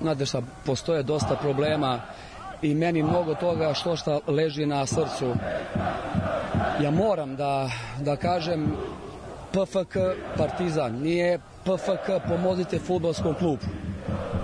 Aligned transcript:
znate 0.00 0.26
šta, 0.26 0.42
postoje 0.66 1.02
dosta 1.02 1.36
problema 1.36 2.00
i 2.62 2.74
meni 2.74 3.02
mnogo 3.02 3.34
toga 3.34 3.74
što 3.74 3.96
šta 3.96 4.18
leži 4.26 4.66
na 4.66 4.86
srcu. 4.86 5.34
Ja 6.82 6.90
moram 6.90 7.36
da, 7.36 7.70
da 8.00 8.16
kažem 8.16 8.72
PFK 9.52 9.96
Partizan, 10.36 10.92
nije 10.92 11.38
PFK 11.64 12.28
pomozite 12.28 12.78
futbolskom 12.78 13.34
klubu. 13.34 13.66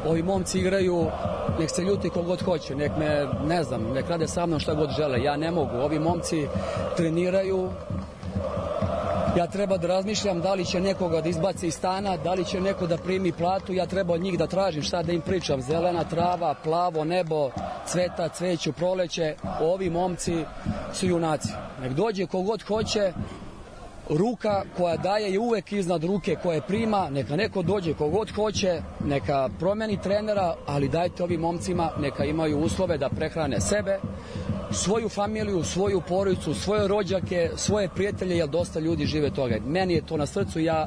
Ovi 0.07 0.23
momci 0.23 0.59
igraju, 0.59 1.07
nek 1.59 1.70
se 1.70 1.83
ljuti 1.83 2.11
kogod 2.11 2.43
hoće, 2.43 2.75
nek 2.75 2.93
me, 2.98 3.27
ne 3.47 3.62
znam, 3.62 3.83
nek 3.95 4.09
rade 4.09 4.29
sa 4.29 4.47
mnom 4.47 4.61
šta 4.61 4.75
god 4.75 4.91
žele. 4.91 5.23
Ja 5.23 5.37
ne 5.37 5.51
mogu. 5.51 5.77
Ovi 5.77 5.98
momci 5.98 6.47
treniraju, 6.97 7.70
ja 9.37 9.47
treba 9.47 9.77
da 9.77 9.87
razmišljam 9.87 10.41
da 10.41 10.55
li 10.55 10.65
će 10.65 10.81
nekoga 10.81 11.21
da 11.21 11.29
izbaci 11.29 11.67
iz 11.67 11.75
stana, 11.75 12.17
da 12.17 12.35
li 12.35 12.45
će 12.45 12.61
neko 12.61 12.87
da 12.87 12.97
primi 12.97 13.33
platu, 13.33 13.73
ja 13.73 13.87
treba 13.87 14.15
od 14.15 14.21
njih 14.21 14.39
da 14.39 14.47
tražim 14.47 14.83
šta 14.83 15.03
da 15.03 15.12
im 15.12 15.21
pričam. 15.21 15.62
Zelena 15.62 16.05
trava, 16.05 16.55
plavo 16.65 17.05
nebo, 17.05 17.51
cveta, 17.87 18.29
cveću, 18.29 18.73
proleće, 18.73 19.35
ovi 19.61 19.91
momci 19.91 20.45
su 20.93 21.07
junaci. 21.07 21.53
Nek 21.81 21.93
dođe 21.93 22.27
kogod 22.27 22.62
hoće, 22.62 23.12
ruka 24.09 24.62
koja 24.77 24.97
daje 24.97 25.33
je 25.33 25.39
uvek 25.39 25.73
iznad 25.73 26.05
ruke 26.05 26.37
koje 26.43 26.61
prima, 26.61 27.11
neka 27.11 27.37
neko 27.37 27.62
dođe 27.62 27.95
kogod 27.95 28.31
hoće, 28.31 28.83
neka 29.05 29.48
promeni 29.59 30.01
trenera, 30.03 30.55
ali 30.67 30.89
dajte 30.89 31.23
ovim 31.23 31.41
momcima, 31.41 31.91
neka 32.01 32.25
imaju 32.25 32.59
uslove 32.59 32.98
da 32.98 33.09
prehrane 33.09 33.61
sebe, 33.61 33.98
svoju 34.70 35.09
familiju, 35.09 35.65
svoju 35.65 36.01
porodicu, 36.09 36.55
svoje 36.55 36.89
rođake, 36.89 37.50
svoje 37.56 37.89
prijatelje, 37.89 38.36
jer 38.36 38.48
dosta 38.48 38.81
ljudi 38.81 39.06
žive 39.06 39.31
toga. 39.31 39.56
Meni 39.67 39.95
je 39.95 40.06
to 40.06 40.17
na 40.17 40.27
srcu, 40.27 40.61
ja 40.61 40.86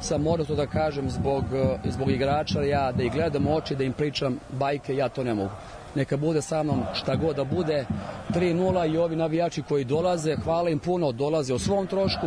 sam 0.00 0.22
morao 0.22 0.46
to 0.46 0.54
da 0.54 0.66
kažem 0.66 1.10
zbog, 1.10 1.44
zbog 1.90 2.10
igrača, 2.10 2.62
ja 2.62 2.92
da 2.92 3.02
ih 3.02 3.12
gledam 3.12 3.46
u 3.46 3.56
oči, 3.56 3.76
da 3.76 3.84
im 3.84 3.92
pričam 3.92 4.38
bajke, 4.50 4.96
ja 4.96 5.08
to 5.08 5.24
ne 5.24 5.34
mogu 5.34 5.50
neka 5.94 6.16
bude 6.16 6.42
sa 6.42 6.62
mnom 6.62 6.82
šta 6.94 7.16
god 7.16 7.36
da 7.36 7.44
bude 7.44 7.86
3-0 8.30 8.94
i 8.94 8.98
ovi 8.98 9.16
navijači 9.16 9.62
koji 9.62 9.84
dolaze 9.84 10.36
hvala 10.44 10.70
im 10.70 10.78
puno, 10.78 11.12
dolaze 11.12 11.54
o 11.54 11.58
svom 11.58 11.86
trošku 11.86 12.26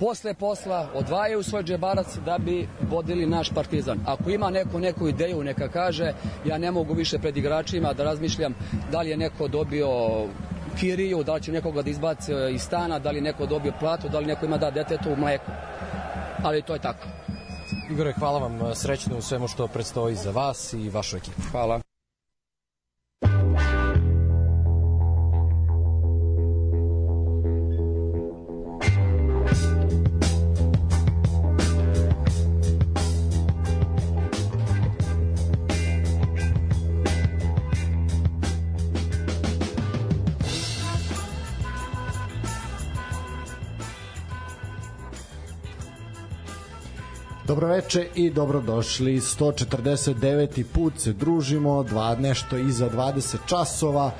posle 0.00 0.34
posla 0.34 0.88
odvajaju 0.94 1.42
svoj 1.42 1.62
džebarac 1.62 2.16
da 2.24 2.38
bi 2.38 2.68
vodili 2.90 3.26
naš 3.26 3.50
partizan. 3.50 3.98
Ako 4.06 4.30
ima 4.30 4.50
neko 4.50 4.78
neku 4.78 5.08
ideju, 5.08 5.44
neka 5.44 5.68
kaže, 5.68 6.12
ja 6.44 6.58
ne 6.58 6.70
mogu 6.70 6.94
više 6.94 7.18
pred 7.18 7.36
igračima 7.36 7.92
da 7.92 8.04
razmišljam 8.04 8.54
da 8.92 9.00
li 9.00 9.10
je 9.10 9.16
neko 9.16 9.48
dobio 9.48 9.88
kiriju, 10.80 11.22
da 11.22 11.34
li 11.34 11.42
će 11.42 11.52
nekoga 11.52 11.82
da 11.82 11.90
izbaci 11.90 12.32
iz 12.52 12.62
stana, 12.62 12.98
da 12.98 13.10
li 13.10 13.20
neko 13.20 13.46
dobio 13.46 13.72
platu, 13.80 14.08
da 14.08 14.18
li 14.18 14.26
neko 14.26 14.46
ima 14.46 14.56
da 14.56 14.70
detetu 14.70 15.12
u 15.12 15.16
mleku. 15.16 15.50
Ali 16.42 16.62
to 16.62 16.72
je 16.72 16.80
tako. 16.80 17.06
Igore, 17.90 18.12
hvala 18.18 18.38
vam 18.38 18.74
srećno 18.74 19.18
u 19.18 19.22
svemu 19.22 19.48
što 19.48 19.66
predstoji 19.66 20.14
za 20.14 20.30
vas 20.30 20.72
i 20.72 20.88
vašu 20.88 21.16
ekipu. 21.16 21.42
Hvala. 21.50 21.85
Dobroveče 47.46 48.06
i 48.14 48.30
dobrodošli. 48.30 49.20
149. 49.20 50.64
put 50.74 50.92
se 50.98 51.12
družimo, 51.12 51.82
dva 51.82 52.14
nešto 52.14 52.56
iza 52.56 52.90
20 52.90 53.36
časova. 53.46 54.10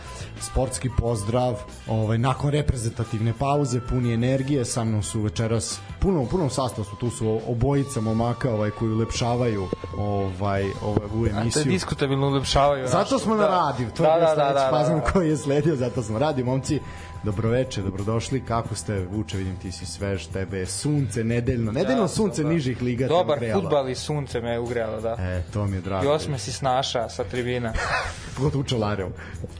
Sportski 0.40 0.90
pozdrav. 0.98 1.54
Ovaj 1.88 2.18
nakon 2.18 2.50
reprezentativne 2.50 3.32
pauze, 3.38 3.80
puni 3.80 4.14
energije, 4.14 4.64
sa 4.64 4.84
mnom 4.84 5.02
su 5.02 5.20
večeras 5.20 5.80
puno 6.00 6.26
punom 6.26 6.50
sastavu 6.50 6.84
su 6.84 6.96
tu 6.96 7.10
su 7.10 7.40
obojica 7.48 8.00
momaka 8.00 8.50
ovaj 8.54 8.70
koji 8.70 8.90
ulepšavaju 8.90 9.68
ovaj 9.98 10.64
ovu 10.82 11.26
emisiju. 11.26 11.48
A 11.48 11.50
to 11.52 11.58
je 11.58 11.64
diskutabilno 11.64 12.26
ulepšavaju. 12.26 12.88
Zato 12.88 13.18
smo 13.18 13.36
da. 13.36 13.42
na 13.42 13.48
radiju. 13.48 13.88
To 13.96 14.02
da, 14.02 14.08
je 14.08 14.20
da, 14.20 14.26
da, 14.26 14.34
da, 14.34 14.70
da, 14.70 14.88
da. 14.88 15.00
koji 15.12 15.28
je 15.28 15.36
sledio, 15.36 15.76
zato 15.76 16.02
smo 16.02 16.18
radi 16.18 16.44
momci. 16.44 16.80
Dobroveče, 17.26 17.82
dobrodošli. 17.82 18.40
Kako 18.40 18.74
ste, 18.74 19.06
Vuče, 19.12 19.38
vidim 19.38 19.56
ti 19.56 19.72
si 19.72 19.86
svež, 19.86 20.26
tebe 20.26 20.58
je 20.58 20.66
sunce, 20.66 21.24
nedeljno. 21.24 21.72
Nedeljno 21.72 22.02
da, 22.02 22.08
sunce 22.08 22.42
dobar. 22.42 22.54
nižih 22.54 22.82
liga 22.82 23.08
Dobar 23.08 23.38
futbal 23.52 23.88
i 23.88 23.94
sunce 23.94 24.40
me 24.40 24.50
je 24.50 24.60
ugrelo, 24.60 25.00
da. 25.00 25.16
E, 25.18 25.42
to 25.52 25.66
mi 25.66 25.76
je 25.76 25.80
drago. 25.80 26.04
I 26.04 26.08
osme 26.08 26.38
si 26.38 26.52
snaša 26.52 27.08
sa 27.08 27.24
tribina. 27.24 27.72
Pogotovo 28.36 28.60
u 28.60 28.64
Čelarevom. 28.64 29.12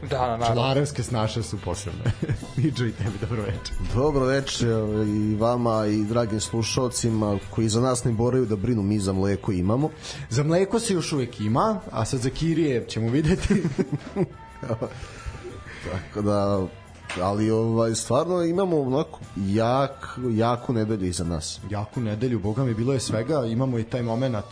Da, 0.03 0.09
da, 0.09 0.19
naravno. 0.19 0.47
Čelarevske 0.47 1.03
snaše 1.03 1.43
su 1.43 1.59
posebne. 1.65 2.05
Miđo 2.57 2.87
i 2.87 2.93
tebi, 2.93 3.19
dobroveče. 3.21 3.73
Dobroveče 3.95 4.67
i 5.07 5.37
vama 5.37 5.87
i 5.87 6.05
dragim 6.05 6.41
slušalcima 6.41 7.39
koji 7.51 7.69
za 7.69 7.81
nas 7.81 8.05
ne 8.05 8.13
boraju 8.13 8.47
da 8.47 8.57
brinu, 8.57 8.83
mi 8.83 8.99
za 8.99 9.13
mleko 9.13 9.53
imamo. 9.53 9.91
Za 10.29 10.43
mleko 10.43 10.81
se 10.81 10.95
još 10.95 11.13
uvek 11.13 11.41
ima, 11.41 11.81
a 11.91 12.05
sad 12.05 12.21
za 12.21 12.31
kirije 12.31 12.85
ćemo 12.89 13.11
videti. 13.11 13.63
Tako 15.93 16.23
da 16.23 16.67
ali 17.23 17.51
ovaj 17.51 17.95
stvarno 17.95 18.43
imamo 18.43 18.81
onako 18.81 19.19
jak 19.37 20.19
jaku 20.31 20.73
nedelju 20.73 21.07
iza 21.07 21.25
nas. 21.25 21.61
Jaku 21.71 22.01
nedelju, 22.01 22.39
boga 22.39 22.65
mi 22.65 22.75
bilo 22.75 22.93
je 22.93 23.01
svega, 23.01 23.45
imamo 23.45 23.79
i 23.79 23.85
taj 23.85 24.03
momenat 24.03 24.45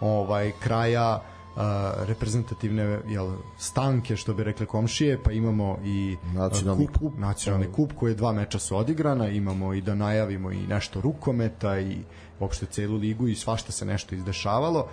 ovaj 0.00 0.52
kraja 0.60 1.22
uh, 1.56 1.62
reprezentativne 2.06 3.00
jel, 3.08 3.32
stanke 3.58 4.16
što 4.16 4.34
bi 4.34 4.44
rekle 4.44 4.66
komšije 4.66 5.22
pa 5.22 5.32
imamo 5.32 5.78
i 5.84 6.16
nacionalni 6.34 6.86
kup, 6.86 6.98
kup. 6.98 7.18
nacionalni 7.18 7.72
kup 7.72 7.92
koji 7.98 8.14
dva 8.14 8.32
meča 8.32 8.58
su 8.58 8.76
odigrana. 8.76 9.28
Imamo 9.28 9.74
i 9.74 9.80
da 9.80 9.94
najavimo 9.94 10.52
i 10.52 10.66
nešto 10.66 11.00
rukometa 11.00 11.80
i 11.80 11.98
uopšte 12.40 12.66
celu 12.66 12.96
ligu 12.96 13.28
i 13.28 13.34
svašta 13.34 13.72
se 13.72 13.84
nešto 13.84 14.14
izdešavalo. 14.14 14.88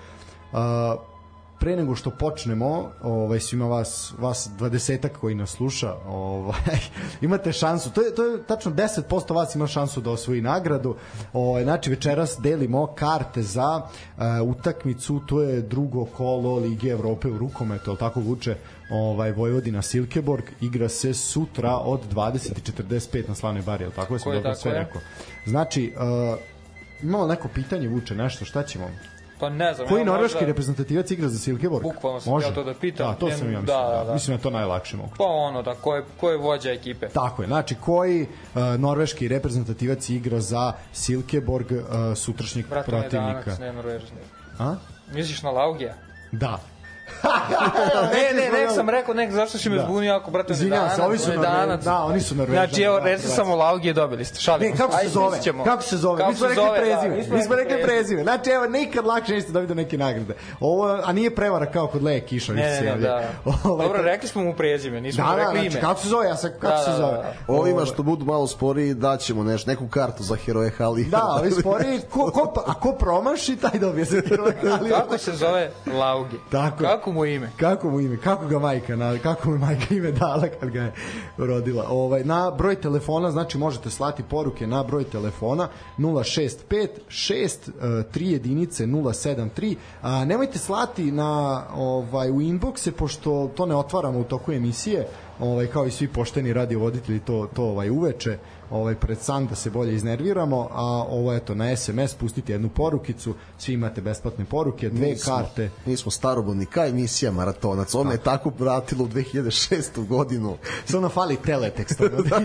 Uh, 0.51 0.59
pre 1.59 1.75
nego 1.75 1.95
što 1.95 2.09
počnemo, 2.09 2.91
ovaj 3.01 3.39
svima 3.39 3.65
vas 3.65 4.13
vas 4.19 4.49
20 4.59 5.07
koji 5.07 5.35
nas 5.35 5.49
sluša, 5.49 5.93
ovaj 6.07 6.77
imate 7.21 7.51
šansu. 7.51 7.91
To 7.91 8.01
je 8.01 8.15
to 8.15 8.23
je 8.23 8.43
tačno 8.43 8.71
10% 8.71 9.33
vas 9.35 9.55
ima 9.55 9.67
šansu 9.67 10.01
da 10.01 10.11
osvoji 10.11 10.41
nagradu. 10.41 10.95
Ovaj 11.33 11.63
znači 11.63 11.89
večeras 11.89 12.37
delimo 12.39 12.87
karte 12.87 13.41
za 13.41 13.81
uh, 13.81 14.23
utakmicu, 14.49 15.21
to 15.27 15.41
je 15.41 15.61
drugo 15.61 16.05
kolo 16.05 16.55
Lige 16.55 16.89
Evrope 16.89 17.27
u 17.27 17.37
rukometu, 17.37 17.91
al 17.91 17.97
tako 17.97 18.19
vuče 18.19 18.55
ovaj 18.89 19.31
Vojvodina 19.31 19.81
Silkeborg 19.81 20.43
igra 20.61 20.89
se 20.89 21.13
sutra 21.13 21.77
od 21.77 21.99
20:45 22.13 23.27
na 23.29 23.35
Slavnoj 23.35 23.63
bari, 23.63 23.85
al 23.85 23.91
tako 23.91 24.13
je 24.13 24.19
sve 24.19 24.35
dobro 24.35 24.55
sve 24.55 24.73
rekao. 24.73 25.01
Znači, 25.45 25.93
uh, 25.95 26.39
imamo 27.03 27.27
neko 27.27 27.47
pitanje 27.47 27.87
vuče 27.87 28.15
nešto, 28.15 28.45
šta 28.45 28.63
ćemo? 28.63 28.89
Pa 29.39 29.49
ne 29.49 29.73
znam. 29.73 29.87
Koji 29.87 30.05
norveški 30.05 30.35
možda... 30.35 30.47
reprezentativac 30.47 31.11
igra 31.11 31.27
za 31.29 31.39
Silkeborg? 31.39 31.83
Bukvalno 31.83 32.19
sam 32.19 32.33
Može? 32.33 32.47
ja 32.47 32.53
to 32.53 32.63
da 32.63 32.73
pitam. 32.73 33.07
Da, 33.07 33.13
to 33.13 33.31
sam 33.31 33.51
ja 33.51 33.59
mislim. 33.59 33.65
Da, 33.65 33.97
da, 33.97 34.03
da. 34.03 34.13
Mislim 34.13 34.37
da 34.37 34.43
to 34.43 34.49
najlakše 34.49 34.97
mogu. 34.97 35.09
Pa 35.17 35.23
ono, 35.23 35.61
da, 35.61 35.73
ko 35.75 35.95
je, 35.95 36.03
ko 36.19 36.29
je 36.29 36.37
vođa 36.37 36.71
ekipe? 36.71 37.07
Tako 37.07 37.41
je, 37.41 37.47
znači 37.47 37.75
koji 37.75 38.21
uh, 38.21 38.61
norveški 38.77 39.27
reprezentativac 39.27 40.09
igra 40.09 40.39
za 40.39 40.73
Silkeborg 40.93 41.71
uh, 41.71 41.77
sutrašnjeg 42.15 42.67
Brate, 42.67 42.91
protivnika? 42.91 43.33
Brate, 43.33 43.49
ne 43.49 43.57
danak, 43.57 43.59
ne 43.59 43.73
norvežni. 43.73 44.17
A? 44.59 44.75
Misliš 45.13 45.43
na 45.43 45.49
Laugija? 45.49 45.93
Da, 46.31 46.59
ne, 48.13 48.41
ne, 48.41 48.59
nek 48.59 48.71
sam 48.75 48.89
rekao, 48.89 49.13
nek, 49.13 49.31
zašto 49.31 49.57
si 49.57 49.69
me 49.69 49.75
da. 49.75 49.83
zbunio 49.83 50.15
ako, 50.15 50.31
brate, 50.31 50.53
Izvinjam 50.53 50.89
se, 50.95 51.01
ovi 51.01 51.17
su 51.17 51.31
danac. 51.31 51.83
Da, 51.83 52.03
oni 52.03 52.21
su 52.21 52.35
Norvežani. 52.35 52.67
Znači, 52.67 52.83
evo, 52.83 52.99
reći 52.99 53.27
samo 53.27 53.55
Laugije 53.55 53.93
dobili 53.93 54.25
ste, 54.25 54.39
šalim. 54.39 54.71
Ne, 54.71 54.77
kako 54.77 54.97
se 54.97 55.09
zove? 55.09 55.39
Kako 55.65 55.81
se 55.81 55.97
zove? 55.97 56.17
Kako 56.17 56.31
mi 56.31 56.37
smo 56.37 56.47
rekli 56.47 56.65
prezime. 56.77 57.23
Da, 57.29 57.35
mi 57.35 57.43
smo 57.43 57.55
rekli 57.55 57.81
prezime. 57.83 58.23
Znači, 58.23 58.49
evo, 58.49 58.65
nikad 58.67 59.05
lakše 59.05 59.33
niste 59.33 59.51
dobiti 59.51 59.75
neke 59.75 59.97
nagrade. 59.97 60.35
Ovo, 60.59 60.99
a 61.03 61.13
nije 61.13 61.35
prevara 61.35 61.71
kao 61.71 61.87
kod 61.87 62.03
Leje 62.03 62.19
Kišović 62.21 62.61
ne, 62.61 62.81
ne, 62.81 62.95
ne, 62.95 63.01
da. 63.01 63.29
Ovaj, 63.63 63.87
Dobro, 63.87 64.01
rekli 64.03 64.29
smo 64.29 64.43
mu 64.43 64.53
prezime, 64.53 65.01
nismo 65.01 65.23
da, 65.23 65.35
rekli 65.35 65.53
znači, 65.53 65.67
ime. 65.67 65.81
Kako 65.81 66.01
se 66.01 66.07
zove? 66.07 66.27
Ja 66.27 66.35
sam, 66.35 66.51
kako 66.59 66.83
se 66.83 66.91
zove? 66.97 67.33
Ovima 67.47 67.85
što 67.85 68.03
budu 68.03 68.25
malo 68.25 68.47
sporiji, 68.47 68.93
daćemo 68.93 69.43
neš, 69.43 69.65
neku 69.65 69.87
kartu 69.87 70.23
za 70.23 70.35
heroje 70.35 70.69
Hali. 70.69 71.03
Da, 71.03 71.37
ovi 71.39 71.51
sporiji, 71.51 72.01
ko, 72.09 72.31
ko, 72.31 72.63
a 72.67 72.73
ko 72.73 72.91
promaši, 72.91 73.55
taj 73.55 73.79
dobije 73.79 74.05
za 74.05 74.21
heroje 74.29 74.55
Hali. 74.69 74.89
Kako 74.89 75.17
se 75.17 75.31
zove 75.31 75.71
Laugi? 75.99 76.37
Tako. 76.51 76.83
Kako 76.95 77.11
mu 77.11 77.25
ime? 77.25 77.49
Kako 77.57 77.89
mu 77.89 77.99
ime, 77.99 78.17
kako 78.17 78.47
ga 78.47 78.59
majka, 78.59 78.95
na, 78.95 79.17
kako 79.17 79.49
mu 79.49 79.57
majka 79.57 79.95
ime 79.95 80.11
dala 80.11 80.47
kad 80.59 80.69
ga 80.69 80.81
je 80.81 80.93
rodila. 81.37 81.85
Ovaj, 81.89 82.23
na 82.23 82.51
broj 82.51 82.75
telefona, 82.75 83.31
znači 83.31 83.57
možete 83.57 83.89
slati 83.89 84.23
poruke 84.23 84.67
na 84.67 84.83
broj 84.83 85.03
telefona 85.03 85.67
065 85.97 86.87
6 87.09 87.71
3 87.81 88.21
jedinice 88.21 88.85
073. 88.85 89.75
A, 90.01 90.25
nemojte 90.25 90.59
slati 90.59 91.11
na 91.11 91.63
ovaj 91.75 92.31
u 92.31 92.41
inboxe 92.41 92.91
pošto 92.91 93.51
to 93.55 93.65
ne 93.65 93.75
otvaramo 93.75 94.19
u 94.19 94.23
toku 94.23 94.51
emisije 94.51 95.07
ovaj 95.39 95.67
kao 95.67 95.85
i 95.85 95.91
svi 95.91 96.07
pošteni 96.07 96.53
radiovoditelji 96.53 97.19
to 97.19 97.47
to 97.53 97.63
ovaj 97.63 97.89
uveče 97.89 98.37
ovaj 98.69 98.95
pred 98.95 99.19
san 99.19 99.47
da 99.47 99.55
se 99.55 99.69
bolje 99.69 99.95
iznerviramo, 99.95 100.67
a 100.71 100.83
ovo 101.09 101.33
eto 101.33 101.55
na 101.55 101.75
SMS 101.75 102.13
pustite 102.13 102.51
jednu 102.51 102.69
porukicu, 102.69 103.33
svi 103.57 103.73
imate 103.73 104.01
besplatne 104.01 104.45
poruke, 104.45 104.89
dve 104.89 105.07
Mi 105.07 105.15
smo- 105.15 105.35
karte. 105.35 105.69
Mi 105.85 105.97
smo 105.97 106.11
starobodni 106.11 106.65
ka 106.65 106.85
emisija 106.87 107.31
Maratonac. 107.31 107.95
Ona 107.95 108.11
je 108.11 108.17
tako 108.17 108.51
vratila 108.59 109.03
u 109.03 109.07
2006. 109.07 110.07
godinu. 110.07 110.57
Samo 110.85 111.09
fali 111.09 111.35
teletekst. 111.35 111.99
da, 111.99 112.07
da, 112.07 112.41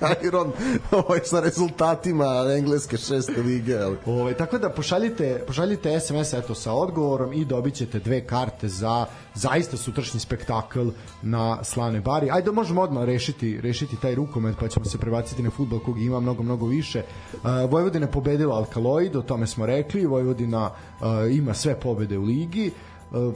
Kairon 0.00 0.52
ovaj, 0.90 1.20
sa 1.24 1.40
rezultatima 1.40 2.24
engleske 2.58 2.96
šeste 2.96 3.42
lige. 3.42 3.78
Ali. 3.78 3.96
Ovaj 4.06 4.34
tako 4.34 4.58
da 4.58 4.70
pošaljite 4.70 5.44
pošaljite 5.46 6.00
SMS 6.00 6.32
eto 6.32 6.54
sa 6.54 6.72
odgovorom 6.72 7.32
i 7.32 7.44
dobićete 7.44 7.98
dve 7.98 8.26
karte 8.26 8.68
za 8.68 9.06
zaista 9.34 9.76
sutrašnji 9.76 10.20
spektakl 10.20 10.88
na 11.22 11.64
Slane 11.64 12.00
Bari. 12.00 12.30
Ajde 12.30 12.52
možemo 12.52 12.82
odmah 12.82 13.04
rešiti 13.04 13.60
rešiti 13.60 13.96
taj 13.96 14.14
rukomet 14.14 14.56
pa 14.60 14.68
ćemo 14.68 14.84
se 14.84 14.98
prebaciti 14.98 15.42
na 15.42 15.50
fudbal 15.50 15.78
kog 15.78 16.00
ima 16.02 16.20
mnogo 16.20 16.42
mnogo 16.42 16.66
više. 16.66 17.02
Uh, 17.34 17.70
Vojvodina 17.70 18.06
je 18.06 18.12
pobedila 18.12 18.56
Alkaloid, 18.56 19.16
o 19.16 19.22
tome 19.22 19.46
smo 19.46 19.66
rekli. 19.66 20.06
Vojvodina 20.06 20.70
uh, 20.70 21.06
ima 21.36 21.54
sve 21.54 21.80
pobede 21.80 22.18
u 22.18 22.22
ligi. 22.22 22.70
Uh, 23.10 23.34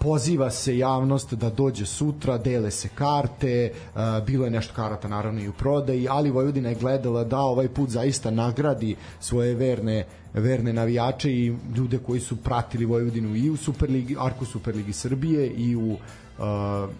poziva 0.00 0.50
se 0.50 0.78
javnost 0.78 1.34
da 1.34 1.50
dođe 1.50 1.86
sutra, 1.86 2.38
dele 2.38 2.70
se 2.70 2.88
karte, 2.88 3.72
uh, 3.72 4.26
bilo 4.26 4.44
je 4.44 4.50
nešto 4.50 4.74
karata 4.74 5.08
naravno 5.08 5.40
i 5.40 5.48
u 5.48 5.52
prodaji, 5.52 6.08
ali 6.08 6.30
Vojvodina 6.30 6.68
je 6.68 6.74
gledala 6.74 7.24
da 7.24 7.38
ovaj 7.38 7.68
put 7.68 7.90
zaista 7.90 8.30
nagradi 8.30 8.96
svoje 9.20 9.54
verne 9.54 10.04
verne 10.34 10.72
navijače 10.72 11.30
i 11.32 11.56
ljude 11.76 11.98
koji 11.98 12.20
su 12.20 12.36
pratili 12.36 12.84
Vojvodinu 12.84 13.36
i 13.36 13.50
u 13.50 13.56
Superligi, 13.56 14.16
Arku 14.18 14.44
Superligi 14.44 14.92
Srbije 14.92 15.46
i 15.46 15.76
u 15.76 15.90
uh, 15.92 16.90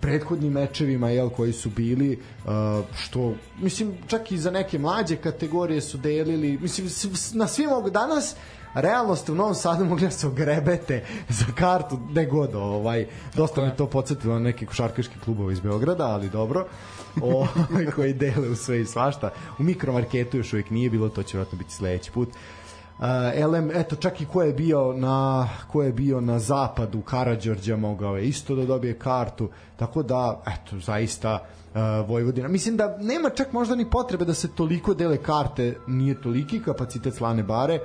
prethodnim 0.00 0.52
mečevima 0.52 1.10
jel 1.10 1.30
koji 1.30 1.52
su 1.52 1.70
bili 1.70 2.18
uh, 2.44 2.50
što 2.96 3.34
mislim 3.62 3.94
čak 4.06 4.32
i 4.32 4.38
za 4.38 4.50
neke 4.50 4.78
mlađe 4.78 5.16
kategorije 5.16 5.80
su 5.80 5.98
delili 5.98 6.58
mislim 6.58 6.88
na 7.34 7.46
svim 7.46 7.70
ovog 7.70 7.90
danas 7.90 8.36
realno 8.74 9.16
ste 9.16 9.32
u 9.32 9.34
Novom 9.34 9.54
Sadu 9.54 9.84
mogli 9.84 10.04
da 10.04 10.10
se 10.10 10.26
ogrebete 10.26 11.04
za 11.28 11.44
kartu 11.54 11.98
ne 12.12 12.26
god 12.26 12.54
ovaj 12.54 13.06
dosta 13.34 13.60
me 13.60 13.76
to 13.76 13.86
podsjetilo 13.86 14.34
na 14.34 14.40
neke 14.40 14.66
košarkaške 14.66 15.14
klubove 15.24 15.52
iz 15.52 15.60
Beograda 15.60 16.06
ali 16.06 16.30
dobro 16.30 16.66
ovaj 17.22 17.86
koji 17.94 18.12
dele 18.12 18.48
u 18.48 18.56
sve 18.56 18.80
i 18.80 18.86
svašta. 18.86 19.30
U 19.58 19.62
mikromarketu 19.62 20.36
još 20.36 20.52
uvijek 20.52 20.70
nije 20.70 20.90
bilo 20.90 21.08
to 21.08 21.22
će 21.22 21.36
vjerojatno 21.36 21.58
biti 21.58 21.74
sledeći 21.74 22.10
put. 22.10 22.28
Uh, 22.28 23.06
LM, 23.52 23.70
eto 23.70 23.96
čak 23.96 24.20
i 24.20 24.26
ko 24.26 24.42
je 24.42 24.52
bio 24.52 24.92
na 24.92 25.48
ko 25.72 25.82
je 25.82 25.92
bio 25.92 26.20
na 26.20 26.38
zapadu 26.38 27.00
Karađorđa 27.00 27.76
mogao 27.76 28.16
je 28.16 28.28
isto 28.28 28.54
da 28.54 28.66
dobije 28.66 28.98
kartu 28.98 29.48
tako 29.76 30.02
da 30.02 30.42
eto 30.46 30.78
zaista 30.78 31.38
uh, 31.74 32.08
Vojvodina. 32.08 32.48
Mislim 32.48 32.76
da 32.76 32.98
nema 33.00 33.30
čak 33.30 33.52
možda 33.52 33.74
ni 33.74 33.90
potrebe 33.90 34.24
da 34.24 34.34
se 34.34 34.54
toliko 34.54 34.94
dele 34.94 35.16
karte 35.16 35.76
nije 35.86 36.22
toliki 36.22 36.62
kapacitet 36.62 37.14
Slane 37.14 37.42
Bare 37.42 37.80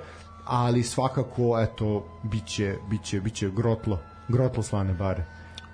ali 0.45 0.83
svakako 0.83 1.59
eto 1.61 2.05
biće 2.23 2.75
biće 2.89 3.19
biće 3.19 3.49
grotlo 3.49 3.99
grotlo 4.27 4.63
Slane 4.63 4.93
Bare 4.93 5.25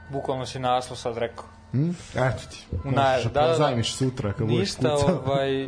Bukvalno 0.10 0.46
si 0.46 0.60
naslov 0.60 0.98
sad 0.98 1.18
rekao. 1.18 1.46
hm? 1.72 1.90
eto 2.16 2.44
ti 2.52 2.66
U 2.84 2.92
najavi, 2.92 3.16
možeš 3.16 3.34
da, 3.34 3.42
da, 3.42 3.48
da. 3.48 3.54
pozajmiš 3.54 3.96
sutra 3.96 4.34
kad 4.34 4.48
budeš 4.48 4.60
Ništa, 4.60 4.94
ovaj, 4.94 5.68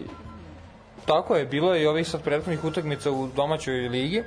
tako 1.05 1.35
je, 1.35 1.45
bilo 1.45 1.73
je 1.73 1.83
i 1.83 1.88
ovih 1.88 2.07
sad 2.07 2.21
prethodnih 2.23 2.63
utakmica 2.63 3.11
u 3.11 3.27
domaćoj 3.35 3.73
ligi 3.73 4.23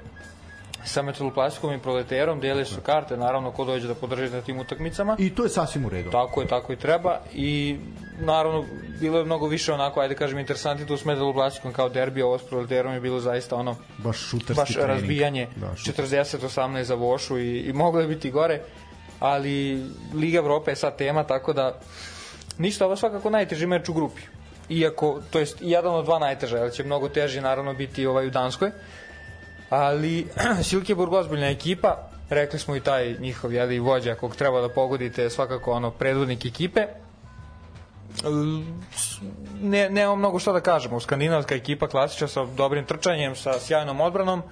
sa 0.86 1.02
Metaloplastikom 1.02 1.74
i 1.74 1.78
Proleterom, 1.78 2.40
dele 2.40 2.64
su 2.64 2.80
karte, 2.80 3.16
naravno 3.16 3.50
ko 3.50 3.64
dođe 3.64 3.88
da 3.88 3.94
podrži 3.94 4.30
na 4.30 4.40
tim 4.40 4.58
utakmicama. 4.58 5.16
i 5.18 5.34
to 5.34 5.42
je 5.42 5.48
sasvim 5.48 5.84
u 5.84 5.88
redu. 5.88 6.10
Tako 6.10 6.40
je, 6.40 6.48
tako 6.48 6.72
i 6.72 6.76
treba. 6.76 7.20
I 7.34 7.76
naravno 8.20 8.64
bilo 9.00 9.18
je 9.18 9.24
mnogo 9.24 9.46
više 9.46 9.72
onako, 9.72 10.00
ajde 10.00 10.14
kažem, 10.14 10.38
interesanti 10.38 10.86
tu 10.86 10.96
s 10.96 11.04
Metaloplastikom 11.04 11.72
kao 11.72 11.88
derbi, 11.88 12.22
ovo 12.22 12.38
s 12.38 12.42
Proleterom 12.42 12.92
je 12.94 13.00
bilo 13.00 13.20
zaista 13.20 13.56
ono 13.56 13.76
baš 13.98 14.32
baš 14.56 14.68
trening. 14.68 14.90
razbijanje 14.90 15.48
da, 15.56 15.76
šuterski 15.76 16.02
40-18 16.46 16.82
za 16.82 16.94
Vošu 16.94 17.38
i, 17.38 17.60
i 17.60 17.72
moglo 17.72 18.00
je 18.00 18.08
biti 18.08 18.30
gore 18.30 18.60
ali 19.20 19.84
Liga 20.14 20.38
Evrope 20.38 20.70
je 20.70 20.76
sad 20.76 20.96
tema 20.96 21.24
tako 21.24 21.52
da 21.52 21.78
ništa, 22.58 22.86
ovo 22.86 22.96
svakako 22.96 23.30
najteži 23.30 23.66
meč 23.66 23.88
u 23.88 23.94
grupi. 23.94 24.22
Iako, 24.68 25.20
to 25.30 25.38
jest 25.38 25.58
jedan 25.60 25.94
od 25.94 26.04
dva 26.04 26.18
najteža 26.18 26.58
jer 26.58 26.72
će 26.72 26.84
mnogo 26.84 27.08
teži 27.08 27.40
naravno 27.40 27.74
biti 27.74 28.06
ovaj 28.06 28.26
u 28.26 28.30
Danskoj 28.30 28.70
ali 29.70 30.26
Silkeborg 30.68 31.12
ozbiljna 31.12 31.48
ekipa 31.48 32.08
rekli 32.30 32.58
smo 32.58 32.76
i 32.76 32.80
taj 32.80 33.16
njihov 33.20 33.52
jeli, 33.52 33.78
vođa 33.78 34.14
kog 34.14 34.36
treba 34.36 34.60
da 34.60 34.68
pogodite 34.68 35.30
svakako 35.30 35.72
ono 35.72 35.90
predvodnik 35.90 36.44
ekipe 36.44 36.86
ne, 39.60 39.90
nemamo 39.90 40.16
mnogo 40.16 40.38
šta 40.38 40.52
da 40.52 40.60
kažemo. 40.60 41.00
Skandinavska 41.00 41.54
ekipa 41.54 41.88
klasična 41.88 42.28
sa 42.28 42.44
dobrim 42.44 42.84
trčanjem, 42.84 43.36
sa 43.36 43.58
sjajnom 43.58 44.00
odbranom 44.00 44.42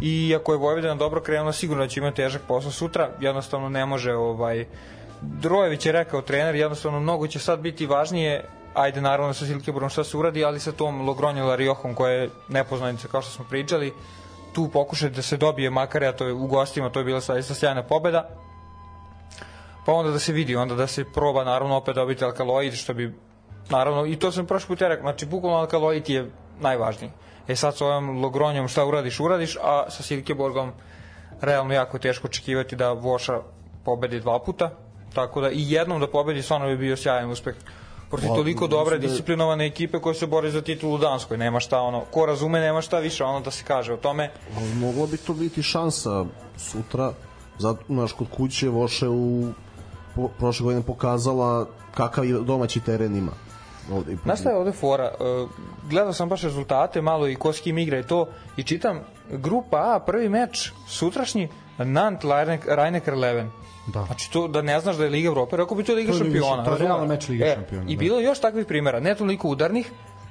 i 0.00 0.34
ako 0.36 0.52
je 0.52 0.58
Vojvodina 0.58 0.94
dobro 0.94 1.20
krenula, 1.20 1.52
sigurno 1.52 1.86
će 1.86 2.00
imati 2.00 2.16
težak 2.16 2.42
posao 2.48 2.70
sutra. 2.70 3.10
Jednostavno 3.20 3.68
ne 3.68 3.86
može 3.86 4.14
ovaj 4.14 4.66
Drojević 5.20 5.86
je 5.86 5.92
rekao 5.92 6.22
trener, 6.22 6.54
jednostavno 6.54 7.00
mnogo 7.00 7.26
će 7.26 7.38
sad 7.38 7.60
biti 7.60 7.86
važnije 7.86 8.44
ajde 8.74 9.00
naravno 9.00 9.34
sa 9.34 9.46
Silkeborgom 9.46 9.90
šta 9.90 10.04
se 10.04 10.16
uradi, 10.16 10.44
ali 10.44 10.60
sa 10.60 10.72
tom 10.72 11.08
Logronjela 11.08 11.56
Riohom 11.56 11.94
koja 11.94 12.12
je 12.12 12.30
nepoznanica 12.48 13.08
kao 13.08 13.22
što 13.22 13.30
smo 13.30 13.44
pričali, 13.44 13.92
tu 14.52 14.68
pokušati 14.72 15.14
da 15.14 15.22
se 15.22 15.36
dobije 15.36 15.70
makar, 15.70 16.04
a 16.04 16.12
to 16.12 16.26
je 16.26 16.32
u 16.32 16.46
gostima, 16.46 16.90
to 16.90 17.00
je 17.00 17.04
bila 17.04 17.20
zaista 17.20 17.54
sjajna 17.54 17.82
pobeda 17.82 18.28
pa 19.84 19.92
onda 19.92 20.10
da 20.10 20.18
se 20.18 20.32
vidi, 20.32 20.56
onda 20.56 20.74
da 20.74 20.86
se 20.86 21.04
proba 21.04 21.44
naravno 21.44 21.76
opet 21.76 21.94
dobiti 21.94 22.24
alkaloid, 22.24 22.74
što 22.74 22.94
bi 22.94 23.14
naravno, 23.70 24.06
i 24.06 24.16
to 24.16 24.32
sam 24.32 24.46
prošli 24.46 24.68
put 24.68 24.80
rekao, 24.80 25.02
znači 25.02 25.26
bukvalno 25.26 25.58
alkaloid 25.58 26.08
je 26.08 26.30
najvažniji. 26.60 27.10
E 27.48 27.56
sad 27.56 27.76
sa 27.76 27.86
ovim 27.86 28.22
Logronjom 28.22 28.68
šta 28.68 28.84
uradiš, 28.84 29.20
uradiš, 29.20 29.56
a 29.62 29.90
sa 29.90 30.02
Silkeborgom 30.02 30.72
realno 31.40 31.74
jako 31.74 31.98
teško 31.98 32.28
očekivati 32.28 32.76
da 32.76 32.92
Voša 32.92 33.40
pobedi 33.84 34.20
dva 34.20 34.38
puta, 34.38 34.70
tako 35.14 35.40
da 35.40 35.50
i 35.50 35.72
jednom 35.72 36.00
da 36.00 36.06
pobedi 36.06 36.42
stvarno 36.42 36.66
bi 36.66 36.76
bio 36.76 36.96
sjajan 36.96 37.30
uspeh 37.30 37.54
protiv 38.12 38.28
Pa, 38.28 38.34
toliko 38.34 38.66
dobre, 38.66 38.98
da 38.98 39.06
disciplinovane 39.06 39.66
ekipe 39.66 39.98
koje 39.98 40.14
se 40.14 40.26
bore 40.26 40.50
za 40.50 40.60
titulu 40.62 40.94
u 40.94 40.98
Danskoj, 40.98 41.38
nema 41.38 41.60
šta 41.60 41.80
ono, 41.80 42.00
ko 42.10 42.26
razume 42.26 42.60
nema 42.60 42.80
šta 42.80 42.98
više 42.98 43.24
ono 43.24 43.40
da 43.40 43.50
se 43.50 43.64
kaže 43.64 43.94
o 43.94 43.96
tome, 43.96 44.30
Ali 44.56 44.74
mogla 44.74 45.06
bi 45.06 45.16
to 45.16 45.34
biti 45.34 45.62
šansa 45.62 46.24
sutra. 46.56 47.12
Zato, 47.58 47.80
naš, 47.88 48.12
kod 48.12 48.26
kuće 48.36 48.68
Voše 48.68 49.08
u 49.08 49.52
po, 50.14 50.28
prošle 50.28 50.64
godine 50.64 50.82
pokazala 50.82 51.66
kakav 51.94 52.24
je 52.24 52.32
domaći 52.32 52.80
teren 52.80 53.16
ima. 53.16 53.32
Ovde, 53.92 54.16
Znaš 54.24 54.40
šta 54.40 54.50
je 54.50 54.56
ovde 54.56 54.72
fora? 54.72 55.14
Uh, 55.20 55.50
gledao 55.90 56.12
sam 56.12 56.28
baš 56.28 56.42
rezultate, 56.42 57.02
malo 57.02 57.28
i 57.28 57.34
ko 57.34 57.52
s 57.52 57.60
kim 57.60 57.78
igra 57.78 57.98
i 57.98 58.02
to, 58.02 58.28
i 58.56 58.62
čitam 58.62 59.00
grupa 59.30 59.76
A, 59.76 60.00
prvi 60.06 60.28
meč, 60.28 60.72
sutrašnji, 60.88 61.48
Nant 61.78 62.24
Rajneker 62.68 63.14
Leven. 63.14 63.50
Da. 63.86 64.04
Znači 64.04 64.32
to 64.32 64.48
da 64.48 64.62
ne 64.62 64.80
znaš 64.80 64.96
da 64.96 65.04
je 65.04 65.10
Liga 65.10 65.26
Evrope, 65.28 65.56
rekao 65.56 65.76
bi 65.76 65.84
to 65.84 65.92
je 65.92 65.96
Liga 65.96 66.12
To 66.12 66.18
Liga 66.18 66.24
šampiona. 66.24 66.64
to 66.64 66.72
je 66.72 66.78
realan 66.78 67.08
meč 67.08 67.28
Lige 67.28 67.44
e, 67.44 67.54
šampiona, 67.54 67.90
I 67.90 67.96
da. 67.96 68.00
bilo 68.00 68.18
je 68.18 68.24
još 68.24 68.40
takvih 68.40 68.66
primera, 68.66 69.00
ne 69.00 69.14
toliko 69.14 69.48
udarnih, 69.48 69.90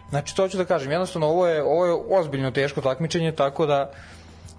znači 0.09 0.35
to 0.35 0.47
ću 0.47 0.57
da 0.57 0.65
kažem, 0.65 0.91
jednostavno 0.91 1.27
ovo 1.27 1.47
je, 1.47 1.63
ovo 1.63 1.85
je 1.85 1.93
ozbiljno 2.09 2.51
teško 2.51 2.81
takmičenje, 2.81 3.31
tako 3.31 3.65
da 3.65 3.91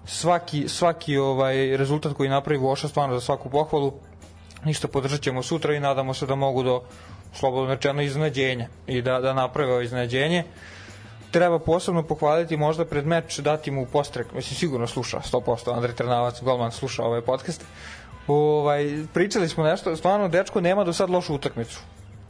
svaki, 0.05 0.67
svaki 0.67 1.17
ovaj 1.17 1.77
rezultat 1.77 2.13
koji 2.13 2.29
napravi 2.29 2.59
Voša 2.59 2.87
stvarno 2.87 3.15
za 3.15 3.21
svaku 3.21 3.49
pohvalu 3.49 3.93
ništa 4.65 4.87
podržat 4.87 5.21
ćemo 5.21 5.43
sutra 5.43 5.75
i 5.75 5.79
nadamo 5.79 6.13
se 6.13 6.25
da 6.25 6.35
mogu 6.35 6.63
do 6.63 6.81
slobodno 7.33 7.73
rečeno 7.73 8.01
iznenađenja 8.01 8.67
i 8.87 9.01
da, 9.01 9.19
da 9.19 9.33
naprave 9.33 9.71
ovo 9.71 9.81
iznenađenje 9.81 10.43
treba 11.33 11.59
posebno 11.59 12.03
pohvaliti 12.03 12.57
možda 12.57 12.85
pred 12.85 13.07
meč 13.07 13.39
dati 13.39 13.71
mu 13.71 13.85
postrek, 13.85 14.33
mislim 14.33 14.55
sigurno 14.55 14.87
sluša 14.87 15.19
100%, 15.31 15.75
Andrej 15.75 15.95
Trnavac, 15.95 16.41
golman 16.41 16.71
sluša 16.71 17.03
ovaj 17.03 17.21
podcast. 17.21 17.65
Ovaj, 18.27 19.03
pričali 19.13 19.49
smo 19.49 19.63
nešto, 19.63 19.95
stvarno 19.95 20.27
dečko 20.27 20.61
nema 20.61 20.83
do 20.83 20.93
sad 20.93 21.09
lošu 21.09 21.35
utakmicu. 21.35 21.79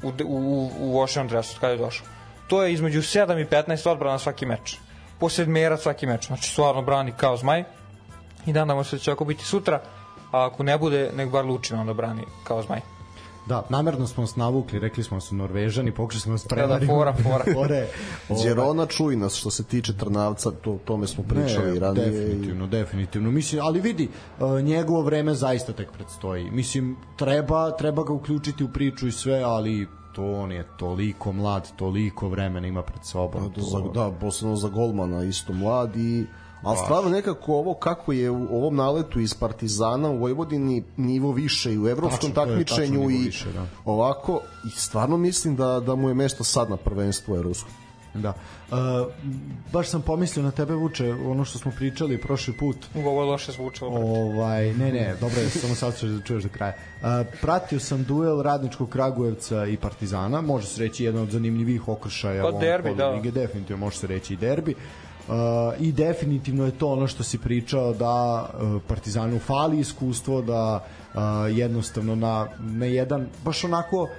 U, 0.04 0.12
u, 0.26 0.72
u 0.80 0.92
Vošenom 0.92 1.28
dresu 1.28 1.58
kada 1.60 1.74
je 1.74 1.78
došao. 1.78 2.08
To 2.48 2.64
je 2.64 2.74
između 2.74 3.02
7 3.02 3.42
i 3.42 3.46
15 3.46 3.90
odbrana 3.90 4.20
svaki 4.20 4.46
meč. 4.46 4.78
Po 5.20 5.30
sedmera 5.30 5.78
svaki 5.78 6.08
meč, 6.08 6.28
znači 6.28 6.50
stvarno 6.50 6.82
brani 6.82 7.14
kao 7.18 7.38
zmaj. 7.38 7.64
I 8.46 8.54
nadamo 8.54 8.84
se 8.84 8.96
da 8.96 9.00
će 9.00 9.12
ako 9.12 9.26
biti 9.26 9.46
sutra 9.46 9.80
a 10.34 10.46
ako 10.46 10.64
ne 10.64 10.78
bude, 10.78 11.12
nek 11.16 11.30
bar 11.30 11.46
Lučina 11.46 11.82
onda 11.82 11.94
brani 11.94 12.26
kao 12.44 12.62
zmaj. 12.62 12.82
Da, 13.46 13.64
namerno 13.70 14.08
smo 14.08 14.22
nas 14.22 14.36
navukli, 14.36 14.80
rekli 14.80 15.04
smo 15.04 15.18
da 15.18 15.22
su 15.22 15.36
Norvežani, 15.36 15.92
pokušali 15.92 16.22
smo 16.22 16.32
nas 16.32 16.44
Da, 16.44 16.48
da, 16.48 16.56
prevarimo. 16.56 16.94
fora, 16.94 17.14
fora. 17.16 17.44
Fore, 17.54 17.88
Đerona 18.44 18.86
čuj 18.86 19.16
nas 19.16 19.36
što 19.36 19.52
se 19.52 19.64
tiče 19.64 19.94
Trnavca, 19.94 20.52
to, 20.54 20.78
tome 20.78 21.08
smo 21.08 21.24
pričali 21.24 21.72
Ne, 21.72 21.80
ranije. 21.80 22.06
definitivno, 22.06 22.68
definitivno. 22.68 23.32
Mislim, 23.32 23.62
ali 23.62 23.82
vidi, 23.82 24.10
uh, 24.40 24.62
njegovo 24.62 25.02
vreme 25.02 25.34
zaista 25.34 25.74
tek 25.74 25.92
predstoji. 25.92 26.52
Mislim, 26.52 26.96
treba, 27.16 27.72
treba 27.72 28.04
ga 28.04 28.14
uključiti 28.14 28.64
u 28.64 28.70
priču 28.70 29.08
i 29.08 29.12
sve, 29.12 29.42
ali 29.42 29.88
to 30.14 30.32
on 30.34 30.52
je 30.52 30.66
toliko 30.78 31.32
mlad, 31.32 31.72
toliko 31.76 32.30
vremena 32.30 32.68
ima 32.68 32.82
pred 32.84 33.06
sobom. 33.06 33.44
Da, 33.44 33.50
To- 33.52 33.62
za, 33.62 33.80
da, 33.94 34.12
posebno 34.12 34.56
za 34.56 34.70
golmana 34.70 35.24
isto 35.24 35.54
mlad 35.54 35.96
i 35.96 36.26
ali 36.64 36.78
stvarno 36.84 37.10
nekako 37.10 37.54
ovo 37.54 37.74
kako 37.74 38.12
je 38.12 38.30
u 38.30 38.58
ovom 38.58 38.76
naletu 38.76 39.20
iz 39.20 39.34
Partizana 39.34 40.10
u 40.10 40.18
Vojvodini 40.18 40.84
nivo 40.98 41.32
više 41.32 41.74
i 41.74 41.80
u 41.80 41.88
evropskom 41.88 42.32
Tačno, 42.32 42.54
je 42.54 42.66
takmičenju 42.66 43.00
nivo 43.00 43.10
i 43.10 43.18
više, 43.18 43.52
da. 43.52 43.66
ovako 43.86 44.42
i 44.68 44.70
stvarno 44.70 45.18
mislim 45.18 45.56
da, 45.56 45.80
da 45.80 45.96
mu 45.96 46.08
je 46.08 46.14
mesto 46.14 46.44
sad 46.44 46.70
na 46.70 46.78
prvenstvu 46.78 47.36
evropskom. 47.36 47.74
Da. 48.14 48.34
Uh, 48.72 48.78
baš 49.72 49.90
sam 49.90 50.02
pomislio 50.02 50.44
na 50.44 50.52
tebe 50.52 50.74
Vuče, 50.74 51.14
ono 51.14 51.46
što 51.46 51.60
smo 51.60 51.72
pričali 51.72 52.18
prošli 52.18 52.54
put. 52.54 52.78
Ovo 52.96 53.22
je 53.22 53.30
loše 53.30 53.52
zvučalo. 53.52 53.92
Ovaj, 53.96 54.74
ne, 54.74 54.92
ne, 54.92 55.16
dobro 55.22 55.42
je, 55.42 55.50
samo 55.50 55.76
sad 55.76 55.98
ćeš 55.98 56.10
da 56.10 56.24
čuješ 56.24 56.44
do 56.44 56.50
kraja. 56.50 56.74
Uh, 57.02 57.08
pratio 57.42 57.80
sam 57.80 58.04
duel 58.04 58.42
Radničkog 58.42 58.90
Kragujevca 58.90 59.66
i 59.66 59.78
Partizana, 59.78 60.42
može 60.42 60.68
se 60.68 60.82
reći 60.82 61.04
jedan 61.04 61.22
od 61.22 61.30
zanimljivih 61.30 61.88
okršaja 61.88 62.44
Pa 62.44 62.52
derbi, 62.52 62.96
da. 62.96 63.10
lige, 63.10 63.32
definitivno 63.32 63.86
može 63.86 63.98
se 63.98 64.08
reći 64.08 64.34
i 64.34 64.38
derbi. 64.38 64.76
Uh, 65.28 65.34
I 65.80 65.92
definitivno 65.92 66.66
je 66.66 66.72
to 66.72 66.88
ono 66.88 67.08
što 67.08 67.24
si 67.24 67.38
pričao 67.38 67.94
da 67.94 68.46
uh, 68.54 68.82
Partizanu 68.88 69.40
fali 69.40 69.80
iskustvo, 69.80 70.42
da 70.42 70.84
uh, 71.14 71.22
jednostavno 71.58 72.16
na, 72.16 72.48
na 72.60 72.86
jedan, 72.86 73.28
baš 73.46 73.64
onako 73.64 74.10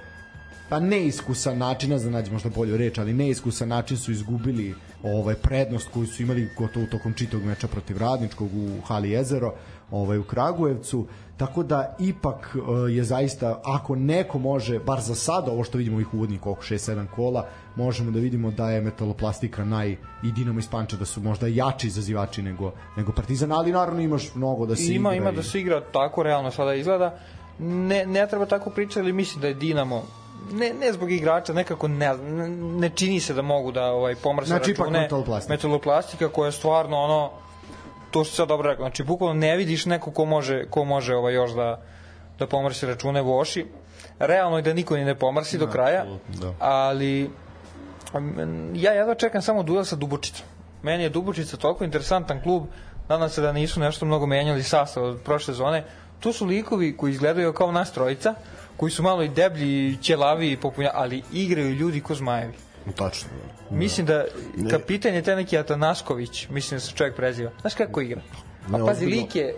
pa 0.69 0.79
neiskusan 0.79 1.57
način, 1.57 1.89
ne 1.89 1.99
znam 1.99 2.13
nađe 2.13 2.31
možda 2.31 2.49
bolju 2.49 2.77
reč, 2.77 2.97
ali 2.97 3.13
neiskusan 3.13 3.67
način 3.67 3.97
su 3.97 4.11
izgubili 4.11 4.75
ovaj 5.03 5.35
prednost 5.35 5.89
koju 5.93 6.07
su 6.07 6.23
imali 6.23 6.49
gotovo 6.57 6.85
tokom 6.85 7.13
čitog 7.13 7.43
meča 7.43 7.67
protiv 7.67 7.97
Radničkog 7.97 8.49
u 8.53 8.81
Hali 8.87 9.11
Jezero, 9.11 9.53
ovaj 9.91 10.17
u 10.17 10.23
Kragujevcu, 10.23 11.07
tako 11.37 11.63
da 11.63 11.95
ipak 11.99 12.55
je 12.91 13.03
zaista 13.03 13.61
ako 13.63 13.95
neko 13.95 14.39
može 14.39 14.79
bar 14.79 15.01
za 15.01 15.15
sad 15.15 15.47
ovo 15.47 15.63
što 15.63 15.77
vidimo 15.77 15.99
ih 15.99 16.13
uvodnih 16.13 16.41
koliko 16.41 16.61
6 16.61 16.91
7 16.91 17.05
kola, 17.15 17.47
možemo 17.75 18.11
da 18.11 18.19
vidimo 18.19 18.51
da 18.51 18.69
je 18.69 18.81
Metaloplastika 18.81 19.65
naj 19.65 19.91
i 20.23 20.31
Dinamo 20.31 20.59
iz 20.59 20.67
Pančeva 20.67 20.99
da 20.99 21.05
su 21.05 21.21
možda 21.21 21.47
jači 21.47 21.87
izazivači 21.87 22.41
nego 22.41 22.71
nego 22.97 23.11
Partizan, 23.11 23.51
ali 23.51 23.71
naravno 23.71 24.01
imaš 24.01 24.35
mnogo 24.35 24.65
da 24.65 24.75
se 24.75 24.83
ima, 24.85 25.09
igra 25.09 25.15
ima 25.17 25.31
i- 25.31 25.35
da 25.35 25.43
se 25.43 25.59
igra 25.59 25.81
tako 25.83 26.23
realno 26.23 26.51
sada 26.51 26.73
izgleda. 26.73 27.17
Ne, 27.59 28.05
ne 28.05 28.27
treba 28.27 28.45
tako 28.45 28.69
pričati, 28.69 28.99
ali 28.99 29.13
mislim 29.13 29.41
da 29.41 29.47
je 29.47 29.53
Dinamo 29.53 30.03
ne, 30.51 30.73
ne 30.75 30.93
zbog 30.93 31.11
igrača, 31.11 31.53
nekako 31.53 31.87
ne, 31.87 32.17
ne, 32.77 32.89
čini 32.89 33.19
se 33.19 33.33
da 33.33 33.41
mogu 33.41 33.71
da 33.71 33.83
ovaj 33.85 34.15
pomrse 34.15 34.47
Znači, 34.47 34.71
račune. 34.71 34.99
metaloplastika. 34.99 35.53
Metaloplastika 35.53 36.29
koja 36.29 36.45
je 36.45 36.51
stvarno 36.51 36.97
ono 36.97 37.31
to 38.11 38.23
što 38.23 38.35
sad 38.35 38.47
dobro 38.47 38.69
rekao, 38.69 38.83
znači 38.83 39.03
bukvalno 39.03 39.33
ne 39.35 39.57
vidiš 39.57 39.85
neko 39.85 40.11
ko 40.11 40.25
može, 40.25 40.65
ko 40.65 40.83
može 40.83 41.15
ovaj 41.15 41.33
još 41.33 41.51
da, 41.51 41.81
da 42.39 42.47
pomrsi 42.47 42.85
račune 42.85 43.21
Voši. 43.21 43.65
Realno 44.19 44.57
je 44.57 44.61
da 44.61 44.73
niko 44.73 44.95
ni 44.97 45.05
ne 45.05 45.15
pomrsi 45.15 45.57
do 45.57 45.67
kraja, 45.67 46.05
da. 46.31 46.53
ali 46.59 47.29
m, 48.19 48.71
ja 48.75 48.91
jedva 48.91 49.15
čekam 49.15 49.41
samo 49.41 49.63
duel 49.63 49.83
sa 49.83 49.95
Dubočicom. 49.95 50.45
Meni 50.83 51.03
je 51.03 51.09
Dubočica 51.09 51.57
toliko 51.57 51.83
interesantan 51.83 52.41
klub, 52.41 52.63
nadam 53.09 53.29
se 53.29 53.41
da 53.41 53.51
nisu 53.51 53.79
nešto 53.79 54.05
mnogo 54.05 54.25
menjali 54.25 54.63
sastav 54.63 55.03
od 55.03 55.21
prošle 55.21 55.53
zone. 55.53 55.83
Tu 56.19 56.33
su 56.33 56.45
likovi 56.45 56.97
koji 56.97 57.11
izgledaju 57.11 57.53
kao 57.53 57.71
nas 57.71 57.91
trojica, 57.91 58.33
koji 58.77 58.91
su 58.91 59.03
malo 59.03 59.23
i 59.23 59.29
deblji, 59.29 59.87
i 59.87 59.97
ćelavi, 60.01 60.51
i 60.51 60.57
popunja, 60.57 60.91
ali 60.93 61.23
igraju 61.33 61.69
ljudi 61.69 62.01
ko 62.01 62.15
zmajevi. 62.15 62.53
Tačno. 62.95 63.29
Mislim 63.69 64.05
da 64.05 64.25
kapitan 64.71 65.13
je 65.13 65.21
taj 65.21 65.35
neki 65.35 65.57
Atanasković, 65.57 66.49
mislim 66.49 66.75
da 66.75 66.79
se 66.79 66.91
čovjek 66.91 67.15
preziva. 67.15 67.51
Znaš 67.61 67.75
kako 67.75 68.01
igra? 68.01 68.21
A 68.73 68.85
pazi, 68.85 69.05
lik 69.05 69.35
je 69.35 69.55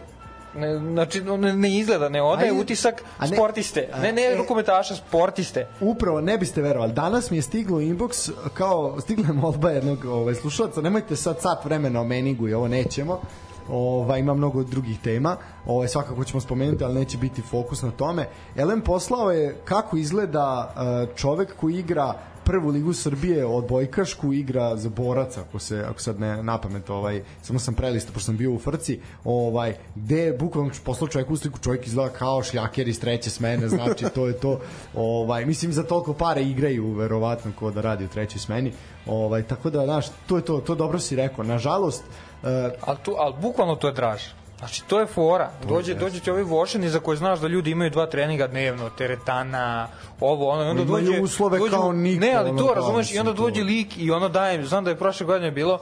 ne, 0.57 0.77
znači 0.79 1.21
on 1.21 1.39
ne, 1.39 1.55
ne 1.55 1.77
izgleda, 1.77 2.09
ne 2.09 2.21
odaje 2.21 2.49
Ajde. 2.49 2.61
utisak 2.61 3.03
A 3.17 3.27
ne- 3.27 3.35
sportiste, 3.35 3.89
a- 3.93 3.99
ne, 3.99 4.11
ne 4.11 4.21
e- 4.23 4.35
rukometaša, 4.37 4.95
sportiste. 4.95 5.67
Upravo, 5.81 6.21
ne 6.21 6.37
biste 6.37 6.61
verovali. 6.61 6.93
Danas 6.93 7.31
mi 7.31 7.37
je 7.37 7.41
stiglo 7.41 7.79
inbox 7.79 8.31
kao 8.53 9.01
stigla 9.01 9.27
je 9.27 9.33
molba 9.33 9.69
jednog 9.71 10.05
ovaj, 10.05 10.35
slušalca. 10.35 10.81
Nemojte 10.81 11.15
sad 11.15 11.41
sat 11.41 11.65
vremena 11.65 12.01
o 12.01 12.03
Meningu 12.03 12.47
i 12.47 12.53
ovo 12.53 12.67
nećemo. 12.67 13.21
Ovaj, 13.69 14.19
ima 14.19 14.33
mnogo 14.33 14.63
drugih 14.63 14.99
tema. 14.99 15.37
Ovaj, 15.65 15.87
svakako 15.87 16.23
ćemo 16.23 16.41
spomenuti, 16.41 16.83
ali 16.83 16.93
neće 16.93 17.17
biti 17.17 17.41
fokus 17.41 17.81
na 17.81 17.91
tome. 17.91 18.27
Elem 18.55 18.81
poslao 18.81 19.31
je 19.31 19.55
kako 19.65 19.97
izgleda 19.97 20.73
uh, 21.09 21.15
čovek 21.15 21.55
koji 21.55 21.75
igra 21.75 22.13
prvu 22.47 22.69
ligu 22.69 22.93
Srbije 22.93 23.45
odbojkašku 23.45 24.33
igra 24.33 24.75
za 24.75 24.89
boraca 24.89 25.41
ako 25.41 25.59
se 25.59 25.85
ako 25.89 26.01
sad 26.01 26.19
ne 26.19 26.43
napamet 26.43 26.89
ovaj 26.89 27.23
samo 27.41 27.59
sam 27.59 27.73
prelista 27.73 28.11
pošto 28.13 28.25
sam 28.25 28.37
bio 28.37 28.53
u 28.53 28.59
Frci 28.59 28.99
ovaj 29.23 29.75
gde 29.95 30.33
bukvalno 30.39 30.71
poslao 30.85 31.07
čovjek 31.07 31.29
u 31.29 31.37
sliku 31.37 31.59
čovjek 31.59 31.87
izgleda 31.87 32.13
kao 32.13 32.43
šljaker 32.43 32.87
iz 32.87 32.99
treće 32.99 33.29
smene 33.29 33.69
znači 33.69 34.05
to 34.15 34.27
je 34.27 34.33
to 34.33 34.59
ovaj 34.95 35.45
mislim 35.45 35.73
za 35.73 35.83
toliko 35.83 36.13
pare 36.13 36.43
igraju 36.43 36.93
verovatno 36.93 37.51
ko 37.59 37.71
da 37.71 37.81
radi 37.81 38.05
u 38.05 38.07
trećoj 38.07 38.39
smeni 38.39 38.71
ovaj 39.05 39.43
tako 39.43 39.69
da 39.69 39.85
znaš 39.85 40.05
to 40.27 40.37
je 40.37 40.45
to 40.45 40.59
to 40.59 40.75
dobro 40.75 40.99
si 40.99 41.15
rekao 41.15 41.43
nažalost 41.43 42.03
uh, 42.03 42.49
Ali, 42.81 42.97
tu, 43.03 43.15
ali 43.17 43.35
bukvalno 43.41 43.75
to 43.75 43.87
je 43.87 43.93
draž. 43.93 44.21
Znači, 44.59 44.83
to 44.87 44.99
je 44.99 45.05
fora. 45.05 45.51
Dođe, 45.67 45.93
dođe 45.93 46.19
ti 46.19 46.31
ovi 46.31 46.43
vošeni 46.43 46.89
za 46.89 46.99
koje 46.99 47.17
znaš 47.17 47.39
da 47.39 47.47
ljudi 47.47 47.71
imaju 47.71 47.89
dva 47.89 48.05
treninga 48.05 48.47
dnevno, 48.47 48.89
teretana, 48.89 49.87
ovo, 50.19 50.49
ono, 50.49 50.63
i 50.63 50.67
onda 50.67 50.83
Imaju 50.83 51.05
dođe... 51.05 51.21
uslove 51.21 51.59
dođu, 51.59 51.71
kao 51.71 51.91
niko, 51.91 52.25
Ne, 52.25 52.33
ali 52.33 52.49
ono, 52.49 52.61
to, 52.61 52.73
razumeš, 52.73 53.13
i 53.13 53.19
onda 53.19 53.33
dođe 53.33 53.61
to- 53.61 53.65
lik 53.65 53.97
i 53.97 54.11
onda 54.11 54.27
dajem, 54.27 54.65
znam 54.65 54.83
da 54.83 54.89
je 54.89 54.95
prošle 54.97 55.25
godine 55.25 55.51
bilo, 55.51 55.79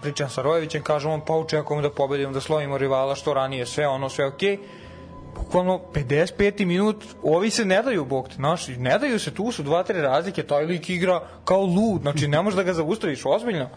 pričam 0.00 0.30
sa 0.30 0.42
Rojevićem, 0.42 0.82
kaže 0.82 1.08
on, 1.08 1.20
pa 1.26 1.34
očekujemo 1.34 1.82
da 1.82 1.90
pobedimo, 1.90 2.32
da 2.32 2.40
slovimo 2.40 2.78
rivala 2.78 3.14
što 3.14 3.34
ranije, 3.34 3.66
sve 3.66 3.88
ono, 3.88 4.08
sve 4.08 4.26
okej. 4.26 4.58
Bukvalno 5.34 5.80
55. 5.94 6.64
minut, 6.64 7.04
ovi 7.22 7.50
se 7.50 7.64
ne 7.64 7.82
daju 7.82 8.04
bog 8.04 8.28
te, 8.28 8.34
znaš, 8.34 8.68
ne 8.68 8.98
daju 8.98 9.18
se, 9.18 9.34
tu 9.34 9.52
su 9.52 9.62
dva, 9.62 9.82
tri 9.82 10.00
razlike, 10.00 10.42
taj 10.42 10.64
lik 10.64 10.90
igra 10.90 11.20
kao 11.44 11.60
lud, 11.60 12.02
znači 12.02 12.28
ne 12.28 12.42
možeš 12.42 12.56
da 12.56 12.62
ga 12.62 12.72
zaustaviš, 12.72 13.22
ozbiljno. 13.24 13.68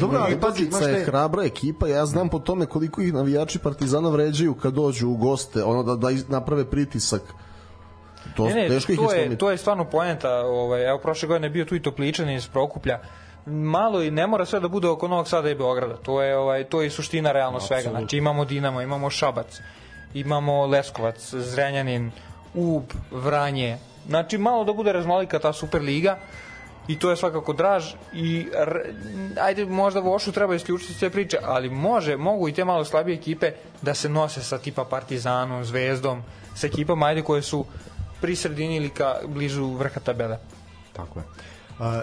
dobro 0.00 0.18
ali 0.18 0.40
pazi 0.40 0.62
imaš 0.62 0.72
Dubočica 0.72 0.90
je 0.90 1.04
te 1.04 1.10
hrabra 1.10 1.44
ekipa, 1.44 1.88
ja 1.88 2.06
znam 2.06 2.28
po 2.28 2.38
tome 2.38 2.66
koliko 2.66 3.02
ih 3.02 3.12
navijači 3.12 3.58
Partizana 3.58 4.08
vređaju 4.08 4.54
kad 4.54 4.74
dođu 4.74 5.08
u 5.08 5.16
goste, 5.16 5.64
ono 5.64 5.82
da, 5.82 5.96
da 5.96 6.08
naprave 6.28 6.70
pritisak. 6.70 7.22
To, 8.36 8.46
Ne, 8.46 8.54
ne, 8.54 8.68
teško 8.68 8.92
ih 8.92 8.98
to 8.98 9.12
je, 9.12 9.38
to 9.38 9.50
je 9.50 9.56
stvarno 9.56 9.84
poenta. 9.84 10.38
Ovaj, 10.38 10.88
evo, 10.88 10.98
prošle 10.98 11.28
godine 11.28 11.46
je 11.46 11.50
bio 11.50 11.64
tu 11.64 11.74
i 11.74 11.82
Topličan 11.82 12.30
iz 12.30 12.48
Prokuplja. 12.48 13.00
Malo 13.46 14.02
i 14.02 14.10
ne 14.10 14.26
mora 14.26 14.44
sve 14.44 14.60
da 14.60 14.68
bude 14.68 14.88
oko 14.88 15.08
Novog 15.08 15.28
Sada 15.28 15.50
i 15.50 15.54
Beograda. 15.54 15.96
To 15.96 16.22
je, 16.22 16.36
ovaj, 16.36 16.64
to 16.64 16.82
je 16.82 16.90
suština 16.90 17.32
realno 17.32 17.60
svega. 17.60 17.90
Znači 17.90 18.16
imamo 18.16 18.44
Dinamo, 18.44 18.82
imamo 18.82 19.10
Šabac, 19.10 19.60
imamo 20.14 20.66
Leskovac, 20.66 21.34
Zrenjanin, 21.34 22.10
Ub, 22.54 22.82
Vranje. 23.10 23.78
Znači 24.08 24.38
malo 24.38 24.64
da 24.64 24.72
bude 24.72 24.92
raznolika 24.92 25.38
ta 25.38 25.52
Superliga 25.52 26.18
i 26.88 26.98
to 26.98 27.10
je 27.10 27.16
svakako 27.16 27.52
draž 27.52 27.94
i 28.14 28.46
ajde 29.40 29.66
možda 29.66 30.00
Vošu 30.00 30.32
treba 30.32 30.54
isključiti 30.54 30.94
sve 30.94 31.10
priče, 31.10 31.38
ali 31.42 31.70
može, 31.70 32.16
mogu 32.16 32.48
i 32.48 32.52
te 32.52 32.64
malo 32.64 32.84
slabije 32.84 33.16
ekipe 33.16 33.52
da 33.82 33.94
se 33.94 34.08
nose 34.08 34.42
sa 34.42 34.58
tipa 34.58 34.84
Partizanom, 34.84 35.64
Zvezdom, 35.64 36.22
sa 36.54 36.66
ekipama 36.66 37.06
ajde 37.06 37.22
koje 37.22 37.42
su 37.42 37.64
pri 38.20 38.36
sredini 38.36 38.76
ili 38.76 38.88
ka 38.88 39.14
blizu 39.26 39.66
vrha 39.66 40.00
tabele. 40.00 40.38
Tako 40.92 41.18
je. 41.18 41.24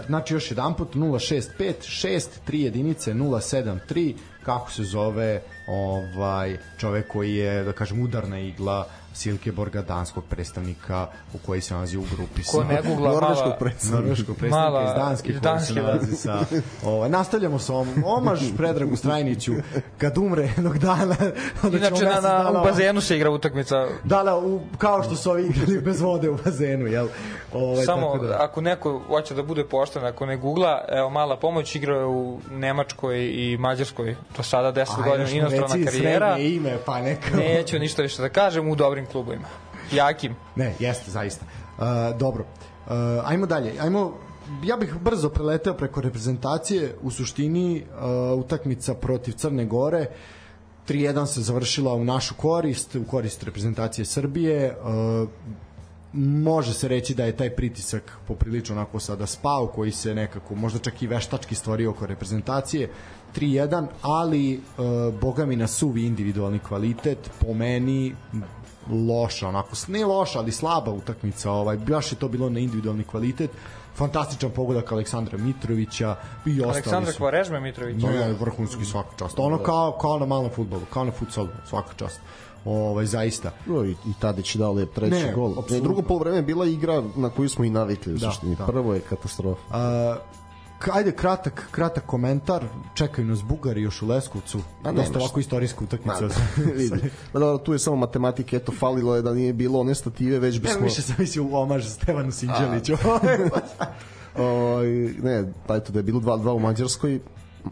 Znači 0.07 0.33
još 0.33 0.51
jedan 0.51 0.73
put 0.73 0.95
065 0.95 1.73
6 1.81 2.27
3 2.47 2.55
jedinice 2.55 3.13
073 3.13 4.15
kako 4.43 4.71
se 4.71 4.83
zove 4.83 5.41
ovaj 5.67 6.57
čovek 6.77 7.07
koji 7.07 7.35
je 7.35 7.63
da 7.63 7.73
kažem 7.73 8.01
udarna 8.01 8.39
igla 8.39 8.87
Silkeborga 9.19 9.81
danskog 9.81 10.23
predstavnika 10.25 11.07
u 11.33 11.37
koji 11.37 11.61
se 11.61 11.73
nalazi 11.73 11.97
u 11.97 12.03
grupi 12.15 12.43
sa 12.43 12.51
Ko 12.51 12.63
ne 12.63 12.81
googla 12.81 13.11
Norveškog 13.11 13.53
predstavnika. 13.59 14.01
norveškog 14.01 14.37
predstavnika 14.37 14.71
Mala- 14.71 14.83
iz 14.85 14.97
Danske 14.97 15.29
iz 15.29 15.33
koji 15.33 15.41
Danske, 15.43 15.67
se 15.67 15.73
da. 15.73 15.81
nalazi 15.83 16.15
sa 16.15 16.39
ovaj 16.85 17.09
nastavljamo 17.09 17.59
sa 17.59 17.73
ovom 17.73 18.03
omaž 18.05 18.39
Predragu 18.57 18.95
Strajniću 18.95 19.53
kad 19.97 20.17
umre 20.17 20.43
jednog 20.45 20.77
dana 20.77 21.15
Inače, 21.63 22.05
na, 22.05 22.11
na, 22.11 22.21
dana 22.21 22.61
u 22.61 22.63
bazenu 22.63 23.01
se 23.01 23.15
igra 23.15 23.29
utakmica. 23.29 23.75
Da, 24.03 24.23
da, 24.23 24.37
u, 24.37 24.59
kao 24.77 25.03
što 25.03 25.15
su 25.15 25.31
ovi 25.31 25.45
igrali 25.45 25.81
bez 25.81 26.01
vode 26.01 26.29
u 26.29 26.37
bazenu, 26.45 26.87
jel? 26.87 27.07
Ovaj, 27.53 27.85
Samo, 27.85 28.11
tako 28.13 28.25
da. 28.25 28.37
ako 28.39 28.61
neko 28.61 29.01
hoće 29.07 29.33
da 29.33 29.43
bude 29.43 29.65
pošten, 29.65 30.05
ako 30.05 30.25
ne 30.25 30.37
googla, 30.37 30.85
evo, 30.89 31.09
mala 31.09 31.37
pomoć 31.37 31.75
igrao 31.75 31.99
je 31.99 32.05
u 32.05 32.39
Nemačkoj 32.51 33.17
i 33.25 33.57
Mađarskoj. 33.57 34.15
To 34.35 34.43
sada 34.43 34.73
10 34.75 34.79
Aj, 34.97 35.09
godina 35.09 35.29
inostrana 35.29 35.85
karijera. 35.85 36.33
srednje 36.33 36.49
ime, 36.49 36.77
pa 36.85 37.01
neka... 37.01 37.37
Neću 37.37 37.79
ništa 37.79 38.01
više 38.01 38.21
da 38.21 38.29
kažem 38.29 38.69
u 38.69 38.75
dobrim 38.75 39.05
klubovima. 39.11 39.47
Jakim. 39.91 40.35
Ne, 40.55 40.75
jeste, 40.79 41.11
zaista. 41.11 41.45
Uh, 41.77 41.83
dobro. 42.19 42.43
Uh, 42.43 42.93
ajmo 43.25 43.45
dalje. 43.45 43.73
Ajmo 43.79 44.13
ja 44.63 44.77
bih 44.77 44.95
brzo 45.01 45.29
preleteo 45.29 45.73
preko 45.73 46.01
reprezentacije 46.01 46.95
u 47.01 47.11
suštini 47.11 47.83
uh, 47.83 48.39
utakmica 48.39 48.93
protiv 48.93 49.31
Crne 49.31 49.65
Gore 49.65 50.05
3-1 50.87 51.25
se 51.25 51.41
završila 51.41 51.93
u 51.93 52.05
našu 52.05 52.35
korist 52.35 52.95
u 52.95 53.03
korist 53.03 53.43
reprezentacije 53.43 54.05
Srbije 54.05 54.77
uh, 54.77 55.29
može 56.13 56.73
se 56.73 56.87
reći 56.87 57.15
da 57.15 57.25
je 57.25 57.37
taj 57.37 57.55
pritisak 57.55 58.17
poprilično 58.27 58.75
onako 58.75 58.99
sada 58.99 59.25
spao 59.25 59.67
koji 59.67 59.91
se 59.91 60.15
nekako 60.15 60.55
možda 60.55 60.79
čak 60.79 61.01
i 61.01 61.07
veštački 61.07 61.55
stvorio 61.55 61.89
oko 61.89 62.05
reprezentacije 62.05 62.89
3-1 63.35 63.85
ali 64.01 64.53
e, 64.53 64.59
boga 65.21 65.45
mi 65.45 65.55
na 65.55 65.67
suvi 65.67 66.05
individualni 66.05 66.59
kvalitet 66.59 67.31
po 67.39 67.53
meni 67.53 68.15
loša 68.89 69.47
onako 69.47 69.69
ne 69.87 70.05
loša 70.05 70.39
ali 70.39 70.51
slaba 70.51 70.91
utakmica 70.91 71.51
ovaj 71.51 71.77
baš 71.77 72.11
je 72.11 72.15
to 72.15 72.27
bilo 72.27 72.49
na 72.49 72.59
individualni 72.59 73.03
kvalitet 73.03 73.51
fantastičan 73.95 74.51
pogodak 74.51 74.91
Aleksandra 74.91 75.37
Mitrovića 75.37 76.15
i 76.45 76.51
ostali 76.51 76.71
Aleksandar 76.71 77.13
su 77.13 77.17
Kvarežme 77.17 77.59
Mitrović. 77.59 78.03
Ne, 78.03 78.33
vrhunski 78.33 78.85
svaka 78.85 79.09
čast. 79.19 79.39
Ono 79.39 79.57
kao, 79.57 79.91
kao 79.91 80.19
na 80.19 80.25
malom 80.25 80.49
futbolu, 80.55 80.81
kao 80.93 81.03
na 81.03 81.11
futsalu, 81.11 81.47
svaka 81.65 81.93
čast. 81.95 82.19
Ovaj, 82.65 83.05
zaista. 83.05 83.51
No, 83.65 83.85
i, 83.85 83.91
i 83.91 84.13
Tadić 84.19 84.55
je 84.55 84.59
dao 84.59 84.73
lep 84.73 84.93
treći 84.93 85.15
Ne, 85.25 85.33
gol. 85.33 85.53
Ne, 85.69 85.79
drugo 85.79 86.01
polovreme 86.01 86.37
je 86.37 86.41
bila 86.41 86.65
igra 86.65 87.03
na 87.15 87.29
koju 87.29 87.49
smo 87.49 87.65
i 87.65 87.69
navikli 87.69 88.13
u 88.13 88.17
Da, 88.17 88.31
suštini. 88.31 88.55
da. 88.55 88.65
Prvo 88.65 88.93
je 88.93 88.99
katastrofa. 88.99 89.61
A, 89.71 90.15
ajde 90.91 91.11
kratak 91.11 91.67
kratak 91.71 92.05
komentar 92.05 92.65
čekaju 92.93 93.27
nas 93.27 93.43
Bugari 93.43 93.81
još 93.81 94.01
u 94.01 94.07
Leskovcu 94.07 94.59
A, 94.83 94.91
dosta 94.91 95.19
ovako 95.19 95.39
istorijska 95.39 95.83
utakmica 95.83 96.27
vidi. 96.75 97.09
Ma 97.33 97.39
dobro, 97.39 97.57
tu 97.57 97.73
je 97.73 97.79
samo 97.79 97.95
matematika, 97.95 98.55
eto, 98.57 98.71
falilo 98.71 99.15
je 99.15 99.21
da 99.21 99.33
nije 99.33 99.53
bilo 99.53 99.79
one 99.79 99.95
stative, 99.95 100.39
već 100.39 100.55
Ja 100.55 100.61
bismo... 100.61 100.81
više 100.81 101.01
sam 101.01 101.15
mislio 101.19 101.43
u 101.43 101.55
omaž 101.55 101.85
Stevanu 101.85 102.31
Sinđeliću. 102.31 102.93
Ovaj, 104.37 104.87
ne, 105.23 105.53
pa 105.67 105.75
eto 105.75 105.91
da 105.91 105.99
je 105.99 106.03
bilo 106.03 106.19
2-2 106.19 106.49
u 106.51 106.59
Mađarskoj, 106.59 107.19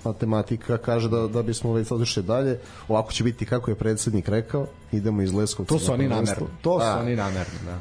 matematika 0.03 0.77
kaže 0.77 1.09
da, 1.09 1.27
da 1.27 1.43
bismo 1.43 1.73
već 1.73 1.91
otišli 1.91 2.23
dalje. 2.23 2.59
Ovako 2.87 3.11
će 3.11 3.23
biti 3.23 3.45
kako 3.45 3.71
je 3.71 3.75
predsednik 3.75 4.29
rekao, 4.29 4.67
idemo 4.91 5.21
iz 5.21 5.33
Leskovca. 5.33 5.73
to 5.73 5.79
su 5.79 5.93
oni 5.93 6.07
namerno. 6.07 6.47
To 6.61 6.79
su 6.79 6.85
Da. 6.85 6.99
oni 6.99 7.15
namerno, 7.15 7.59
da. 7.65 7.79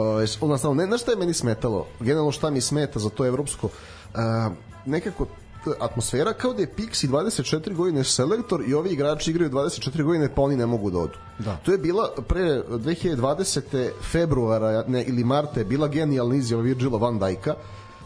Ovaj, 0.00 0.26
onda 0.40 0.58
samo, 0.58 0.74
ne, 0.74 0.86
znaš 0.86 1.00
šta 1.00 1.10
je 1.10 1.16
meni 1.16 1.34
smetalo? 1.34 1.86
Generalno 2.00 2.32
šta 2.32 2.50
mi 2.50 2.60
smeta 2.60 2.98
za 2.98 3.08
to 3.10 3.26
evropsko? 3.26 3.68
Nekako 4.86 5.26
atmosfera 5.80 6.32
kao 6.32 6.52
da 6.52 6.62
je 6.62 6.74
Pixi 6.76 7.08
24 7.08 7.74
godine 7.74 8.04
selektor 8.04 8.62
i 8.66 8.74
ovi 8.74 8.90
igrači 8.90 9.30
igraju 9.30 9.50
24 9.50 10.02
godine 10.02 10.34
pa 10.34 10.42
oni 10.42 10.56
ne 10.56 10.66
mogu 10.66 10.90
da 10.90 10.98
odu. 10.98 11.18
Da. 11.38 11.56
To 11.56 11.72
je 11.72 11.78
bila 11.78 12.10
pre 12.28 12.62
2020. 12.68 13.90
februara 14.12 14.84
ne, 14.88 15.04
ili 15.04 15.24
marta 15.24 15.60
je 15.60 15.64
bila 15.64 15.88
genijalna 15.88 16.34
izjava 16.34 16.62
Virgila 16.62 16.98
van 16.98 17.18
Dijka. 17.18 17.54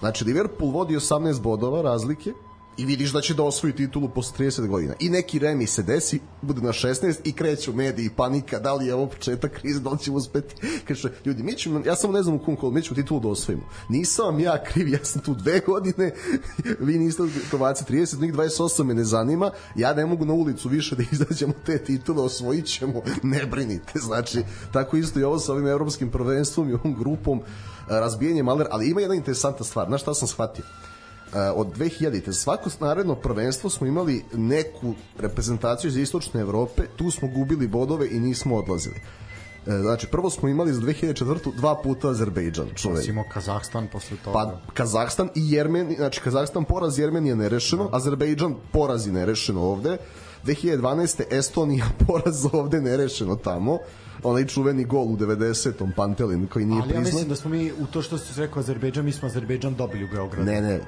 Znači 0.01 0.25
Liverpool 0.25 0.71
vodi 0.71 0.97
18 0.97 1.41
bodova 1.41 1.83
razlike 1.83 2.33
i 2.77 2.85
vidiš 2.85 3.13
da 3.13 3.21
će 3.21 3.35
da 3.35 3.43
osvoji 3.43 3.73
titulu 3.75 4.09
posle 4.09 4.47
30 4.47 4.67
godina. 4.67 4.95
I 5.01 5.09
neki 5.09 5.39
remi 5.39 5.67
se 5.67 5.83
desi, 5.83 6.21
bude 6.43 6.61
na 6.61 6.73
16 6.73 7.15
i 7.25 7.33
kreću 7.33 7.73
mediji, 7.73 8.11
panika, 8.17 8.59
da 8.59 8.75
li 8.75 8.87
je 8.87 8.95
ovo 8.95 9.07
početak 9.07 9.53
krize, 9.53 9.81
da 9.81 9.91
li 9.91 9.99
ćemo 9.99 10.17
uspeti. 10.17 10.55
Kaže, 10.89 11.13
ljudi, 11.25 11.43
mi 11.43 11.53
ćemo, 11.53 11.83
ja 11.87 11.97
samo 11.97 12.13
ne 12.13 12.23
znam 12.23 12.37
u 12.37 12.45
kom 12.45 12.57
kolu, 12.57 12.73
mi 12.73 12.83
ćemo 12.83 12.95
titulu 12.95 13.21
da 13.21 13.29
osvojimo. 13.29 13.65
Nisam 13.89 14.27
vam 14.27 14.41
ja 14.41 14.65
kriv, 14.65 14.89
ja 14.89 14.99
sam 15.03 15.23
tu 15.23 15.35
dve 15.35 15.61
godine, 15.61 16.13
vi 16.87 16.99
niste 16.99 17.23
Kovaci 17.51 17.85
30, 17.85 18.21
njih 18.21 18.35
28 18.35 18.85
me 18.85 18.95
ne 18.95 19.05
zanima, 19.05 19.51
ja 19.77 19.95
ne 19.95 20.07
mogu 20.07 20.25
na 20.25 20.33
ulicu 20.33 20.69
više 20.69 20.97
da 20.97 21.03
izađemo 21.13 21.53
te 21.67 21.79
titule, 21.79 22.23
osvojit 22.23 22.67
ćemo, 22.67 23.03
ne 23.23 23.47
brinite. 23.47 23.99
Znači, 23.99 24.43
tako 24.73 24.97
isto 24.97 25.21
i 25.21 25.25
ovo 25.25 25.39
sa 25.39 25.53
ovim 25.53 25.67
evropskim 25.67 26.11
prvenstvom 26.11 26.71
i 26.71 26.75
ovom 26.75 26.95
grupom, 26.95 27.41
razbijanje 27.89 28.43
maler, 28.43 28.67
ali 28.71 28.91
ima 28.91 29.01
jedna 29.01 29.15
interesantna 29.15 29.65
stvar, 29.65 29.87
znaš 29.87 30.03
šta 30.03 30.15
sam 30.15 30.29
shvatio? 30.29 30.65
Uh, 30.65 30.94
od 31.57 31.79
2000-te 31.79 32.33
svako 32.33 32.71
naredno 32.81 33.15
prvenstvo 33.15 33.71
smo 33.71 33.87
imali 33.87 34.25
neku 34.33 34.95
reprezentaciju 35.19 35.89
iz 35.89 35.97
istočne 35.97 36.41
Evrope, 36.41 36.83
tu 36.97 37.11
smo 37.11 37.29
gubili 37.29 37.69
bodove 37.69 38.09
i 38.11 38.21
nismo 38.21 38.57
odlazili. 38.57 38.97
Uh, 38.97 39.25
Znači, 39.67 40.07
prvo 40.07 40.31
smo 40.31 40.49
imali 40.49 40.73
za 40.73 40.81
2004. 40.81 41.55
dva 41.57 41.83
puta 41.83 42.09
Azerbejdžan, 42.09 42.69
čuveni. 42.75 43.01
Recimo 43.01 43.25
Kazahstan 43.33 43.89
posle 43.93 44.17
toga. 44.25 44.33
Pa 44.33 44.73
Kazahstan 44.75 45.29
i 45.35 45.53
Jermenija, 45.53 45.97
znači 45.97 46.21
Kazahstan 46.21 46.65
poraz 46.65 46.99
Jermenija 46.99 47.35
nerešeno, 47.35 47.89
Azerbejdžan 47.93 48.55
poraz 48.73 49.07
i 49.07 49.13
nerešeno 49.13 49.61
ovde. 49.61 49.97
2012. 50.45 51.23
Estonija 51.31 51.85
poraz 52.07 52.47
ovde 52.53 52.81
nerešeno 52.81 53.37
tamo. 53.37 53.79
Onaj 54.25 54.47
čuveni 54.47 54.85
gol 54.85 55.05
u 55.05 55.17
90. 55.17 55.93
Pantelin 55.93 56.47
koji 56.47 56.65
nije 56.67 56.83
Ali 56.83 56.91
ja 56.91 56.95
priznat. 56.95 57.05
mislim 57.05 57.29
da 57.29 57.37
smo 57.37 57.51
mi 57.51 57.73
u 57.73 57.87
to 57.87 58.03
što 58.03 58.19
ste 58.19 58.41
rekao 58.41 58.61
Azerbejdžan, 58.61 59.05
mi 59.05 59.13
smo 59.13 59.29
Azerbejdžan 59.29 59.75
dobili 59.75 60.05
u 60.05 60.09
Beogradu. 60.09 60.45
Ne, 60.45 60.61
ne. 60.61 60.81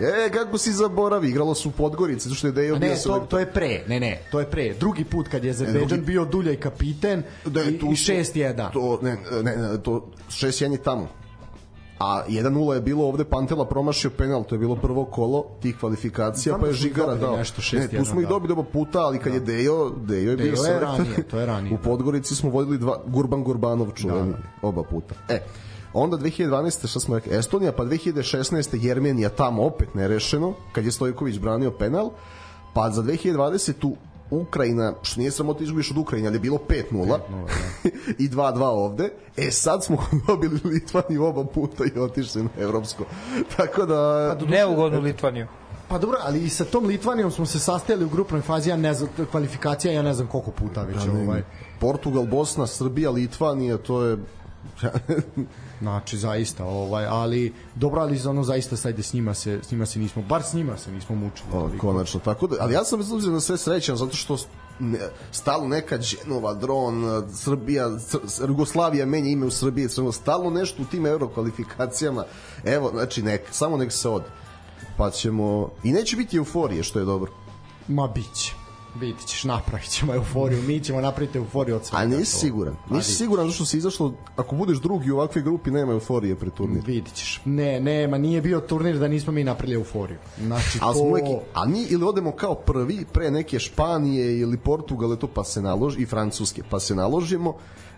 E, 0.00 0.30
kako 0.30 0.58
si 0.58 0.72
zaboravi, 0.72 1.28
igralo 1.28 1.54
su 1.54 1.68
u 1.68 1.72
Podgorici, 1.72 2.20
zato 2.20 2.34
što 2.34 2.46
je 2.46 2.52
Dejo 2.52 2.76
bio 2.76 2.88
ne, 2.88 2.96
to, 2.96 3.18
to 3.20 3.38
je 3.38 3.46
pre, 3.46 3.84
ne, 3.88 4.00
ne, 4.00 4.20
to 4.30 4.40
je 4.40 4.46
pre. 4.46 4.74
Drugi 4.74 5.04
put 5.04 5.28
kad 5.28 5.44
je 5.44 5.50
Azerbejdžan 5.50 5.88
drugi- 5.88 6.04
bio 6.04 6.24
Dulja 6.24 6.52
i 6.52 6.56
kapiten 6.56 7.22
Da 7.44 7.62
i, 7.62 7.68
i 7.68 7.78
6-1. 7.78 8.72
To 8.72 8.98
ne 9.02 9.16
ne, 9.42 9.56
ne 9.56 9.82
to 9.82 10.06
6-1 10.28 10.72
je 10.72 10.78
tamo. 10.78 11.08
A 11.98 12.22
1-0 12.28 12.72
je 12.72 12.80
bilo 12.80 13.04
ovde 13.08 13.24
Pantela 13.24 13.64
promašio 13.64 14.10
penal, 14.10 14.44
to 14.44 14.54
je 14.54 14.58
bilo 14.58 14.76
prvo 14.76 15.04
kolo 15.04 15.46
tih 15.62 15.76
kvalifikacija, 15.80 16.50
Znam 16.50 16.60
pa 16.60 16.66
je 16.66 16.72
da 16.72 16.76
Žigara 16.76 17.14
dao. 17.14 17.36
nešto, 17.36 17.62
ne, 17.76 17.88
tu 17.88 17.96
6:1, 17.96 18.04
smo 18.04 18.20
ih 18.20 18.26
da. 18.26 18.30
dobili 18.30 18.52
oba 18.52 18.62
puta, 18.62 18.98
ali 19.00 19.18
kad 19.18 19.34
je 19.34 19.40
Dejo, 19.40 19.90
Dejo 19.90 20.30
je 20.30 20.36
bio 20.36 20.52
je 20.52 20.80
ranije, 20.80 21.22
to 21.30 21.38
je 21.38 21.46
ranije, 21.46 21.74
U 21.74 21.78
Podgorici 21.78 22.34
smo 22.34 22.50
vodili 22.50 22.78
dva, 22.78 23.00
Gurban 23.06 23.44
Gurbanov 23.44 23.90
čuveni, 23.92 24.32
oba 24.62 24.82
puta. 24.82 25.14
E, 25.28 25.40
onda 25.92 26.16
2012. 26.16 26.86
šta 26.86 27.00
smo 27.00 27.14
rekli, 27.14 27.36
Estonija, 27.36 27.72
pa 27.72 27.84
2016. 27.84 28.84
Jermenija 28.84 29.28
tamo 29.28 29.64
opet 29.64 29.94
nerešeno, 29.94 30.54
kad 30.72 30.84
je 30.84 30.92
Stojković 30.92 31.38
branio 31.38 31.70
penal, 31.70 32.10
pa 32.74 32.90
za 32.90 33.02
2020. 33.02 33.94
Ukrajina, 34.30 34.94
što 35.02 35.20
nije 35.20 35.30
sramota 35.30 35.64
izgubiš 35.64 35.90
od 35.90 35.98
Ukrajine, 35.98 36.28
ali 36.28 36.36
je 36.36 36.40
bilo 36.40 36.58
5-0 36.68 37.18
i 38.24 38.28
2-2 38.28 38.62
ovde. 38.62 39.10
E 39.36 39.50
sad 39.50 39.84
smo 39.84 39.96
dobili 40.26 40.60
Litvaniju 40.64 41.24
oba 41.24 41.44
puta 41.44 41.84
i 41.94 41.98
otišli 41.98 42.42
na 42.42 42.50
evropsko. 42.58 43.04
Tako 43.56 43.86
da... 43.86 44.34
Neugodnu 44.48 45.00
Litvaniju. 45.00 45.46
Pa 45.88 45.98
dobro, 45.98 46.18
ali 46.22 46.44
i 46.44 46.48
sa 46.48 46.64
tom 46.64 46.86
Litvanijom 46.86 47.30
smo 47.30 47.46
se 47.46 47.58
sastajali 47.58 48.04
u 48.04 48.08
grupnoj 48.08 48.40
fazi, 48.40 48.70
ja 48.70 48.76
ne 48.76 48.94
znam, 48.94 49.08
kvalifikacija, 49.30 49.92
ja 49.92 50.02
ne 50.02 50.14
znam 50.14 50.26
koliko 50.26 50.50
puta 50.50 50.82
već 50.82 50.96
ovaj. 51.08 51.42
Portugal, 51.80 52.26
Bosna, 52.26 52.66
Srbija, 52.66 53.10
Litvanija, 53.10 53.78
to 53.78 54.04
je 54.04 54.18
Znači 55.80 56.18
zaista, 56.18 56.64
ovaj, 56.64 57.06
ali 57.06 57.52
dobro, 57.74 58.00
ali 58.00 58.18
za 58.18 58.30
ono 58.30 58.44
zaista 58.44 58.76
sajde 58.76 59.02
s 59.02 59.12
njima 59.12 59.34
se 59.34 59.60
s 59.62 59.70
njima 59.70 59.86
se 59.86 59.98
nismo, 59.98 60.22
bar 60.22 60.42
s 60.42 60.52
njima 60.52 60.76
se 60.76 60.92
nismo 60.92 61.16
mučili. 61.16 61.48
O, 61.52 61.60
toliko. 61.60 61.86
konačno, 61.86 62.20
tako 62.20 62.46
da, 62.46 62.56
ali 62.60 62.74
ja 62.74 62.84
sam 62.84 62.98
bez 62.98 63.12
obzira 63.12 63.32
na 63.32 63.40
sve 63.40 63.56
srećan 63.56 63.96
zato 63.96 64.16
što 64.16 64.36
ne, 64.78 64.98
stalno 65.32 65.68
neka 65.68 65.98
Đenova, 65.98 66.54
Dron, 66.54 67.24
Srbija, 67.32 67.88
Cr- 67.88 68.48
Jugoslavija 68.48 69.06
menja 69.06 69.30
ime 69.30 69.46
u 69.46 69.50
Srbiji, 69.50 69.88
Crno, 69.88 70.12
stalno 70.12 70.50
nešto 70.50 70.82
u 70.82 70.86
tim 70.86 71.06
euro 71.06 71.28
kvalifikacijama. 71.28 72.24
Evo, 72.64 72.90
znači 72.94 73.22
nek, 73.22 73.42
samo 73.50 73.76
nek 73.76 73.92
se 73.92 74.08
ode. 74.08 74.26
Pa 74.96 75.10
ćemo 75.10 75.70
i 75.84 75.92
neće 75.92 76.16
biti 76.16 76.36
euforije 76.36 76.82
što 76.82 76.98
je 76.98 77.04
dobro. 77.04 77.32
Ma 77.88 78.08
biće. 78.08 78.65
Biti 78.96 79.26
ćeš, 79.26 79.44
napravit 79.44 79.88
ćemo 79.88 80.14
euforiju, 80.14 80.62
mi 80.62 80.80
ćemo 80.80 81.00
napraviti 81.00 81.38
euforiju 81.38 81.76
od 81.76 81.84
svega. 81.84 82.02
A 82.02 82.06
nisi 82.08 82.32
toga. 82.32 82.40
siguran. 82.40 82.76
Ali- 82.84 82.96
Nisi 82.96 83.12
siguran 83.12 83.46
zašto 83.46 83.64
si 83.64 83.76
izašlo, 83.78 84.12
ako 84.36 84.54
budeš 84.56 84.78
drugi 84.78 85.10
u 85.10 85.16
ovakvoj 85.16 85.42
grupi, 85.42 85.70
nema 85.70 85.92
euforije 85.92 86.34
pre 86.36 86.50
turnira. 86.50 86.82
Vidit 86.86 87.14
ćeš. 87.14 87.40
Ne, 87.44 87.80
ne, 87.80 88.08
ma 88.08 88.18
nije 88.18 88.40
bio 88.42 88.60
turnir 88.60 88.98
da 88.98 89.08
nismo 89.08 89.32
mi 89.32 89.44
napravili 89.44 89.74
euforiju. 89.74 90.18
Znači, 90.38 90.78
to... 90.80 90.92
smo 90.92 91.02
uvek, 91.02 91.24
a 91.54 91.66
mi 91.66 91.82
ili 91.82 92.04
odemo 92.04 92.32
kao 92.32 92.54
prvi 92.54 93.04
pre 93.12 93.30
neke 93.30 93.58
Španije 93.58 94.38
ili 94.38 94.56
Portugale 94.58 95.16
to 95.16 95.26
pa 95.26 95.44
se 95.44 95.62
naloži 95.62 96.00
i 96.00 96.06
Francuske 96.06 96.62
pa 96.70 96.80
se 96.80 96.94
naložimo 96.94 97.54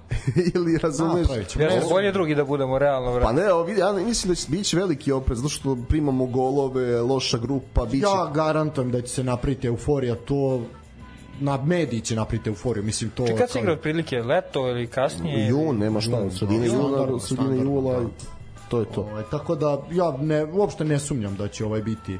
ili 0.54 0.78
razumeš. 0.78 1.26
Ja 1.58 1.68
Ne, 1.68 1.80
bolje 1.90 2.12
drugi 2.12 2.34
da 2.34 2.44
budemo 2.44 2.78
realno 2.78 3.08
Pa 3.08 3.14
vrati. 3.14 3.34
ne, 3.34 3.42
evo 3.42 3.62
vidi, 3.62 3.80
ja 3.80 3.92
ne- 3.92 4.04
mislim 4.04 4.28
da 4.28 4.34
će 4.34 4.46
biće 4.48 4.76
veliki 4.76 5.12
oprez 5.12 5.38
zato 5.38 5.48
što 5.48 5.76
primamo 5.78 6.26
golove, 6.26 7.00
loša 7.02 7.38
grupa, 7.38 7.84
biće 7.84 8.06
Ja 8.06 8.30
garantujem 8.34 8.90
da 8.90 9.00
će 9.00 9.08
se 9.08 9.24
napraviti 9.24 9.66
euforija, 9.66 10.14
to 10.16 10.62
na 11.40 11.62
mediji 11.64 12.00
će 12.00 12.16
napraviti 12.16 12.48
euforiju, 12.50 12.84
mislim 12.84 13.10
to... 13.10 13.26
Kad 13.38 13.50
se 13.50 13.58
igra 13.58 13.72
otprilike, 13.72 14.22
leto 14.22 14.68
ili 14.68 14.86
kasnije? 14.86 15.48
jun, 15.48 15.78
nema 15.78 16.00
šta, 16.00 16.30
sredine 16.30 16.66
juna, 16.66 17.20
sredine 17.20 17.20
standardno, 17.20 17.62
jula, 17.62 18.00
da. 18.00 18.08
to 18.68 18.80
je 18.80 18.86
to. 18.94 19.00
Ovaj, 19.00 19.24
tako 19.30 19.54
da 19.54 19.82
ja 19.92 20.16
ne, 20.20 20.44
uopšte 20.44 20.84
ne 20.84 20.98
sumnjam 20.98 21.36
da 21.36 21.48
će 21.48 21.64
ovaj 21.64 21.82
biti 21.82 22.18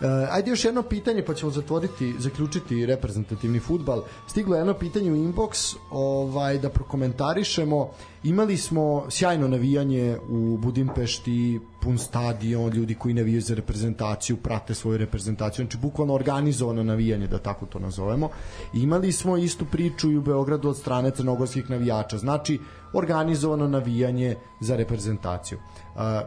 Uh, 0.00 0.06
ajde 0.30 0.50
još 0.50 0.64
jedno 0.64 0.82
pitanje 0.82 1.24
pa 1.24 1.34
ćemo 1.34 1.52
zatvoriti, 1.52 2.14
zaključiti 2.18 2.86
reprezentativni 2.86 3.58
futbal. 3.58 4.02
Stiglo 4.26 4.56
je 4.56 4.60
jedno 4.60 4.74
pitanje 4.74 5.12
u 5.12 5.16
inbox 5.16 5.76
ovaj, 5.90 6.58
da 6.58 6.68
prokomentarišemo. 6.68 7.90
Imali 8.24 8.56
smo 8.56 9.06
sjajno 9.10 9.48
navijanje 9.48 10.16
u 10.28 10.58
Budimpešti, 10.58 11.60
pun 11.88 11.98
stadion, 11.98 12.72
ljudi 12.72 12.94
koji 12.94 13.14
navijaju 13.14 13.40
za 13.40 13.54
reprezentaciju, 13.54 14.36
prate 14.36 14.74
svoju 14.74 14.98
reprezentaciju, 14.98 15.64
znači 15.64 15.78
bukvalno 15.78 16.14
organizovano 16.14 16.82
navijanje, 16.84 17.26
da 17.26 17.38
tako 17.38 17.66
to 17.66 17.78
nazovemo. 17.78 18.28
Imali 18.74 19.12
smo 19.12 19.36
istu 19.36 19.64
priču 19.64 20.10
i 20.10 20.16
u 20.16 20.22
Beogradu 20.22 20.68
od 20.68 20.76
strane 20.76 21.10
crnogorskih 21.10 21.70
navijača, 21.70 22.18
znači 22.18 22.58
organizovano 22.92 23.68
navijanje 23.68 24.36
za 24.60 24.76
reprezentaciju. 24.76 25.58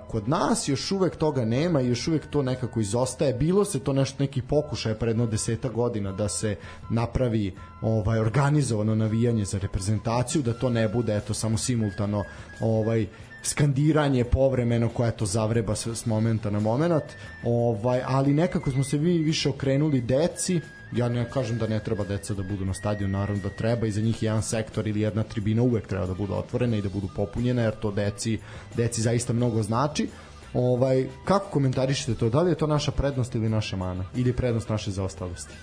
Kod 0.07 0.29
nas 0.29 0.67
još 0.67 0.91
uvek 0.91 1.15
toga 1.15 1.45
nema 1.45 1.81
i 1.81 1.87
još 1.87 2.07
uvek 2.07 2.27
to 2.27 2.41
nekako 2.41 2.79
izostaje. 2.79 3.33
Bilo 3.33 3.65
se 3.65 3.79
to 3.79 3.93
nešto 3.93 4.23
neki 4.23 4.41
pokušaj 4.41 4.95
pre 4.95 5.09
jedno 5.09 5.27
deseta 5.27 5.69
godina 5.69 6.11
da 6.11 6.29
se 6.29 6.55
napravi 6.89 7.55
ovaj 7.81 8.19
organizovano 8.19 8.95
navijanje 8.95 9.45
za 9.45 9.59
reprezentaciju, 9.59 10.41
da 10.41 10.53
to 10.53 10.69
ne 10.69 10.87
bude 10.89 11.17
eto 11.17 11.33
samo 11.33 11.57
simultano 11.57 12.23
ovaj 12.59 13.07
skandiranje 13.43 14.23
povremeno 14.23 14.89
koja 14.89 15.11
to 15.11 15.25
zavreba 15.25 15.75
s, 15.75 15.87
s 15.87 16.05
momenta 16.05 16.49
na 16.49 16.59
moment 16.59 17.03
ovaj, 17.43 18.01
ali 18.05 18.33
nekako 18.33 18.71
smo 18.71 18.83
se 18.83 18.97
vi 18.97 19.17
više 19.17 19.49
okrenuli 19.49 20.01
deci 20.01 20.61
ja 20.91 21.09
ne 21.09 21.29
kažem 21.29 21.57
da 21.57 21.67
ne 21.67 21.79
treba 21.79 22.03
deca 22.03 22.33
da 22.33 22.43
budu 22.43 22.65
na 22.65 22.73
stadionu, 22.73 23.17
naravno 23.17 23.43
da 23.43 23.49
treba 23.49 23.87
i 23.87 23.91
za 23.91 24.01
njih 24.01 24.23
jedan 24.23 24.43
sektor 24.43 24.87
ili 24.87 25.01
jedna 25.01 25.23
tribina 25.23 25.61
uvek 25.61 25.87
treba 25.87 26.05
da 26.05 26.13
budu 26.13 26.33
otvorena 26.33 26.77
i 26.77 26.81
da 26.81 26.89
budu 26.89 27.07
popunjene 27.15 27.61
jer 27.61 27.79
to 27.79 27.91
deci, 27.91 28.39
deci 28.75 29.01
zaista 29.01 29.33
mnogo 29.33 29.63
znači 29.63 30.07
ovaj, 30.53 31.07
kako 31.25 31.49
komentarišete 31.49 32.15
to? 32.15 32.29
Da 32.29 32.41
li 32.41 32.51
je 32.51 32.57
to 32.57 32.67
naša 32.67 32.91
prednost 32.91 33.35
ili 33.35 33.49
naša 33.49 33.75
mana? 33.75 34.05
Ili 34.15 34.33
prednost 34.33 34.69
naše 34.69 34.91
zaostalosti? 34.91 35.53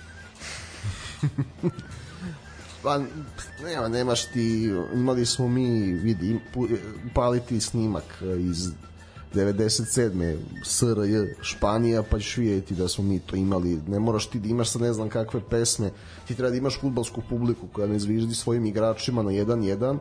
Pa, 2.83 2.99
nema, 3.63 3.87
nemaš 3.87 4.25
ti, 4.25 4.71
imali 4.93 5.25
smo 5.25 5.47
mi, 5.47 5.93
vidi, 5.93 6.39
paliti 7.13 7.59
snimak 7.59 8.03
iz 8.39 8.71
97. 9.33 10.37
SRJ 10.63 11.35
Španija, 11.41 12.03
pa 12.03 12.19
ćeš 12.19 12.37
vidjeti 12.37 12.75
da 12.75 12.87
smo 12.87 13.03
mi 13.03 13.19
to 13.19 13.35
imali. 13.35 13.81
Ne 13.87 13.99
moraš 13.99 14.29
ti 14.29 14.39
da 14.39 14.47
imaš 14.47 14.71
sad 14.71 14.81
ne 14.81 14.93
znam 14.93 15.09
kakve 15.09 15.41
pesme, 15.49 15.91
ti 16.27 16.35
treba 16.35 16.49
da 16.49 16.57
imaš 16.57 16.79
futbalsku 16.79 17.21
publiku 17.29 17.67
koja 17.73 17.87
ne 17.87 17.99
zviždi 17.99 18.35
svojim 18.35 18.65
igračima 18.65 19.23
na 19.23 19.31
1-1, 19.31 19.97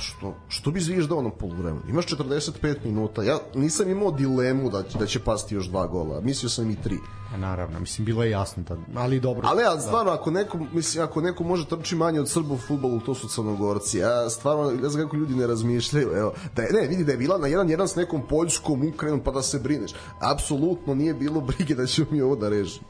što, 0.00 0.34
što 0.48 0.70
bi 0.70 0.80
zviždao 0.80 1.22
na 1.22 1.30
poluvremenu? 1.30 1.82
Imaš 1.88 2.06
45 2.06 2.76
minuta. 2.84 3.22
Ja 3.22 3.38
nisam 3.54 3.88
imao 3.88 4.10
dilemu 4.10 4.70
da, 4.70 4.82
da 4.98 5.06
će 5.06 5.20
pasti 5.20 5.54
još 5.54 5.66
dva 5.66 5.86
gola. 5.86 6.20
Mislio 6.20 6.50
sam 6.50 6.70
i 6.70 6.76
tri. 6.76 6.98
A 7.34 7.36
naravno, 7.36 7.80
mislim, 7.80 8.04
bilo 8.04 8.24
je 8.24 8.30
jasno 8.30 8.62
tad, 8.68 8.78
ali 8.94 9.20
dobro. 9.20 9.48
Ali 9.50 9.62
ja 9.62 9.80
stvarno, 9.80 10.12
ako 10.12 10.30
neko, 10.30 10.58
mislim, 10.72 11.04
ako 11.04 11.20
neko 11.20 11.44
može 11.44 11.66
trči 11.68 11.96
manje 11.96 12.20
od 12.20 12.30
Srba 12.30 12.54
u 12.54 12.58
futbolu, 12.58 13.00
to 13.00 13.14
su 13.14 13.28
crnogorci. 13.28 13.98
Ja 13.98 14.30
stvarno, 14.30 14.70
ne 14.70 14.88
znam 14.88 15.04
kako 15.04 15.16
ljudi 15.16 15.34
ne 15.34 15.46
razmišljaju. 15.46 16.10
Evo, 16.16 16.32
da 16.56 16.62
je, 16.62 16.72
ne, 16.72 16.88
vidi 16.88 17.04
da 17.04 17.12
je 17.12 17.18
bila 17.18 17.38
na 17.38 17.46
jedan 17.46 17.70
jedan 17.70 17.88
s 17.88 17.96
nekom 17.96 18.22
Poljskom, 18.28 18.88
Ukrajinom, 18.94 19.20
pa 19.20 19.30
da 19.30 19.42
se 19.42 19.58
brineš. 19.58 19.90
Apsolutno 20.20 20.94
nije 20.94 21.14
bilo 21.14 21.40
brige 21.40 21.74
da 21.74 21.86
ćemo 21.86 22.06
mi 22.10 22.22
ovo 22.22 22.36
da 22.36 22.48
režimo. 22.48 22.86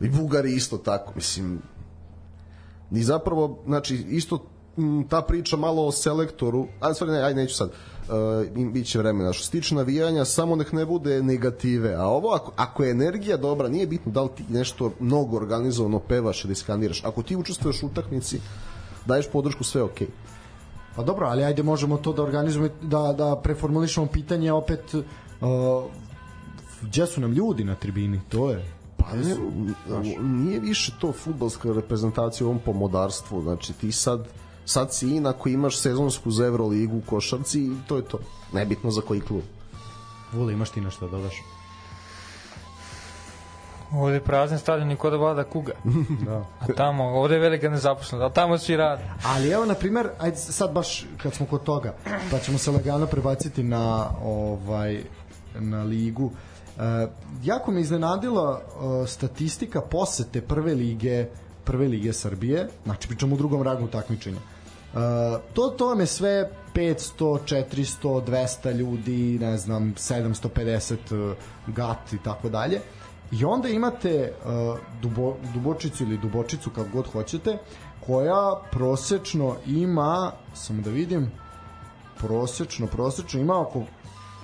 I 0.00 0.08
Bugari 0.08 0.54
isto 0.54 0.78
tako, 0.78 1.12
mislim. 1.14 1.62
I 2.90 3.02
zapravo, 3.02 3.62
znači, 3.66 3.94
isto 3.94 4.46
ta 5.08 5.22
priča 5.22 5.56
malo 5.56 5.86
o 5.86 5.92
selektoru, 5.92 6.66
a 6.80 6.94
stvari 6.94 7.12
ne, 7.12 7.22
aj 7.22 7.34
neću 7.34 7.54
sad, 7.54 7.70
uh, 7.70 8.56
im 8.56 8.72
biće 8.72 8.98
vremena. 8.98 9.32
Što 9.32 9.44
se 9.44 9.50
tiče 9.50 9.74
navijanja, 9.74 10.24
samo 10.24 10.56
nek 10.56 10.72
ne 10.72 10.86
bude 10.86 11.22
negative. 11.22 11.94
A 11.94 12.06
ovo, 12.06 12.34
ako, 12.34 12.52
ako 12.56 12.84
je 12.84 12.90
energija 12.90 13.36
dobra, 13.36 13.68
nije 13.68 13.86
bitno 13.86 14.12
da 14.12 14.22
li 14.22 14.28
ti 14.36 14.44
nešto 14.48 14.92
mnogo 15.00 15.36
organizovano 15.36 15.98
pevaš 15.98 16.44
ili 16.44 16.54
skandiraš. 16.54 17.04
Ako 17.04 17.22
ti 17.22 17.36
učestvuješ 17.36 17.82
u 17.82 17.86
utakmici, 17.86 18.40
daješ 19.06 19.28
podršku, 19.32 19.64
sve 19.64 19.82
okej. 19.82 20.08
Pa 20.96 21.02
dobro, 21.02 21.26
ali 21.26 21.44
ajde 21.44 21.62
možemo 21.62 21.96
to 21.96 22.12
da 22.12 22.22
organizujemo, 22.22 22.74
da, 22.82 23.12
da 23.12 23.36
preformulišemo 23.42 24.06
pitanje 24.06 24.52
opet 24.52 24.94
uh, 24.94 25.02
gdje 26.82 27.06
su 27.06 27.20
nam 27.20 27.32
ljudi 27.32 27.64
na 27.64 27.74
tribini, 27.74 28.20
to 28.28 28.50
je 28.50 28.80
Pa 29.00 29.16
ne, 29.16 29.36
nije 30.20 30.60
više 30.60 30.92
to 31.00 31.12
futbalska 31.12 31.72
reprezentacija 31.72 32.46
u 32.46 32.50
ovom 32.50 32.62
pomodarstvu. 32.64 33.42
Znači 33.42 33.72
ti 33.72 33.92
sad 33.92 34.28
sad 34.64 34.94
si 34.94 35.16
in 35.16 35.26
ako 35.26 35.48
imaš 35.48 35.78
sezonsku 35.78 36.30
za 36.30 36.46
Euroligu 36.46 36.96
u 36.96 37.02
košarci 37.06 37.60
i 37.60 37.76
to 37.88 37.96
je 37.96 38.02
to. 38.02 38.18
Nebitno 38.52 38.90
za 38.90 39.00
koji 39.00 39.20
klub. 39.20 39.42
Vule, 40.32 40.52
imaš 40.52 40.70
ti 40.70 40.80
nešto 40.80 41.08
da 41.08 41.16
dodaš? 41.16 41.42
Ovde 43.92 44.14
je 44.16 44.24
prazan 44.24 44.58
stadion 44.58 44.90
i 44.90 44.96
kod 44.96 45.12
da 45.12 45.18
vlada 45.18 45.44
kuga. 45.44 45.72
Da. 46.26 46.44
A 46.60 46.66
tamo, 46.76 47.04
ovde 47.04 47.34
je 47.34 47.40
velika 47.40 47.68
nezaposlenost, 47.68 48.30
a 48.30 48.34
tamo 48.34 48.58
svi 48.58 48.76
rade. 48.76 49.02
Ali 49.24 49.50
evo, 49.50 49.64
na 49.64 49.74
primer, 49.74 50.08
ajde 50.18 50.36
sad 50.36 50.72
baš 50.72 51.06
kad 51.22 51.34
smo 51.34 51.46
kod 51.46 51.62
toga, 51.62 51.94
pa 52.30 52.38
ćemo 52.38 52.58
se 52.58 52.70
lagano 52.70 53.06
prebaciti 53.06 53.62
na 53.62 54.08
ovaj 54.24 55.02
na 55.58 55.82
ligu. 55.82 56.30
E, 56.78 57.06
jako 57.42 57.70
me 57.70 57.80
iznenadila 57.80 58.60
e, 58.60 59.06
statistika 59.06 59.80
posete 59.80 60.40
prve 60.40 60.74
lige 60.74 61.26
prve 61.64 61.88
lige 61.88 62.12
Srbije, 62.12 62.68
znači 62.84 63.08
pričamo 63.08 63.34
u 63.34 63.38
drugom 63.38 63.62
rangu 63.62 63.88
takmičenja. 63.88 64.38
E, 64.38 64.96
to, 65.54 65.68
to 65.68 65.86
vam 65.86 66.00
je 66.00 66.06
sve 66.06 66.50
500, 66.74 67.38
400, 67.46 68.24
200 68.24 68.74
ljudi, 68.74 69.38
ne 69.40 69.58
znam, 69.58 69.94
750 69.94 70.94
e, 70.94 71.34
gat 71.66 72.12
i 72.12 72.18
tako 72.24 72.48
dalje. 72.48 72.80
I 73.32 73.44
onda 73.44 73.68
imate 73.68 74.32
uh, 74.44 74.78
dubo, 75.02 75.36
dubočicu 75.54 76.04
ili 76.04 76.18
dubočicu 76.18 76.70
kako 76.70 76.88
god 76.92 77.06
hoćete 77.12 77.58
koja 78.06 78.60
prosečno 78.70 79.56
ima 79.66 80.32
samo 80.54 80.82
da 80.82 80.90
vidim 80.90 81.30
prosečno, 82.18 82.86
prosečno 82.86 83.40
ima 83.40 83.60
oko 83.60 83.82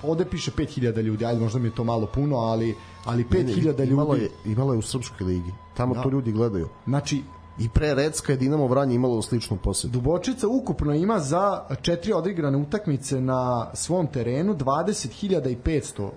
ovde 0.02 0.24
piše 0.24 0.50
5000 0.50 1.02
ljudi, 1.02 1.24
ajde 1.24 1.40
možda 1.40 1.58
mi 1.58 1.68
je 1.68 1.74
to 1.74 1.84
malo 1.84 2.06
puno, 2.06 2.36
ali 2.36 2.74
ali 3.04 3.24
5000 3.24 3.90
Imalo 3.90 4.14
ljudi. 4.14 4.24
je, 4.24 4.52
imalo 4.52 4.72
je 4.72 4.78
u 4.78 4.82
Srpskoj 4.82 5.26
ligi. 5.26 5.52
Tamo 5.76 5.94
Da. 5.94 6.02
to 6.02 6.08
ljudi 6.08 6.32
gledaju. 6.32 6.68
Znači 6.86 7.22
I 7.58 7.68
pre 7.68 7.94
Recka 7.94 8.32
je 8.32 8.36
Dinamo 8.36 8.66
Vranje 8.66 8.94
imalo 8.94 9.22
sličnu 9.22 9.56
posetu. 9.56 9.88
Dubočica 9.88 10.48
ukupno 10.48 10.94
ima 10.94 11.18
za 11.18 11.64
četiri 11.82 12.12
odigrane 12.12 12.58
utakmice 12.58 13.20
na 13.20 13.70
svom 13.74 14.06
terenu 14.06 14.54
20.500 14.54 16.02
uh, 16.02 16.10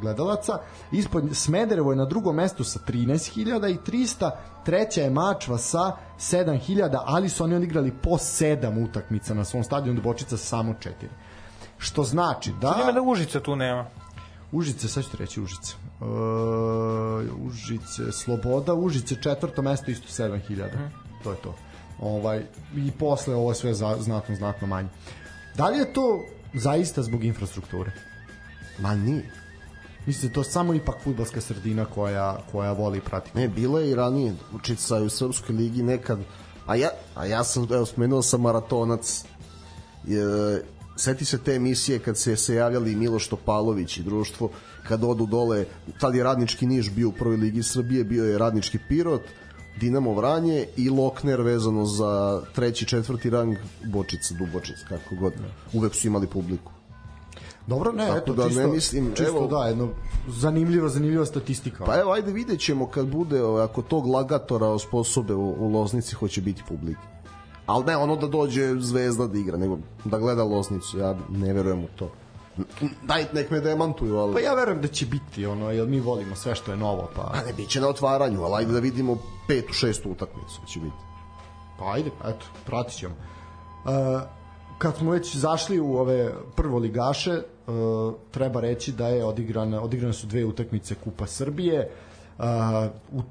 gledalaca. 0.00 0.58
Ispod 0.92 1.24
Smederevo 1.32 1.92
je 1.92 1.96
na 1.96 2.04
drugom 2.04 2.36
mestu 2.36 2.64
sa 2.64 2.80
13.300, 2.88 4.30
treća 4.64 5.00
je 5.00 5.10
Mačva 5.10 5.58
sa 5.58 5.92
7.000, 6.18 7.02
ali 7.06 7.28
su 7.28 7.44
oni 7.44 7.54
odigrali 7.54 7.92
po 8.02 8.10
7 8.10 8.88
utakmica 8.88 9.34
na 9.34 9.44
svom 9.44 9.64
stadionu, 9.64 9.96
Dubočica 9.96 10.36
samo 10.36 10.72
4. 10.72 10.90
Što 11.78 12.02
znači 12.02 12.52
da... 12.60 12.76
Nema 12.76 12.92
da 12.92 13.02
Užica 13.02 13.40
tu 13.40 13.56
nema. 13.56 13.86
Užice, 14.52 14.88
sad 14.88 15.04
ću 15.04 15.16
reći 15.16 15.40
Užice. 15.40 15.74
Uh, 16.00 17.46
Užice, 17.46 18.12
Sloboda, 18.12 18.74
Užice, 18.74 19.14
četvrto 19.22 19.62
mesto, 19.62 19.90
isto 19.90 20.22
7000. 20.22 20.88
To 21.22 21.30
je 21.30 21.36
to. 21.36 21.54
Ovaj, 22.00 22.44
I 22.76 22.90
posle 22.90 23.34
ovo 23.34 23.50
je 23.50 23.54
sve 23.54 23.74
za, 23.74 23.96
znatno, 24.00 24.36
znatno 24.36 24.66
manje. 24.66 24.88
Da 25.56 25.68
li 25.68 25.78
je 25.78 25.92
to 25.92 26.24
zaista 26.54 27.02
zbog 27.02 27.24
infrastrukture? 27.24 27.92
Ma 28.78 28.94
nije. 28.94 29.30
Mislim 30.06 30.22
da 30.22 30.28
je 30.28 30.34
to 30.34 30.44
samo 30.44 30.74
ipak 30.74 30.94
futbalska 31.04 31.40
sredina 31.40 31.84
koja, 31.84 32.38
koja 32.52 32.72
voli 32.72 32.98
i 32.98 33.00
prati. 33.00 33.30
Ne, 33.34 33.48
bilo 33.48 33.78
je 33.78 33.90
i 33.90 33.94
ranije 33.94 34.34
učica 34.54 34.96
u 34.96 35.08
Srpskoj 35.08 35.56
ligi 35.56 35.82
nekad, 35.82 36.18
a 36.66 36.76
ja, 36.76 36.88
a 37.14 37.26
ja 37.26 37.44
sam, 37.44 37.66
evo, 37.72 37.86
spomenuo 37.86 38.22
sam 38.22 38.40
maratonac, 38.40 39.24
je, 40.06 40.64
seti 40.96 41.24
se 41.24 41.38
te 41.38 41.54
emisije 41.54 41.98
kad 41.98 42.18
se 42.18 42.36
se 42.36 42.54
javljali 42.54 42.94
Miloš 42.94 43.28
Topalović 43.28 43.98
i 43.98 44.02
društvo, 44.02 44.50
kad 44.88 45.04
odu 45.04 45.26
dole, 45.26 45.64
tad 46.00 46.14
je 46.14 46.24
radnički 46.24 46.66
Niš 46.66 46.90
bio 46.90 47.08
u 47.08 47.12
prvoj 47.12 47.36
ligi 47.36 47.62
Srbije, 47.62 48.04
bio 48.04 48.24
je 48.24 48.38
radnički 48.38 48.78
Pirot, 48.88 49.22
Dinamo 49.80 50.14
Vranje 50.14 50.66
i 50.76 50.90
Lokner 50.90 51.40
vezano 51.40 51.84
za 51.84 52.42
treći, 52.54 52.86
četvrti 52.86 53.30
rang 53.30 53.56
Bočica, 53.84 54.34
Dubočica, 54.34 54.86
kako 54.88 55.14
god. 55.14 55.32
Uvek 55.72 55.94
su 55.94 56.06
imali 56.06 56.26
publiku. 56.26 56.72
Dobro, 57.66 57.92
ne, 57.92 58.06
Tako 58.06 58.18
eto, 58.18 58.32
da 58.34 58.42
ne 58.42 58.48
čisto, 58.48 58.68
mislim, 58.68 59.12
čisto 59.14 59.36
evo- 59.36 59.46
da, 59.46 59.64
jedno 59.64 59.88
zanimljiva, 60.28 60.88
zanimljiva 60.88 61.26
statistika. 61.26 61.84
Pa 61.84 62.00
evo, 62.00 62.12
ajde 62.12 62.32
vidjet 62.32 62.60
ćemo 62.60 62.86
kad 62.86 63.06
bude, 63.06 63.40
ako 63.64 63.82
tog 63.82 64.06
lagatora 64.06 64.66
osposobe 64.66 65.34
u, 65.34 65.54
u 65.58 65.68
Loznici, 65.68 66.14
hoće 66.14 66.40
biti 66.40 66.62
publike. 66.68 67.00
Ali 67.66 67.84
ne 67.84 67.96
ono 67.96 68.16
da 68.16 68.26
dođe 68.26 68.74
zvezda 68.80 69.26
da 69.26 69.38
igra, 69.38 69.56
nego 69.56 69.78
da 70.04 70.18
gleda 70.18 70.44
Loznicu, 70.44 70.98
ja 70.98 71.16
ne 71.30 71.52
verujem 71.52 71.84
u 71.84 71.88
to. 71.96 72.10
Daj, 73.02 73.26
nek 73.32 73.50
me 73.50 73.60
demantuju, 73.60 74.16
ali... 74.16 74.34
Pa 74.34 74.40
ja 74.40 74.54
verujem 74.54 74.82
da 74.82 74.88
će 74.88 75.06
biti, 75.06 75.46
ono, 75.46 75.70
jer 75.70 75.88
mi 75.88 76.00
volimo 76.00 76.36
sve 76.36 76.54
što 76.54 76.70
je 76.70 76.76
novo, 76.76 77.10
pa... 77.16 77.22
A 77.22 77.44
ne, 77.46 77.52
bit 77.52 77.68
će 77.68 77.80
na 77.80 77.88
otvaranju, 77.88 78.42
ali 78.42 78.54
ajde 78.54 78.72
da 78.72 78.78
vidimo 78.78 79.18
petu, 79.48 79.72
šestu 79.72 80.10
utakmicu 80.10 80.60
će 80.66 80.80
biti. 80.80 80.96
Pa 81.78 81.92
ajde, 81.92 82.10
eto, 82.24 82.46
pratit 82.66 82.98
ćemo. 82.98 83.14
Uh, 83.84 84.22
kad 84.78 84.96
smo 84.96 85.10
već 85.10 85.36
zašli 85.36 85.80
u 85.80 85.96
ove 85.96 86.32
prvoligaše, 86.56 87.32
uh, 87.66 88.14
treba 88.30 88.60
reći 88.60 88.92
da 88.92 89.08
je 89.08 89.24
odigrana, 89.24 89.82
odigrane 89.82 90.12
su 90.12 90.26
dve 90.26 90.44
utakmice 90.44 90.94
Kupa 90.94 91.26
Srbije. 91.26 91.90
Uh, 92.38 92.44
u 93.12 93.22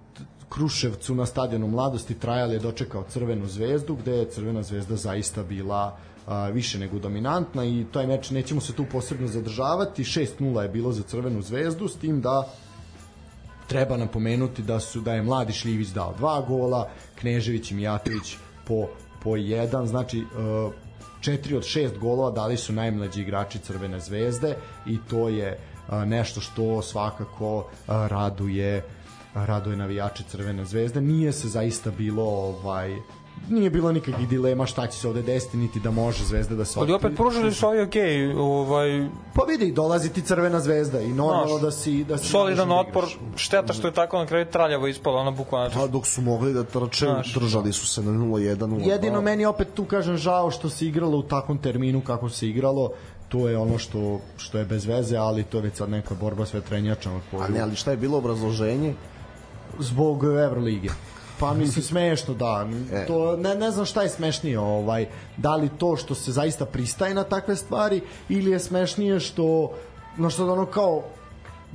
Kruševcu 0.50 1.16
na 1.16 1.26
stadionu 1.26 1.68
Mladosti 1.68 2.20
Trajal 2.20 2.52
je 2.52 2.60
dočekao 2.60 3.04
Crvenu 3.04 3.48
zvezdu, 3.48 3.96
gde 3.96 4.12
je 4.12 4.30
Crvena 4.30 4.64
zvezda 4.64 4.96
zaista 4.96 5.44
bila 5.44 5.98
a, 6.30 6.50
više 6.50 6.80
nego 6.80 7.00
dominantna 7.00 7.66
i 7.66 7.86
taj 7.94 8.08
meč 8.08 8.30
nećemo 8.30 8.62
se 8.62 8.74
tu 8.74 8.86
posebno 8.92 9.28
zadržavati 9.28 10.04
6-0 10.04 10.62
je 10.62 10.70
bilo 10.70 10.92
za 10.92 11.04
Crvenu 11.04 11.42
zvezdu 11.42 11.88
s 11.88 11.96
tim 11.96 12.22
da 12.22 12.50
treba 13.68 13.98
napomenuti 13.98 14.62
da 14.62 14.80
su 14.80 15.02
da 15.02 15.14
je 15.14 15.22
mladi 15.22 15.54
Šljivić 15.54 15.88
dao 15.88 16.14
dva 16.18 16.42
gola, 16.42 16.90
Knežević 17.16 17.72
i 17.72 17.76
Mijatović 17.76 18.36
po 18.68 18.88
po 19.24 19.36
jedan, 19.36 19.88
znači 19.88 20.20
uh, 20.20 20.74
četiri 21.22 21.56
od 21.56 21.64
šest 21.64 21.98
golova 21.98 22.32
dali 22.32 22.58
su 22.58 22.74
najmlađi 22.74 23.22
igrači 23.22 23.60
Crvene 23.60 24.00
zvezde 24.00 24.56
i 24.86 24.98
to 25.10 25.30
je 25.30 25.58
uh, 25.88 26.04
nešto 26.04 26.42
što 26.42 26.82
svakako 26.82 27.58
uh, 27.58 27.64
raduje 27.88 28.84
raduje 29.34 29.78
navijače 29.78 30.24
Crvene 30.24 30.66
zvezde. 30.66 31.02
Nije 31.02 31.32
se 31.32 31.48
zaista 31.48 31.92
bilo 31.92 32.24
ovaj 32.24 32.96
nije 33.50 33.70
bilo 33.70 33.92
nikakvih 33.92 34.28
dilema 34.28 34.66
šta 34.66 34.88
će 34.88 35.00
se 35.00 35.08
ovde 35.08 35.22
desiti, 35.22 35.58
niti 35.58 35.80
da 35.80 35.92
može 35.92 36.24
Zvezda 36.24 36.56
da 36.56 36.66
se 36.66 36.80
Ali 36.80 36.94
opet 36.94 37.16
pružili 37.16 37.54
su 37.54 37.68
ovi 37.68 37.82
okej, 37.82 38.34
ovaj, 38.34 39.10
Pa 39.34 39.44
vidi, 39.44 39.72
dolazi 39.72 40.10
ti 40.10 40.22
Crvena 40.22 40.60
zvezda 40.60 41.02
i 41.02 41.08
normalno 41.08 41.48
Znaš, 41.48 41.62
da 41.62 41.72
si 41.72 42.04
da 42.04 42.18
si 42.18 42.28
solidan 42.28 42.70
da 42.70 42.76
otpor, 42.76 43.04
igraš. 43.04 43.20
šteta 43.44 43.74
što 43.74 43.88
je 43.88 43.94
tako 43.94 44.18
na 44.18 44.26
kraju 44.26 44.46
traljavo 44.46 44.88
ispalo, 44.88 45.18
ono 45.20 45.32
bukvalno. 45.32 45.70
Pa 45.74 45.88
dok 45.88 46.08
su 46.08 46.22
mogli 46.22 46.54
da 46.54 46.64
trče, 46.64 47.06
Znaš. 47.06 47.34
držali 47.34 47.74
su 47.74 47.88
se 47.88 48.02
na 48.04 48.12
0-1, 48.12 48.56
0-2. 48.56 48.88
Jedino 48.88 49.22
meni 49.22 49.46
opet 49.46 49.68
tu 49.74 49.86
kažem 49.86 50.18
žao 50.18 50.52
što 50.52 50.70
se 50.70 50.86
igralo 50.88 51.18
u 51.18 51.24
takvom 51.24 51.58
terminu 51.58 52.02
kako 52.02 52.30
se 52.30 52.48
igralo, 52.48 52.92
to 53.30 53.50
je 53.50 53.58
ono 53.58 53.78
što 53.78 54.20
što 54.38 54.58
je 54.58 54.66
bez 54.66 54.86
veze, 54.86 55.18
ali 55.18 55.44
to 55.44 55.58
je 55.58 55.62
već 55.62 55.76
sad 55.78 55.90
neka 55.90 56.16
borba 56.16 56.46
s 56.46 56.54
vetrenjačama 56.54 57.18
A 57.18 57.22
koju 57.32 57.50
ne, 57.50 57.60
ali 57.62 57.76
šta 57.76 57.92
je 57.92 57.98
bilo 57.98 58.18
obrazloženje? 58.18 58.94
zbog 59.80 60.24
Evrolige. 60.24 60.90
Pa 61.40 61.54
mislim 61.54 61.84
smešno 61.84 62.34
da. 62.34 62.68
E. 62.94 63.06
To 63.06 63.38
ne 63.38 63.56
ne 63.56 63.72
znam 63.72 63.86
šta 63.86 64.02
je 64.02 64.10
smešnije, 64.10 64.60
ovaj 64.60 65.08
da 65.38 65.56
li 65.56 65.70
to 65.78 65.96
što 65.96 66.16
se 66.16 66.32
zaista 66.32 66.66
pristaje 66.66 67.14
na 67.14 67.24
takve 67.24 67.56
stvari 67.56 68.02
ili 68.30 68.52
je 68.52 68.60
smešnije 68.60 69.20
što 69.20 69.72
no 70.18 70.30
što 70.30 70.54
ono 70.54 70.66
kao 70.66 71.04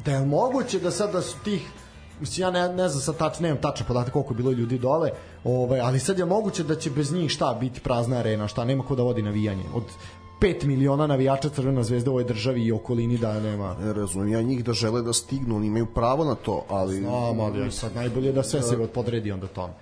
da 0.04 0.10
je 0.10 0.26
moguće 0.26 0.78
da 0.78 0.90
sad 0.90 1.12
da 1.12 1.22
su 1.22 1.36
tih 1.44 1.62
mislim 2.20 2.42
ja 2.42 2.50
ne, 2.50 2.74
ne 2.74 2.88
znam 2.88 3.02
sad 3.02 3.16
tačno 3.16 3.42
nemam 3.42 3.62
tačan 3.62 3.86
podatak 3.86 4.12
koliko 4.12 4.32
je 4.32 4.36
bilo 4.36 4.50
ljudi 4.50 4.78
dole 4.78 5.10
ovaj, 5.44 5.80
ali 5.80 6.00
sad 6.00 6.18
je 6.18 6.24
moguće 6.24 6.62
da 6.64 6.76
će 6.76 6.90
bez 6.90 7.12
njih 7.12 7.30
šta 7.30 7.56
biti 7.60 7.80
prazna 7.80 8.16
arena 8.16 8.48
šta 8.48 8.64
nema 8.64 8.84
ko 8.84 8.94
da 8.94 9.02
vodi 9.02 9.22
navijanje 9.22 9.64
od 9.74 9.84
5 10.44 10.66
miliona 10.66 11.06
navijača 11.06 11.48
Crvena 11.48 11.82
zvezda 11.82 12.10
u 12.10 12.14
ovoj 12.14 12.24
državi 12.24 12.64
i 12.64 12.72
okolini 12.72 13.18
da 13.18 13.40
nema 13.40 13.76
Ne 13.80 13.92
razumem 13.92 14.28
ja 14.28 14.42
njih 14.42 14.64
da 14.64 14.72
žele 14.72 15.02
da 15.02 15.12
stignu, 15.12 15.56
oni 15.56 15.66
imaju 15.66 15.86
pravo 15.86 16.24
na 16.24 16.34
to, 16.34 16.64
ali... 16.68 16.96
Znam, 16.96 17.40
ali 17.40 17.70
sad 17.70 17.94
najbolje 17.94 18.26
je 18.26 18.32
da 18.32 18.42
sve 18.42 18.62
se 18.62 18.86
podredi 18.94 19.32
onda 19.32 19.46
tome. 19.46 19.72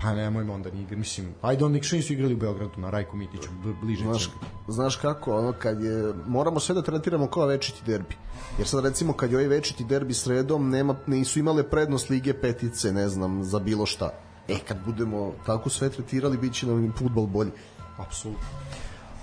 Pa 0.00 0.14
nemojmo 0.14 0.54
onda 0.54 0.70
ni 0.70 0.82
igra, 0.82 0.96
mislim, 0.96 1.34
ajde 1.42 1.64
onda 1.64 1.82
što 1.82 1.96
nisu 1.96 2.12
igrali 2.12 2.34
u 2.34 2.36
Beogradu 2.36 2.80
na 2.80 2.90
Rajku 2.90 3.16
Mitiću, 3.16 3.48
bl- 3.64 3.74
bliže 3.82 4.04
Znaš, 4.04 4.24
će. 4.24 4.30
znaš 4.68 4.96
kako, 4.96 5.36
ono 5.38 5.52
kad 5.52 5.80
je 5.80 6.14
moramo 6.26 6.60
sve 6.60 6.74
da 6.74 6.82
tretiramo 6.82 7.26
kao 7.26 7.46
večiti 7.46 7.82
derbi. 7.86 8.14
Jer 8.58 8.68
sad 8.68 8.84
recimo 8.84 9.12
kad 9.12 9.30
je 9.30 9.36
ovaj 9.36 9.48
večiti 9.48 9.84
derbi 9.84 10.14
sredom 10.14 10.70
nema 10.70 10.96
nisu 11.06 11.38
imale 11.38 11.62
prednost 11.62 12.10
lige 12.10 12.34
petice, 12.34 12.92
ne 12.92 13.08
znam, 13.08 13.44
za 13.44 13.58
bilo 13.58 13.86
šta. 13.86 14.10
E 14.48 14.58
kad 14.68 14.76
budemo 14.86 15.32
tako 15.46 15.70
sve 15.70 15.90
tretirali 15.90 16.38
biće 16.38 16.66
nam 16.66 16.84
i 16.84 16.92
fudbal 16.98 17.26
bolji. 17.26 17.50
Apsolutno. 17.98 18.48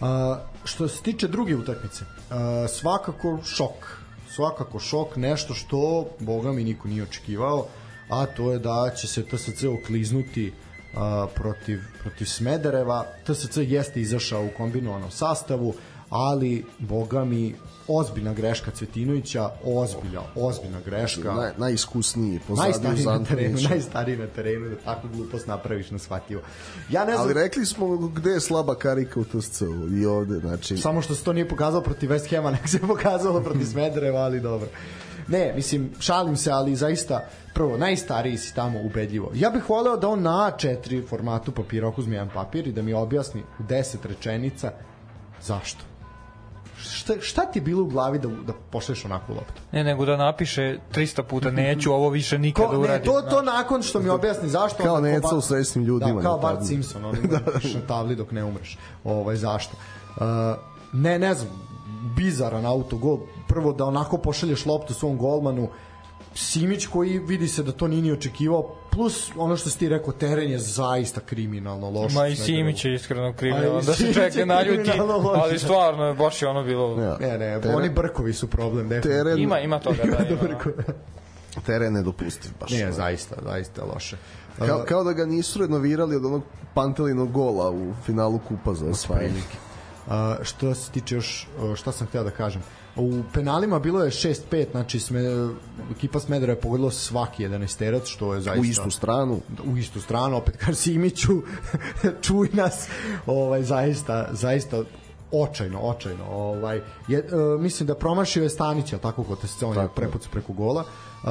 A, 0.01 0.39
što 0.63 0.87
se 0.87 1.03
tiče 1.03 1.27
druge 1.27 1.55
utakmice, 1.55 2.05
svakako 2.69 3.39
šok. 3.45 4.01
Svakako 4.35 4.79
šok, 4.79 5.15
nešto 5.15 5.53
što, 5.53 6.07
boga 6.19 6.51
mi, 6.51 6.63
niko 6.63 6.87
nije 6.87 7.03
očekivao, 7.03 7.67
a 8.09 8.25
to 8.25 8.51
je 8.51 8.59
da 8.59 8.91
će 9.01 9.07
se 9.07 9.23
TSC 9.25 9.63
okliznuti 9.63 10.53
a, 10.95 11.27
protiv, 11.35 11.79
protiv 12.01 12.25
Smedereva. 12.25 13.05
TSC 13.25 13.57
jeste 13.57 14.01
izašao 14.01 14.45
u 14.45 14.49
kombinovanom 14.57 15.11
sastavu, 15.11 15.73
ali, 16.09 16.65
boga 16.79 17.25
mi, 17.25 17.55
ozbiljna 17.87 18.33
greška 18.33 18.71
Cvetinovića, 18.71 19.49
ozbiljna, 19.65 20.21
ozbiljna 20.35 20.79
greška. 20.85 21.33
Naj, 21.33 21.51
najiskusniji 21.57 22.39
najstariji 22.57 23.05
na 23.05 23.23
terenu, 23.23 23.49
Antonića. 23.49 23.69
najstariji 23.69 24.17
na 24.17 24.27
terenu, 24.27 24.69
da 24.69 24.75
takvu 24.75 25.09
glupost 25.15 25.47
napraviš 25.47 25.91
neshvatljivo. 25.91 26.41
Ja 26.89 27.05
ne 27.05 27.11
znam, 27.11 27.25
Ali 27.25 27.33
rekli 27.33 27.65
smo 27.65 27.97
gde 27.97 28.29
je 28.29 28.39
slaba 28.39 28.75
karika 28.75 29.19
u 29.19 29.23
TSC-u 29.23 29.97
i 29.97 30.05
ovde, 30.05 30.39
znači... 30.39 30.77
Samo 30.77 31.01
što 31.01 31.15
se 31.15 31.23
to 31.23 31.33
nije 31.33 31.49
pokazalo 31.49 31.83
protiv 31.83 32.09
West 32.09 32.29
Hema, 32.29 32.51
nek 32.61 32.69
se 32.69 32.79
pokazalo 32.79 33.41
protiv 33.41 33.65
Smedereva, 33.65 34.19
ali 34.19 34.39
dobro. 34.39 34.67
Ne, 35.31 35.53
mislim, 35.55 35.91
šalim 35.99 36.37
se, 36.37 36.51
ali 36.51 36.75
zaista, 36.75 37.27
prvo, 37.53 37.77
najstariji 37.77 38.37
si 38.37 38.55
tamo 38.55 38.79
ubedljivo. 38.81 39.31
Ja 39.33 39.49
bih 39.49 39.69
voleo 39.69 39.97
da 39.97 40.09
on 40.09 40.21
na 40.21 40.31
A4 40.31 41.07
formatu 41.09 41.51
papira 41.51 41.87
okuzme 41.87 42.15
jedan 42.15 42.29
papir 42.33 42.67
i 42.67 42.71
da 42.71 42.81
mi 42.81 42.93
objasni 42.93 43.43
u 43.59 43.63
10 43.63 43.95
rečenica 44.03 44.71
zašto. 45.41 45.83
Šta, 46.77 47.13
šta 47.21 47.45
ti 47.45 47.59
je 47.59 47.63
bilo 47.63 47.83
u 47.83 47.85
glavi 47.85 48.19
da, 48.19 48.27
da 48.27 48.53
pošleš 48.71 49.05
onakvu 49.05 49.33
loptu? 49.33 49.61
Ne, 49.71 49.83
nego 49.83 50.05
da 50.05 50.17
napiše 50.17 50.77
300 50.95 51.23
puta 51.23 51.51
neću 51.51 51.93
ovo 51.93 52.09
više 52.09 52.39
nikada 52.39 52.67
Ko, 52.67 52.87
ne, 52.87 53.01
to, 53.03 53.21
to 53.21 53.41
nakon 53.41 53.83
što 53.83 53.99
mi 53.99 54.09
objasni 54.09 54.49
zašto. 54.49 54.83
Kao 54.83 55.01
Neca 55.01 55.35
u 55.35 55.41
srećnim 55.41 55.83
ljudima, 55.85 56.13
Da, 56.13 56.21
kao 56.21 56.35
da 56.35 56.41
Bart. 56.41 56.67
Simpson, 56.67 57.05
on 57.05 57.15
da. 57.29 57.39
na 57.79 57.87
tabli 57.87 58.15
dok 58.15 58.31
ne 58.31 58.43
umreš. 58.43 58.77
Ovaj, 59.03 59.35
zašto? 59.35 59.77
Uh, 60.15 60.23
ne, 60.93 61.19
ne 61.19 61.33
znam, 61.33 61.70
bizaran 62.15 62.65
autogol. 62.65 63.19
Prvo 63.47 63.73
da 63.73 63.85
onako 63.85 64.17
pošalješ 64.17 64.65
loptu 64.65 64.93
svom 64.93 65.17
golmanu, 65.17 65.69
Simić 66.35 66.85
koji 66.87 67.19
vidi 67.19 67.47
se 67.47 67.63
da 67.63 67.71
to 67.71 67.87
nije 67.87 68.01
ni 68.01 68.11
očekivao, 68.11 68.75
plus 68.91 69.31
ono 69.35 69.57
što 69.57 69.69
si 69.69 69.79
ti 69.79 69.89
rekao, 69.89 70.13
teren 70.13 70.51
je 70.51 70.59
zaista 70.59 71.21
kriminalno 71.21 71.89
loš. 71.89 72.13
Ma 72.13 72.27
i 72.27 72.35
Simić 72.35 72.85
je 72.85 72.93
iskreno 72.95 73.33
kriminalan, 73.33 73.85
da 73.85 73.93
se 73.93 74.13
čeka 74.13 74.21
je 74.21 74.63
kriminalno 74.63 75.17
loš. 75.17 75.39
ali 75.43 75.59
stvarno 75.59 76.05
je 76.05 76.13
baš 76.13 76.41
je 76.41 76.47
ono 76.47 76.63
bilo... 76.63 77.01
Ja. 77.01 77.17
Ne, 77.19 77.37
ne, 77.37 77.61
Teren- 77.61 77.75
oni 77.75 77.89
brkovi 77.89 78.33
su 78.33 78.47
problem, 78.47 78.89
definitivno. 78.89 79.23
Teren, 79.23 79.39
Ima, 79.39 79.59
ima 79.59 79.79
toga, 79.79 80.03
da, 80.03 80.27
ima. 80.29 80.83
teren 81.65 81.93
nedopustiv 81.93 82.51
baš. 82.59 82.71
Ne, 82.71 82.91
zaista, 82.91 83.35
zaista 83.43 83.81
loše. 83.93 84.17
Kao, 84.57 84.83
kao 84.87 85.03
da 85.03 85.13
ga 85.13 85.25
nisu 85.25 85.59
renovirali 85.59 86.15
od 86.15 86.25
onog 86.25 86.43
Pantelinog 86.73 87.31
gola 87.31 87.71
u 87.71 87.93
finalu 88.05 88.39
kupa 88.47 88.73
za 88.73 88.85
osvajanje. 88.85 89.41
Što 90.41 90.75
se 90.75 90.91
tiče 90.91 91.15
još, 91.15 91.47
šta 91.75 91.91
sam 91.91 92.07
hteo 92.07 92.23
da 92.23 92.31
kažem, 92.31 92.61
u 92.95 93.21
penalima 93.33 93.79
bilo 93.79 94.03
je 94.03 94.11
6-5, 94.11 94.71
znači 94.71 94.99
sme, 94.99 95.21
ekipa 95.91 96.19
Smedera 96.19 96.51
je 96.51 96.61
pogodila 96.61 96.91
svaki 96.91 97.43
11 97.47 97.77
terac, 97.77 98.07
što 98.07 98.33
je 98.33 98.41
zaista... 98.41 98.61
U 98.61 98.65
istu 98.65 98.91
stranu. 98.91 99.41
u 99.65 99.77
istu 99.77 100.01
stranu, 100.01 100.37
opet 100.37 100.57
kažem 100.57 100.75
Simiću, 100.75 101.41
čuj 102.25 102.49
nas, 102.53 102.87
ovaj, 103.25 103.63
zaista, 103.63 104.27
zaista 104.31 104.83
očajno, 105.31 105.79
očajno. 105.79 106.25
Ovaj, 106.29 106.81
je, 107.07 107.19
e, 107.19 107.23
mislim 107.59 107.87
da 107.87 107.95
promašio 107.95 108.43
je 108.43 108.49
Stanić, 108.49 108.93
ali 108.93 109.01
tako 109.01 109.23
kod 109.23 109.37
se 109.49 109.65
on 109.65 109.77
je 109.77 109.87
prepucu 109.95 110.29
preko 110.31 110.53
gola. 110.53 110.83
Uh, 111.23 111.29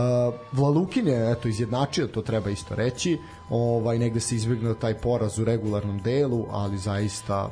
Vlalukin 0.53 1.09
je 1.09 1.33
eto 1.33 1.49
izjednačio, 1.49 2.07
to 2.07 2.23
treba 2.23 2.51
isto 2.51 2.75
reći. 2.75 3.19
Ovaj 3.51 3.99
negde 3.99 4.21
se 4.21 4.37
izbegnuo 4.37 4.75
taj 4.75 4.95
poraz 4.95 5.39
u 5.39 5.45
regularnom 5.45 5.99
delu, 6.03 6.47
ali 6.51 6.79
zaista 6.79 7.51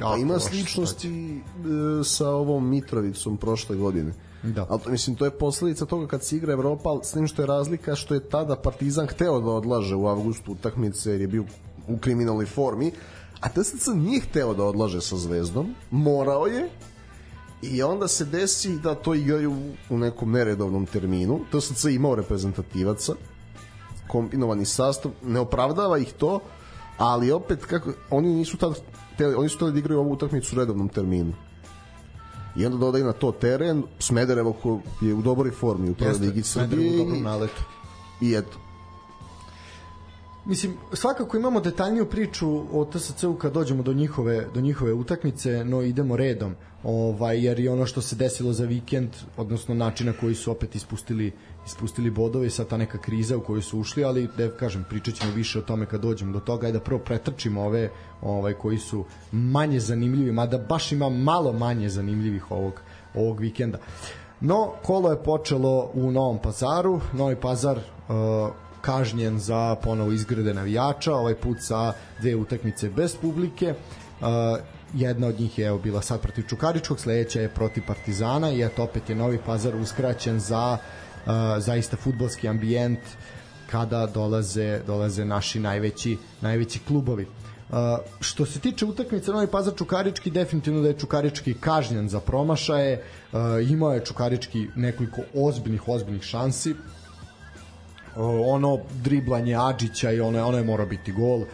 jako 0.00 0.16
ima 0.16 0.34
loše 0.34 0.46
sličnosti 0.46 1.08
e, 1.10 2.04
sa 2.04 2.30
ovom 2.30 2.68
Mitrovicom 2.68 3.36
prošle 3.36 3.76
godine. 3.76 4.12
Da. 4.42 4.66
Ali 4.70 4.80
to, 4.80 4.90
mislim, 4.90 5.16
to 5.16 5.24
je 5.24 5.30
posledica 5.30 5.86
toga 5.86 6.06
kad 6.06 6.24
se 6.24 6.36
igra 6.36 6.52
Evropa, 6.52 6.88
ali 6.88 7.00
s 7.04 7.12
tim 7.12 7.26
što 7.26 7.42
je 7.42 7.46
razlika 7.46 7.94
što 7.94 8.14
je 8.14 8.28
tada 8.28 8.56
Partizan 8.56 9.06
hteo 9.06 9.40
da 9.40 9.50
odlaže 9.50 9.94
u 9.94 10.06
avgustu 10.06 10.52
utakmice 10.52 11.10
jer 11.10 11.20
je 11.20 11.26
bio 11.26 11.44
u 11.88 11.98
kriminalnoj 11.98 12.46
formi, 12.46 12.92
a 13.40 13.48
TSC 13.48 13.86
nije 13.94 14.20
hteo 14.20 14.54
da 14.54 14.64
odlaže 14.64 15.00
sa 15.00 15.16
Zvezdom, 15.16 15.74
morao 15.90 16.46
je 16.46 16.68
i 17.62 17.82
onda 17.82 18.08
se 18.08 18.24
desi 18.24 18.78
da 18.78 18.94
to 18.94 19.14
igraju 19.14 19.56
u 19.90 19.98
nekom 19.98 20.32
neredovnom 20.32 20.86
terminu. 20.86 21.40
TSC 21.50 21.84
imao 21.84 22.14
reprezentativaca, 22.14 23.14
kombinovani 24.08 24.64
sastav, 24.64 25.12
ne 25.22 25.40
opravdava 25.40 25.98
ih 25.98 26.12
to, 26.12 26.40
ali 26.98 27.32
opet 27.32 27.64
kako 27.64 27.92
oni 28.10 28.34
nisu 28.34 28.56
tad 28.56 28.74
hteli, 29.14 29.34
oni 29.34 29.48
su 29.48 29.56
hteli 29.56 29.72
da 29.72 29.78
igraju 29.78 30.00
ovu 30.00 30.12
utakmicu 30.12 30.56
u 30.56 30.58
redovnom 30.58 30.88
terminu. 30.88 31.32
I 32.56 32.66
onda 32.66 32.78
dodaju 32.78 33.04
na 33.04 33.12
to 33.12 33.32
teren, 33.32 33.82
Smederevo 33.98 34.52
ko 34.52 34.80
je 35.00 35.14
u 35.14 35.22
dobroj 35.22 35.50
formi 35.50 35.90
u 35.90 35.94
prvoj 35.94 36.18
ligi 36.20 36.42
Smederevo 36.42 36.82
u 36.82 36.90
Srbije 36.90 36.98
dobrom 36.98 37.18
i, 37.18 37.22
naletu. 37.22 37.62
i 38.20 38.34
eto. 38.34 38.58
Mislim, 40.44 40.74
svakako 40.92 41.36
imamo 41.36 41.60
detaljniju 41.60 42.06
priču 42.06 42.78
o 42.78 42.84
TSC-u 42.84 43.34
kad 43.34 43.52
dođemo 43.52 43.82
do 43.82 43.92
njihove, 43.92 44.46
do 44.54 44.60
njihove 44.60 44.92
utakmice, 44.92 45.64
no 45.64 45.82
idemo 45.82 46.16
redom, 46.16 46.54
ovaj, 46.82 47.44
jer 47.44 47.60
i 47.60 47.68
ono 47.68 47.86
što 47.86 48.00
se 48.00 48.16
desilo 48.16 48.52
za 48.52 48.64
vikend, 48.64 49.08
odnosno 49.36 49.74
način 49.74 50.06
na 50.06 50.12
koji 50.12 50.34
su 50.34 50.50
opet 50.50 50.74
ispustili, 50.74 51.32
ispustili 51.66 52.10
bodove 52.10 52.46
i 52.46 52.50
sad 52.50 52.68
ta 52.68 52.76
neka 52.76 52.98
kriza 52.98 53.36
u 53.36 53.40
koju 53.40 53.62
su 53.62 53.78
ušli, 53.78 54.04
ali 54.04 54.28
da 54.36 54.50
kažem, 54.50 54.84
pričat 54.88 55.14
ćemo 55.14 55.32
više 55.32 55.58
o 55.58 55.62
tome 55.62 55.86
kad 55.86 56.00
dođemo 56.00 56.32
do 56.32 56.40
toga, 56.40 56.66
ajde 56.66 56.78
da 56.78 56.84
prvo 56.84 57.00
pretrčimo 57.00 57.62
ove 57.62 57.90
ovaj, 58.22 58.54
koji 58.54 58.78
su 58.78 59.04
manje 59.32 59.80
zanimljivi, 59.80 60.32
mada 60.32 60.58
baš 60.58 60.92
ima 60.92 61.08
malo 61.08 61.52
manje 61.52 61.88
zanimljivih 61.88 62.50
ovog, 62.50 62.80
ovog 63.14 63.40
vikenda. 63.40 63.78
No, 64.40 64.72
kolo 64.82 65.10
je 65.10 65.22
počelo 65.22 65.90
u 65.94 66.10
Novom 66.10 66.38
pazaru, 66.42 67.00
Novi 67.12 67.36
pazar 67.36 67.78
uh, 67.78 67.84
kažnjen 68.80 69.38
za 69.38 69.76
ponovo 69.82 70.12
izgrade 70.12 70.54
navijača, 70.54 71.14
ovaj 71.14 71.34
put 71.34 71.56
sa 71.60 71.92
dve 72.20 72.36
utakmice 72.36 72.90
bez 72.90 73.16
publike. 73.16 73.74
Uh, 74.20 74.26
jedna 74.94 75.26
od 75.26 75.40
njih 75.40 75.58
je 75.58 75.66
evo, 75.66 75.78
bila 75.78 76.02
sad 76.02 76.20
protiv 76.20 76.42
Čukaričkog, 76.48 77.00
sledeća 77.00 77.40
je 77.40 77.48
protiv 77.48 77.82
Partizana 77.86 78.50
i 78.50 78.62
eto 78.62 78.82
opet 78.82 79.10
je 79.10 79.16
Novi 79.16 79.38
Pazar 79.46 79.76
uskraćen 79.76 80.40
za 80.40 80.78
uh, 80.80 81.01
zaista 81.58 81.96
futbolski 81.96 82.48
ambijent 82.48 82.98
kada 83.70 84.06
dolaze 84.06 84.80
dolaze 84.86 85.24
naši 85.24 85.60
najveći 85.60 86.16
najveći 86.40 86.78
klubovi. 86.78 87.26
Uh, 87.72 87.78
što 88.20 88.46
se 88.46 88.60
tiče 88.60 88.84
utakmice 88.84 89.30
Novi 89.30 89.46
Pazar 89.46 89.74
Čukarički, 89.74 90.30
definitivno 90.30 90.80
da 90.80 90.88
je 90.88 90.98
Čukarički 90.98 91.54
kažnjen 91.54 92.08
za 92.08 92.20
promašaje, 92.20 93.02
uh, 93.32 93.38
imao 93.70 93.92
je 93.92 94.04
Čukarički 94.04 94.66
nekoliko 94.76 95.22
ozbiljnih, 95.34 95.88
ozbiljnih 95.88 96.22
šansi, 96.22 96.74
O, 98.16 98.52
ono 98.54 98.78
driblanje 99.02 99.54
Adžića 99.56 100.10
i 100.10 100.20
ono, 100.20 100.46
ono 100.46 100.58
je 100.58 100.64
mora 100.64 100.84
biti 100.86 101.12
gol. 101.12 101.38
Uh, 101.40 101.46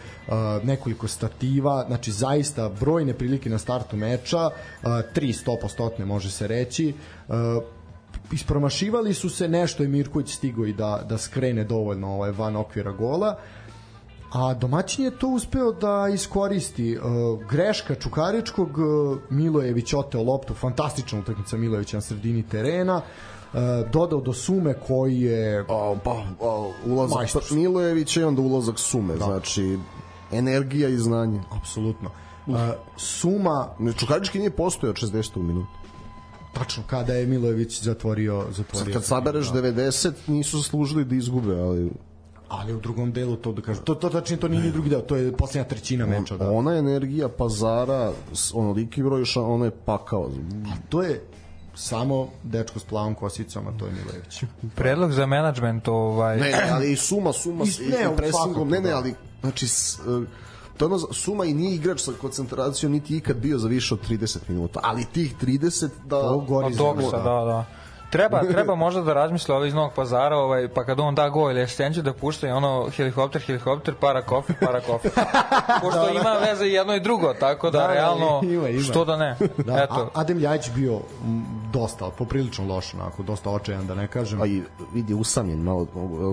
nekoliko 0.63 1.07
stativa 1.07 1.85
znači 1.87 2.11
zaista 2.11 2.69
brojne 2.69 3.13
prilike 3.13 3.49
na 3.49 3.57
startu 3.57 3.97
meča. 3.97 4.45
Uh, 4.45 4.51
tri 5.13 5.33
stopostotne 5.33 6.05
može 6.05 6.31
se 6.31 6.47
reći. 6.47 6.93
Uh, 7.27 7.35
ispromašivali 8.31 9.13
su 9.13 9.29
se 9.29 9.47
nešto 9.47 9.83
i 9.83 9.87
Mirković 9.87 10.35
stigo 10.35 10.65
i 10.65 10.73
da, 10.73 11.05
da 11.09 11.17
skrene 11.17 11.63
dovoljno 11.63 12.07
ovaj, 12.07 12.31
van 12.31 12.55
okvira 12.55 12.91
gola 12.91 13.35
a 14.31 14.53
domaćin 14.53 15.05
je 15.05 15.11
to 15.11 15.27
uspeo 15.27 15.71
da 15.71 16.07
iskoristi 16.13 16.97
uh, 16.97 17.03
greška 17.49 17.95
Čukaričkog 17.95 18.77
uh, 18.77 19.17
Milojević 19.29 19.93
oteo 19.93 20.23
loptu 20.23 20.53
fantastična 20.53 21.19
utakmica 21.19 21.57
Milojevića 21.57 21.97
na 21.97 22.01
sredini 22.01 22.43
terena 22.43 22.95
uh, 22.95 23.59
dodao 23.91 24.21
do 24.21 24.33
Sume 24.33 24.73
koji 24.87 25.21
je 25.21 25.65
O, 25.67 25.97
pa, 26.03 26.23
o, 26.39 26.71
ulazak 26.85 27.17
Majstor. 27.17 27.43
Milojevića 27.51 28.21
i 28.21 28.23
onda 28.23 28.41
ulazak 28.41 28.79
Sume, 28.79 29.15
da. 29.15 29.25
znači 29.25 29.79
energija 30.31 30.89
i 30.89 30.97
znanje. 30.97 31.41
apsolutno 31.61 32.09
uh, 32.47 32.55
Suma 32.97 33.67
Čukarički 33.97 34.39
nije 34.39 34.51
postojao 34.51 34.91
od 34.91 34.97
60. 34.97 35.37
minuta. 35.37 35.78
Tačno 36.53 36.83
kada 36.87 37.13
je 37.13 37.25
Milojević 37.25 37.81
zatvorio 37.83 38.45
zatvorio. 38.51 38.93
Kad 38.93 39.05
sabereš 39.05 39.47
90, 39.47 40.11
nisu 40.27 40.57
zaslužili 40.57 41.05
da 41.05 41.15
izgube, 41.15 41.59
ali 41.59 41.91
ali 42.49 42.73
u 42.73 42.79
drugom 42.79 43.11
delu 43.11 43.35
to 43.35 43.51
da 43.51 43.61
kažem 43.61 43.83
to 43.83 43.95
to 43.95 44.09
tačno 44.09 44.37
to 44.37 44.47
nije 44.47 44.63
ni 44.63 44.71
drugi 44.71 44.89
deo 44.89 45.01
to 45.01 45.15
je 45.15 45.37
poslednja 45.37 45.63
trećina 45.63 46.05
meča 46.05 46.37
da. 46.37 46.51
ona 46.51 46.77
energija 46.77 47.29
pazara, 47.29 48.11
onoliki 48.53 49.03
broj 49.03 49.25
ša, 49.25 49.41
ono 49.41 49.65
je 49.65 49.71
pakao. 49.71 50.31
to 50.89 51.01
je 51.01 51.21
samo 51.75 52.27
dečko 52.43 52.79
s 52.79 52.83
plavom 52.83 53.15
kosicom 53.15 53.67
a 53.67 53.71
to 53.79 53.85
je 53.85 53.91
Milojević. 53.91 54.43
Predlog 54.75 55.11
za 55.11 55.25
menadžment, 55.25 55.87
ovaj... 55.87 56.37
Ne, 56.37 56.51
ne, 56.51 56.69
ali 56.71 56.91
i 56.91 56.95
suma, 56.95 57.33
suma, 57.33 57.65
Is- 57.65 57.79
i, 57.79 57.89
ne, 57.89 58.27
i 58.27 58.31
svakako, 58.31 58.65
ne, 58.65 58.81
ne, 58.81 58.89
da. 58.89 58.97
ali, 58.97 59.13
znači, 59.41 59.67
s, 59.67 59.99
to 60.79 60.85
je 60.85 60.87
ono, 60.87 60.99
Suma 61.11 61.45
i 61.45 61.53
nije 61.53 61.75
igrač 61.75 61.99
sa 61.99 62.11
koncentracijom, 62.21 62.91
niti 62.91 63.17
ikad 63.17 63.37
bio 63.37 63.57
za 63.57 63.67
više 63.67 63.93
od 63.93 64.09
30 64.09 64.37
minuta, 64.47 64.79
ali 64.83 65.05
tih 65.05 65.35
30 65.41 65.89
da... 66.05 66.21
to 66.21 66.37
gori 66.37 66.67
Od 66.67 66.73
za 66.73 66.77
Dogsa, 66.77 67.17
da, 67.17 67.45
da. 67.45 67.65
Treba, 68.09 68.41
treba 68.51 68.75
možda 68.75 69.01
da 69.01 69.13
razmisle 69.13 69.55
ovaj 69.55 69.67
iz 69.67 69.73
Novog 69.73 69.91
pazara, 69.95 70.37
ovaj, 70.37 70.67
pa 70.73 70.85
kad 70.85 70.99
on 70.99 71.15
da 71.15 71.29
gol 71.29 71.51
ili 71.51 71.61
asistenciju 71.61 72.03
da 72.03 72.13
pušta 72.13 72.47
i 72.47 72.51
ono 72.51 72.89
helikopter, 72.95 73.41
helikopter, 73.41 73.95
para 73.95 74.21
kofi, 74.21 74.53
para 74.59 74.81
kofi. 74.81 75.09
Pošto 75.81 76.09
ima 76.09 76.33
veze 76.49 76.65
i 76.65 76.73
jedno 76.73 76.95
i 76.95 76.99
drugo, 76.99 77.33
tako 77.39 77.69
da, 77.69 77.79
Da, 77.79 77.87
da, 77.87 77.93
realno, 77.93 78.41
ima, 78.43 78.69
ima. 78.69 78.81
što 78.81 79.05
da 79.05 79.17
ne. 79.17 79.37
da, 79.57 79.83
Eto, 79.83 80.09
a, 80.13 80.19
Adem 80.19 80.37
Ljajić 80.37 80.69
bio 80.75 80.93
m, 80.93 81.45
dosta 81.73 82.09
poprilično 82.17 82.65
loš 82.65 82.93
onako 82.93 83.23
dosta 83.23 83.49
očajan 83.49 83.87
da 83.87 83.95
ne 83.95 84.07
kažem 84.07 84.41
A 84.41 84.45
i 84.45 84.63
vidi 84.93 85.13
usamljen 85.13 85.59
malo, 85.59 85.87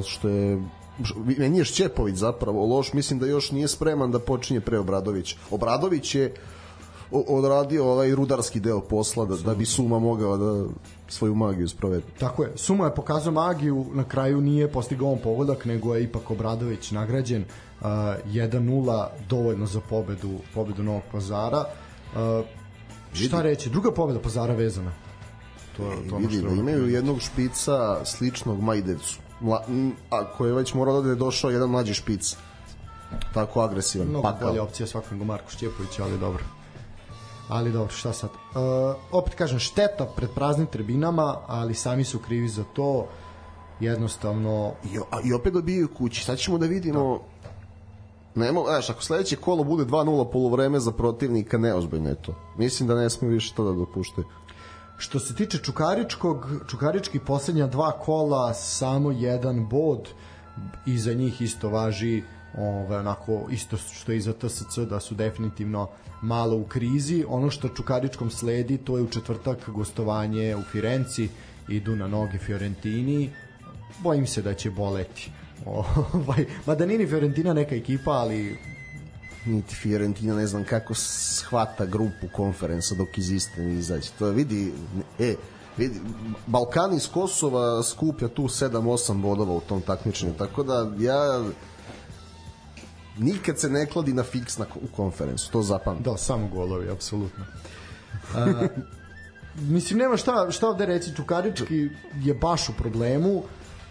što 0.06 0.28
je 0.28 0.62
meni 1.38 1.58
je 1.58 1.64
Šćepović 1.64 2.16
zapravo 2.16 2.66
loš, 2.66 2.92
mislim 2.92 3.18
da 3.18 3.26
još 3.26 3.50
nije 3.50 3.68
spreman 3.68 4.10
da 4.10 4.18
počinje 4.18 4.60
pre 4.60 4.78
Obradović. 4.78 5.36
Obradović 5.50 6.14
je 6.14 6.34
odradio 7.10 7.84
ovaj 7.86 8.14
rudarski 8.14 8.60
deo 8.60 8.80
posla 8.80 9.24
da, 9.24 9.36
da 9.36 9.54
bi 9.54 9.64
Suma 9.64 9.98
mogao 9.98 10.36
da 10.36 10.68
svoju 11.08 11.34
magiju 11.34 11.68
sprovede. 11.68 12.02
Tako 12.18 12.42
je, 12.42 12.52
Sumo 12.56 12.84
je 12.84 12.94
pokazao 12.94 13.32
magiju, 13.32 13.86
na 13.92 14.04
kraju 14.04 14.40
nije 14.40 14.72
postigao 14.72 15.12
on 15.12 15.18
pogodak, 15.18 15.64
nego 15.64 15.94
je 15.94 16.02
ipak 16.04 16.30
Obradović 16.30 16.90
nagrađen 16.90 17.42
uh, 17.42 17.86
1-0, 17.86 19.06
dovoljno 19.28 19.66
za 19.66 19.80
pobedu, 19.80 20.30
pobedu 20.54 20.82
Novog 20.82 21.02
pazara. 21.12 21.64
Uh, 22.12 22.46
šta 23.14 23.42
reći, 23.42 23.70
druga 23.70 23.90
pobeda 23.92 24.18
pazara 24.20 24.54
vezana. 24.54 24.92
To, 25.76 25.92
je- 25.92 26.08
to 26.08 26.16
vidi 26.16 26.42
da 26.42 26.48
imaju 26.50 26.88
jednog 26.88 27.20
špica 27.20 28.04
sličnog 28.04 28.60
Majdevcu. 28.60 29.18
Mla, 29.40 29.62
m, 29.68 29.92
a 30.10 30.24
ko 30.24 30.46
je 30.46 30.52
već 30.52 30.74
morao 30.74 31.02
da 31.02 31.08
je 31.08 31.14
došao 31.14 31.50
jedan 31.50 31.70
mlađi 31.70 31.94
špic. 31.94 32.36
Tako 33.34 33.60
agresivan, 33.60 34.08
mnogo 34.08 34.22
pakao. 34.22 34.48
bolja 34.48 34.62
opcija 34.62 34.86
svakog 34.86 35.12
nego 35.12 35.24
Marko 35.24 35.50
Šćepović, 35.50 35.98
ali 35.98 36.18
dobro. 36.18 36.44
Ali 37.48 37.72
dobro, 37.72 37.92
šta 37.94 38.12
sad? 38.12 38.30
Uh, 38.30 38.96
opet 39.12 39.34
kažem, 39.34 39.58
šteta 39.58 40.06
pred 40.16 40.30
praznim 40.34 40.66
tribinama, 40.66 41.36
ali 41.46 41.74
sami 41.74 42.04
su 42.04 42.18
krivi 42.18 42.48
za 42.48 42.64
to. 42.64 43.06
Jednostavno, 43.80 44.72
I, 44.84 44.98
a, 45.10 45.20
I 45.24 45.32
opet 45.32 45.52
dobijaju 45.52 45.88
kući. 45.88 46.24
Sad 46.24 46.38
ćemo 46.38 46.58
da 46.58 46.66
vidimo... 46.66 47.20
Nemo, 48.34 48.64
znaš, 48.66 48.90
ako 48.90 49.02
sledeće 49.02 49.36
kolo 49.36 49.64
bude 49.64 49.84
2-0 49.84 50.32
polovreme 50.32 50.80
za 50.80 50.92
protivnika, 50.92 51.58
neozbiljno 51.58 52.08
je 52.08 52.22
to. 52.22 52.34
Mislim 52.56 52.88
da 52.88 52.94
ne 52.94 53.10
smiju 53.10 53.32
više 53.32 53.54
to 53.54 53.64
da 53.64 53.72
dopuštaju. 53.72 54.26
Što 54.98 55.18
se 55.18 55.34
tiče 55.34 55.58
Čukaričkog, 55.58 56.46
Čukarički 56.68 57.18
poslednja 57.18 57.66
dva 57.66 57.92
kola 57.92 58.54
samo 58.54 59.10
jedan 59.10 59.68
bod 59.68 60.08
i 60.86 60.98
za 60.98 61.12
njih 61.12 61.42
isto 61.42 61.68
važi 61.68 62.22
ovaj, 62.58 62.98
onako 62.98 63.46
isto 63.50 63.76
što 63.76 64.12
i 64.12 64.20
za 64.20 64.32
TSC 64.32 64.78
da 64.78 65.00
su 65.00 65.14
definitivno 65.14 65.88
malo 66.22 66.56
u 66.56 66.64
krizi. 66.64 67.24
Ono 67.28 67.50
što 67.50 67.68
Čukaričkom 67.68 68.30
sledi 68.30 68.78
to 68.78 68.96
je 68.96 69.02
u 69.02 69.10
četvrtak 69.10 69.70
gostovanje 69.70 70.56
u 70.56 70.62
Firenci, 70.62 71.28
idu 71.68 71.96
na 71.96 72.08
noge 72.08 72.38
Fiorentini. 72.38 73.30
Bojim 74.02 74.26
se 74.26 74.42
da 74.42 74.54
će 74.54 74.70
boleti. 74.70 75.30
Ovaj, 75.66 76.44
mada 76.66 76.86
ni 76.86 77.06
Fiorentina 77.06 77.54
neka 77.54 77.74
ekipa, 77.74 78.10
ali 78.10 78.58
Niti 79.46 79.74
Fiorentina 79.74 80.34
ne 80.34 80.46
znam 80.46 80.64
kako 80.64 80.94
shvata 80.94 81.86
grupu 81.86 82.28
konferensa 82.32 82.94
dok 82.94 83.18
iz 83.18 83.30
iste 83.30 83.62
ne 83.62 83.74
izađe. 83.74 84.10
To 84.18 84.26
je, 84.26 84.32
vidi, 84.32 84.72
e, 85.18 85.34
vidi, 85.76 86.00
Balkan 86.46 86.94
iz 86.94 87.08
Kosova 87.08 87.82
skuplja 87.82 88.28
tu 88.28 88.42
7-8 88.42 89.20
bodova 89.20 89.52
u 89.54 89.60
tom 89.60 89.80
takmičenju, 89.80 90.34
tako 90.38 90.62
da 90.62 90.92
ja 90.98 91.44
nikad 93.18 93.58
se 93.58 93.70
ne 93.70 93.86
kladi 93.86 94.12
na 94.12 94.22
fiks 94.22 94.58
na, 94.58 94.66
u 94.74 94.96
konferensu, 94.96 95.52
to 95.52 95.62
zapamtim. 95.62 96.12
Da, 96.12 96.16
samo 96.16 96.48
golovi, 96.48 96.90
apsolutno. 96.90 97.44
A, 98.34 98.66
mislim, 99.56 99.98
nema 99.98 100.16
šta, 100.16 100.50
šta 100.50 100.68
ovde 100.68 100.86
reći, 100.86 101.14
Čukarički 101.14 101.88
je 102.22 102.34
baš 102.34 102.68
u 102.68 102.72
problemu, 102.72 103.42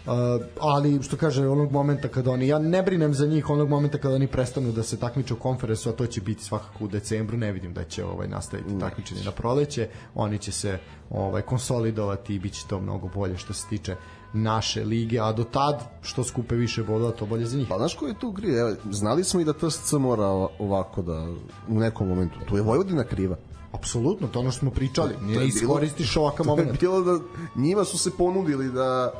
Uh, 0.06 0.12
ali 0.60 1.02
što 1.02 1.16
kaže 1.16 1.48
onog 1.48 1.72
momenta 1.72 2.08
kada 2.08 2.30
oni 2.30 2.48
ja 2.48 2.58
ne 2.58 2.82
brinem 2.82 3.14
za 3.14 3.26
njih 3.26 3.50
onog 3.50 3.68
momenta 3.68 3.98
kada 3.98 4.14
oni 4.14 4.26
prestanu 4.26 4.72
da 4.72 4.82
se 4.82 4.96
takmiče 4.96 5.34
u 5.34 5.36
konferensu 5.36 5.88
a 5.88 5.92
to 5.92 6.06
će 6.06 6.20
biti 6.20 6.44
svakako 6.44 6.84
u 6.84 6.88
decembru 6.88 7.36
ne 7.36 7.52
vidim 7.52 7.74
da 7.74 7.84
će 7.84 8.04
ovaj 8.04 8.28
nastaviti 8.28 8.78
takmičenje 8.80 9.24
na 9.24 9.30
proleće 9.30 9.88
oni 10.14 10.38
će 10.38 10.52
se 10.52 10.78
ovaj 11.10 11.42
konsolidovati 11.42 12.34
i 12.34 12.38
biće 12.38 12.64
to 12.68 12.80
mnogo 12.80 13.08
bolje 13.14 13.36
što 13.36 13.52
se 13.52 13.68
tiče 13.68 13.96
naše 14.32 14.84
lige 14.84 15.20
a 15.20 15.32
do 15.32 15.44
tad 15.44 15.82
što 16.02 16.24
skupe 16.24 16.54
više 16.54 16.82
bodova 16.82 17.12
to 17.12 17.26
bolje 17.26 17.46
za 17.46 17.58
njih 17.58 17.66
Pa 17.68 17.78
znaš 17.78 17.94
ko 17.94 18.06
je 18.06 18.18
tu 18.18 18.32
kriv? 18.32 18.58
Evo, 18.58 18.76
znali 18.90 19.24
smo 19.24 19.40
i 19.40 19.44
da 19.44 19.52
TSC 19.52 19.92
mora 19.92 20.26
ovako 20.58 21.02
da 21.02 21.26
u 21.68 21.78
nekom 21.80 22.08
momentu. 22.08 22.38
Tu 22.48 22.56
je 22.56 22.62
Vojvodina 22.62 23.04
kriva. 23.04 23.36
apsolutno 23.72 24.28
to 24.28 24.40
ono 24.40 24.50
što 24.50 24.58
smo 24.58 24.70
pričali 24.70 25.14
ne 25.20 25.46
iskoristiš 25.46 26.16
ovakav 26.16 26.46
To 26.46 26.52
je 26.52 26.56
moment 26.56 26.80
bilo 26.80 27.00
da 27.02 27.18
njima 27.56 27.84
su 27.84 27.98
se 27.98 28.10
ponudili 28.10 28.72
da 28.72 29.12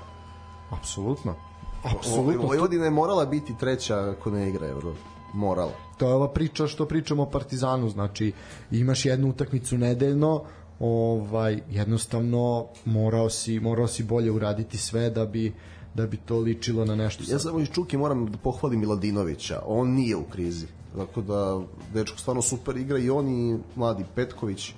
apsolutno 0.71 1.35
Apsolutno. 1.83 2.47
Vojvodina 2.47 2.85
je 2.85 2.91
morala 2.91 3.27
biti 3.27 3.55
treća 3.59 4.11
ako 4.11 4.31
ne 4.31 4.49
igra 4.49 4.69
Euro. 4.69 4.95
Morala. 5.35 5.73
to 5.99 6.09
je 6.09 6.15
ova 6.15 6.29
priča 6.29 6.67
što 6.67 6.87
pričamo 6.87 7.23
o 7.23 7.31
Partizanu, 7.31 7.89
znači 7.89 8.33
imaš 8.71 9.05
jednu 9.05 9.29
utakmicu 9.29 9.79
nedeljno, 9.79 10.43
ovaj 10.81 11.61
jednostavno 11.71 12.67
morao 12.85 13.31
si 13.31 13.61
morao 13.61 13.89
si 13.89 14.05
bolje 14.05 14.31
uraditi 14.31 14.79
sve 14.79 15.11
da 15.11 15.27
bi 15.27 15.53
da 15.95 16.07
bi 16.07 16.17
to 16.17 16.39
ličilo 16.39 16.85
na 16.85 16.95
nešto. 16.95 17.25
Ja 17.29 17.39
samo 17.39 17.61
iz 17.61 17.69
Čuki 17.69 17.97
moram 17.97 18.27
da 18.27 18.39
pohvalim 18.39 18.81
Miladinovića. 18.81 19.63
On 19.67 19.89
nije 19.89 20.17
u 20.17 20.25
krizi. 20.25 20.67
Tako 20.97 21.23
da, 21.23 21.61
dečko 21.95 22.19
stvarno 22.19 22.43
super 22.43 22.77
igra 22.77 22.99
i 22.99 23.11
on 23.11 23.29
i 23.29 23.59
mladi 23.77 24.05
Petković. 24.15 24.73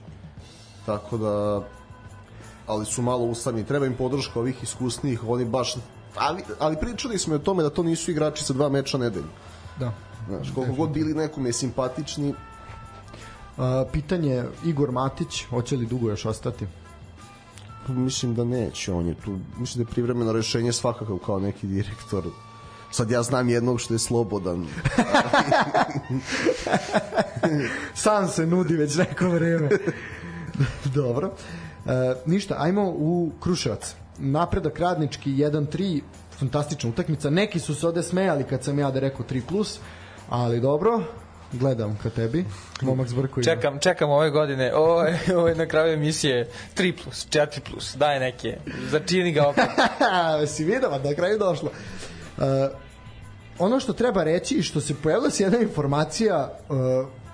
Tako 0.87 1.19
da, 1.19 1.63
ali 2.69 2.87
su 2.87 3.03
malo 3.03 3.25
ustavni. 3.25 3.65
Treba 3.65 3.87
im 3.87 3.97
podrška 3.97 4.41
ovih 4.41 4.63
iskusnijih. 4.63 5.29
Oni 5.29 5.45
baš 5.45 5.75
ali, 6.17 6.43
ali 6.59 6.77
pričali 6.81 7.19
smo 7.19 7.35
o 7.35 7.39
tome 7.39 7.63
da 7.63 7.71
to 7.71 7.83
nisu 7.83 8.11
igrači 8.11 8.45
sa 8.45 8.53
dva 8.53 8.69
meča 8.69 8.99
nedelju. 8.99 9.29
Da. 9.79 9.93
Znaš, 10.29 10.49
koliko 10.55 10.73
god 10.73 10.91
bili 10.91 11.15
nekome 11.15 11.53
simpatični, 11.53 12.35
A, 13.59 13.85
pitanje 13.93 14.45
Igor 14.65 14.93
Matić, 14.93 15.45
hoće 15.51 15.77
li 15.77 15.87
dugo 15.87 16.11
još 16.11 16.25
ostati? 16.25 16.67
mislim 17.89 18.35
da 18.35 18.45
neće. 18.45 18.93
On 18.93 19.09
je 19.09 19.15
tu, 19.15 19.39
mislim 19.59 19.85
da 19.85 19.89
je 19.89 19.93
privremeno 19.93 20.33
rešenje 20.33 20.73
svakako 20.73 21.19
kao 21.19 21.41
neki 21.41 21.67
direktor. 21.67 22.25
Sad 22.91 23.11
ja 23.11 23.23
znam 23.23 23.49
jednog 23.49 23.81
što 23.81 23.95
je 23.95 23.99
slobodan. 23.99 24.67
Sam 27.95 28.29
se 28.29 28.47
nudi 28.47 28.77
već 28.77 28.97
neko 28.97 29.29
vreme. 29.29 29.69
Dobro. 30.95 31.33
E, 31.89 32.15
ništa, 32.27 32.55
ajmo 32.59 32.85
u 32.89 33.31
Kruševac. 33.41 33.95
Napredak 34.19 34.79
radnički 34.79 35.31
1-3, 35.31 36.01
fantastična 36.39 36.91
utakmica. 36.91 37.31
Neki 37.31 37.61
su 37.61 37.75
se 37.75 37.87
ovde 37.87 38.03
smejali 38.03 38.45
kad 38.45 38.65
sam 38.65 38.79
ja 38.79 38.91
da 38.91 39.01
rekao 39.01 39.27
3+, 39.27 39.43
plus, 39.49 39.79
ali 40.29 40.61
dobro, 40.61 41.03
gledam 41.53 41.99
ka 42.03 42.11
tebi. 42.11 42.45
Momak 42.83 43.09
zbrko 43.09 43.41
ima. 43.41 43.45
čekam, 43.45 43.79
čekam 43.79 44.11
ove 44.11 44.31
godine, 44.31 44.75
ovo 44.75 45.03
je, 45.03 45.19
ovo 45.37 45.49
je 45.49 45.55
na 45.55 45.67
kraju 45.67 45.93
emisije 45.93 46.49
3 46.77 46.95
plus, 47.03 47.27
4 47.29 47.61
plus, 47.71 47.97
daj 47.97 48.21
neke, 48.21 48.59
začini 48.91 49.33
ga 49.33 49.49
opet. 49.49 49.65
si 50.55 50.65
vidio, 50.65 50.91
na 51.05 51.15
kraju 51.15 51.39
došlo. 51.39 51.71
Uh, 52.37 52.45
ono 53.59 53.81
što 53.81 53.93
treba 53.93 54.25
reći 54.25 54.55
i 54.55 54.63
što 54.63 54.81
se 54.81 54.95
pojavila 54.95 55.31
se 55.31 55.43
jedna 55.43 55.59
informacija, 55.59 56.59
uh, 56.69 56.77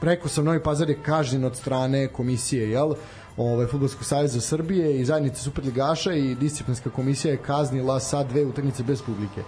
rekao 0.00 0.28
sam 0.28 0.44
Novi 0.44 0.62
Pazar 0.62 0.90
je 0.90 1.02
kažnjen 1.02 1.44
od 1.44 1.57
strane 1.57 2.09
komisije, 2.09 2.70
jel? 2.70 2.94
Ovaj 3.37 3.66
Fudbalskog 3.66 4.05
saveza 4.05 4.41
Srbije 4.41 5.01
i 5.01 5.05
zajednice 5.05 5.43
Superligaša 5.43 6.12
i 6.12 6.35
disciplinska 6.35 6.91
komisija 6.91 7.32
je 7.32 7.43
kaznila 7.43 8.01
sa 8.01 8.24
dve 8.24 8.45
utakmice 8.45 8.82
bez 8.82 9.03
publike. 9.03 9.43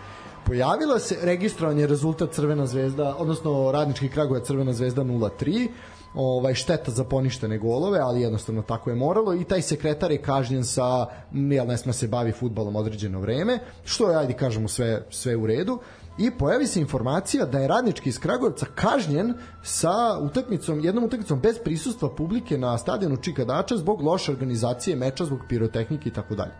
Pojavila 0.46 0.98
se 0.98 1.18
registrovan 1.22 1.78
je 1.78 1.86
rezultat 1.86 2.32
Crvena 2.32 2.66
zvezda, 2.66 3.16
odnosno 3.18 3.72
Radnički 3.72 4.08
Kragujevac 4.08 4.46
Crvena 4.46 4.72
zvezda 4.72 5.02
0-3 5.02 5.68
ovaj 6.14 6.54
šteta 6.54 6.90
za 6.90 7.04
poništene 7.04 7.58
golove, 7.58 7.98
ali 7.98 8.20
jednostavno 8.20 8.62
tako 8.62 8.90
je 8.90 8.96
moralo 8.96 9.34
i 9.34 9.44
taj 9.44 9.62
sekretar 9.62 10.10
je 10.10 10.22
kažnjen 10.22 10.64
sa 10.64 11.06
jel 11.32 11.66
ne 11.66 11.76
sme 11.76 11.92
se 11.92 12.08
bavi 12.08 12.32
fudbalom 12.32 12.76
određeno 12.76 13.20
vreme, 13.20 13.58
što 13.84 14.10
je 14.10 14.16
ajde 14.16 14.32
kažemo 14.32 14.68
sve 14.68 15.06
sve 15.10 15.36
u 15.36 15.46
redu. 15.46 15.78
I 16.18 16.30
pojavi 16.30 16.66
se 16.66 16.80
informacija 16.80 17.46
da 17.46 17.58
je 17.58 17.68
radnički 17.68 18.08
iz 18.08 18.18
Kragujevca 18.18 18.66
kažnjen 18.74 19.34
sa 19.62 20.18
utakmicom, 20.22 20.80
jednom 20.80 21.04
utakmicom 21.04 21.40
bez 21.40 21.58
prisustva 21.64 22.14
publike 22.14 22.58
na 22.58 22.78
stadionu 22.78 23.16
Čika 23.16 23.44
Dača 23.44 23.76
zbog 23.76 24.02
loše 24.02 24.32
organizacije 24.32 24.96
meča, 24.96 25.24
zbog 25.24 25.40
pirotehnike 25.48 26.08
i 26.08 26.12
tako 26.12 26.34
dalje 26.34 26.52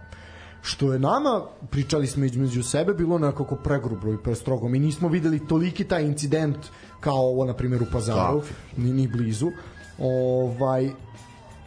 što 0.67 0.93
je 0.93 0.99
nama, 0.99 1.43
pričali 1.71 2.07
smo 2.07 2.25
između 2.25 2.63
sebe, 2.63 2.95
bilo 2.95 3.19
nekako 3.19 3.57
pregrubo 3.57 4.13
i 4.13 4.23
prestrogo. 4.23 4.69
Mi 4.69 4.79
nismo 4.79 5.09
videli 5.09 5.47
toliki 5.47 5.85
taj 5.85 6.03
incident 6.03 6.57
kao 7.01 7.17
ovo, 7.17 7.45
na 7.45 7.55
primjer, 7.55 7.83
u 7.83 7.87
Pazaru, 7.93 8.43
ni, 8.77 8.93
ni 8.93 9.09
blizu. 9.09 9.51
Ovaj, 9.99 10.91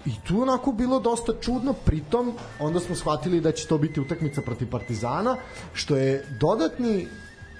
I 0.05 0.11
tu 0.27 0.41
onako 0.41 0.71
bilo 0.71 0.99
dosta 0.99 1.33
čudno, 1.41 1.73
pritom 1.85 2.33
onda 2.59 2.79
smo 2.79 2.95
shvatili 2.95 3.41
da 3.41 3.51
će 3.51 3.67
to 3.67 3.77
biti 3.77 4.01
utakmica 4.01 4.41
protiv 4.41 4.69
Partizana, 4.69 5.35
što 5.73 5.95
je 5.95 6.25
dodatni 6.39 7.07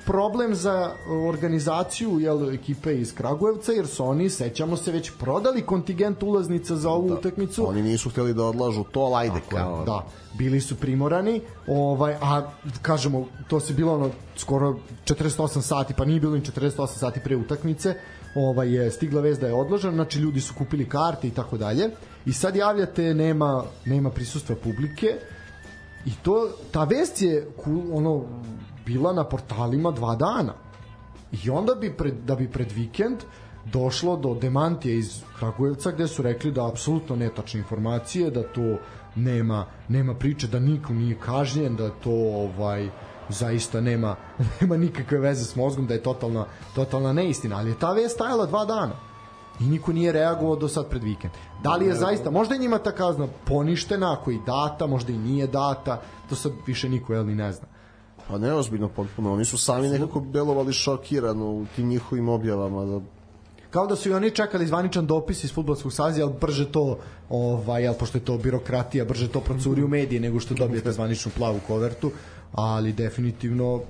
problem 0.10 0.56
za 0.56 0.92
organizaciju 1.28 2.20
jel, 2.20 2.50
ekipe 2.54 2.96
iz 3.00 3.14
Kragujevca, 3.14 3.72
jer 3.72 3.88
su 3.88 4.06
oni, 4.06 4.30
sećamo 4.30 4.78
se, 4.78 4.92
već 4.92 5.12
prodali 5.20 5.62
kontingent 5.62 6.24
ulaznica 6.24 6.76
za 6.76 6.90
ovu 6.90 7.10
da, 7.10 7.14
utakmicu. 7.14 7.70
Oni 7.70 7.82
nisu 7.82 8.10
hteli 8.10 8.34
da 8.34 8.44
odlažu 8.44 8.84
to, 8.84 9.00
ali 9.00 9.16
ajde 9.16 9.40
Tako, 9.40 9.56
kao. 9.56 9.84
Da, 9.86 10.06
bili 10.38 10.62
su 10.62 10.76
primorani, 10.76 11.42
ovaj, 11.68 12.16
a 12.22 12.42
kažemo, 12.82 13.26
to 13.48 13.60
se 13.60 13.74
bilo 13.74 13.94
ono 13.94 14.10
skoro 14.36 14.76
48 15.06 15.62
sati, 15.62 15.94
pa 15.94 16.06
nije 16.06 16.20
bilo 16.20 16.36
ni 16.36 16.42
48 16.42 16.88
sati 16.88 17.20
pre 17.20 17.36
utakmice, 17.36 17.94
ovaj 18.36 18.74
je 18.76 18.92
stigla 18.92 19.22
vest 19.22 19.42
da 19.42 19.48
je 19.48 19.54
odložen, 19.54 19.94
znači 19.94 20.20
ljudi 20.20 20.42
su 20.42 20.54
kupili 20.58 20.90
karte 20.90 21.28
i 21.28 21.32
tako 21.32 21.58
dalje. 21.58 21.90
I 22.26 22.34
sad 22.34 22.56
javljate 22.56 23.14
nema 23.14 23.64
nema 23.86 24.10
prisustva 24.10 24.56
publike. 24.64 25.08
I 26.06 26.12
to 26.24 26.50
ta 26.72 26.84
vest 26.84 27.22
je 27.22 27.48
ono 27.94 28.26
bila 28.90 29.14
na 29.14 29.24
portalima 29.24 29.92
dva 29.92 30.16
dana. 30.16 30.54
I 31.32 31.50
onda 31.50 31.76
bi 31.76 31.92
pred, 31.98 32.14
da 32.26 32.36
bi 32.36 32.48
pred 32.50 32.72
vikend 32.72 33.24
došlo 33.66 34.16
do 34.18 34.34
demantije 34.34 34.98
iz 34.98 35.22
Kragujevca 35.40 35.92
gde 35.92 36.08
su 36.08 36.24
rekli 36.26 36.52
da 36.52 36.68
apsolutno 36.68 37.16
netačne 37.16 37.60
informacije, 37.60 38.32
da 38.32 38.44
to 38.44 38.80
nema 39.16 39.66
nema 39.88 40.16
priče 40.16 40.48
da 40.48 40.60
niko 40.60 40.94
nije 40.94 41.20
kažnjen, 41.26 41.76
da 41.76 41.90
to 41.90 42.16
ovaj 42.46 42.90
zaista 43.30 43.82
nema 43.82 44.16
nema 44.62 44.78
nikakve 44.78 45.20
veze 45.20 45.46
s 45.46 45.56
mozgom, 45.56 45.88
da 45.88 45.94
je 45.94 46.04
totalna 46.04 46.46
totalna 46.76 47.14
neistina, 47.14 47.58
ali 47.58 47.70
je 47.70 47.80
ta 47.80 47.94
vest 47.94 48.16
stajala 48.16 48.46
dva 48.46 48.66
dana 48.66 48.96
i 49.60 49.64
niko 49.64 49.94
nije 49.94 50.12
reagovao 50.12 50.56
do 50.56 50.68
sad 50.68 50.90
pred 50.90 51.04
vikend. 51.04 51.34
Da 51.64 51.76
li 51.76 51.86
je 51.86 51.96
zaista, 51.96 52.32
možda 52.32 52.56
je 52.56 52.62
njima 52.62 52.78
ta 52.78 52.92
kazna 52.92 53.28
poništena, 53.46 54.14
ako 54.14 54.32
i 54.32 54.40
data, 54.46 54.88
možda 54.88 55.12
i 55.14 55.18
nije 55.18 55.48
data, 55.48 56.02
to 56.30 56.36
sad 56.36 56.52
više 56.66 56.90
niko 56.90 57.14
jel 57.14 57.26
ni 57.26 57.36
ne 57.36 57.52
zna. 57.52 57.68
Pa 58.30 58.38
neozbiljno 58.38 58.90
potpuno, 58.90 59.34
oni 59.34 59.46
su 59.46 59.58
sami 59.58 59.88
nekako 59.88 60.20
delovali 60.20 60.74
šokirano 60.74 61.46
u 61.46 61.66
tim 61.76 61.88
njihovim 61.88 62.30
objavama 62.30 62.86
da 62.86 63.00
kao 63.70 63.88
da 63.88 63.96
su 63.96 64.10
i 64.10 64.14
oni 64.14 64.32
čekali 64.32 64.68
zvaničan 64.68 65.06
dopis 65.06 65.44
iz 65.44 65.54
fudbalskog 65.54 65.94
saziva, 65.94 66.28
ali 66.28 66.40
brže 66.42 66.72
to, 66.72 66.98
ovaj, 67.30 67.84
jel, 67.84 67.94
pošto 67.94 68.18
je 68.18 68.26
to 68.26 68.38
birokratija, 68.38 69.06
brže 69.06 69.28
to 69.28 69.42
procuri 69.42 69.84
u 69.84 69.88
medije 69.88 70.22
nego 70.22 70.40
što 70.40 70.54
dobijete 70.54 70.92
zvaničnu 70.92 71.32
plavu 71.38 71.60
kovertu, 71.68 72.12
ali 72.52 72.94
definitivno 72.94 73.82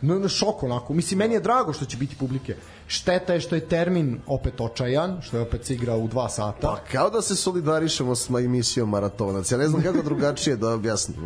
no, 0.00 0.18
no, 0.18 0.28
šok 0.28 0.62
onako. 0.62 0.94
Mislim, 0.94 1.18
meni 1.18 1.34
je 1.34 1.40
drago 1.40 1.72
što 1.72 1.84
će 1.84 1.96
biti 1.96 2.16
publike. 2.16 2.56
Šteta 2.86 3.34
je 3.34 3.40
što 3.40 3.54
je 3.54 3.68
termin 3.68 4.20
opet 4.26 4.60
očajan, 4.60 5.20
što 5.22 5.36
je 5.36 5.42
opet 5.42 5.66
se 5.66 5.74
igra 5.74 5.96
u 5.96 6.08
dva 6.08 6.28
sata. 6.28 6.68
Pa 6.68 6.80
kao 6.92 7.10
da 7.10 7.22
se 7.22 7.36
solidarišemo 7.36 8.14
s 8.14 8.30
emisijom 8.30 8.90
Maratonac. 8.90 9.52
Ja 9.52 9.58
ne 9.58 9.68
znam 9.68 9.82
kako 9.82 10.02
drugačije 10.02 10.56
da 10.56 10.72
objasnim. 10.72 11.16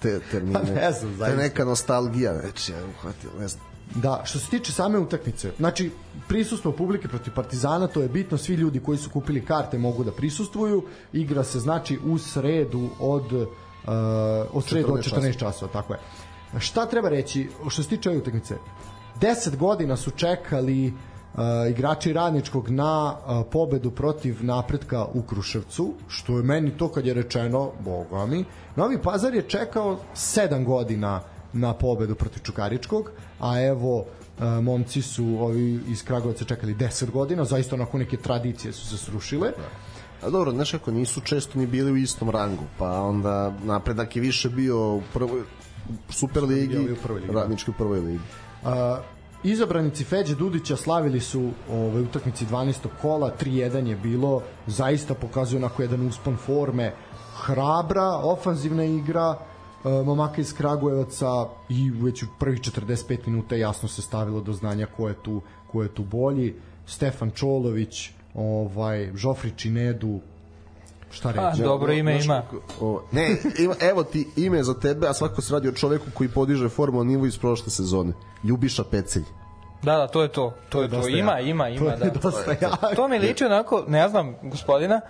Te 0.00 0.20
termine. 0.30 0.54
Pa 0.60 0.62
ne 0.62 0.92
znam, 0.92 1.16
zaista. 1.16 1.36
Te 1.36 1.42
neka 1.42 1.64
nostalgija, 1.64 2.32
već 2.32 2.68
je 2.68 2.84
uhvatio, 2.84 3.30
ne 3.40 3.48
znam. 3.48 3.64
Da, 3.94 4.22
što 4.24 4.38
se 4.38 4.50
tiče 4.50 4.72
same 4.72 4.98
utakmice, 4.98 5.52
znači 5.58 5.90
prisustvo 6.28 6.72
publike 6.72 7.08
protiv 7.08 7.34
Partizana, 7.34 7.86
to 7.86 8.02
je 8.02 8.08
bitno, 8.08 8.38
svi 8.38 8.54
ljudi 8.54 8.80
koji 8.80 8.98
su 8.98 9.10
kupili 9.10 9.44
karte 9.44 9.78
mogu 9.78 10.04
da 10.04 10.12
prisustvuju. 10.12 10.84
Igra 11.12 11.44
se 11.44 11.60
znači 11.60 11.98
u 12.06 12.18
sredu 12.18 12.88
od 12.98 13.32
uh, 13.32 13.48
od 14.52 14.64
sredu 14.64 14.92
od 14.92 15.00
14 15.00 15.38
časova, 15.38 15.72
tako 15.72 15.92
je. 15.92 16.00
Šta 16.58 16.86
treba 16.86 17.08
reći 17.08 17.48
što 17.68 17.82
se 17.82 17.88
tiče 17.88 18.08
ove 18.08 18.18
utakmice? 18.18 18.56
10 19.20 19.56
godina 19.56 19.96
su 19.96 20.10
čekali 20.10 20.86
uh, 20.88 21.09
uh, 21.34 21.40
igrači 21.70 22.12
radničkog 22.12 22.70
na 22.70 23.12
uh, 23.12 23.46
pobedu 23.52 23.90
protiv 23.90 24.44
napretka 24.44 25.04
u 25.14 25.22
Kruševcu, 25.22 25.92
što 26.08 26.36
je 26.36 26.42
meni 26.42 26.70
to 26.70 26.88
kad 26.88 27.06
je 27.06 27.14
rečeno, 27.14 27.70
boga 27.84 28.26
mi, 28.26 28.44
Novi 28.76 28.98
Pazar 29.02 29.34
je 29.34 29.42
čekao 29.42 29.98
7 30.14 30.64
godina 30.64 31.20
na 31.52 31.74
pobedu 31.74 32.14
protiv 32.14 32.42
Čukaričkog, 32.42 33.10
a 33.40 33.60
evo 33.60 33.98
uh, 33.98 34.04
momci 34.62 35.02
su 35.02 35.36
ovi 35.40 35.80
iz 35.88 36.04
Kragovica 36.04 36.44
čekali 36.44 36.74
10 36.74 37.10
godina, 37.10 37.44
zaista 37.44 37.76
onako 37.76 37.98
neke 37.98 38.16
tradicije 38.16 38.72
su 38.72 38.86
se 38.86 39.04
srušile. 39.04 39.52
A 40.22 40.30
dobro, 40.30 40.50
znaš 40.50 40.70
kako, 40.70 40.90
nisu 40.90 41.20
često 41.20 41.58
ni 41.58 41.66
bili 41.66 41.92
u 41.92 41.96
istom 41.96 42.30
rangu, 42.30 42.64
pa 42.78 43.00
onda 43.00 43.52
napredak 43.64 44.16
je 44.16 44.22
više 44.22 44.48
bio 44.48 44.94
u 44.94 45.02
prvoj 45.12 45.42
Super 46.08 46.42
ligi, 46.42 46.78
u 46.78 46.96
prvoj 47.02 47.20
ligi. 47.20 47.32
radnički 47.32 47.70
u 47.70 47.74
prvoj 47.74 48.00
ligi. 48.00 48.20
Uh, 48.62 48.70
izabranici 49.44 50.04
Feđe 50.04 50.34
Dudića 50.34 50.76
slavili 50.76 51.20
su 51.20 51.50
ove 51.70 52.00
utakmici 52.00 52.46
12. 52.46 52.88
kola, 53.02 53.32
3-1 53.40 53.86
je 53.86 53.96
bilo, 53.96 54.42
zaista 54.66 55.14
pokazuje 55.14 55.58
onako 55.58 55.82
jedan 55.82 56.06
uspon 56.06 56.36
forme, 56.36 56.92
hrabra, 57.34 58.08
ofanzivna 58.22 58.84
igra, 58.84 59.36
e, 59.84 59.88
momaka 59.88 60.40
iz 60.40 60.54
Kragujevaca 60.54 61.46
i 61.68 61.90
već 61.90 62.22
u 62.22 62.26
prvih 62.38 62.60
45 62.60 63.18
minuta 63.26 63.56
jasno 63.56 63.88
se 63.88 64.02
stavilo 64.02 64.40
do 64.40 64.52
znanja 64.52 64.86
ko 64.96 65.08
je 65.08 65.14
tu, 65.22 65.40
ko 65.72 65.82
je 65.82 65.94
tu 65.94 66.04
bolji. 66.04 66.54
Stefan 66.86 67.30
Čolović, 67.30 68.10
ovaj 68.34 69.10
Žofri 69.14 69.52
Činedu, 69.56 70.20
šta 71.10 71.30
reći? 71.30 71.62
A, 71.62 71.64
dobro 71.64 71.92
ime 71.92 72.20
ima. 72.24 72.42
O, 72.80 73.02
ne, 73.12 73.36
ima, 73.58 73.74
evo 73.80 74.04
ti 74.04 74.28
ime 74.36 74.62
za 74.62 74.74
tebe, 74.74 75.08
a 75.08 75.12
svako 75.12 75.42
se 75.42 75.52
radi 75.52 75.68
o 75.68 75.72
čoveku 75.72 76.06
koji 76.14 76.28
podiže 76.28 76.68
formu 76.68 76.98
na 76.98 77.04
nivo 77.04 77.26
iz 77.26 77.38
prošle 77.38 77.70
sezone. 77.70 78.12
Ljubiša 78.44 78.84
Pecelj. 78.84 79.24
Da, 79.82 79.96
da, 79.96 80.06
to 80.06 80.22
je 80.22 80.28
to. 80.28 80.54
To, 80.68 80.78
to 80.78 80.82
je 80.82 80.88
to. 80.90 81.08
Ima, 81.08 81.40
ima, 81.40 81.68
ima, 81.68 81.96
to 81.96 82.04
je 82.04 82.10
da. 82.10 82.20
Dosta 82.20 82.54
to, 82.54 82.94
to 82.96 83.08
mi 83.08 83.18
liči 83.18 83.44
onako, 83.44 83.84
ne 83.88 84.08
znam, 84.08 84.36
gospodina, 84.42 85.00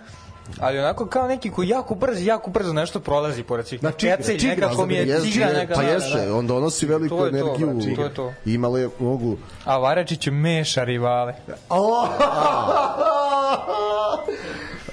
ali 0.59 0.79
onako 0.79 1.05
kao 1.05 1.27
neki 1.27 1.49
koji 1.49 1.67
jako 1.67 1.95
brzo, 1.95 2.21
jako 2.23 2.49
brzo 2.49 2.73
nešto 2.73 2.99
prolazi 2.99 3.43
pored 3.43 3.67
svih. 3.67 3.79
Znači, 3.79 4.07
Pecelj, 4.17 4.39
čigra, 4.39 4.55
nekako 4.55 4.85
mi 4.85 4.93
je 4.93 5.07
jes, 5.07 5.23
čigra 5.33 5.53
neka. 5.53 5.73
Pa 5.73 5.81
jeste, 5.81 6.19
da, 6.19 6.25
da. 6.25 6.35
on 6.35 6.47
donosi 6.47 6.85
veliku 6.85 7.17
to 7.17 7.27
energiju. 7.27 7.67
To, 7.67 7.73
znači, 7.73 7.95
to 7.95 8.03
je 8.03 8.13
to. 8.13 8.33
Imalo 8.45 8.77
je 8.77 8.89
mogu... 8.99 9.37
A 9.65 9.77
Varečić 9.77 10.27
meša 10.31 10.83
rivale. 10.83 11.33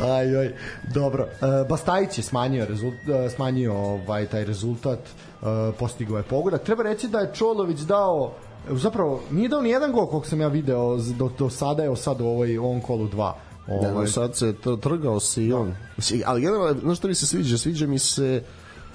aj, 0.00 0.36
aj, 0.36 0.52
dobro. 0.94 1.22
Uh, 1.24 1.68
Bastajić 1.68 2.18
je 2.18 2.22
smanjio, 2.24 2.66
rezult, 2.66 2.94
uh, 2.94 3.32
smanjio 3.34 3.74
ovaj, 3.74 4.26
taj 4.26 4.44
rezultat, 4.44 4.98
uh, 4.98 5.48
postigao 5.78 6.16
je 6.16 6.22
pogodak. 6.22 6.62
Treba 6.62 6.82
reći 6.82 7.08
da 7.08 7.18
je 7.18 7.30
Čolović 7.34 7.80
dao 7.80 8.32
zapravo 8.70 9.20
nije 9.30 9.48
dao 9.48 9.62
ni 9.62 9.70
jedan 9.70 9.92
gol 9.92 10.06
koliko 10.06 10.28
sam 10.28 10.40
ja 10.40 10.48
video 10.48 10.96
do, 10.96 11.30
do 11.38 11.50
sada 11.50 11.82
je 11.82 11.96
sad 11.96 12.20
u 12.20 12.26
ovoj 12.26 12.58
ovom 12.58 12.80
kolu 12.80 13.08
2 13.08 13.32
Ovaj. 13.68 14.04
Da, 14.04 14.10
sad 14.10 14.36
se 14.36 14.54
trgao 14.82 15.20
se 15.20 15.44
i 15.44 15.52
on. 15.52 15.74
Ali 16.26 16.40
generalno, 16.40 16.80
znaš 16.80 16.98
što 16.98 17.08
mi 17.08 17.14
se 17.14 17.26
sviđa? 17.26 17.58
Sviđa 17.58 17.86
mi 17.86 17.98
se 17.98 18.42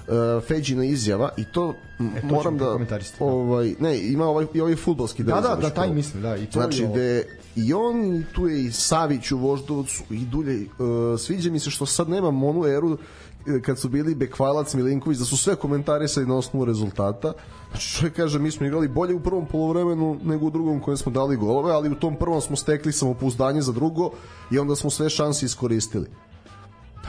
uh, 0.08 0.14
Feđina 0.46 0.84
izjava 0.84 1.30
i 1.36 1.44
to, 1.44 1.74
e, 2.16 2.20
to 2.20 2.26
moram 2.26 2.58
da, 2.58 2.64
da 2.64 2.98
ovaj 3.20 3.74
ne 3.80 3.98
ima 3.98 4.26
ovaj 4.26 4.46
i 4.54 4.60
ovaj 4.60 4.76
fudbalski 4.76 5.22
da 5.22 5.40
da 5.40 5.56
da 5.60 5.70
taj 5.70 5.92
mislim 5.92 6.22
da 6.22 6.36
i 6.36 6.46
to 6.46 6.52
znači 6.52 6.86
da 6.86 7.22
i 7.56 7.74
on 7.74 8.24
tu 8.32 8.48
je 8.48 8.64
i 8.64 8.72
Savić 8.72 9.32
u 9.32 9.38
Voždovcu 9.38 10.02
i 10.10 10.18
Dulje 10.18 10.60
uh, 10.62 11.20
sviđa 11.20 11.50
mi 11.50 11.58
se 11.58 11.70
što 11.70 11.86
sad 11.86 12.08
nema 12.08 12.28
onu 12.28 12.66
eru 12.66 12.98
e, 13.46 13.60
kad 13.62 13.78
su 13.78 13.88
bili 13.88 14.14
Bekvalac, 14.14 14.74
Milinković, 14.74 15.18
da 15.18 15.24
su 15.24 15.36
sve 15.36 15.56
komentarisali 15.56 16.26
na 16.26 16.36
osnovu 16.36 16.64
rezultata. 16.64 17.32
Znači, 17.70 17.88
čovjek 17.88 18.16
kaže, 18.16 18.38
mi 18.38 18.50
smo 18.50 18.66
igrali 18.66 18.88
bolje 18.88 19.14
u 19.14 19.20
prvom 19.20 19.46
polovremenu 19.46 20.18
nego 20.24 20.46
u 20.46 20.50
drugom 20.50 20.80
kojem 20.80 20.96
smo 20.96 21.12
dali 21.12 21.36
golove, 21.36 21.72
ali 21.72 21.90
u 21.90 21.94
tom 21.94 22.16
prvom 22.16 22.40
smo 22.40 22.56
stekli 22.56 22.92
samopouzdanje 22.92 23.62
za 23.62 23.72
drugo 23.72 24.10
i 24.50 24.58
onda 24.58 24.76
smo 24.76 24.90
sve 24.90 25.10
šanse 25.10 25.46
iskoristili. 25.46 26.06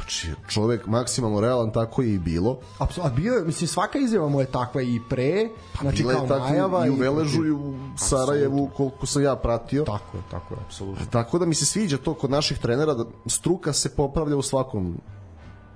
Znači, 0.06 0.28
čovek 0.48 0.88
maksimalno 0.88 1.42
realan, 1.42 1.72
tako 1.72 2.02
je 2.02 2.14
i 2.14 2.20
bilo. 2.20 2.60
Apsolutno, 2.80 3.14
a 3.14 3.16
bio 3.16 3.34
je, 3.34 3.44
mislim, 3.44 3.68
svaka 3.68 4.00
izjava 4.00 4.30
mu 4.30 4.40
je 4.40 4.46
takva 4.46 4.82
i 4.82 5.02
pre, 5.10 5.50
pa 5.74 5.82
znači 5.82 6.04
kao 6.04 6.28
tako 6.28 6.48
najava. 6.50 6.88
I 6.88 6.90
u 6.90 6.96
Veležu 6.96 7.46
i 7.46 7.52
u 7.52 7.74
Sarajevu, 7.98 8.70
koliko 8.78 9.06
sam 9.06 9.24
ja 9.24 9.36
pratio. 9.36 9.84
Tako 9.84 10.18
je, 10.18 10.24
tako 10.32 10.54
je, 10.54 10.60
apsolutno. 10.66 11.06
Tako 11.12 11.40
da 11.40 11.46
mi 11.46 11.56
se 11.56 11.66
sviđa 11.66 11.98
to 11.98 12.14
kod 12.14 12.30
naših 12.30 12.58
trenera, 12.58 12.94
da 12.94 13.06
struka 13.26 13.74
se 13.74 13.96
popravlja 13.96 14.38
u 14.38 14.42
svakom 14.42 14.98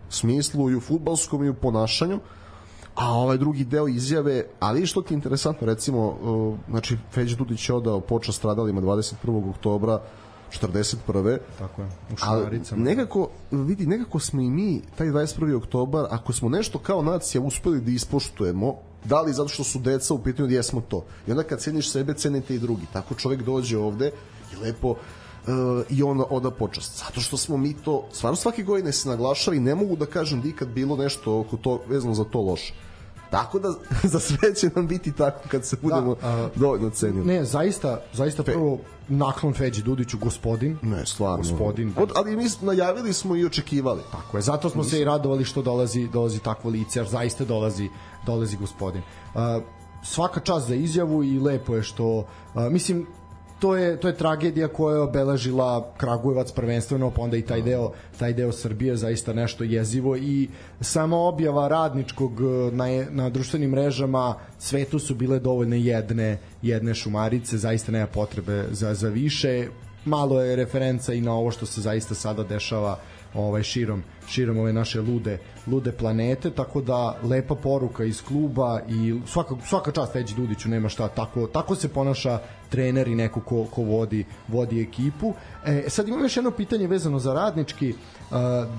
smislu, 0.09 0.69
i 0.69 0.75
u 0.75 0.81
futbalskom 0.81 1.43
i 1.43 1.49
u 1.49 1.53
ponašanju. 1.53 2.19
A 2.95 3.13
ovaj 3.13 3.37
drugi 3.37 3.63
deo 3.63 3.87
izjave, 3.87 4.43
ali 4.59 4.85
što 4.85 5.01
ti 5.01 5.13
je 5.13 5.15
interesantno, 5.15 5.67
recimo, 5.67 6.17
znači, 6.69 6.97
Feđe 7.11 7.35
Dudić 7.35 7.69
je 7.69 7.75
odao 7.75 7.99
počast 7.99 8.37
stradalima 8.37 8.81
21. 8.81 9.49
oktobra, 9.49 10.01
41. 10.49 11.37
Tako 11.59 11.81
je, 11.81 11.87
u 12.13 12.17
Šumaricama. 12.17 12.83
nekako, 12.83 13.29
vidi, 13.51 13.85
nekako 13.85 14.19
smo 14.19 14.41
i 14.41 14.49
mi, 14.49 14.81
taj 14.97 15.07
21. 15.07 15.55
oktobar, 15.55 16.05
ako 16.09 16.33
smo 16.33 16.49
nešto 16.49 16.79
kao 16.79 17.01
nacija 17.01 17.41
uspeli 17.41 17.81
da 17.81 17.91
ispoštujemo, 17.91 18.75
da 19.05 19.21
li 19.21 19.33
zato 19.33 19.49
što 19.49 19.63
su 19.63 19.79
deca 19.79 20.13
u 20.13 20.23
pitanju 20.23 20.47
da 20.47 20.53
jesmo 20.53 20.81
to. 20.87 21.05
I 21.27 21.31
onda 21.31 21.43
kad 21.43 21.59
ceniš 21.59 21.91
sebe, 21.91 22.13
cenite 22.13 22.55
i 22.55 22.59
drugi. 22.59 22.85
Tako 22.93 23.15
čovek 23.15 23.41
dođe 23.41 23.77
ovde 23.77 24.11
i 24.53 24.65
lepo 24.65 24.89
uh, 24.89 24.97
i 25.89 26.03
on 26.03 26.23
oda 26.29 26.51
počast. 26.51 26.99
Zato 27.05 27.21
što 27.21 27.37
smo 27.37 27.57
mi 27.57 27.73
to, 27.73 28.07
stvarno 28.11 28.35
svake 28.35 28.63
godine 28.63 28.91
se 28.91 29.09
naglašava 29.09 29.57
i 29.57 29.59
ne 29.59 29.75
mogu 29.75 29.95
da 29.95 30.05
kažem 30.05 30.41
da 30.41 30.47
ikad 30.47 30.67
bilo 30.67 30.97
nešto 30.97 31.39
oko 31.39 31.57
to, 31.57 31.81
vezano 31.87 32.13
za 32.13 32.23
to 32.23 32.41
loše. 32.41 32.73
Tako 33.29 33.59
da 33.59 33.73
za 34.13 34.19
sve 34.19 34.55
će 34.55 34.69
nam 34.75 34.87
biti 34.87 35.11
tako 35.11 35.49
kad 35.49 35.65
se 35.65 35.77
budemo 35.81 36.15
Da, 36.15 36.27
a, 36.27 36.49
dovoljno 36.55 36.89
cenili. 36.89 37.25
Ne, 37.25 37.45
zaista, 37.45 38.01
zaista 38.13 38.43
prvo 38.43 38.79
naklon 39.09 39.53
Feđi 39.53 39.81
Dudiću, 39.81 40.17
gospodin. 40.17 40.77
Ne, 40.81 41.05
stvarno. 41.05 41.37
Gospodin. 41.37 41.93
Od, 41.97 42.11
ali 42.15 42.35
mi 42.35 42.49
smo- 42.49 42.65
najavili 42.67 43.13
smo 43.13 43.35
i 43.35 43.45
očekivali. 43.45 44.01
Tako 44.11 44.37
je, 44.37 44.41
zato 44.41 44.69
smo 44.69 44.83
se 44.83 45.01
i 45.01 45.03
radovali 45.03 45.45
što 45.45 45.61
dolazi 45.61 46.07
dolazi 46.07 46.39
takvo 46.39 46.69
lice, 46.69 46.99
jer 46.99 47.07
zaista 47.07 47.45
dolazi 47.45 47.89
dolazi 48.25 48.57
gospodin. 48.57 49.01
Uh, 49.33 49.41
svaka 50.03 50.39
čast 50.39 50.67
za 50.67 50.75
izjavu 50.75 51.23
i 51.23 51.39
lepo 51.39 51.75
je 51.75 51.83
što 51.83 52.17
uh, 52.17 52.25
mislim 52.71 53.07
to 53.59 53.75
je 53.75 53.99
to 53.99 54.07
je 54.07 54.15
tragedija 54.17 54.67
koja 54.67 54.95
je 54.95 55.01
obeležila 55.01 55.93
Kragujevac 55.97 56.51
prvenstveno, 56.51 57.11
pa 57.11 57.21
onda 57.21 57.37
i 57.37 57.41
taj 57.41 57.61
deo 57.61 57.91
taj 58.19 58.33
deo 58.33 58.51
Srbije 58.51 58.95
zaista 58.95 59.33
nešto 59.33 59.63
jezivo 59.63 60.17
i 60.17 60.49
sama 60.81 61.17
objava 61.17 61.67
radničkog 61.67 62.31
uh, 62.39 62.73
na 62.73 62.85
na 63.09 63.29
društvenim 63.29 63.69
mrežama 63.69 64.35
svetu 64.59 64.99
su 64.99 65.15
bile 65.15 65.39
dovoljne 65.39 65.81
jedne 65.81 66.37
jedne 66.61 66.93
šumarice, 66.95 67.57
zaista 67.57 67.91
nema 67.91 68.07
potrebe 68.07 68.65
za 68.71 68.93
za 68.93 69.09
više. 69.09 69.67
Malo 70.05 70.41
je 70.41 70.55
referenca 70.55 71.13
i 71.13 71.21
na 71.21 71.33
ovo 71.33 71.51
što 71.51 71.65
se 71.65 71.81
zaista 71.81 72.15
sada 72.15 72.43
dešava 72.43 72.99
ovaj 73.33 73.63
širom 73.63 74.03
širom 74.27 74.57
ove 74.59 74.73
naše 74.73 75.01
lude 75.01 75.37
lude 75.67 75.91
planete 75.91 76.51
tako 76.51 76.81
da 76.81 77.17
lepa 77.23 77.55
poruka 77.55 78.03
iz 78.03 78.21
kluba 78.21 78.79
i 78.87 79.19
svaka 79.25 79.55
svaka 79.65 79.91
čast 79.91 80.13
Feđi 80.13 80.35
Dudiću 80.35 80.69
nema 80.69 80.89
šta 80.89 81.07
tako 81.07 81.47
tako 81.47 81.75
se 81.75 81.87
ponaša 81.89 82.39
trener 82.69 83.07
i 83.07 83.15
neko 83.15 83.41
ko, 83.41 83.65
ko 83.71 83.81
vodi 83.81 84.25
vodi 84.47 84.81
ekipu. 84.81 85.33
E, 85.65 85.83
sad 85.87 86.07
imam 86.07 86.21
još 86.21 86.37
jedno 86.37 86.51
pitanje 86.51 86.87
vezano 86.87 87.19
za 87.19 87.33
radnički. 87.33 87.89
E, 87.89 87.95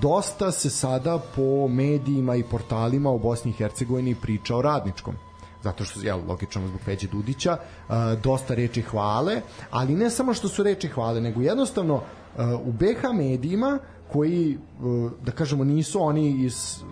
dosta 0.01 0.51
se 0.51 0.69
sada 0.69 1.19
po 1.35 1.67
medijima 1.67 2.35
i 2.35 2.43
portalima 2.43 3.09
u 3.09 3.19
Bosni 3.19 3.51
i 3.51 3.53
Hercegovini 3.53 4.15
priča 4.15 4.55
o 4.55 4.61
radničkom. 4.61 5.15
Zato 5.63 5.83
što 5.85 6.01
je 6.01 6.13
logično 6.13 6.67
zbog 6.67 6.81
Feđe 6.81 7.07
Dudića 7.07 7.57
a, 7.89 8.15
dosta 8.23 8.55
reči 8.55 8.81
hvale, 8.81 9.41
ali 9.71 9.95
ne 9.95 10.09
samo 10.09 10.33
što 10.33 10.47
su 10.47 10.63
reči 10.63 10.87
hvale, 10.87 11.21
nego 11.21 11.41
jednostavno 11.41 12.01
a, 12.37 12.57
u 12.63 12.71
BH 12.71 13.13
medijima 13.13 13.79
koji 14.11 14.57
a, 14.57 15.09
da 15.25 15.31
kažemo 15.31 15.63
nisu 15.63 16.01
oni 16.01 16.45
iz 16.45 16.83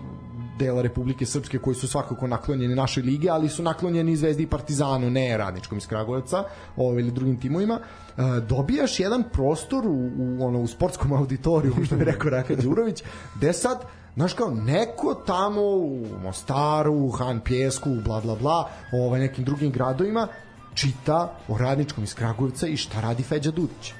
dela 0.58 0.82
Republike 0.82 1.26
Srpske 1.26 1.58
koji 1.58 1.74
su 1.74 1.88
svakako 1.88 2.26
naklonjeni 2.26 2.74
našoj 2.74 3.02
ligi, 3.02 3.30
ali 3.30 3.48
su 3.48 3.62
naklonjeni 3.62 4.16
Zvezdi 4.16 4.42
i 4.42 4.46
Partizanu, 4.46 5.10
ne 5.10 5.36
radničkom 5.36 5.78
iz 5.78 5.86
Kragujevca 5.86 6.44
ovaj, 6.76 7.00
ili 7.00 7.10
drugim 7.10 7.40
timovima, 7.40 7.78
a, 8.16 8.40
dobijaš 8.40 9.00
jedan 9.00 9.24
prostor 9.32 9.86
u, 9.86 10.10
u, 10.18 10.46
ono, 10.46 10.60
u 10.60 10.66
sportskom 10.66 11.12
auditoriju, 11.12 11.74
što 11.86 11.96
bi 11.96 12.04
rekao 12.04 12.30
Raka 12.30 12.54
Đurović, 12.54 13.02
gde 13.36 13.52
sad 13.52 13.84
Znaš 14.14 14.32
kao, 14.32 14.50
neko 14.50 15.14
tamo 15.26 15.60
u 15.62 16.06
Mostaru, 16.22 16.94
u 16.94 17.10
Han 17.10 17.40
Pjesku, 17.40 17.90
bla 18.04 18.20
bla 18.20 18.34
bla, 18.34 18.68
ovaj, 18.92 19.20
nekim 19.20 19.44
drugim 19.44 19.70
gradovima, 19.72 20.28
čita 20.74 21.32
o 21.48 21.58
radničkom 21.58 22.04
iz 22.04 22.14
Kragujevca 22.14 22.66
i 22.66 22.76
šta 22.76 23.00
radi 23.00 23.22
Feđa 23.22 23.50
Dudić. 23.50 23.94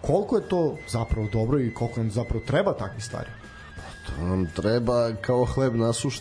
Koliko 0.00 0.36
je 0.36 0.48
to 0.48 0.76
zapravo 0.88 1.28
dobro 1.32 1.60
i 1.60 1.74
koliko 1.74 2.00
nam 2.00 2.10
zapravo 2.10 2.44
treba 2.46 2.72
takvi 2.72 3.00
stvari? 3.00 3.30
To 4.06 4.22
nam 4.22 4.46
treba 4.56 5.12
kao 5.20 5.44
hleb. 5.44 5.74
Mislim, 5.74 6.12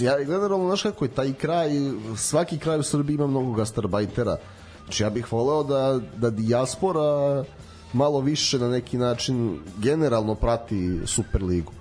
Ja 0.00 0.18
generalno, 0.18 0.66
znaš 0.66 0.82
kako 0.82 1.04
je 1.04 1.10
taj 1.10 1.32
kraj, 1.32 1.70
svaki 2.16 2.58
kraj 2.58 2.78
u 2.78 2.82
Srbiji 2.82 3.14
ima 3.14 3.26
mnogo 3.26 3.52
gastarbajtera. 3.52 4.36
Znači 4.84 5.02
ja 5.02 5.10
bih 5.10 5.32
voleo 5.32 5.62
da, 5.62 6.00
da 6.16 6.30
dijaspora 6.30 7.44
malo 7.92 8.20
više 8.20 8.58
na 8.58 8.68
neki 8.68 8.98
način 8.98 9.60
generalno 9.78 10.34
prati 10.34 11.00
Superligu. 11.06 11.72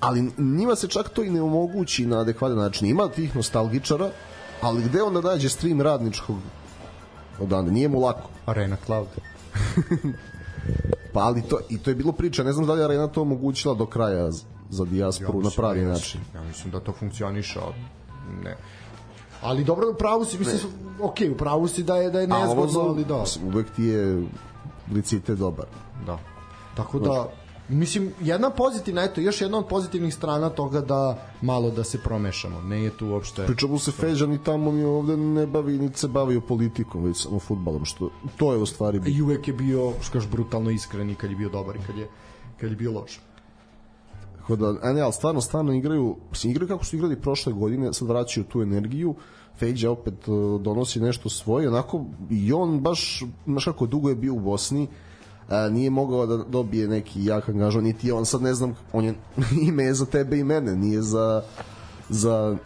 Ali 0.00 0.32
njima 0.38 0.76
se 0.76 0.88
čak 0.88 1.08
to 1.08 1.22
i 1.22 1.30
ne 1.30 1.42
omogući 1.42 2.06
na 2.06 2.20
adekvatan 2.20 2.58
način. 2.58 2.88
Ima 2.88 3.08
tih 3.08 3.36
nostalgičara, 3.36 4.10
ali 4.60 4.82
gde 4.82 5.02
onda 5.02 5.20
nađe 5.20 5.48
stream 5.48 5.80
radničkog 5.80 6.36
odande? 7.40 7.70
Nije 7.70 7.88
mu 7.88 8.00
lako. 8.00 8.30
Arena 8.46 8.76
Cloud. 8.86 9.08
Pa 11.12 11.20
ali 11.20 11.42
to, 11.42 11.58
i 11.68 11.78
to 11.78 11.90
je 11.90 11.94
bilo 11.94 12.12
priča, 12.12 12.44
ne 12.44 12.52
znam 12.52 12.66
da 12.66 12.72
li 12.72 12.80
je 12.80 12.84
Arena 12.84 13.06
to 13.06 13.22
omogućila 13.22 13.74
do 13.74 13.86
kraja 13.86 14.30
za 14.70 14.84
dijasporu 14.84 15.42
na 15.42 15.50
pravi 15.56 15.80
da 15.80 15.88
način. 15.88 16.20
Ja 16.34 16.42
mislim 16.42 16.70
da 16.70 16.80
to 16.80 16.92
funkcioniše, 16.92 17.60
ali 17.62 17.74
ne. 18.44 18.56
Ali 19.42 19.64
dobro, 19.64 19.92
pravu 19.92 20.24
si, 20.24 20.38
mislim, 20.38 20.72
ok, 21.00 21.16
u 21.34 21.36
pravu 21.36 21.68
si 21.68 21.82
da 21.82 21.96
je, 21.96 22.10
da 22.10 22.20
je 22.20 22.26
nezgodno, 22.26 22.80
ali 22.80 23.04
da. 23.04 23.24
uvek 23.44 23.70
ti 23.76 23.84
je 23.84 24.26
licite 24.92 25.34
dobar. 25.34 25.66
Da. 26.06 26.18
Tako 26.74 26.98
da, 26.98 27.28
mislim, 27.68 28.12
jedna 28.20 28.50
pozitivna, 28.50 29.02
eto, 29.02 29.20
još 29.20 29.40
jedna 29.40 29.58
od 29.58 29.66
pozitivnih 29.66 30.14
strana 30.14 30.48
toga 30.50 30.80
da 30.80 31.18
malo 31.42 31.70
da 31.70 31.84
se 31.84 31.98
promešamo. 31.98 32.60
Ne 32.60 32.82
je 32.82 32.90
tu 32.90 33.06
uopšte... 33.06 33.46
Pričamo 33.46 33.78
se 33.78 33.92
Feđa 33.92 34.26
ni 34.26 34.44
tamo 34.44 34.72
ni 34.72 34.84
ovde 34.84 35.16
ne 35.16 35.46
bavi, 35.46 35.78
ni 35.78 35.90
se 35.94 36.08
bavio 36.08 36.40
politikom, 36.40 37.04
već 37.04 37.22
samo 37.22 37.38
futbalom, 37.38 37.84
što 37.84 38.10
to 38.36 38.52
je 38.52 38.58
u 38.58 38.66
stvari 38.66 38.98
bitno. 38.98 39.18
I 39.18 39.22
uvek 39.22 39.48
je 39.48 39.54
bio, 39.54 39.92
što 40.00 40.12
kažeš, 40.12 40.30
brutalno 40.30 40.70
iskren 40.70 41.10
i 41.10 41.14
kad 41.14 41.30
je 41.30 41.36
bio 41.36 41.48
dobar 41.48 41.76
i 41.76 41.80
kad 41.86 41.96
je, 41.98 42.08
kad 42.60 42.70
je 42.70 42.76
bio 42.76 42.92
loš. 42.92 43.20
Tako 44.38 44.56
da, 44.56 44.74
a 44.82 44.92
ne, 44.92 45.00
ali 45.00 45.12
stvarno, 45.12 45.40
stvarno 45.40 45.72
igraju, 45.72 46.16
mislim, 46.30 46.50
igraju 46.50 46.68
kako 46.68 46.84
su 46.84 46.96
igrali 46.96 47.20
prošle 47.20 47.52
godine, 47.52 47.92
sad 47.92 48.08
vraćaju 48.08 48.44
tu 48.44 48.62
energiju, 48.62 49.14
Feđa 49.58 49.90
opet 49.90 50.28
uh, 50.28 50.60
donosi 50.60 51.00
nešto 51.00 51.28
svoje, 51.28 51.68
onako, 51.68 52.04
i 52.30 52.52
on 52.52 52.80
baš, 52.80 53.22
baš 53.46 53.64
kako 53.64 53.86
dugo 53.86 54.08
je 54.08 54.14
bio 54.14 54.34
u 54.34 54.40
Bosni, 54.40 54.88
a, 55.48 55.68
nije 55.68 55.90
mogao 55.90 56.26
da 56.26 56.36
dobije 56.36 56.88
neki 56.88 57.24
jak 57.24 57.48
angažman, 57.48 57.84
niti 57.84 58.12
on 58.12 58.26
sad 58.26 58.42
ne 58.42 58.54
znam, 58.54 58.74
on 58.92 59.04
je 59.04 59.14
ime 59.68 59.84
je 59.84 59.94
za 59.94 60.06
tebe 60.06 60.38
i 60.38 60.44
mene, 60.44 60.76
nije 60.76 61.02
za 61.02 61.42
za 62.08 62.56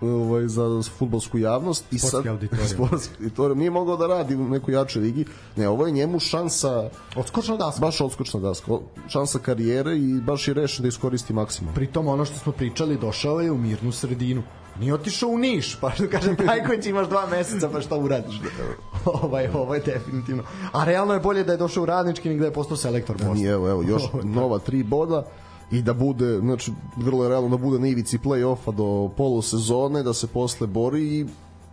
ovaj 0.00 0.48
za 0.48 0.82
fudbalsku 0.98 1.38
javnost 1.38 1.84
i 1.92 1.98
Sportski 1.98 2.16
sad 2.16 2.26
auditorijum. 2.26 2.68
sportski 2.74 3.14
auditorijum 3.18 3.58
nije 3.58 3.70
mogao 3.70 3.96
da 3.96 4.06
radi 4.06 4.34
u 4.34 4.48
nekoj 4.48 4.74
jačoj 4.74 5.02
ligi. 5.02 5.24
Ne, 5.56 5.68
ovo 5.68 5.86
je 5.86 5.92
njemu 5.92 6.20
šansa 6.20 6.90
Odskočna 7.16 7.56
daska. 7.56 7.80
baš 7.80 8.00
odskočna 8.00 8.40
daska, 8.40 8.72
šansa 9.08 9.38
karijere 9.38 9.96
i 9.96 10.20
baš 10.20 10.48
je 10.48 10.54
rešen 10.54 10.82
da 10.82 10.88
iskoristi 10.88 11.32
maksimum. 11.32 11.74
Pritom 11.74 12.08
ono 12.08 12.24
što 12.24 12.38
smo 12.38 12.52
pričali, 12.52 12.98
došao 12.98 13.40
je 13.40 13.52
u 13.52 13.58
mirnu 13.58 13.92
sredinu. 13.92 14.42
Nije 14.80 14.94
otišao 14.94 15.28
u 15.28 15.38
Niš, 15.38 15.76
pa 15.80 15.90
što 15.90 16.08
kažem, 16.08 16.36
Trajković 16.44 16.86
imaš 16.86 17.08
dva 17.08 17.26
meseca, 17.26 17.68
pa 17.68 17.80
šta 17.80 17.96
uradiš? 17.96 18.40
ovaj, 19.04 19.48
ovo 19.54 19.74
je 19.74 19.80
definitivno. 19.80 20.42
A 20.72 20.84
realno 20.84 21.14
je 21.14 21.20
bolje 21.20 21.44
da 21.44 21.52
je 21.52 21.58
došao 21.58 21.82
u 21.82 21.86
radnički 21.86 22.28
nego 22.28 22.40
da 22.40 22.46
je 22.46 22.52
postao 22.52 22.76
selektor 22.76 23.16
Bosne. 23.16 23.34
Nije, 23.34 23.50
evo, 23.50 23.70
evo, 23.70 23.82
još 23.82 24.02
nova 24.38 24.58
tri 24.58 24.82
boda 24.82 25.26
i 25.70 25.82
da 25.82 25.94
bude, 25.94 26.38
znači, 26.38 26.72
vrlo 26.96 27.24
je 27.24 27.28
realno 27.28 27.48
da 27.48 27.56
bude 27.56 27.78
na 27.78 27.88
ivici 27.88 28.18
play-offa 28.18 28.72
do 28.72 29.14
polusezone, 29.16 30.02
da 30.02 30.14
se 30.14 30.26
posle 30.26 30.66
bori 30.66 31.02
i 31.02 31.26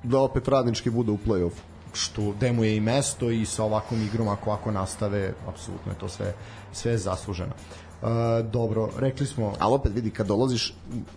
da 0.03 0.19
opet 0.19 0.47
radnički 0.47 0.89
bude 0.89 1.11
u 1.11 1.17
play-offu. 1.27 1.61
što 1.93 2.31
gde 2.31 2.51
mu 2.51 2.63
je 2.63 2.75
i 2.75 2.81
mesto 2.81 3.29
i 3.29 3.45
sa 3.45 3.63
ovakvom 3.63 4.01
igrom 4.01 4.27
ako 4.27 4.51
ako 4.51 4.71
nastave 4.71 5.33
apsolutno 5.47 5.91
je 5.91 5.97
to 5.97 6.07
sve 6.09 6.33
sve 6.71 6.97
zasluženo. 6.97 7.53
Dobro, 8.51 8.89
rekli 8.97 9.25
smo 9.25 9.53
Ali 9.59 9.73
opet 9.73 9.91
vidi, 9.95 10.09
kad 10.09 10.27
dolaziš, 10.27 10.73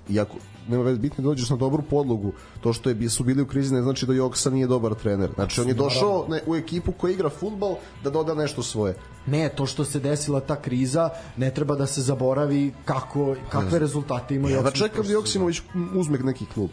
iako 0.08 0.36
nema 0.68 0.82
veze 0.82 0.98
bitno 0.98 1.22
da 1.22 1.28
dođeš 1.28 1.50
na 1.50 1.56
dobru 1.56 1.82
podlogu, 1.82 2.32
to 2.60 2.72
što 2.72 2.90
je, 2.90 3.08
su 3.10 3.24
bili 3.24 3.42
u 3.42 3.46
krizi 3.46 3.74
ne 3.74 3.82
znači 3.82 4.06
da 4.06 4.12
Joksa 4.12 4.50
nije 4.50 4.66
dobar 4.66 4.94
trener. 4.94 5.30
Znači, 5.34 5.60
on 5.60 5.68
je 5.68 5.74
došao 5.74 6.26
ne, 6.28 6.40
u 6.46 6.56
ekipu 6.56 6.92
koja 6.92 7.12
igra 7.12 7.30
futbal 7.30 7.76
da 8.04 8.10
doda 8.10 8.34
nešto 8.34 8.62
svoje. 8.62 8.94
ne, 9.26 9.48
to 9.48 9.66
što 9.66 9.84
se 9.84 10.00
desila 10.00 10.40
ta 10.40 10.56
kriza 10.56 11.10
ne 11.36 11.50
treba 11.54 11.74
da 11.74 11.86
se 11.86 12.02
zaboravi 12.02 12.72
kako 12.84 13.34
kakve 13.48 13.78
rezultate 13.78 14.34
ima 14.34 14.50
Ja 14.50 14.62
da 14.62 14.70
čekam 14.70 15.06
da 15.06 15.12
Joksimović 15.12 15.62
uzme 15.94 16.18
neki 16.18 16.46
klub. 16.54 16.70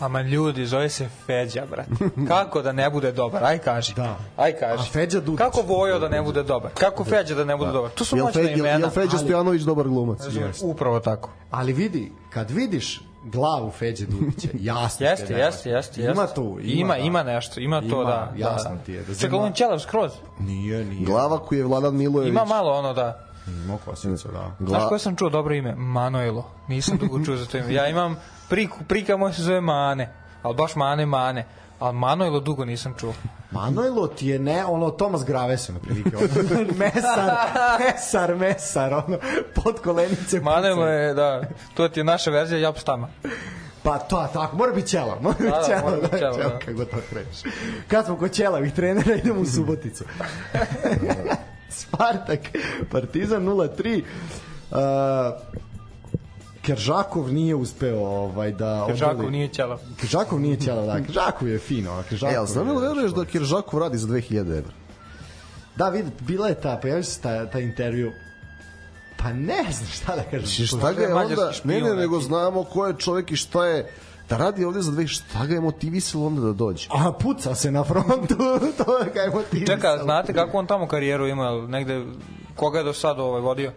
Ama 0.00 0.22
ljudi, 0.22 0.66
zove 0.66 0.88
se 0.88 1.08
Feđa, 1.26 1.66
brate. 1.70 1.90
Kako 2.28 2.62
da 2.62 2.72
ne 2.72 2.90
bude 2.90 3.12
dobar? 3.12 3.44
Aj 3.44 3.58
kaži. 3.58 3.94
Da. 3.94 4.16
Aj 4.36 4.52
kaži. 4.52 4.82
A 4.82 4.92
Feđa 4.92 5.20
Dudić? 5.20 5.38
Kako 5.38 5.62
Vojo 5.62 5.98
da 5.98 6.08
ne 6.08 6.22
bude 6.22 6.42
dobar? 6.42 6.70
Kako 6.74 7.04
Feđa 7.04 7.34
da 7.34 7.44
ne 7.44 7.56
bude 7.56 7.72
dobar? 7.72 7.90
To 7.90 8.04
su 8.04 8.16
Jel, 8.16 8.24
moćna 8.26 8.42
Fe, 8.42 8.48
jel, 8.48 8.58
imena. 8.58 8.78
jel 8.78 8.90
Feđa 8.90 9.18
Stojanović 9.18 9.62
dobar 9.62 9.88
glumac? 9.88 10.24
Razumeš? 10.24 10.56
Upravo 10.62 11.00
tako. 11.00 11.30
Ali 11.50 11.72
vidi, 11.72 12.12
kad 12.30 12.50
vidiš 12.50 13.00
glavu 13.24 13.70
Feđe 13.70 14.06
Dudića, 14.06 14.48
jasno 14.72 15.06
Jeste, 15.06 15.26
ti 15.26 15.32
je 15.32 15.36
da 15.36 15.44
jeste, 15.44 15.70
jeste, 15.70 16.00
jeste. 16.00 16.12
Ima 16.12 16.26
tu, 16.26 16.58
ima, 16.62 16.72
ima, 16.72 16.94
da. 16.94 16.98
ima 16.98 17.22
nešto, 17.22 17.60
ima 17.60 17.80
to 17.80 17.86
Ima, 17.86 18.04
da. 18.04 18.32
jasno 18.36 18.70
da. 18.70 18.82
ti 18.82 18.92
je, 18.92 19.02
da 19.02 19.14
Čekaj, 19.14 19.38
on 19.38 19.52
ćelav 19.52 19.78
skroz. 19.78 20.12
Nije, 20.38 20.84
nije. 20.84 21.04
Glava 21.04 21.38
koju 21.38 21.58
je 21.58 21.64
Vladan 21.64 21.96
Milojević. 21.96 22.30
Ima 22.30 22.44
malo 22.44 22.72
ono 22.72 22.92
da. 22.92 23.26
Ima 23.46 23.78
kosicu, 23.84 24.28
da. 24.28 24.50
Gla... 24.58 24.68
Znaš 24.68 24.88
koje 24.88 24.98
sam 24.98 25.16
čuo 25.16 25.30
dobro 25.30 25.54
ime? 25.54 25.74
Manojlo. 25.74 26.50
Nisam 26.68 26.98
dugo 26.98 27.24
čuo 27.24 27.36
za 27.36 27.46
to 27.46 27.58
ime. 27.58 27.74
Ja 27.74 27.88
imam 27.88 28.16
priku, 28.48 28.78
prika 28.88 29.16
moja 29.16 29.32
se 29.32 29.42
zove 29.42 29.60
Mane. 29.60 30.12
Ali 30.42 30.54
baš 30.54 30.76
Mane, 30.76 31.06
Mane. 31.06 31.46
A 31.80 31.92
Manojlo 31.92 32.40
dugo 32.40 32.64
nisam 32.64 32.94
čuo. 33.00 33.12
Manojlo 33.50 34.06
ti 34.06 34.26
je 34.26 34.38
ne, 34.38 34.64
ono 34.64 34.90
Tomas 34.90 35.24
Gravesen 35.24 35.76
otprilike. 35.76 36.16
Ono, 36.16 36.26
mesar, 36.78 37.30
mesar, 37.78 38.34
mesar, 38.36 38.92
ono, 38.92 39.18
pod 39.54 39.80
kolenice. 39.80 40.40
Manojlo 40.40 40.86
je, 40.86 41.14
da, 41.14 41.42
to 41.74 41.88
ti 41.88 42.00
je 42.00 42.04
naša 42.04 42.30
verzija 42.30 42.60
Japstama. 42.60 43.08
Pa 43.82 43.98
to, 43.98 44.28
tako, 44.32 44.56
mora 44.56 44.72
biti 44.72 44.88
ćela. 44.88 45.18
Mora 45.20 45.36
biti 45.38 45.50
Da, 45.50 45.58
da, 45.58 45.64
ćela, 45.64 45.90
biti 45.90 46.08
da, 46.12 46.18
ćela, 46.18 46.34
ćela, 46.34 46.48
da. 46.48 46.58
kako 46.58 46.84
to 46.84 46.96
kreš. 47.10 47.52
Kad 47.88 48.06
smo 48.06 48.16
kod 48.16 48.32
ćelavih 48.32 48.72
trenera, 48.72 49.14
idemo 49.14 49.40
u 49.40 49.46
Suboticu. 49.46 50.04
Spartak, 51.78 52.40
Partizan 52.90 53.42
0-3. 53.44 54.02
Uh, 54.70 54.76
Keržakov 56.62 57.32
nije 57.32 57.54
uspeo 57.54 57.98
ovaj 57.98 58.52
da 58.52 58.86
Žakov 58.90 59.16
odoli- 59.16 59.30
nije 59.30 59.48
ćelav. 59.48 59.78
Keržakov 59.96 60.40
nije 60.40 60.56
ćela, 60.58 60.82
da. 60.84 60.96
Keržakov 60.96 61.48
je 61.48 61.58
fino. 61.58 61.90
a 61.92 62.02
Keržakov 62.02 62.34
E, 62.34 62.38
ali 62.38 62.48
znam 62.48 62.66
je- 62.68 62.72
li 62.72 62.80
veruješ 62.80 63.12
da 63.12 63.24
Kiržakov 63.24 63.80
radi 63.80 63.98
za 63.98 64.08
2000 64.08 64.38
evra? 64.50 64.72
Da, 65.76 65.88
vidi, 65.88 66.10
bila 66.20 66.48
je 66.48 66.54
ta, 66.54 66.76
pojavio 66.76 67.02
se 67.04 67.20
ta, 67.20 67.46
ta 67.46 67.60
intervju. 67.60 68.12
Pa 69.16 69.32
ne 69.32 69.64
znam 69.70 69.86
šta 69.88 70.16
da 70.16 70.22
kažem. 70.22 70.66
Šta 70.66 70.92
ga 70.92 71.02
je 71.02 71.14
onda, 71.14 71.52
ne, 71.64 71.80
ne, 71.80 71.94
nego 71.94 72.20
znamo 72.20 72.64
ko 72.64 72.86
je 72.86 72.94
čovjek 72.94 73.30
i 73.30 73.36
šta 73.36 73.66
je, 73.66 73.90
da 74.28 74.36
radi 74.36 74.64
ovde 74.64 74.82
za 74.82 74.92
dve, 74.92 75.06
šta 75.06 75.46
ga 75.46 75.54
je 75.54 75.60
motivisalo 75.60 76.26
onda 76.26 76.40
da 76.40 76.52
dođe? 76.52 76.88
A 76.90 77.12
puca 77.12 77.54
se 77.54 77.70
na 77.70 77.84
frontu, 77.84 78.36
to 78.84 78.98
je 78.98 79.12
kaj 79.14 79.30
motiv. 79.30 79.66
Čeka, 79.66 79.98
znate 80.02 80.32
kako 80.32 80.58
on 80.58 80.66
tamo 80.66 80.88
karijeru 80.88 81.26
ima, 81.26 81.66
negde, 81.68 82.04
koga 82.56 82.78
je 82.78 82.84
do 82.84 82.92
sada 82.92 83.22
ovaj 83.22 83.40
vodio? 83.40 83.72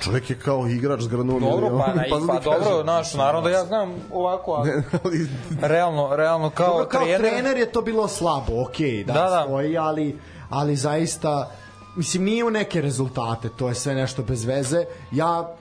Čovjek 0.00 0.30
je 0.30 0.38
kao 0.38 0.66
igrač 0.66 1.00
s 1.02 1.08
granom. 1.08 1.40
Dobro, 1.40 1.68
pa, 1.68 1.94
na, 1.94 2.04
pa, 2.10 2.18
da 2.18 2.26
pa 2.26 2.40
dobro, 2.40 2.82
naš, 2.84 3.14
naravno 3.14 3.48
da 3.48 3.50
ja 3.50 3.64
znam 3.64 3.94
ovako, 4.12 4.52
ali 4.52 4.70
Ne, 4.70 4.82
ali 5.04 5.28
realno, 5.72 6.16
realno 6.16 6.50
kao, 6.50 6.68
Dobro, 6.68 6.86
kao 6.86 7.00
trener, 7.04 7.20
trener 7.20 7.56
je 7.56 7.72
to 7.72 7.82
bilo 7.82 8.08
slabo, 8.08 8.62
okej, 8.62 9.04
da, 9.04 9.12
Da, 9.12 9.20
da. 9.20 9.44
stoji, 9.46 9.78
ali, 9.78 10.18
ali 10.50 10.76
zaista 10.76 11.50
mislim 11.96 12.24
nije 12.24 12.44
u 12.44 12.50
neke 12.50 12.80
rezultate, 12.80 13.48
to 13.48 13.68
je 13.68 13.74
sve 13.74 13.94
nešto 13.94 14.22
bez 14.22 14.44
veze. 14.44 14.84
Ja 15.10 15.54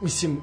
mislim 0.00 0.40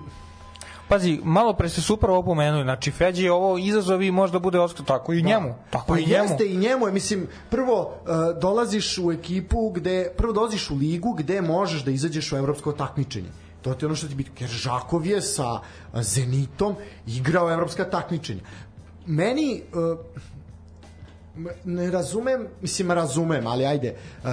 Pazi, 0.92 1.20
malo 1.24 1.54
pre 1.54 1.70
ste 1.70 1.82
super 1.82 2.10
ovo 2.10 2.24
pomenuli, 2.24 2.64
znači 2.64 2.92
Feđi 2.92 3.24
je 3.24 3.32
ovo 3.32 3.58
izazov 3.58 4.02
i 4.02 4.12
možda 4.12 4.40
bude 4.40 4.60
oskar 4.60 4.86
tako 4.86 5.14
i 5.14 5.22
njemu, 5.22 5.56
tako 5.70 5.86
pa 5.88 6.00
i 6.00 6.06
njemu. 6.06 6.24
jeste 6.24 6.46
i 6.46 6.58
njemu 6.58 6.88
je, 6.88 6.94
mislim, 6.94 7.28
prvo 7.50 7.82
uh, 7.82 8.42
dolaziš 8.42 8.98
u 8.98 9.12
ekipu 9.12 9.70
gde, 9.70 10.12
prvo 10.18 10.34
dolaziš 10.34 10.70
u 10.70 10.76
ligu 10.76 11.14
gde 11.14 11.42
možeš 11.42 11.84
da 11.84 11.92
izađeš 11.92 12.32
u 12.32 12.38
evropsko 12.38 12.72
takmičenje. 12.72 13.30
To 13.62 13.74
ti 13.74 13.86
je 13.86 13.88
ono 13.88 13.96
što 13.96 14.08
ti 14.08 14.16
biti. 14.16 14.32
Jer 14.40 14.50
Žakov 14.50 15.06
je 15.06 15.22
sa 15.22 15.52
uh, 15.52 15.60
Zenitom 16.02 16.76
igrao 17.08 17.52
evropska 17.52 17.86
takmičenja. 17.86 18.42
Meni 19.06 19.62
uh, 19.74 19.98
ne 21.64 21.92
razumem, 21.92 22.48
mislim 22.62 22.92
razumem, 22.92 23.48
ali 23.48 23.66
ajde, 23.66 23.96
uh, 24.24 24.30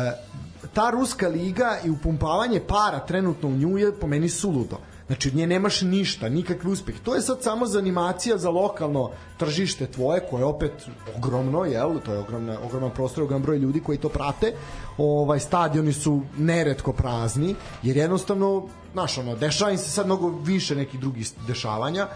ta 0.75 0.91
ruska 0.91 1.29
liga 1.29 1.79
i 1.85 1.91
upumpavanje 1.91 2.61
para 2.61 2.99
trenutno 2.99 3.49
u 3.49 3.57
nju 3.57 3.79
je 3.79 3.93
po 4.01 4.07
meni 4.07 4.29
suludo. 4.29 4.79
Znači 5.09 5.29
od 5.29 5.35
nje 5.35 5.47
nemaš 5.47 5.83
ništa, 5.83 6.29
nikakvi 6.29 6.71
uspeh. 6.71 6.95
To 7.01 7.15
je 7.15 7.23
sad 7.23 7.43
samo 7.43 7.67
za 7.67 7.79
animacija 7.79 8.39
za 8.39 8.51
lokalno 8.51 9.11
tržište 9.37 9.87
tvoje, 9.87 10.21
koje 10.31 10.41
je 10.41 10.45
opet 10.45 10.73
ogromno, 11.17 11.65
jel? 11.65 11.99
To 12.05 12.13
je 12.13 12.19
ogromna, 12.19 12.59
ogroman 12.65 12.91
prostor, 12.91 13.25
ogroman 13.25 13.43
broj 13.43 13.59
ljudi 13.59 13.81
koji 13.81 13.99
to 13.99 14.09
prate. 14.09 14.53
Ovaj, 14.99 15.41
stadioni 15.41 15.93
su 15.93 16.21
neretko 16.39 16.93
prazni, 16.93 17.55
jer 17.83 17.97
jednostavno, 17.97 18.69
znaš, 18.93 19.19
ono, 19.19 19.37
dešava 19.37 19.71
im 19.71 19.79
se 19.79 19.91
sad 19.91 20.07
mnogo 20.07 20.29
više 20.29 20.77
nekih 20.77 21.01
drugih 21.01 21.31
dešavanja, 21.47 22.07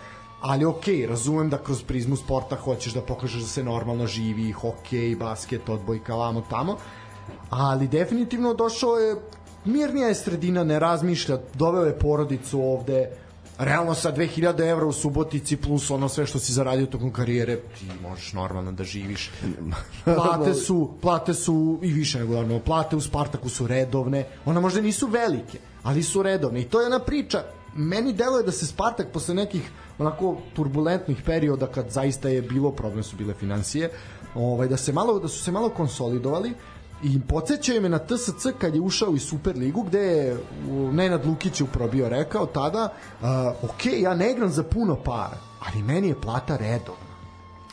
ali 0.40 0.64
okej, 0.64 1.06
razumem 1.06 1.50
da 1.50 1.58
kroz 1.58 1.82
prizmu 1.82 2.16
sporta 2.16 2.56
hoćeš 2.56 2.92
da 2.92 3.00
pokažeš 3.00 3.42
da 3.42 3.48
se 3.48 3.64
normalno 3.64 4.06
živi, 4.06 4.52
hokej, 4.52 5.16
basket, 5.16 5.68
odbojka, 5.68 6.14
vamo 6.14 6.42
tamo, 6.50 6.76
ali 7.50 7.88
definitivno 7.88 8.54
došao 8.54 8.96
je 8.96 9.16
mirnija 9.64 10.08
je 10.08 10.14
sredina, 10.14 10.64
ne 10.64 10.78
razmišlja, 10.78 11.38
doveo 11.54 11.84
je 11.84 11.98
porodicu 11.98 12.60
ovde, 12.60 13.10
realno 13.58 13.94
sa 13.94 14.12
2000 14.12 14.70
evra 14.70 14.86
u 14.86 14.92
Subotici 14.92 15.56
plus 15.56 15.90
ono 15.90 16.08
sve 16.08 16.26
što 16.26 16.38
si 16.38 16.52
zaradio 16.52 16.86
tokom 16.86 17.12
karijere, 17.12 17.56
ti 17.56 17.86
možeš 18.02 18.32
normalno 18.32 18.72
da 18.72 18.84
živiš. 18.84 19.30
Plate 20.04 20.54
su, 20.54 20.90
plate 21.00 21.34
su 21.34 21.78
i 21.82 21.92
više 21.92 22.18
nego 22.18 22.34
normalno, 22.34 22.58
plate 22.58 22.96
u 22.96 23.00
Spartaku 23.00 23.48
su 23.48 23.66
redovne, 23.66 24.26
ona 24.44 24.60
možda 24.60 24.80
nisu 24.80 25.06
velike, 25.06 25.58
ali 25.82 26.02
su 26.02 26.22
redovne 26.22 26.60
i 26.60 26.64
to 26.64 26.80
je 26.80 26.86
ona 26.86 26.98
priča, 26.98 27.44
meni 27.76 28.12
deluje 28.12 28.42
da 28.42 28.52
se 28.52 28.66
Spartak 28.66 29.12
posle 29.12 29.34
nekih 29.34 29.70
onako 29.98 30.36
turbulentnih 30.54 31.22
perioda 31.26 31.66
kad 31.66 31.90
zaista 31.90 32.28
je 32.28 32.42
bilo 32.42 32.70
problem 32.70 33.02
su 33.02 33.16
bile 33.16 33.34
financije, 33.34 33.90
ovaj 34.34 34.68
da 34.68 34.76
se 34.76 34.92
malo 34.92 35.18
da 35.18 35.28
su 35.28 35.42
se 35.42 35.52
malo 35.52 35.68
konsolidovali 35.68 36.54
i 37.02 37.20
podsjećaju 37.28 37.82
me 37.82 37.88
na 37.88 37.98
TSC 37.98 38.46
kad 38.58 38.74
je 38.74 38.80
ušao 38.80 39.10
u 39.10 39.18
Superligu 39.18 39.82
gde 39.82 39.98
je 39.98 40.38
u, 40.70 40.92
Nenad 40.92 41.26
Lukić 41.26 41.60
je 41.60 41.64
upravo 41.64 41.90
bio 41.90 42.08
rekao 42.08 42.46
tada 42.46 42.92
uh, 43.20 43.26
ok, 43.70 43.86
ja 43.86 44.14
ne 44.14 44.30
igram 44.32 44.50
za 44.50 44.62
puno 44.62 44.96
para 44.96 45.38
ali 45.60 45.82
meni 45.82 46.08
je 46.08 46.20
plata 46.20 46.56
redovna 46.56 47.12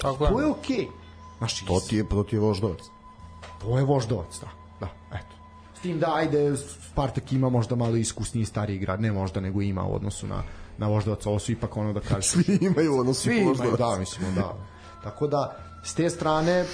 Tako 0.01 0.27
to 0.27 0.39
je 0.39 0.47
ok 0.47 0.67
Znaš, 1.39 1.65
to 1.65 1.79
ti 1.89 1.97
je, 1.97 2.09
to 2.09 2.23
ti 2.23 2.35
je 2.35 2.39
voždovac. 2.39 2.79
to 3.61 3.77
je 3.77 3.83
voždovac, 3.83 4.39
da. 4.41 4.47
Da, 4.79 5.17
eto. 5.17 5.35
S 5.75 5.79
tim 5.79 5.99
da, 5.99 6.13
ajde, 6.15 6.57
Spartak 6.91 7.31
ima 7.31 7.49
možda 7.49 7.75
malo 7.75 7.95
iskusniji 7.95 8.45
stariji 8.45 8.79
grad, 8.79 9.01
ne 9.01 9.11
možda, 9.11 9.39
nego 9.39 9.61
ima 9.61 9.83
u 9.83 9.95
odnosu 9.95 10.27
na, 10.27 10.43
na 10.77 10.87
voždovac, 10.87 11.25
ovo 11.25 11.39
su 11.39 11.51
ipak 11.51 11.77
ono 11.77 11.93
da 11.93 11.99
kažeš. 11.99 12.29
Svi 12.31 12.57
imaju 12.61 12.99
ono 12.99 13.13
Svi 13.13 13.37
imaju, 13.37 13.77
da, 13.77 13.95
mislimo, 13.99 14.31
da. 14.31 14.55
Tako 15.03 15.27
da, 15.27 15.57
s 15.83 15.93
te 15.93 16.09
strane, 16.09 16.65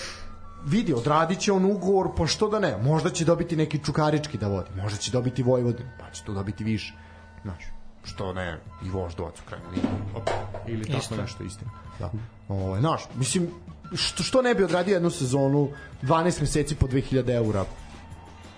vidi, 0.65 0.93
odradit 0.93 1.39
će 1.39 1.51
on 1.51 1.65
ugovor, 1.65 2.09
pa 2.17 2.27
što 2.27 2.49
da 2.49 2.59
ne, 2.59 2.77
možda 2.77 3.09
će 3.09 3.25
dobiti 3.25 3.55
neki 3.55 3.79
čukarički 3.83 4.37
da 4.37 4.47
vodi, 4.47 4.69
možda 4.81 4.97
će 4.99 5.11
dobiti 5.11 5.43
Vojvodin, 5.43 5.85
pa 5.99 6.11
će 6.11 6.23
tu 6.23 6.33
dobiti 6.33 6.63
više. 6.63 6.93
Znaš, 7.41 7.63
što 8.03 8.33
ne, 8.33 8.59
i 8.85 8.89
voždovac 8.89 9.39
u 9.39 9.43
krajnju 9.49 9.65
liniju. 9.69 9.89
Op, 10.15 10.29
Ili 10.67 10.85
tako 10.85 10.97
Isto. 10.97 11.15
nešto 11.15 11.43
istina. 11.43 11.71
Da. 11.99 12.11
Ovaj, 12.47 12.79
znaš, 12.79 13.01
mislim, 13.15 13.47
što, 13.93 14.23
što 14.23 14.41
ne 14.41 14.55
bi 14.55 14.63
odradio 14.63 14.93
jednu 14.93 15.09
sezonu 15.09 15.69
12 16.01 16.41
meseci 16.41 16.75
po 16.75 16.87
2000 16.87 17.35
eura 17.35 17.65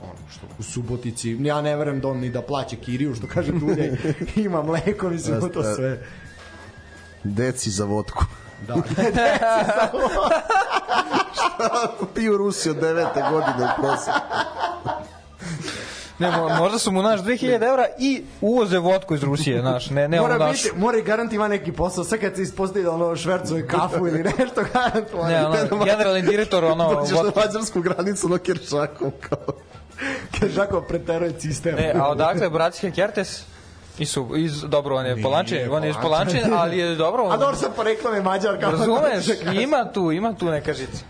ono 0.01 0.29
što 0.31 0.47
u 0.59 0.63
Subotici 0.63 1.37
ja 1.39 1.61
ne 1.61 1.75
verujem 1.75 1.99
da 1.99 2.07
on 2.07 2.19
ni 2.19 2.29
da 2.29 2.41
plaća 2.41 2.75
kiriju 2.75 3.15
što 3.15 3.27
kaže 3.27 3.51
Dulje 3.51 3.97
ima 4.45 4.63
mleko 4.63 5.09
mislim 5.09 5.41
to 5.53 5.75
sve 5.75 6.03
Deci 7.23 7.71
za 7.71 7.85
vodku. 7.85 8.25
Da 8.59 8.75
Piju 12.15 12.37
Rusi 12.37 12.69
od 12.69 12.75
devete 12.75 13.23
godine 13.23 13.65
u 13.65 13.81
proseku. 13.81 14.17
Ne, 16.19 16.27
mo- 16.29 16.57
možda 16.57 16.79
su 16.79 16.91
mu 16.91 17.01
naš 17.01 17.19
2000 17.19 17.53
evra 17.63 17.85
i 17.99 18.23
uvoze 18.41 18.77
vodku 18.77 19.15
iz 19.15 19.23
Rusije, 19.23 19.61
znaš, 19.61 19.89
ne, 19.89 20.07
ne 20.07 20.21
mora 20.21 20.37
naš. 20.37 20.63
biti 20.63 20.77
mora 20.77 20.97
i 20.97 21.03
garant 21.03 21.33
ima 21.33 21.47
neki 21.47 21.71
posao 21.71 22.03
sad 22.03 22.19
kad 22.19 22.35
se 22.35 22.41
ispostavi 22.41 22.85
da 22.85 22.91
ono 22.91 23.15
švercuje 23.15 23.67
kafu 23.67 24.07
ili 24.07 24.23
nešto 24.37 24.63
garant 24.73 25.07
Ne, 25.27 25.45
ono, 25.45 25.85
generalni 25.85 26.21
direktor, 26.21 26.65
ono, 26.65 26.89
Dođeš 26.95 27.11
na 27.11 27.21
vodke. 27.21 27.39
mađarsku 27.39 27.81
granicu 27.81 28.29
na 28.29 28.37
Kiršakom 28.37 29.11
kao... 29.21 29.37
Žako 30.47 30.81
preteruje 30.81 31.31
cisternu 31.31 31.79
Ne, 31.79 31.93
a 31.95 32.07
odakle 32.07 32.49
Bratske 32.49 32.91
Kertes? 32.91 33.43
Isu, 33.99 34.27
iz, 34.37 34.61
dobro, 34.61 34.95
on 34.95 35.05
je 35.05 35.21
Polančin, 35.21 35.71
on 35.71 35.83
je 35.83 35.89
iz 35.89 35.95
Polančin, 36.01 36.53
ali 36.53 36.77
je 36.77 36.95
dobro. 36.95 37.23
a 37.31 37.37
dobro 37.37 37.55
sad 37.55 37.75
poreklo 37.75 38.11
me 38.11 38.21
Mađar 38.21 38.59
kao 38.61 38.71
Razumeš, 38.71 39.25
ima 39.63 39.91
tu, 39.93 40.11
ima 40.11 40.33
tu 40.33 40.45
neka 40.45 40.73
žica. 40.73 41.05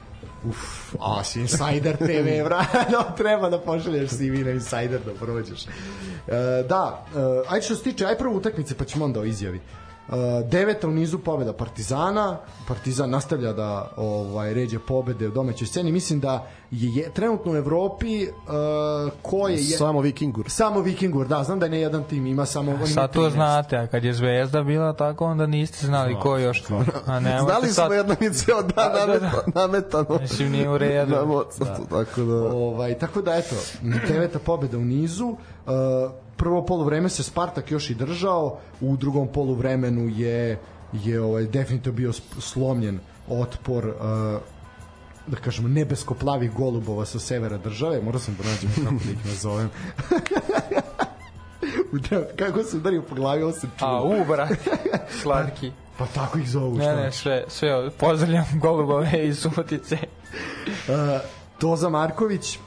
A, 0.99 1.23
si 1.23 1.39
Insider 1.39 1.97
TV, 1.97 2.29
vra, 2.45 2.65
no, 2.91 3.03
treba 3.17 3.49
da 3.49 3.59
pošalješ 3.59 4.09
CV 4.09 4.45
na 4.45 4.51
Insider 4.51 4.99
da 5.05 5.13
prođeš. 5.19 5.65
E, 5.65 5.69
da, 6.69 7.05
e, 7.15 7.19
ajde 7.49 7.65
što 7.65 7.75
se 7.75 7.83
tiče, 7.83 8.05
aj 8.05 8.17
prvo 8.17 8.35
utakmice 8.37 8.77
pa 8.77 8.85
ćemo 8.85 9.05
onda 9.05 9.19
o 9.19 9.23
izjavi. 9.23 9.57
E, 9.57 9.86
deveta 10.45 10.87
u 10.87 10.91
nizu 10.91 11.19
pobeda 11.19 11.53
Partizana, 11.53 12.37
Partizan 12.67 13.09
nastavlja 13.09 13.53
da 13.53 13.91
ovaj 13.97 14.53
ređe 14.53 14.79
pobede 14.79 15.27
u 15.27 15.31
domaćoj 15.31 15.67
sceni, 15.67 15.91
mislim 15.91 16.19
da 16.19 16.47
je, 16.71 16.95
je 16.95 17.13
trenutno 17.13 17.51
u 17.51 17.55
Evropi 17.55 18.23
e, 18.23 18.29
ko 19.21 19.47
je, 19.47 19.55
je 19.55 19.77
Samo 19.77 20.01
Vikingur. 20.01 20.45
samo 20.49 20.79
Vikingur, 20.79 21.27
da, 21.27 21.43
znam 21.43 21.59
da 21.59 21.67
ne 21.67 21.79
jedan 21.79 22.03
tim 22.03 22.25
ima 22.25 22.45
samo 22.45 22.71
on 22.71 22.77
ima 22.77 22.87
Sad 22.87 23.13
to 23.13 23.21
13. 23.21 23.29
znate, 23.29 23.77
a 23.77 23.87
kad 23.87 24.03
je 24.03 24.13
Zvezda 24.13 24.63
bila 24.63 24.93
tako, 24.93 25.25
onda 25.25 25.45
niste 25.47 25.85
znali 25.85 26.15
ko 26.21 26.37
još. 26.37 26.63
A 27.05 27.19
ne, 27.19 27.39
Znali 27.45 27.67
sad, 27.67 27.85
smo 27.85 27.93
jedno 27.93 28.15
mi 28.19 28.33
ceo 28.33 28.61
dan 28.61 28.91
Da, 28.93 29.05
da, 29.05 29.05
da. 29.05 29.29
nameta, 29.29 29.41
nametano. 29.55 30.19
Mislim, 30.21 30.51
nije 30.51 30.69
u 30.69 30.77
redu. 30.77 31.15
Mozartu, 31.25 31.85
tako 31.89 32.21
da... 32.21 32.35
Ovaj, 32.35 32.99
tako 32.99 33.21
da 33.21 33.35
eto, 33.35 33.55
deveta 34.07 34.39
pobeda 34.39 34.77
u 34.77 34.85
nizu. 34.85 35.25
Uh, 35.27 36.26
prvo 36.37 36.65
poluvreme 36.65 37.09
se 37.09 37.23
Spartak 37.23 37.71
još 37.71 37.89
i 37.89 37.95
držao, 37.95 38.59
u 38.81 38.97
drugom 38.97 39.27
poluvremenu 39.27 40.09
je 40.09 40.59
je 40.93 41.21
ovaj 41.21 41.43
definitivno 41.43 41.97
bio 41.97 42.13
slomljen 42.39 42.99
otpor 43.27 43.87
uh, 43.87 43.93
da 45.27 45.37
kažemo 45.37 45.67
nebesko-plavih 45.67 46.53
golubova 46.53 47.05
sa 47.05 47.19
severa 47.19 47.57
države, 47.57 48.01
morao 48.01 48.19
sam 48.19 48.37
da 48.37 48.49
nađem 48.49 48.69
kako 48.75 48.95
da 49.05 49.11
ih 49.11 49.25
nazovem. 49.25 49.69
Kako 52.35 52.63
se 52.63 52.77
udario 52.77 53.01
po 53.01 53.15
glavi, 53.15 53.43
ovo 53.43 53.51
se 53.51 53.67
čuo. 53.79 53.87
A, 53.87 54.03
u, 54.03 54.25
brat, 54.25 54.51
slatki. 55.21 55.71
Pa 55.97 56.05
tako 56.05 56.39
ih 56.39 56.49
zovu. 56.49 56.77
Ne, 56.77 56.95
ne, 56.95 57.11
sve, 57.11 57.43
sve, 57.47 57.89
pozdravljam 57.89 58.45
golubove 58.53 59.27
iz 59.27 59.39
Subotice. 59.39 59.97
Uh, 60.67 60.95
Toza 61.59 61.89
Marković 61.89 62.59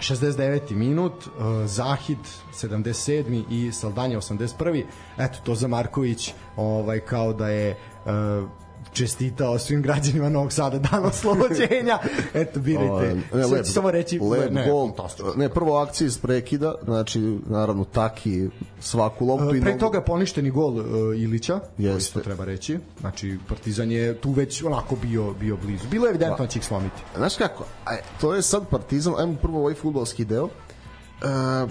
69. 0.00 0.74
minut, 0.74 1.12
uh, 1.26 1.66
Zahid 1.66 2.18
77. 2.52 3.44
i 3.50 3.72
Saldanja 3.72 4.18
81. 4.18 4.84
Eto, 5.18 5.38
Toza 5.44 5.68
Marković 5.68 6.34
ovaj, 6.56 7.00
kao 7.00 7.32
da 7.32 7.48
je 7.48 7.76
uh, 8.04 8.48
čestitao 8.92 9.58
svim 9.58 9.82
građanima 9.82 10.28
Novog 10.28 10.52
Sada 10.52 10.78
dan 10.78 11.04
oslobođenja. 11.04 11.98
Eto, 12.34 12.60
birajte. 12.60 13.16
Ne, 13.34 13.46
lep, 13.46 13.66
samo 13.66 13.90
reći... 13.90 14.18
lep 14.18 14.52
ne, 14.52 14.66
gol. 14.70 14.90
Ne, 15.36 15.48
prvo 15.48 15.76
akcija 15.76 16.06
iz 16.06 16.18
prekida, 16.18 16.74
znači, 16.84 17.38
naravno, 17.46 17.84
taki 17.84 18.48
svaku 18.80 19.26
loptu. 19.26 19.56
i 19.56 19.60
Pre 19.60 19.70
nogu- 19.70 19.80
toga 19.80 20.00
poništeni 20.00 20.50
gol 20.50 20.76
uh, 20.76 20.84
Ilića, 21.16 21.54
Jeste. 21.54 21.96
Jeste. 21.96 22.12
to 22.14 22.20
treba 22.20 22.44
reći. 22.44 22.78
Znači, 23.00 23.38
Partizan 23.48 23.90
je 23.90 24.14
tu 24.20 24.30
već 24.30 24.62
onako 24.62 24.96
bio, 24.96 25.32
bio 25.32 25.56
blizu. 25.56 25.88
Bilo 25.90 26.06
je 26.06 26.10
evidentno 26.10 26.44
da 26.44 26.46
će 26.46 26.58
ih 26.58 26.64
slomiti. 26.64 27.02
Znaš 27.16 27.36
kako, 27.36 27.64
aj, 27.84 27.96
to 28.20 28.34
je 28.34 28.42
sad 28.42 28.68
Partizan, 28.68 29.14
ajmo 29.18 29.36
prvo 29.42 29.58
ovaj 29.58 29.74
futbalski 29.74 30.24
deo. 30.24 30.48
E, 30.48 31.66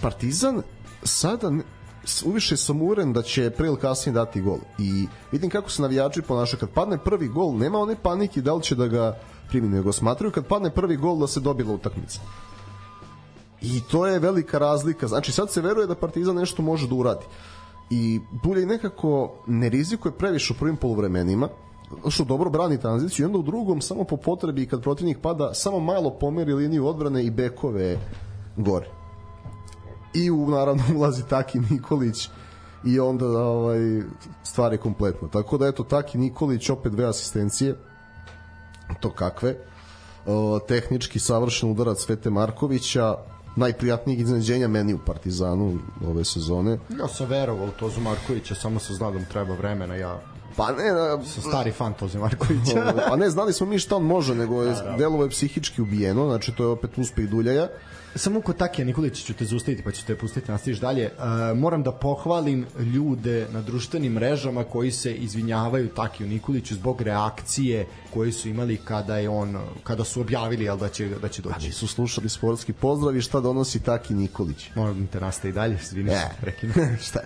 partizan 0.00 0.62
sada 1.02 1.52
uviše 2.24 2.56
sam 2.56 2.82
uveren 2.82 3.12
da 3.12 3.22
će 3.22 3.50
pre 3.50 3.66
ili 3.66 3.76
kasnije 3.76 4.14
dati 4.14 4.40
gol. 4.40 4.58
I 4.78 5.06
vidim 5.32 5.50
kako 5.50 5.70
se 5.70 5.82
navijači 5.82 6.22
ponašaju. 6.22 6.60
Kad 6.60 6.70
padne 6.70 6.98
prvi 6.98 7.28
gol, 7.28 7.56
nema 7.56 7.78
one 7.78 7.96
panike 8.02 8.40
da 8.40 8.54
li 8.54 8.62
će 8.62 8.74
da 8.74 8.86
ga 8.86 9.18
primi, 9.48 9.68
nego 9.68 9.92
smatraju 9.92 10.32
kad 10.32 10.46
padne 10.46 10.70
prvi 10.70 10.96
gol 10.96 11.18
da 11.18 11.26
se 11.26 11.40
dobila 11.40 11.74
utakmica. 11.74 12.20
I 13.62 13.80
to 13.90 14.06
je 14.06 14.18
velika 14.18 14.58
razlika. 14.58 15.08
Znači 15.08 15.32
sad 15.32 15.50
se 15.50 15.60
veruje 15.60 15.86
da 15.86 15.94
Partizan 15.94 16.36
nešto 16.36 16.62
može 16.62 16.88
da 16.88 16.94
uradi. 16.94 17.24
I 17.90 18.20
Dulje 18.44 18.66
nekako 18.66 19.34
ne 19.46 19.68
rizikuje 19.68 20.12
previše 20.12 20.52
u 20.52 20.56
prvim 20.56 20.76
poluvremenima, 20.76 21.48
što 22.08 22.24
dobro 22.24 22.50
brani 22.50 22.80
tranziciju 22.80 23.22
i 23.22 23.26
onda 23.26 23.38
u 23.38 23.42
drugom 23.42 23.80
samo 23.80 24.04
po 24.04 24.16
potrebi 24.16 24.66
kad 24.66 24.82
protivnik 24.82 25.18
pada 25.22 25.54
samo 25.54 25.80
malo 25.80 26.10
pomeri 26.10 26.54
liniju 26.54 26.86
odbrane 26.86 27.24
i 27.24 27.30
bekove 27.30 27.98
gore. 28.56 28.99
I 30.14 30.30
u 30.30 30.50
naravno 30.50 30.82
ulazi 30.96 31.22
Taki 31.28 31.60
Nikolić 31.70 32.28
i 32.84 33.00
onda 33.00 33.26
ovaj 33.26 34.02
stvar 34.42 34.72
je 34.72 34.78
kompletna. 34.78 35.28
Tako 35.28 35.58
da 35.58 35.66
eto 35.66 35.84
Taki 35.84 36.18
Nikolić 36.18 36.70
opet 36.70 36.92
dve 36.92 37.04
asistencije. 37.04 37.76
To 39.00 39.10
kakve? 39.10 39.56
O, 40.26 40.58
tehnički 40.68 41.18
savršen 41.18 41.70
udarac 41.70 41.98
Svete 41.98 42.30
Markovića, 42.30 43.14
najprijatnijeg 43.56 44.20
iznenađenja 44.20 44.68
meni 44.68 44.94
u 44.94 44.98
Partizanu 45.06 45.78
ove 46.06 46.24
sezone. 46.24 46.78
Ja 46.98 47.08
sam 47.08 47.26
verovao 47.26 47.66
u 47.66 47.70
Tozu 47.70 48.00
Markovića, 48.00 48.54
samo 48.54 48.78
sam 48.80 48.96
znao 48.96 49.10
da 49.10 49.18
mu 49.18 49.24
treba 49.32 49.54
vremena. 49.54 49.94
Ja 49.94 50.20
Pa 50.56 50.72
ne, 50.72 50.92
na, 50.92 51.24
sam 51.24 51.42
stari 51.42 51.72
fan 51.72 51.94
Toze 51.94 52.18
Markovića. 52.18 52.94
pa 53.08 53.16
ne, 53.16 53.30
znali 53.30 53.52
smo 53.52 53.66
mi 53.66 53.78
šta 53.78 53.96
on 53.96 54.02
može, 54.02 54.34
nego 54.34 54.62
je 54.62 54.74
delovo 54.98 55.24
je 55.24 55.30
psihički 55.30 55.82
ubijeno, 55.82 56.26
znači 56.26 56.52
to 56.52 56.62
je 56.62 56.68
opet 56.68 56.98
uspeh 56.98 57.28
Duljaja. 57.28 57.68
Samo 58.14 58.40
kod 58.40 58.56
Takija 58.56 58.84
Nikolića 58.84 59.26
ću 59.26 59.34
te 59.34 59.44
zaustaviti 59.44 59.82
pa 59.82 59.90
ću 59.90 60.06
te 60.06 60.16
pustiti 60.16 60.50
nastaviš 60.50 60.78
dalje. 60.80 61.04
E, 61.04 61.54
moram 61.54 61.82
da 61.82 61.92
pohvalim 61.92 62.66
ljude 62.94 63.48
na 63.52 63.62
društvenim 63.62 64.12
mrežama 64.12 64.64
koji 64.64 64.90
se 64.90 65.14
izvinjavaju 65.14 65.88
Takiju 65.88 66.26
Nikoliću 66.26 66.74
zbog 66.74 67.02
reakcije 67.02 67.86
koje 68.14 68.32
su 68.32 68.48
imali 68.48 68.76
kada 68.76 69.16
je 69.16 69.28
on 69.28 69.58
kada 69.84 70.04
su 70.04 70.20
objavili 70.20 70.64
jel, 70.64 70.76
da 70.76 70.88
će 70.88 71.08
da 71.08 71.28
će 71.28 71.42
doći. 71.42 71.66
Nisu 71.66 71.86
slušali 71.86 72.28
sportski 72.28 72.72
pozdrav 72.72 73.16
i 73.16 73.20
šta 73.20 73.40
donosi 73.40 73.80
Taki 73.80 74.14
Nikolić. 74.14 74.70
Moram 74.74 75.00
da 75.00 75.12
te 75.12 75.20
nastavi 75.20 75.52
dalje, 75.54 75.78
izvini 75.82 76.10
E. 76.10 76.28
prekinu. 76.40 76.72
šta? 77.08 77.20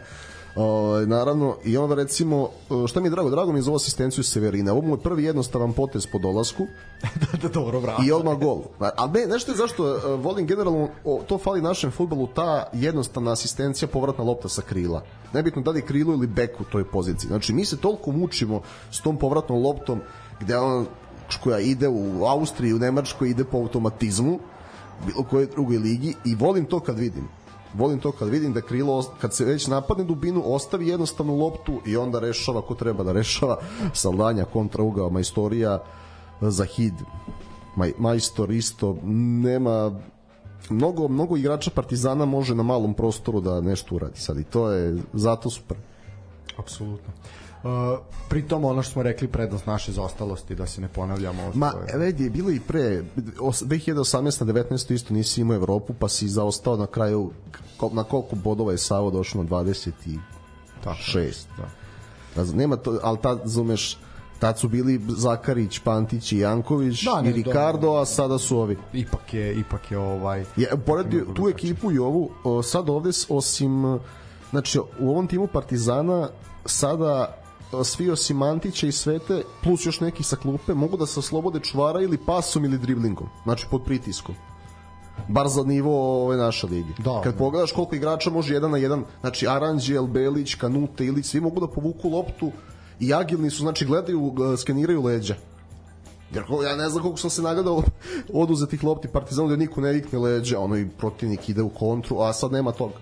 O, 0.57 1.01
naravno, 1.07 1.57
i 1.65 1.77
onda 1.77 1.95
recimo, 1.95 2.49
šta 2.89 3.01
mi 3.01 3.07
je 3.07 3.11
drago, 3.11 3.31
drago 3.31 3.53
mi 3.53 3.59
je 3.59 3.63
za 3.63 3.71
ovu 3.71 3.77
asistenciju 3.77 4.25
Severina. 4.25 4.73
Ovo 4.73 4.83
mu 4.83 4.95
je 4.95 5.01
prvi 5.01 5.25
jednostavan 5.25 5.73
potez 5.73 6.07
po 6.07 6.19
dolasku 6.19 6.67
da, 7.21 7.39
da, 7.43 7.49
dobro, 7.49 7.81
bravo. 7.81 8.03
i 8.07 8.13
odmah 8.13 8.39
gol. 8.39 8.63
A 8.79 9.07
ne, 9.07 9.27
nešto 9.27 9.53
je 9.53 9.57
zašto 9.57 9.97
e, 9.97 10.17
volim 10.17 10.47
generalno, 10.47 10.89
o, 11.05 11.23
to 11.27 11.39
fali 11.39 11.63
našem 11.63 11.91
futbolu, 11.91 12.27
ta 12.27 12.65
jednostavna 12.73 13.33
asistencija, 13.33 13.89
povratna 13.89 14.25
lopta 14.25 14.49
sa 14.49 14.63
krila. 14.63 15.03
Nebitno 15.33 15.63
da 15.63 15.71
li 15.71 15.83
krilo 15.83 16.15
ili 16.15 16.27
bek 16.27 16.61
u 16.61 16.65
toj 16.65 16.85
poziciji. 16.85 17.29
Znači, 17.29 17.53
mi 17.53 17.65
se 17.65 17.77
toliko 17.77 18.13
mučimo 18.13 18.61
s 18.91 19.01
tom 19.01 19.17
povratnom 19.17 19.63
loptom, 19.63 20.01
gde 20.41 20.57
on 20.57 20.87
koja 21.43 21.59
ide 21.59 21.89
u 21.89 22.25
Austriji, 22.25 22.75
u 22.75 22.79
Nemačkoj 22.79 23.31
ide 23.31 23.45
po 23.45 23.59
automatizmu, 23.59 24.39
bilo 25.07 25.25
koje 25.31 25.47
drugoj 25.47 25.79
ligi 25.79 26.15
i 26.25 26.35
volim 26.35 26.65
to 26.65 26.81
kad 26.81 26.99
vidim 26.99 27.29
volim 27.75 28.01
to 28.01 28.13
kad 28.13 28.29
vidim 28.29 28.53
da 28.53 28.61
krilo 28.61 29.05
kad 29.21 29.35
se 29.35 29.45
već 29.45 29.67
napadne 29.67 30.05
dubinu 30.05 30.43
ostavi 30.45 30.89
jednostavnu 30.89 31.37
loptu 31.37 31.81
i 31.87 31.97
onda 31.97 32.21
rešava 32.21 32.63
ko 32.63 32.75
treba 32.75 33.05
da 33.05 33.13
rešava. 33.13 33.59
Saldanja 33.93 34.45
kontra 34.45 34.83
ugao 34.83 35.11
Majstorija 35.11 35.83
Zahid 36.41 36.95
Maj, 37.77 37.93
Majstor 37.99 38.51
isto 38.51 38.97
nema 39.43 40.01
mnogo, 40.71 41.09
mnogo 41.09 41.37
igrača 41.37 41.71
Partizana 41.71 42.25
može 42.25 42.55
na 42.55 42.63
malom 42.63 42.95
prostoru 42.95 43.41
da 43.41 43.61
nešto 43.61 43.95
uradi 43.95 44.21
sad 44.21 44.39
i 44.39 44.45
to 44.45 44.71
je 44.71 44.97
zato 45.13 45.51
super. 45.51 45.77
Apsolutno. 46.57 47.13
Uh, 47.65 47.71
pritom 48.29 48.65
ono 48.65 48.83
što 48.83 48.93
smo 48.93 49.03
rekli 49.03 49.29
prednost 49.29 49.67
naše 49.67 49.93
zaostalosti 49.93 50.55
da 50.55 50.67
se 50.67 50.81
ne 50.81 50.89
ponavljamo 50.89 51.51
Ma, 51.55 51.73
je- 51.89 51.99
vedi, 51.99 52.25
je 52.25 52.31
bilo 52.31 52.51
i 52.51 52.61
pre, 52.61 53.05
os- 53.41 53.63
2018 53.63 54.15
na 54.41 54.53
19 54.55 54.91
isto 54.91 55.15
nisi 55.15 55.41
imao 55.41 55.55
Evropu, 55.55 55.95
pa 55.95 56.09
si 56.09 56.29
zaostao 56.29 56.77
na 56.77 56.87
kraju, 56.87 57.31
na 57.93 58.05
koliko 58.05 58.37
bodova 58.37 58.73
je 58.73 58.79
Savo 58.79 59.11
došao 59.11 59.43
na 59.43 59.49
26. 59.49 60.13
da. 61.57 61.69
Raz- 62.37 62.55
Nema 62.55 62.77
to, 62.77 62.99
ali 63.03 63.19
tad, 63.19 63.41
zumeš, 63.45 63.99
tad 64.39 64.59
su 64.59 64.69
bili 64.69 65.01
Zakarić, 65.09 65.79
Pantić 65.79 66.33
i 66.33 66.39
Janković 66.39 67.05
Da, 67.05 67.23
ne, 67.23 67.31
i 67.31 67.33
Ricardo, 67.35 67.93
a 67.93 68.05
sada 68.07 68.39
su 68.39 68.59
ovi. 68.59 68.77
ipak 68.93 69.35
je 69.35 69.55
ipak 69.55 69.91
je 69.91 69.99
ovaj 69.99 70.45
Je, 70.57 70.69
pored 70.79 71.07
tu 71.35 71.49
ekipu 71.49 71.93
i 71.93 71.99
ovu, 71.99 72.31
sad 72.63 72.89
ovde 72.89 73.11
osim, 73.29 73.99
znači 74.51 74.79
u 74.79 75.11
ovom 75.11 75.27
timu 75.27 75.47
Partizana 75.47 76.29
sada 76.67 77.37
svi 77.85 78.11
osim 78.11 78.43
Antića 78.43 78.87
i 78.87 78.93
Svete, 78.93 79.43
plus 79.63 79.87
još 79.87 80.01
neki 80.01 80.23
sa 80.23 80.37
klupe, 80.37 80.75
mogu 80.75 80.97
da 80.97 81.07
se 81.07 81.21
oslobode 81.21 81.61
čuvara 81.61 82.01
ili 82.01 82.19
pasom 82.27 82.65
ili 82.65 82.79
driblingom, 82.79 83.29
znači 83.45 83.67
pod 83.71 83.85
pritiskom. 83.85 84.35
Bar 85.29 85.49
za 85.49 85.63
nivo 85.63 86.23
ove 86.25 86.37
naše 86.37 86.67
lige. 86.67 86.93
Da. 86.99 87.21
Kad 87.25 87.39
pogledaš 87.39 87.73
koliko 87.73 87.95
igrača 87.95 88.31
može 88.31 88.55
jedan 88.55 88.71
na 88.71 88.79
jedan, 88.79 89.05
znači 89.21 89.47
Aranđel, 89.49 90.07
Belić, 90.07 90.55
Kanute, 90.55 91.05
Ilić, 91.05 91.27
svi 91.27 91.41
mogu 91.41 91.61
da 91.61 91.67
povuku 91.67 92.09
loptu 92.09 92.53
i 93.01 93.15
agilni 93.15 93.51
su, 93.51 93.59
znači 93.63 93.85
gledaju, 93.87 94.31
g- 94.31 94.57
skeniraju 94.57 95.03
leđa. 95.03 95.35
Jer 96.35 96.45
ja 96.65 96.77
ne 96.77 96.89
znam 96.89 97.03
koliko 97.03 97.19
sam 97.21 97.31
se 97.31 97.43
nagledao 97.43 97.83
oduzetih 98.33 98.85
lopti 98.85 99.09
Partizanu 99.09 99.49
da 99.49 99.57
niko 99.57 99.81
ne 99.81 99.93
vikne 99.93 100.19
leđa, 100.19 100.61
ono 100.61 100.77
i 100.77 100.89
protivnik 100.99 101.49
ide 101.49 101.63
u 101.63 101.69
kontru, 101.69 102.21
a 102.21 102.33
sad 102.33 102.53
nema 102.53 102.73
toga. 102.73 102.95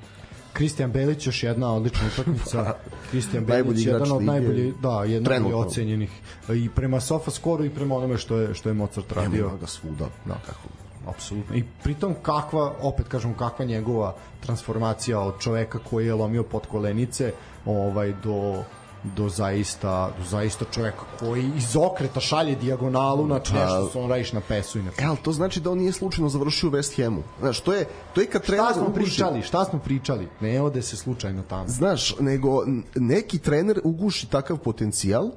Kristijan 0.52 0.92
Belić 0.92 1.26
još 1.26 1.42
jedna 1.42 1.74
odlična 1.74 2.00
utakmica. 2.12 2.74
Kristijan 3.10 3.44
Najbolji 3.44 3.64
Belić 3.64 3.86
igrač 3.86 4.00
jedan 4.00 4.12
od 4.12 4.20
lige. 4.20 4.32
najbolji, 4.32 4.74
da, 4.82 5.04
jedan 5.04 5.46
od 5.46 5.54
ocenjenih 5.54 6.10
i 6.48 6.68
prema 6.68 7.00
Sofa 7.00 7.30
skoru 7.30 7.64
i 7.64 7.70
prema 7.70 7.96
onome 7.96 8.18
što 8.18 8.36
je 8.36 8.54
što 8.54 8.68
je 8.68 8.74
Mozart 8.74 9.12
radio. 9.12 9.46
Nema 9.46 9.58
ga 9.58 9.66
svuda. 9.66 10.06
Da, 10.24 10.34
kako 10.46 10.68
apsolutno. 11.06 11.56
I 11.56 11.64
pritom 11.82 12.14
kakva, 12.22 12.74
opet 12.80 13.08
kažem, 13.08 13.34
kakva 13.34 13.64
njegova 13.64 14.14
transformacija 14.40 15.20
od 15.20 15.38
čoveka 15.40 15.78
koji 15.90 16.06
je 16.06 16.14
lomio 16.14 16.42
pod 16.42 16.66
kolenice 16.66 17.32
ovaj, 17.66 18.14
do 18.24 18.64
do 19.04 19.28
zaista, 19.28 20.10
do 20.18 20.24
zaista 20.24 20.64
čoveka 20.64 21.02
koji 21.18 21.50
iz 21.56 21.76
okreta 21.76 22.20
šalje 22.20 22.54
dijagonalu, 22.54 23.26
znači 23.26 23.54
nešto 23.54 23.88
što 23.90 24.00
on 24.00 24.10
radiš 24.10 24.32
na 24.32 24.40
pesu 24.40 24.78
i 24.78 24.82
na 24.82 24.90
E, 24.98 25.04
ali 25.04 25.16
to 25.16 25.32
znači 25.32 25.60
da 25.60 25.70
on 25.70 25.78
nije 25.78 25.92
slučajno 25.92 26.28
završio 26.28 26.68
u 26.68 26.72
West 26.72 27.04
Hamu. 27.04 27.22
Znaš, 27.40 27.60
to 27.60 27.72
je, 27.72 27.84
to 28.14 28.20
je 28.20 28.26
kad 28.26 28.42
trener 28.42 28.64
Šta 28.64 28.74
smo 28.74 28.82
uguši- 28.84 28.94
pričali? 28.94 29.42
Šta 29.42 29.64
smo 29.64 29.78
pričali? 29.78 30.28
Ne 30.40 30.60
ode 30.62 30.82
se 30.82 30.96
slučajno 30.96 31.42
tamo. 31.42 31.68
Znaš, 31.68 32.16
nego 32.20 32.62
neki 32.94 33.38
trener 33.38 33.80
uguši 33.84 34.30
takav 34.30 34.56
potencijal, 34.56 35.30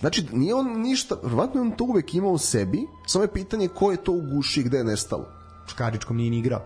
Znači, 0.00 0.26
nije 0.32 0.54
on 0.54 0.80
ništa, 0.80 1.16
verovatno 1.22 1.60
je 1.60 1.66
on 1.66 1.70
to 1.70 1.84
uvek 1.84 2.14
imao 2.14 2.30
u 2.30 2.38
sebi, 2.38 2.86
samo 3.06 3.24
je 3.24 3.32
pitanje 3.32 3.68
ko 3.68 3.90
je 3.90 3.96
to 3.96 4.12
uguši 4.12 4.60
i 4.60 4.64
gde 4.64 4.76
je 4.78 4.84
nestalo. 4.84 5.24
Škaričkom 5.66 6.16
nije 6.16 6.30
ni 6.30 6.38
igrao. 6.38 6.60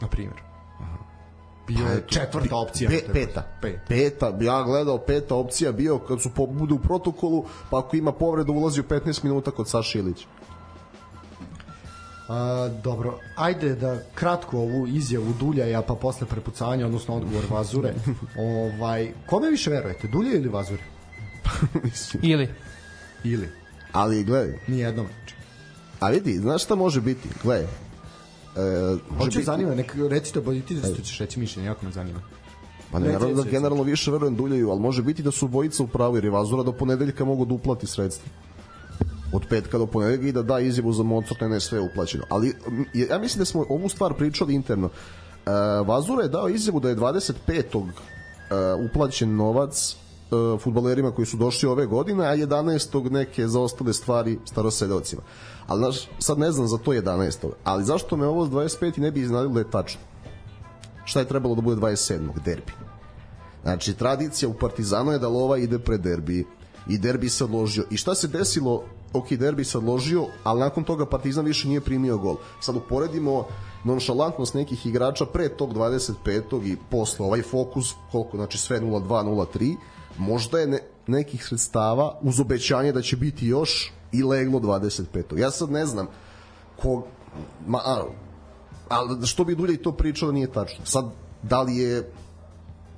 Na 0.00 0.08
primjer. 0.08 0.49
Bio 1.76 1.86
je 1.86 2.04
četvrta 2.06 2.56
opcija. 2.56 2.90
Pe, 2.90 3.12
peta. 3.12 3.42
Pet. 3.62 3.80
Peta, 3.88 4.38
ja 4.40 4.62
gledao 4.62 4.98
peta 4.98 5.34
opcija 5.34 5.72
bio 5.72 5.98
kad 5.98 6.22
su 6.22 6.30
po, 6.34 6.46
budu 6.46 6.74
u 6.74 6.78
protokolu, 6.78 7.44
pa 7.70 7.78
ako 7.78 7.96
ima 7.96 8.12
povredu 8.12 8.52
ulazi 8.52 8.80
u 8.80 8.84
15 8.84 9.24
minuta 9.24 9.50
kod 9.50 9.68
Saša 9.68 9.98
Ilića. 9.98 10.26
A, 12.28 12.68
dobro, 12.84 13.18
ajde 13.36 13.74
da 13.74 13.98
kratko 14.14 14.58
ovu 14.58 14.86
izjavu 14.86 15.32
Duljaja 15.40 15.82
pa 15.82 15.94
posle 15.94 16.26
prepucavanja, 16.26 16.86
odnosno 16.86 17.16
odgovor 17.16 17.44
Vazure. 17.50 17.94
ovaj, 18.38 19.12
kome 19.26 19.50
više 19.50 19.70
verujete, 19.70 20.08
Dulja 20.08 20.32
ili 20.34 20.48
Vazure? 20.48 20.82
Ili. 22.22 22.48
Ili? 23.24 23.48
Ali 23.92 24.24
gledaj, 24.24 24.58
Nijednom. 24.66 25.06
a 26.00 26.08
vidi, 26.08 26.38
znaš 26.38 26.64
šta 26.64 26.74
može 26.74 27.00
biti? 27.00 27.28
Gledaj, 27.42 27.66
e, 28.56 28.60
može 29.10 29.18
Hoću 29.18 29.38
biti, 29.38 29.44
zanima, 29.44 29.74
nek, 29.74 29.96
recite, 30.10 30.40
bolje 30.40 30.62
ti 30.62 30.74
da 30.74 31.02
ćeš 31.02 31.18
reći 31.18 31.40
mišljenje, 31.40 31.66
jako 31.66 31.86
me 31.86 31.92
zanima. 31.92 32.20
Pa 32.92 32.98
ne, 32.98 33.12
naravno 33.12 33.42
da 33.42 33.50
generalno 33.50 33.82
više 33.82 34.10
verujem 34.10 34.36
Duljeju, 34.36 34.70
ali 34.70 34.80
može 34.80 35.02
biti 35.02 35.22
da 35.22 35.30
su 35.30 35.48
bojica 35.48 35.82
u 35.82 35.86
pravu, 35.86 36.16
jer 36.16 36.24
je 36.24 36.30
Vazura 36.30 36.62
do 36.62 36.72
ponedeljka 36.72 37.24
mogu 37.24 37.44
da 37.44 37.54
uplati 37.54 37.86
sredstva 37.86 38.30
od 39.32 39.46
petka 39.48 39.78
do 39.78 39.86
ponedeljka 39.86 40.28
i 40.28 40.32
da 40.32 40.42
da 40.42 40.60
izjavu 40.60 40.92
za 40.92 41.02
Mozart, 41.02 41.40
ne 41.40 41.60
sve 41.60 41.78
je 41.78 41.82
uplaćeno. 41.82 42.24
Ali 42.28 42.54
ja 42.94 43.18
mislim 43.18 43.38
da 43.38 43.44
smo 43.44 43.64
ovu 43.68 43.88
stvar 43.88 44.14
pričali 44.14 44.54
interno. 44.54 44.88
E, 44.88 45.50
Vazura 45.86 46.22
je 46.22 46.28
dao 46.28 46.48
izjavu 46.48 46.80
da 46.80 46.88
je 46.88 46.96
25. 46.96 47.32
E, 47.46 48.54
uplaćen 48.90 49.36
novac 49.36 49.96
e, 49.96 50.58
futbalerima 50.58 51.10
koji 51.10 51.26
su 51.26 51.36
došli 51.36 51.68
ove 51.68 51.86
godine, 51.86 52.26
a 52.26 52.36
11. 52.36 53.10
neke 53.10 53.48
za 53.48 53.60
ostale 53.60 53.92
stvari 53.92 54.38
starosedeocima. 54.44 55.22
Ali 55.70 55.78
znaš, 55.78 56.08
sad 56.18 56.38
ne 56.38 56.52
znam 56.52 56.66
za 56.66 56.78
to 56.78 56.90
11. 56.90 57.50
Ali 57.64 57.84
zašto 57.84 58.16
me 58.16 58.26
ovo 58.26 58.46
s 58.46 58.48
25. 58.48 58.98
ne 58.98 59.10
bi 59.10 59.20
iznadilo 59.20 59.54
da 59.54 59.60
je 59.60 59.70
tačno? 59.70 60.00
Šta 61.04 61.20
je 61.20 61.28
trebalo 61.28 61.54
da 61.54 61.60
bude 61.60 61.80
27. 61.80 62.42
derbi? 62.44 62.72
Znači, 63.62 63.94
tradicija 63.94 64.48
u 64.48 64.54
Partizanu 64.54 65.12
je 65.12 65.18
da 65.18 65.28
lova 65.28 65.58
ide 65.58 65.78
pred 65.78 66.00
derbi 66.00 66.46
i 66.88 66.98
derbi 66.98 67.28
se 67.28 67.44
odložio. 67.44 67.84
I 67.90 67.96
šta 67.96 68.14
se 68.14 68.28
desilo? 68.28 68.82
Ok, 69.12 69.30
derbi 69.32 69.64
se 69.64 69.78
odložio, 69.78 70.26
ali 70.42 70.60
nakon 70.60 70.84
toga 70.84 71.06
Partizan 71.06 71.44
više 71.44 71.68
nije 71.68 71.80
primio 71.80 72.18
gol. 72.18 72.36
Sad 72.60 72.76
uporedimo 72.76 73.46
nonšalantnost 73.84 74.54
nekih 74.54 74.86
igrača 74.86 75.26
pre 75.26 75.48
tog 75.48 75.74
25. 75.74 76.66
i 76.66 76.76
posle 76.90 77.26
ovaj 77.26 77.42
fokus, 77.42 77.94
koliko, 78.12 78.36
znači 78.36 78.58
sve 78.58 78.80
0-2, 78.80 79.46
0-3, 79.56 79.76
možda 80.18 80.58
je 80.58 80.66
ne, 80.66 80.78
nekih 81.06 81.44
sredstava 81.44 82.18
uz 82.22 82.40
obećanje 82.40 82.92
da 82.92 83.02
će 83.02 83.16
biti 83.16 83.46
još 83.46 83.92
i 84.12 84.22
leglo 84.22 84.60
25. 84.60 85.38
Ja 85.38 85.50
sad 85.50 85.70
ne 85.70 85.86
znam 85.86 86.06
ko, 86.76 87.06
ma, 87.66 87.78
a, 87.78 88.02
ali 88.88 89.26
što 89.26 89.44
bi 89.44 89.54
dulje 89.54 89.74
i 89.74 89.82
to 89.82 89.92
pričalo 89.92 90.32
nije 90.32 90.52
tačno. 90.52 90.84
Sad, 90.86 91.04
da 91.42 91.62
li 91.62 91.76
je 91.76 92.12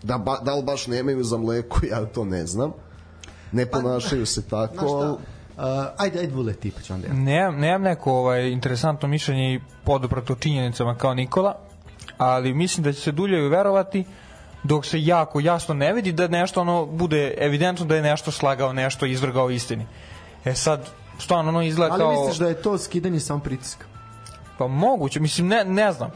da, 0.02 0.18
ba, 0.18 0.38
da 0.42 0.54
li 0.54 0.62
baš 0.62 0.86
nemaju 0.86 1.24
za 1.24 1.38
mleko, 1.38 1.80
ja 1.92 2.04
to 2.04 2.24
ne 2.24 2.46
znam. 2.46 2.72
Ne 3.52 3.66
ponašaju 3.66 4.26
se 4.26 4.48
tako, 4.48 4.86
ali... 4.86 5.16
Uh, 5.56 5.86
ajde, 5.96 6.18
ajde, 6.18 6.34
Vule, 6.34 6.52
ti 6.52 6.70
pa 6.70 6.80
ću 6.80 6.94
onda 6.94 7.06
ja. 7.06 7.12
Nemam, 7.12 7.60
nemam 7.60 7.82
neko 7.82 8.12
ovaj, 8.12 8.50
interesantno 8.50 9.08
mišljenje 9.08 9.54
i 9.54 9.60
poduprato 9.84 10.34
činjenicama 10.34 10.94
kao 10.94 11.14
Nikola, 11.14 11.54
ali 12.18 12.54
mislim 12.54 12.84
da 12.84 12.92
će 12.92 13.00
se 13.00 13.12
dulje 13.12 13.48
verovati 13.48 14.04
dok 14.62 14.86
se 14.86 15.04
jako 15.04 15.40
jasno 15.40 15.74
ne 15.74 15.92
vidi 15.92 16.12
da 16.12 16.28
nešto 16.28 16.60
ono 16.60 16.86
bude 16.86 17.34
evidentno 17.38 17.86
da 17.86 17.96
je 17.96 18.02
nešto 18.02 18.30
slagao, 18.30 18.72
nešto 18.72 19.06
izvrgao 19.06 19.50
istini. 19.50 19.86
E 20.44 20.54
sad, 20.54 20.88
stvarno 21.22 21.48
ono 21.48 21.62
izgleda 21.62 21.92
Ali 21.92 22.00
kao... 22.00 22.12
misliš 22.12 22.38
da 22.38 22.48
je 22.48 22.62
to 22.62 22.78
skidanje 22.78 23.20
sam 23.20 23.40
pritiska? 23.40 23.84
Pa 24.58 24.66
moguće, 24.66 25.20
mislim, 25.20 25.48
ne, 25.48 25.64
ne 25.64 25.92
znam. 25.92 26.10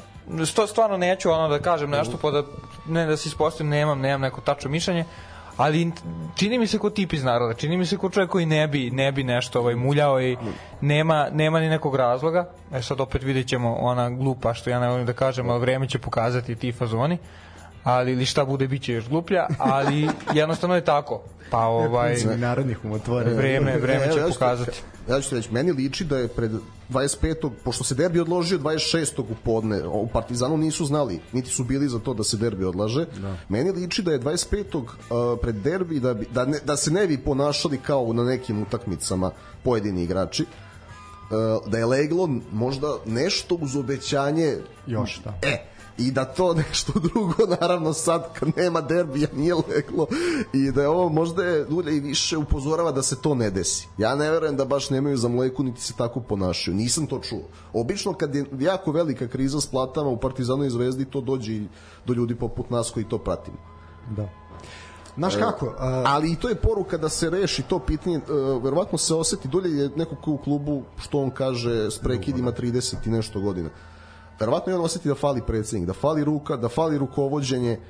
Sto, 0.46 0.66
stvarno 0.66 0.96
neću 0.96 1.30
ono 1.30 1.48
da 1.48 1.58
kažem 1.58 1.90
nešto, 1.90 2.18
pa 2.22 2.30
da, 2.30 2.42
ne 2.86 3.06
da 3.06 3.16
se 3.16 3.28
ispostavim, 3.28 3.70
nemam, 3.70 4.00
nemam 4.00 4.20
neko 4.20 4.40
tačno 4.40 4.70
mišljenje, 4.70 5.04
ali 5.56 5.92
čini 6.34 6.58
mi 6.58 6.66
se 6.66 6.78
ko 6.78 6.90
tip 6.90 7.12
iz 7.12 7.24
naroda, 7.24 7.54
čini 7.54 7.76
mi 7.76 7.86
se 7.86 7.96
ko 7.96 8.10
čovjek 8.10 8.30
koji 8.30 8.46
ne 8.46 8.68
bi, 8.68 8.90
ne 8.90 9.12
bi 9.12 9.24
nešto 9.24 9.60
ovaj, 9.60 9.74
muljao 9.74 10.20
i 10.20 10.36
nema, 10.80 11.28
nema 11.32 11.60
ni 11.60 11.68
nekog 11.68 11.96
razloga. 11.96 12.48
E 12.72 12.82
sad 12.82 13.00
opet 13.00 13.22
vidjet 13.22 13.48
ćemo 13.48 13.74
ona 13.74 14.10
glupa 14.10 14.54
što 14.54 14.70
ja 14.70 14.80
ne 14.80 14.88
volim 14.88 15.06
da 15.06 15.12
kažem, 15.12 15.50
ali 15.50 15.60
vreme 15.60 15.88
će 15.88 15.98
pokazati 15.98 16.56
ti 16.56 16.72
fazoni 16.72 17.18
ali 17.86 18.12
ili 18.12 18.26
šta 18.26 18.44
bude 18.44 18.68
biće 18.68 18.92
još 18.92 19.08
gluplja, 19.08 19.46
ali 19.58 20.08
jednostavno 20.34 20.74
je 20.74 20.84
tako. 20.84 21.22
Pa 21.50 21.58
ovaj 21.58 22.16
Narodnih 22.36 22.84
umotvora. 22.84 23.30
vreme 23.30 23.78
vreme 23.78 24.12
će 24.12 24.20
pokazati. 24.28 24.82
Ja 25.08 25.20
ću 25.20 25.28
ti 25.28 25.34
reći, 25.34 25.52
meni 25.52 25.72
liči 25.72 26.04
da 26.04 26.18
je 26.18 26.28
pred 26.28 26.50
25. 26.90 27.50
pošto 27.64 27.84
se 27.84 27.94
derbi 27.94 28.20
odložio 28.20 28.58
26. 28.58 29.20
u 29.20 29.34
podne, 29.44 29.86
u 29.86 30.06
Partizanu 30.06 30.56
nisu 30.56 30.84
znali, 30.84 31.20
niti 31.32 31.50
su 31.50 31.64
bili 31.64 31.88
za 31.88 31.98
to 31.98 32.14
da 32.14 32.24
se 32.24 32.36
derbi 32.36 32.64
odlaže. 32.64 33.06
Da. 33.20 33.36
Meni 33.48 33.70
liči 33.70 34.02
da 34.02 34.12
je 34.12 34.20
25. 34.20 34.76
Uh, 34.76 35.38
pred 35.42 35.54
derbi 35.54 36.00
da, 36.00 36.14
bi, 36.14 36.26
da, 36.30 36.44
ne, 36.44 36.58
da 36.64 36.76
se 36.76 36.90
ne 36.90 37.06
bi 37.06 37.18
ponašali 37.18 37.78
kao 37.78 38.12
na 38.12 38.24
nekim 38.24 38.62
utakmicama 38.62 39.30
pojedini 39.62 40.02
igrači. 40.02 40.42
Uh, 40.42 41.70
da 41.70 41.78
je 41.78 41.86
leglo 41.86 42.28
možda 42.52 42.88
nešto 43.04 43.54
uz 43.54 43.76
obećanje 43.76 44.56
Još, 44.86 45.20
da. 45.24 45.38
E, 45.42 45.75
i 45.98 46.10
da 46.10 46.24
to 46.24 46.54
nešto 46.68 46.92
drugo 47.00 47.56
naravno 47.60 47.92
sad 47.92 48.32
kad 48.32 48.48
nema 48.56 48.80
derbija 48.80 49.28
nije 49.34 49.54
leglo 49.54 50.06
i 50.52 50.72
da 50.72 50.82
je 50.82 50.88
ovo 50.88 51.08
možda 51.08 51.44
je 51.44 51.64
dulje 51.64 51.96
i 51.96 52.00
više 52.00 52.36
upozorava 52.36 52.92
da 52.92 53.02
se 53.02 53.20
to 53.20 53.34
ne 53.34 53.50
desi. 53.50 53.88
Ja 53.98 54.14
ne 54.14 54.30
verujem 54.30 54.56
da 54.56 54.64
baš 54.64 54.90
nemaju 54.90 55.16
za 55.16 55.28
mleku 55.28 55.62
niti 55.62 55.80
se 55.80 55.92
tako 55.98 56.20
ponašaju. 56.20 56.76
Nisam 56.76 57.06
to 57.06 57.18
čuo. 57.18 57.42
Obično 57.72 58.12
kad 58.12 58.34
je 58.34 58.44
jako 58.58 58.92
velika 58.92 59.28
kriza 59.28 59.60
s 59.60 59.66
platama 59.66 60.08
u 60.08 60.16
Partizanu 60.16 60.64
i 60.64 60.70
Zvezdi 60.70 61.04
to 61.04 61.20
dođe 61.20 61.60
do 62.06 62.12
ljudi 62.12 62.34
poput 62.34 62.70
nas 62.70 62.90
koji 62.90 63.08
to 63.08 63.18
pratimo. 63.18 63.56
Da. 64.16 64.28
Znaš 65.16 65.36
kako? 65.36 65.66
Uh, 65.66 65.72
Ali 66.04 66.32
i 66.32 66.36
to 66.36 66.48
je 66.48 66.54
poruka 66.54 66.96
da 66.96 67.08
se 67.08 67.30
reši 67.30 67.62
to 67.62 67.78
pitanje, 67.78 68.16
uh, 68.18 68.64
verovatno 68.64 68.98
se 68.98 69.14
oseti, 69.14 69.48
dulje 69.48 69.78
je 69.78 69.90
neko 69.96 70.16
ko 70.16 70.30
u 70.30 70.38
klubu, 70.38 70.82
što 70.98 71.18
on 71.18 71.30
kaže, 71.30 71.90
s 71.90 71.98
prekidima 71.98 72.52
30 72.52 72.94
i 73.06 73.10
nešto 73.10 73.40
godina. 73.40 73.68
Verovatno 74.40 74.72
je 74.72 74.78
on 74.78 74.84
oseti 74.84 75.08
da 75.08 75.14
fali 75.14 75.42
predsednik, 75.46 75.86
da 75.86 75.92
fali 75.92 76.24
ruka, 76.24 76.56
da 76.56 76.68
fali 76.68 76.98
rukovođenje 76.98 77.80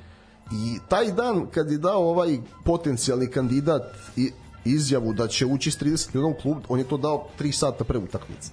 i 0.51 0.79
taj 0.87 1.11
dan 1.11 1.45
kad 1.51 1.71
je 1.71 1.77
dao 1.77 2.09
ovaj 2.09 2.37
potencijalni 2.65 3.27
kandidat 3.27 3.81
i 4.15 4.31
izjavu 4.65 5.13
da 5.13 5.27
će 5.27 5.45
ući 5.45 5.71
s 5.71 5.79
30 5.79 6.09
miliona 6.13 6.35
u 6.35 6.41
klub, 6.41 6.57
on 6.69 6.79
je 6.79 6.87
to 6.87 6.97
dao 6.97 7.27
3 7.39 7.51
sata 7.51 7.83
pre 7.83 7.97
utakmice. 7.99 8.51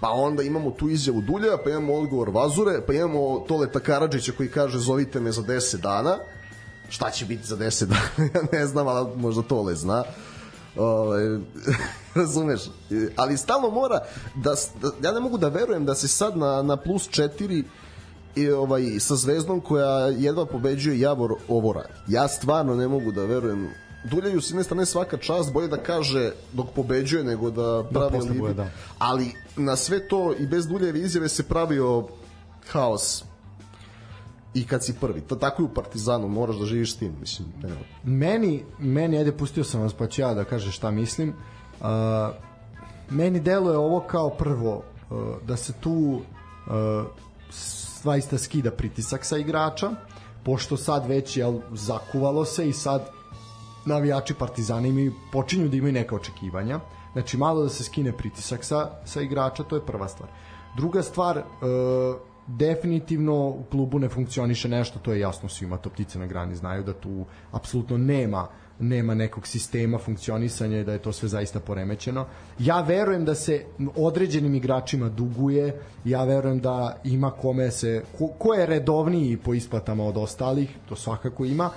Pa 0.00 0.10
onda 0.10 0.42
imamo 0.42 0.70
tu 0.70 0.88
izjavu 0.88 1.20
Dulja, 1.20 1.56
pa 1.64 1.70
imamo 1.70 1.94
odgovor 1.94 2.30
Vazure, 2.30 2.80
pa 2.86 2.92
imamo 2.92 3.44
Toleta 3.48 3.80
Karadžića 3.80 4.32
koji 4.36 4.48
kaže 4.48 4.78
zovite 4.78 5.20
me 5.20 5.32
za 5.32 5.42
10 5.42 5.76
dana. 5.80 6.18
Šta 6.88 7.10
će 7.10 7.24
biti 7.24 7.46
za 7.46 7.56
10 7.56 7.84
dana, 7.92 8.30
ja 8.34 8.42
ne 8.52 8.66
znam, 8.66 8.88
ali 8.88 9.16
možda 9.16 9.42
Tole 9.42 9.74
zna. 9.74 10.04
Ove, 10.76 11.40
razumeš? 12.14 12.60
Ali 13.16 13.36
stalno 13.36 13.70
mora 13.70 14.00
da, 14.34 14.54
da, 14.82 14.90
ja 15.08 15.12
ne 15.12 15.20
mogu 15.20 15.38
da 15.38 15.48
verujem 15.48 15.84
da 15.84 15.94
se 15.94 16.08
sad 16.08 16.36
na, 16.36 16.62
na 16.62 16.76
plus 16.76 17.08
4 17.08 17.64
i 18.36 18.50
ovaj 18.50 19.00
sa 19.00 19.16
zvezdom 19.16 19.60
koja 19.60 20.06
jedva 20.06 20.46
pobeđuje 20.46 21.00
Javor 21.00 21.34
ovo 21.48 21.72
radi. 21.72 21.92
Ja 22.08 22.28
stvarno 22.28 22.74
ne 22.74 22.88
mogu 22.88 23.12
da 23.12 23.24
verujem 23.24 23.68
Duljaju 24.10 24.40
s 24.40 24.50
jedne 24.50 24.64
strane 24.64 24.86
svaka 24.86 25.16
čast, 25.16 25.52
bolje 25.52 25.68
da 25.68 25.76
kaže 25.76 26.32
dok 26.52 26.66
pobeđuje 26.76 27.24
nego 27.24 27.50
da 27.50 27.84
pravi 27.90 28.12
posle 28.12 28.28
alibi. 28.28 28.38
bude, 28.38 28.54
da. 28.54 28.68
Ali 28.98 29.32
na 29.56 29.76
sve 29.76 30.08
to 30.08 30.34
i 30.38 30.46
bez 30.46 30.66
Duljeve 30.66 31.00
izjave 31.00 31.28
se 31.28 31.42
pravio 31.42 32.06
haos 32.68 33.24
i 34.54 34.66
kad 34.66 34.84
si 34.84 34.94
prvi. 35.00 35.20
To 35.20 35.36
tako 35.36 35.62
i 35.62 35.64
u 35.64 35.68
Partizanu, 35.68 36.28
moraš 36.28 36.56
da 36.56 36.66
živiš 36.66 36.94
s 36.94 36.96
tim, 36.96 37.12
mislim. 37.20 37.48
Evo. 37.64 37.76
meni, 38.04 38.64
meni, 38.78 39.18
ajde, 39.18 39.32
pustio 39.32 39.64
sam 39.64 39.80
vas 39.80 39.94
pa 39.94 40.06
ću 40.06 40.22
ja 40.22 40.34
da 40.34 40.44
kažem 40.44 40.72
šta 40.72 40.90
mislim. 40.90 41.28
Uh, 41.80 41.86
meni 43.10 43.40
deluje 43.40 43.78
ovo 43.78 44.00
kao 44.00 44.30
prvo 44.30 44.76
uh, 44.76 45.18
da 45.46 45.56
se 45.56 45.72
tu 45.80 45.92
uh, 45.92 47.06
svaista 47.50 48.38
skida 48.38 48.70
pritisak 48.70 49.24
sa 49.24 49.36
igrača, 49.38 49.90
pošto 50.44 50.76
sad 50.76 51.06
već 51.06 51.36
jel, 51.36 51.60
zakuvalo 51.72 52.44
se 52.44 52.68
i 52.68 52.72
sad 52.72 53.10
navijači 53.86 54.34
Partizana 54.34 54.86
imaju, 54.86 55.12
počinju 55.32 55.68
da 55.68 55.76
imaju 55.76 55.92
neka 55.92 56.16
očekivanja. 56.16 56.80
Znači, 57.12 57.36
malo 57.36 57.62
da 57.62 57.68
se 57.68 57.84
skine 57.84 58.12
pritisak 58.12 58.64
sa, 58.64 58.90
sa 59.04 59.20
igrača, 59.20 59.62
to 59.62 59.76
je 59.76 59.86
prva 59.86 60.08
stvar. 60.08 60.28
Druga 60.76 61.02
stvar, 61.02 61.38
e, 61.38 61.42
definitivno 62.46 63.48
u 63.48 63.64
klubu 63.70 63.98
ne 63.98 64.08
funkcioniše 64.08 64.68
nešto, 64.68 64.98
to 64.98 65.12
je 65.12 65.20
jasno 65.20 65.48
svima, 65.48 65.76
to 65.76 65.90
ptice 65.90 66.18
na 66.18 66.26
grani 66.26 66.56
znaju 66.56 66.82
da 66.82 66.92
tu 66.92 67.26
apsolutno 67.52 67.98
nema 67.98 68.48
nema 68.78 69.14
nekog 69.14 69.46
sistema 69.46 69.98
funkcionisanja 69.98 70.80
i 70.80 70.84
da 70.84 70.92
je 70.92 70.98
to 70.98 71.12
sve 71.12 71.28
zaista 71.28 71.60
poremećeno. 71.60 72.26
Ja 72.58 72.80
verujem 72.80 73.24
da 73.24 73.34
se 73.34 73.64
određenim 73.96 74.54
igračima 74.54 75.08
duguje, 75.08 75.80
ja 76.04 76.24
verujem 76.24 76.60
da 76.60 77.00
ima 77.04 77.30
kome 77.30 77.70
se, 77.70 78.02
ko, 78.18 78.28
ko 78.38 78.54
je 78.54 78.66
redovniji 78.66 79.36
po 79.36 79.54
isplatama 79.54 80.04
od 80.04 80.16
ostalih, 80.16 80.70
to 80.88 80.96
svakako 80.96 81.44
ima. 81.44 81.70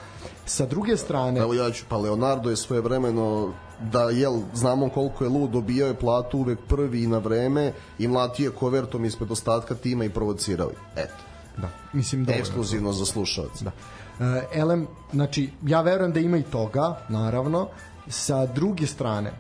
Sa 0.46 0.66
druge 0.66 0.98
strane, 0.98 1.40
Evo 1.40 1.54
ja 1.54 1.72
ću, 1.72 1.86
pa 1.90 1.98
Leonardo 1.98 2.50
je 2.50 2.56
svoje 2.56 2.82
vremeno 2.82 3.54
da 3.92 4.10
jel, 4.10 4.40
znamo 4.54 4.90
koliko 4.90 5.24
je 5.24 5.30
lud, 5.30 5.50
dobijao 5.50 5.88
je 5.88 5.94
platu 5.94 6.38
uvek 6.38 6.60
prvi 6.68 7.04
i 7.04 7.08
na 7.08 7.18
vreme 7.18 7.74
i 8.00 8.08
mlatio 8.08 8.46
je 8.46 8.56
kovertom 8.56 9.06
ispred 9.06 9.32
ostatka 9.32 9.76
tima 9.76 10.06
i 10.06 10.10
provocirao 10.10 10.70
ih. 10.72 10.78
Eto, 10.96 11.24
da, 11.58 11.70
mislim 11.94 12.26
da 12.26 12.34
ekskluzivno 12.34 12.94
za 12.94 13.06
slušalce. 13.06 13.64
Da. 13.64 13.72
E, 14.20 14.60
elem, 14.60 14.88
znači, 15.12 15.50
ja 15.66 15.82
verujem 15.82 16.14
da 16.14 16.20
ima 16.20 16.38
i 16.38 16.44
toga, 16.44 17.00
naravno. 17.10 17.68
Sa 18.10 18.46
druge 18.46 18.88
strane, 18.88 19.30
e, 19.30 19.36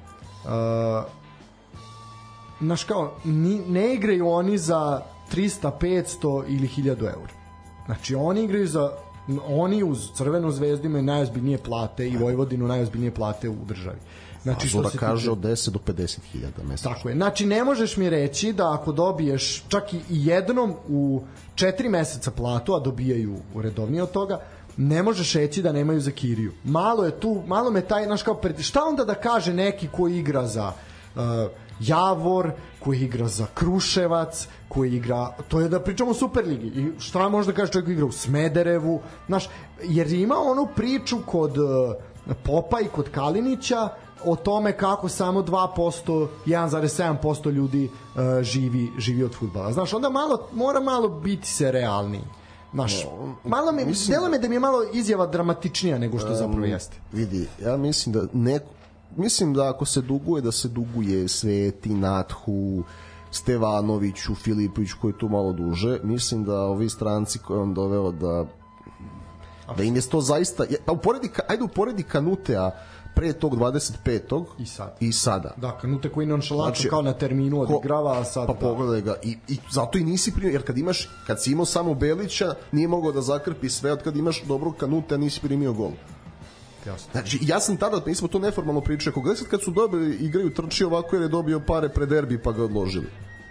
znaš 2.59 2.83
kao, 2.83 3.15
ni, 3.23 3.59
ne 3.67 3.93
igraju 3.93 4.29
oni 4.29 4.57
za 4.57 5.01
300, 5.31 5.71
500 5.81 6.43
ili 6.47 6.67
1000 6.67 6.89
eura. 6.89 7.33
Znači, 7.85 8.15
oni 8.15 8.43
igraju 8.43 8.67
za 8.67 8.91
oni 9.47 9.83
uz 9.83 10.09
Crvenu 10.15 10.51
zvezdu 10.51 10.85
imaju 10.85 11.03
najozbiljnije 11.03 11.57
plate 11.57 12.07
i 12.07 12.17
Vojvodinu 12.17 12.67
najozbiljnije 12.67 13.13
plate 13.13 13.49
u 13.49 13.55
državi. 13.65 13.97
Znači, 14.43 14.67
Zora 14.67 14.89
se 14.89 14.97
kaže 14.97 15.31
od 15.31 15.37
10 15.37 15.69
do 15.69 15.79
50 15.79 16.19
hiljada 16.31 16.63
mesečno. 16.63 16.93
Tako 16.93 17.09
je. 17.09 17.15
Znači, 17.15 17.45
ne 17.45 17.63
možeš 17.63 17.97
mi 17.97 18.09
reći 18.09 18.53
da 18.53 18.73
ako 18.73 18.91
dobiješ 18.91 19.63
čak 19.67 19.93
i 19.93 19.99
jednom 20.09 20.73
u 20.89 21.21
četiri 21.55 21.89
meseca 21.89 22.31
platu, 22.31 22.73
a 22.73 22.79
dobijaju 22.79 23.35
redovnije 23.55 24.03
od 24.03 24.11
toga, 24.11 24.39
ne 24.77 25.03
možeš 25.03 25.33
reći 25.33 25.61
da 25.61 25.71
nemaju 25.71 25.99
za 25.99 26.11
Kiriju. 26.11 26.53
Malo 26.63 27.05
je 27.05 27.19
tu, 27.19 27.43
malo 27.47 27.71
me 27.71 27.81
taj, 27.81 28.05
znaš 28.05 28.23
kao, 28.23 28.33
pred, 28.33 28.59
šta 28.59 28.83
onda 28.83 29.05
da 29.05 29.15
kaže 29.15 29.53
neki 29.53 29.87
ko 29.87 30.07
igra 30.07 30.47
za 30.47 30.71
uh, 31.15 31.21
Javor, 31.79 32.51
koji 32.79 32.99
igra 32.99 33.27
za 33.27 33.45
Kruševac, 33.53 34.47
koji 34.67 34.95
igra, 34.95 35.31
to 35.47 35.59
je 35.59 35.69
da 35.69 35.79
pričamo 35.79 36.11
o 36.11 36.13
Superligi, 36.13 36.67
i 36.67 36.99
šta 36.99 37.29
može 37.29 37.51
da 37.51 37.55
kaže 37.55 37.71
čovjek 37.71 37.85
koji 37.85 37.93
igra 37.93 38.05
u 38.05 38.11
Smederevu, 38.11 39.01
znaš, 39.27 39.49
jer 39.83 40.13
ima 40.13 40.35
onu 40.37 40.67
priču 40.75 41.17
kod 41.25 41.57
uh, 41.57 41.93
Popa 42.43 42.79
i 42.79 42.87
kod 42.87 43.11
Kalinića, 43.11 43.89
o 44.25 44.35
tome 44.35 44.77
kako 44.77 45.09
samo 45.09 45.41
2%, 45.41 46.27
1,7% 46.45 47.51
ljudi 47.51 47.89
uh, 47.89 48.21
živi, 48.41 48.91
živi 48.97 49.23
od 49.23 49.35
futbala. 49.35 49.73
Znaš, 49.73 49.93
onda 49.93 50.09
malo, 50.09 50.47
mora 50.53 50.79
malo 50.79 51.09
biti 51.09 51.47
se 51.47 51.71
realniji. 52.85 53.35
Znaš, 53.41 53.51
malo 53.51 53.71
mi, 53.71 53.85
mislim 53.85 54.15
delo 54.15 54.29
me 54.29 54.39
da 54.39 54.47
mi 54.47 54.55
je 54.55 54.59
malo 54.59 54.83
izjava 54.93 55.27
dramatičnija 55.27 55.97
nego 55.97 56.19
što 56.19 56.35
zapravo 56.35 56.65
jeste. 56.65 56.97
Vidi, 57.11 57.47
ja 57.63 57.77
mislim 57.77 58.13
da 58.13 58.23
neko, 58.33 58.65
mislim 59.15 59.53
da 59.53 59.69
ako 59.69 59.85
se 59.85 60.01
duguje, 60.01 60.41
da 60.41 60.51
se 60.51 60.67
duguje 60.67 61.27
Sveti, 61.27 61.89
Nathu, 61.89 62.83
Stevanoviću, 63.31 64.35
Filipović 64.35 64.93
koji 65.01 65.11
je 65.11 65.17
tu 65.17 65.29
malo 65.29 65.53
duže, 65.53 65.99
mislim 66.03 66.43
da 66.43 66.61
ovi 66.61 66.89
stranci 66.89 67.39
koje 67.39 67.59
on 67.59 67.73
doveo 67.73 68.11
da 68.11 68.45
da 69.77 69.83
im 69.83 69.95
je 69.95 70.01
to 70.01 70.21
zaista 70.21 70.65
pa 70.85 70.91
uporedi, 70.91 71.29
ajde 71.47 71.63
uporedi 71.63 72.03
Kanutea 72.03 72.71
pre 73.17 73.33
tog 73.33 73.55
25. 73.55 74.45
I 74.59 74.65
sad. 74.65 74.97
i 74.99 75.11
sada. 75.11 75.53
Da, 75.57 75.77
Kanute 75.81 76.09
koji 76.09 76.27
nonšalantno 76.27 76.75
Znači, 76.75 76.89
kao 76.89 77.01
na 77.01 77.13
terminu 77.13 77.61
odigrava, 77.61 78.19
a 78.19 78.23
sad 78.23 78.47
pa 78.47 78.53
da. 78.53 78.59
pogledaj 78.59 79.01
ga 79.01 79.15
i, 79.23 79.37
i 79.47 79.57
zato 79.71 79.97
i 79.97 80.03
nisi 80.03 80.31
primio 80.31 80.51
jer 80.51 80.63
kad 80.63 80.77
imaš 80.77 81.09
kad 81.27 81.43
si 81.43 81.51
imao 81.51 81.65
samo 81.65 81.93
Belića 81.93 82.55
nije 82.71 82.87
mogao 82.87 83.11
da 83.11 83.21
zakrpi 83.21 83.69
sve 83.69 83.91
od 83.91 84.03
kad 84.03 84.17
imaš 84.17 84.43
dobrog 84.43 84.75
kanuta 84.77 85.15
a 85.15 85.17
nisi 85.17 85.41
primio 85.41 85.73
gol 85.73 85.91
Jasno. 86.85 87.11
Znači, 87.11 87.39
ja 87.41 87.59
sam 87.59 87.77
tada, 87.77 88.01
mi 88.05 88.15
smo 88.15 88.27
to 88.27 88.39
neformalno 88.39 88.81
pričali, 88.81 89.13
koga 89.13 89.35
sad 89.35 89.47
kad 89.47 89.63
su 89.63 89.71
dobili, 89.71 90.15
igraju 90.15 90.53
trči 90.53 90.83
ovako 90.83 91.15
jer 91.15 91.23
je 91.23 91.27
dobio 91.27 91.59
pare 91.59 91.89
pre 91.89 92.05
derbi 92.05 92.41
pa 92.41 92.51
ga 92.51 92.63
odložili. 92.63 93.07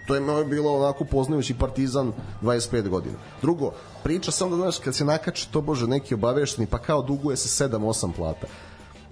To 0.07 0.15
je 0.15 0.21
moj 0.21 0.45
bilo 0.45 0.77
onako 0.77 1.05
poznajući 1.05 1.53
Partizan 1.53 2.13
25 2.41 2.89
godina. 2.89 3.15
Drugo, 3.41 3.71
priča 4.03 4.31
sam 4.31 4.49
da 4.49 4.55
znaš 4.55 4.79
kad 4.79 4.95
se 4.95 5.05
nakači 5.05 5.51
to 5.51 5.61
bože 5.61 5.87
neki 5.87 6.13
obavešteni 6.13 6.67
pa 6.67 6.77
kao 6.77 7.01
duguje 7.01 7.37
se 7.37 7.65
7-8 7.65 8.11
plata. 8.15 8.47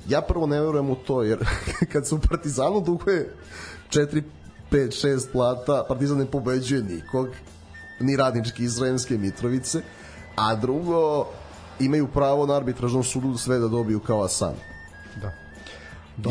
Ja 0.09 0.21
prvo 0.21 0.47
ne 0.47 0.61
verujem 0.61 0.89
u 0.89 0.95
to 0.95 1.23
jer 1.23 1.39
kad 1.91 2.07
se 2.07 2.15
u 2.15 2.19
Partizanu 2.19 2.81
duguje 2.81 3.33
4 3.89 4.21
5 4.71 5.07
6 5.07 5.31
plata, 5.31 5.85
Partizan 5.87 6.17
ne 6.17 6.25
pobeđuje 6.25 6.83
nikog, 6.83 7.27
ni 7.99 8.15
radnički 8.15 8.63
iz 8.63 8.75
Sremske 8.75 9.17
Mitrovice, 9.17 9.81
a 10.35 10.55
drugo 10.55 11.27
imaju 11.79 12.07
pravo 12.07 12.45
na 12.45 12.55
arbitražnom 12.55 13.03
sudu 13.03 13.37
sve 13.37 13.59
da 13.59 13.67
dobiju 13.67 13.99
kao 13.99 14.23
Asan. 14.23 14.55
Da. 15.21 15.31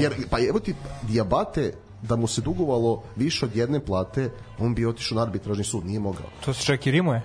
Jer, 0.00 0.12
pa 0.30 0.38
evo 0.48 0.58
ti, 0.58 0.74
Diabate, 1.02 1.72
da 2.02 2.16
mu 2.16 2.26
se 2.26 2.40
dugovalo 2.40 3.02
više 3.16 3.44
od 3.46 3.56
jedne 3.56 3.80
plate, 3.80 4.30
on 4.58 4.74
bi 4.74 4.86
otišao 4.86 5.16
na 5.16 5.22
arbitražni 5.22 5.64
sud, 5.64 5.86
nije 5.86 6.00
mogao. 6.00 6.26
To 6.44 6.54
se 6.54 6.64
čak 6.64 6.86
i 6.86 6.90
rimuje. 6.90 7.22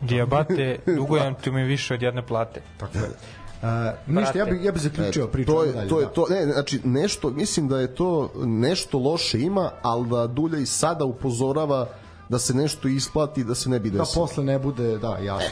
Dijabate, 0.00 0.78
dugujem 0.96 1.34
ti 1.34 1.50
mi 1.50 1.62
više 1.62 1.94
od 1.94 2.02
jedne 2.02 2.26
plate. 2.26 2.62
Tako 2.78 2.98
je. 2.98 3.04
Uh, 3.62 3.68
ništa, 4.06 4.38
ja 4.38 4.44
bih 4.44 4.64
ja 4.64 4.72
bi 4.72 4.78
zaključio 4.78 5.22
Eto, 5.22 5.32
priču. 5.32 5.52
to 5.52 5.62
je, 5.64 5.72
dalje, 5.72 5.88
to 5.88 6.00
je 6.00 6.06
da. 6.06 6.12
to, 6.12 6.26
ne, 6.30 6.46
znači 6.46 6.80
nešto, 6.84 7.30
mislim 7.30 7.68
da 7.68 7.78
je 7.78 7.94
to 7.94 8.30
nešto 8.36 8.98
loše 8.98 9.40
ima, 9.40 9.70
ali 9.82 10.08
da 10.08 10.26
Dulja 10.26 10.58
i 10.58 10.66
sada 10.66 11.04
upozorava 11.04 11.88
da 12.28 12.38
se 12.38 12.54
nešto 12.54 12.88
isplati, 12.88 13.44
da 13.44 13.54
se 13.54 13.70
ne 13.70 13.80
bi 13.80 13.90
Da 13.90 13.98
desilo. 13.98 14.26
posle 14.26 14.44
ne 14.44 14.58
bude, 14.58 14.98
da, 14.98 15.16
jasno. 15.16 15.48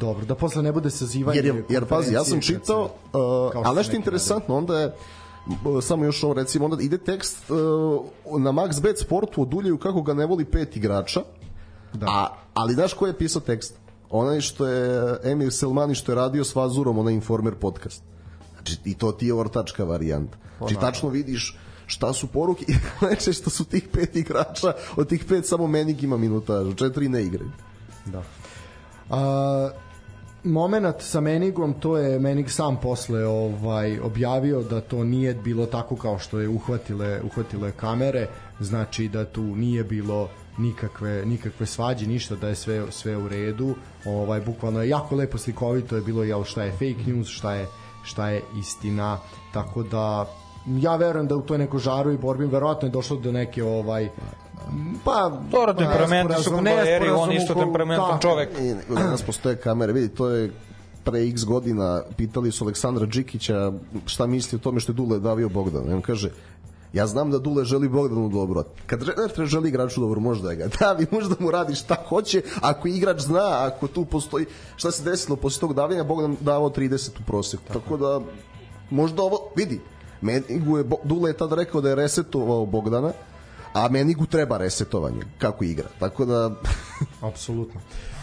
Dobro, 0.00 0.24
da 0.24 0.34
posle 0.34 0.62
ne 0.62 0.72
bude 0.72 0.90
sazivanje 0.90 1.36
jer, 1.38 1.46
je, 1.46 1.64
jer 1.68 1.84
pazi, 1.84 2.14
ja 2.14 2.24
sam 2.24 2.40
čitao, 2.40 2.82
uh, 2.82 2.90
što 3.50 3.62
ali 3.64 3.76
nešto 3.76 3.96
interesantno, 3.96 4.56
onda 4.56 4.80
je 4.80 4.86
uh, 5.46 5.52
samo 5.82 6.04
još 6.04 6.22
ovo 6.22 6.34
recimo, 6.34 6.64
onda 6.64 6.82
ide 6.82 6.98
tekst 6.98 7.50
uh, 7.50 7.56
na 8.40 8.52
Max 8.52 8.80
Bet 8.82 8.98
sportu 8.98 9.42
oduljaju 9.42 9.78
kako 9.78 10.02
ga 10.02 10.14
ne 10.14 10.26
voli 10.26 10.44
pet 10.44 10.76
igrača, 10.76 11.20
Da. 11.92 12.06
a, 12.08 12.26
ali 12.54 12.74
znaš 12.74 12.94
ko 12.94 13.06
je 13.06 13.18
pisao 13.18 13.40
tekst? 13.40 13.74
Onaj 14.10 14.40
što 14.40 14.66
je 14.66 15.16
Emir 15.24 15.52
Selmani 15.52 15.94
što 15.94 16.12
je 16.12 16.16
radio 16.16 16.44
s 16.44 16.54
Vazurom, 16.54 16.98
onaj 16.98 17.14
Informer 17.14 17.54
podcast. 17.54 18.02
Znači, 18.52 18.76
i 18.84 18.94
to 18.94 19.12
ti 19.12 19.26
je 19.26 19.34
ortačka 19.34 19.84
varijanta. 19.84 20.38
Znači, 20.58 20.74
tačno 20.74 21.08
vidiš 21.08 21.58
šta 21.86 22.12
su 22.12 22.26
poruke 22.26 22.64
i 22.68 22.74
leče 23.04 23.32
što 23.32 23.50
su 23.50 23.64
tih 23.64 23.88
pet 23.92 24.16
igrača, 24.16 24.72
od 24.96 25.08
tih 25.08 25.24
pet 25.28 25.46
samo 25.46 25.66
Menig 25.66 26.02
ima 26.02 26.16
minutažu, 26.16 26.74
četiri 26.74 27.08
ne 27.08 27.22
igraju. 27.22 27.50
Da. 28.06 28.22
A, 29.10 29.70
moment 30.44 30.96
sa 31.00 31.20
Menigom, 31.20 31.74
to 31.80 31.98
je 31.98 32.18
Menig 32.18 32.50
sam 32.50 32.80
posle 32.80 33.26
ovaj 33.26 34.00
objavio 34.00 34.62
da 34.62 34.80
to 34.80 35.04
nije 35.04 35.34
bilo 35.34 35.66
tako 35.66 35.96
kao 35.96 36.18
što 36.18 36.40
je 36.40 36.48
uhvatile 36.48 37.20
uhvatile 37.22 37.72
kamere, 37.72 38.28
znači 38.60 39.08
da 39.08 39.24
tu 39.24 39.42
nije 39.42 39.84
bilo 39.84 40.28
nikakve 40.58 41.26
nikakve 41.26 41.66
svađe, 41.66 42.06
ništa 42.06 42.34
da 42.34 42.48
je 42.48 42.54
sve 42.54 42.84
sve 42.90 43.16
u 43.16 43.28
redu. 43.28 43.74
Ovaj 44.04 44.40
bukvalno 44.40 44.82
je 44.82 44.88
jako 44.88 45.14
lepo 45.14 45.38
slikovito 45.38 45.96
je 45.96 46.02
bilo 46.02 46.24
jel 46.24 46.44
šta 46.44 46.62
je 46.62 46.72
fake 46.72 47.02
news, 47.06 47.28
šta 47.28 47.54
je 47.54 47.66
šta 48.02 48.28
je 48.28 48.42
istina. 48.58 49.18
Tako 49.52 49.82
da 49.82 50.26
ja 50.66 50.96
verujem 50.96 51.26
da 51.26 51.36
u 51.36 51.42
toj 51.42 51.58
nekoj 51.58 51.80
žaru 51.80 52.12
i 52.12 52.18
borbi 52.18 52.46
verovatno 52.46 52.88
je 52.88 52.92
došlo 52.92 53.16
do 53.16 53.32
neke 53.32 53.64
ovaj 53.64 54.08
pa 55.04 55.40
Dobro, 55.50 55.74
temperamentan 55.74 56.42
su 56.42 56.50
nesporazum- 56.50 56.56
fudbaleri, 56.58 57.10
on 57.10 57.32
isto 57.32 57.54
temperamentan 57.54 58.18
čovek. 58.20 58.48
I 58.60 58.94
danas 58.94 59.22
postoje 59.22 59.56
kamere, 59.56 59.92
vidi, 59.92 60.08
to 60.08 60.28
je 60.28 60.50
pre 61.04 61.28
x 61.28 61.44
godina 61.44 62.02
pitali 62.16 62.52
su 62.52 62.64
Aleksandra 62.64 63.06
Đikića 63.06 63.72
šta 64.06 64.26
misli 64.26 64.56
o 64.56 64.58
tome 64.58 64.80
što 64.80 64.92
je 64.92 64.94
Dule 64.94 65.18
davio 65.18 65.48
Bogdan. 65.48 65.92
On 65.92 66.02
kaže, 66.02 66.30
ja 66.92 67.06
znam 67.06 67.30
da 67.30 67.38
Dule 67.38 67.64
želi 67.64 67.88
Bogdanu 67.88 68.28
dobro. 68.28 68.64
Kad 68.86 69.04
trener 69.34 69.48
želi 69.48 69.68
igraču 69.68 70.00
dobro, 70.00 70.20
možda 70.20 70.54
ga 70.54 70.68
davi, 70.80 71.06
možda 71.10 71.34
mu 71.38 71.50
radi 71.50 71.74
šta 71.74 71.96
hoće, 72.08 72.42
ako 72.60 72.88
igrač 72.88 73.20
zna, 73.20 73.66
ako 73.66 73.86
tu 73.86 74.04
postoji, 74.04 74.46
šta 74.76 74.90
se 74.90 75.02
desilo 75.02 75.36
posle 75.36 75.60
tog 75.60 75.74
davljenja, 75.74 76.04
Bogdan 76.04 76.36
davao 76.40 76.70
30 76.70 77.10
u 77.20 77.22
proseku. 77.26 77.62
Tako 77.72 77.96
da, 77.96 78.20
možda 78.90 79.22
ovo, 79.22 79.38
vidi, 79.56 79.80
Menigu 80.20 80.78
je, 80.78 80.84
Dule 81.04 81.30
je 81.30 81.36
tad 81.36 81.52
rekao 81.52 81.80
da 81.80 81.88
je 81.88 81.94
resetovao 81.94 82.66
Bogdana, 82.66 83.12
a 83.72 83.88
Menigu 83.88 84.26
treba 84.26 84.56
resetovanje, 84.56 85.22
kako 85.38 85.64
igra. 85.64 85.88
Tako 85.98 86.24
da, 86.24 86.50
Apsolutno. 87.28 87.80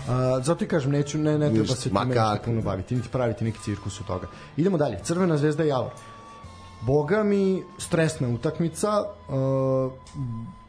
A, 0.10 0.40
zato 0.44 0.64
i 0.64 0.68
kažem, 0.68 0.92
neću, 0.92 1.18
ne, 1.18 1.38
ne 1.38 1.46
treba 1.46 1.62
Ništa, 1.62 1.76
se 1.76 1.90
time 1.90 2.40
puno 2.46 2.62
baviti, 2.62 2.96
niti 2.96 3.10
praviti 3.10 3.46
neki 3.46 3.60
cirkus 3.64 4.00
od 4.00 4.08
toga. 4.08 4.28
Idemo 4.58 4.78
dalje, 4.78 5.00
Crvena 5.04 5.38
zvezda 5.38 5.64
Javor. 5.64 5.92
Boga 6.86 7.24
mi, 7.24 7.64
stresna 7.78 8.28
utakmica, 8.30 9.02
uh, 9.02 9.92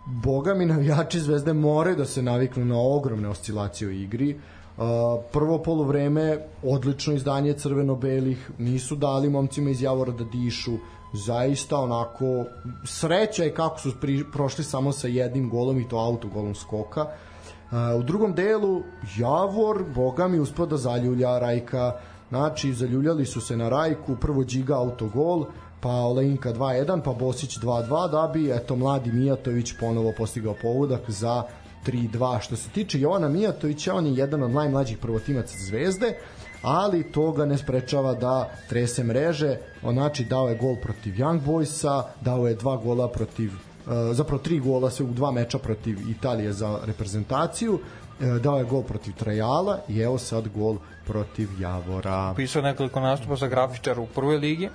boga 0.07 0.55
mi 0.55 0.67
navijači 0.67 1.21
zvezde 1.21 1.53
moraju 1.53 1.97
da 1.97 2.05
se 2.05 2.23
naviknu 2.23 2.65
na 2.65 2.79
ogromne 2.79 3.29
oscilacije 3.29 3.89
u 3.89 3.91
igri. 3.91 4.35
Uh, 4.35 4.85
prvo 5.33 5.59
polovreme, 5.59 6.39
odlično 6.63 7.15
izdanje 7.15 7.53
crveno-belih, 7.53 8.51
nisu 8.59 8.97
dali 8.97 9.31
momcima 9.31 9.71
iz 9.71 9.83
Javora 9.83 10.13
da 10.13 10.25
dišu, 10.25 10.73
zaista 11.13 11.79
onako 11.79 12.45
sreća 12.85 13.45
je 13.45 13.55
kako 13.55 13.79
su 13.81 13.93
pri, 14.01 14.25
prošli 14.33 14.65
samo 14.65 14.93
sa 14.93 15.09
jednim 15.09 15.51
golom 15.51 15.81
i 15.81 15.89
to 15.89 15.97
autogolom 15.97 16.55
skoka. 16.55 17.03
Uh, 17.03 18.01
u 18.01 18.03
drugom 18.03 18.35
delu 18.35 18.83
Javor, 19.19 19.85
boga 19.95 20.29
mi, 20.29 20.39
uspio 20.39 20.67
da 20.67 20.77
zaljulja 20.77 21.39
Rajka, 21.39 21.93
znači 22.29 22.73
zaljuljali 22.73 23.27
su 23.27 23.41
se 23.41 23.57
na 23.57 23.69
Rajku, 23.69 24.17
prvo 24.17 24.45
Điga 24.45 24.75
autogol, 24.75 25.47
pa 25.85 25.91
Olejnka 25.91 26.53
2-1, 26.53 27.01
pa 27.05 27.13
Bosić 27.13 27.59
2-2, 27.59 28.11
da 28.11 28.31
bi, 28.33 28.51
eto, 28.51 28.77
mladi 28.77 29.13
Mijatović 29.13 29.73
ponovo 29.81 30.13
postigao 30.17 30.55
pogodak 30.63 31.11
za 31.11 31.43
3-2. 31.87 32.41
Što 32.41 32.57
se 32.57 32.69
tiče 32.69 33.01
Jovana 33.01 33.29
Mijatovića, 33.29 33.95
on 33.95 34.07
je 34.07 34.15
jedan 34.15 34.43
od 34.43 34.51
najmlađih 34.51 34.99
prvotimaca 34.99 35.59
Zvezde, 35.59 36.17
ali 36.63 37.13
to 37.13 37.33
ga 37.33 37.45
ne 37.45 37.59
sprečava 37.59 38.15
da 38.15 38.51
trese 38.69 39.05
mreže, 39.05 39.59
on 39.83 39.95
znači 39.95 40.25
dao 40.25 40.49
je 40.49 40.57
gol 40.57 40.77
protiv 40.77 41.15
Young 41.15 41.41
Boysa, 41.47 42.03
dao 42.21 42.49
je 42.49 42.55
dva 42.55 42.77
gola 42.77 43.09
protiv 43.09 43.53
Uh, 43.87 43.93
zapravo 44.13 44.43
tri 44.43 44.59
gola 44.61 44.91
sve 44.91 45.07
u 45.07 45.13
dva 45.13 45.31
meča 45.31 45.59
protiv 45.59 45.99
Italije 46.11 46.53
za 46.53 46.79
reprezentaciju 46.85 47.75
uh, 47.75 48.37
dao 48.37 48.59
je 48.59 48.65
gol 48.65 48.83
protiv 48.83 49.13
Trajala 49.15 49.79
i 49.89 49.99
evo 50.01 50.19
sad 50.19 50.49
gol 50.49 50.77
protiv 51.07 51.49
Javora 51.61 52.33
Pisao 52.37 52.63
nekoliko 52.63 53.01
nastupa 53.01 53.37
za 53.37 53.49
grafičar 53.49 54.01
u 54.01 54.07
prvoj 54.07 54.37
ligi. 54.37 54.69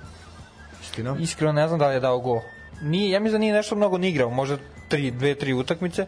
Istina 0.82 1.16
Iskreno 1.20 1.52
ne 1.52 1.68
znam 1.68 1.78
da 1.78 1.88
li 1.88 1.94
je 1.94 2.00
dao 2.00 2.18
gol. 2.18 2.40
Nije, 2.82 3.10
ja 3.10 3.20
mislim 3.20 3.32
da 3.32 3.38
nije 3.38 3.52
nešto 3.54 3.76
mnogo 3.76 3.98
ni 3.98 4.08
igrao, 4.08 4.30
možda 4.30 4.56
tri, 4.88 5.10
dve, 5.10 5.34
tri 5.34 5.52
utakmice, 5.52 6.06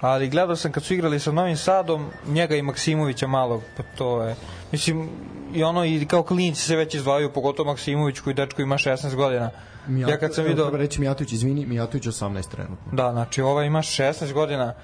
ali 0.00 0.28
gledao 0.28 0.56
sam 0.56 0.72
kad 0.72 0.84
su 0.84 0.94
igrali 0.94 1.20
sa 1.20 1.32
Novim 1.32 1.56
Sadom, 1.56 2.10
njega 2.26 2.56
i 2.56 2.62
Maksimovića 2.62 3.26
malo, 3.26 3.62
pa 3.76 3.82
to 3.98 4.22
je, 4.22 4.34
mislim, 4.72 5.08
i 5.54 5.62
ono, 5.62 5.84
i 5.84 6.06
kao 6.06 6.22
klinci 6.22 6.62
se 6.62 6.76
već 6.76 6.94
izdvajaju, 6.94 7.32
pogotovo 7.32 7.70
Maksimović 7.70 8.20
koji 8.20 8.34
dečko 8.34 8.62
ima 8.62 8.74
16 8.74 9.14
godina. 9.14 9.50
ja 9.88 10.18
kad 10.18 10.34
sam 10.34 10.44
video... 10.44 10.64
Treba 10.64 10.78
reći 10.78 11.00
Mijatović, 11.00 11.32
izvini, 11.32 11.66
Mijatović 11.66 12.04
18 12.04 12.50
trenutno. 12.50 12.92
Da, 12.92 13.12
znači 13.12 13.42
ova 13.42 13.64
ima 13.64 13.78
16 13.78 14.32
godina. 14.32 14.74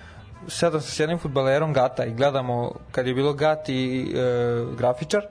Sedam 0.49 0.80
sa 0.80 1.03
jednim 1.03 1.18
futbalerom 1.18 1.72
Gata 1.72 2.05
i 2.05 2.14
gledamo 2.14 2.72
kad 2.93 3.07
je 3.07 3.14
bilo 3.14 3.32
Gat 3.32 3.68
i 3.68 4.12
e, 4.14 4.76
grafičar 4.78 5.22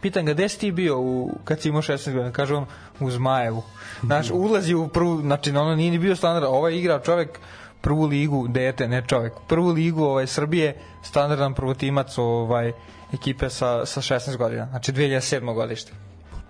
Pitan 0.00 0.24
ga, 0.24 0.32
gde 0.32 0.48
si 0.48 0.58
ti 0.58 0.72
bio 0.72 1.00
u, 1.00 1.30
kad 1.44 1.60
si 1.60 1.68
imao 1.68 1.82
16 1.82 2.12
godina? 2.12 2.32
Kaže 2.32 2.54
on, 2.54 2.66
u 3.00 3.10
Zmajevu. 3.10 3.62
Znaš, 4.02 4.30
ulazi 4.30 4.74
u 4.74 4.88
prvu, 4.88 5.20
znači 5.20 5.50
ono 5.50 5.74
nije 5.74 5.90
ni 5.90 5.98
bio 5.98 6.16
standard, 6.16 6.46
ovaj 6.48 6.76
igra 6.76 7.00
čovek 7.00 7.40
prvu 7.80 8.06
ligu, 8.06 8.48
dete, 8.48 8.88
ne 8.88 9.02
čovek, 9.06 9.32
prvu 9.48 9.68
ligu 9.68 10.02
ovaj, 10.02 10.26
Srbije, 10.26 10.76
standardan 11.02 11.54
prvotimac 11.54 12.18
ovaj, 12.18 12.72
ekipe 13.12 13.50
sa, 13.50 13.86
sa 13.86 14.00
16 14.00 14.36
godina, 14.36 14.66
znači 14.70 14.92
2007. 14.92 15.54
godište. 15.54 15.92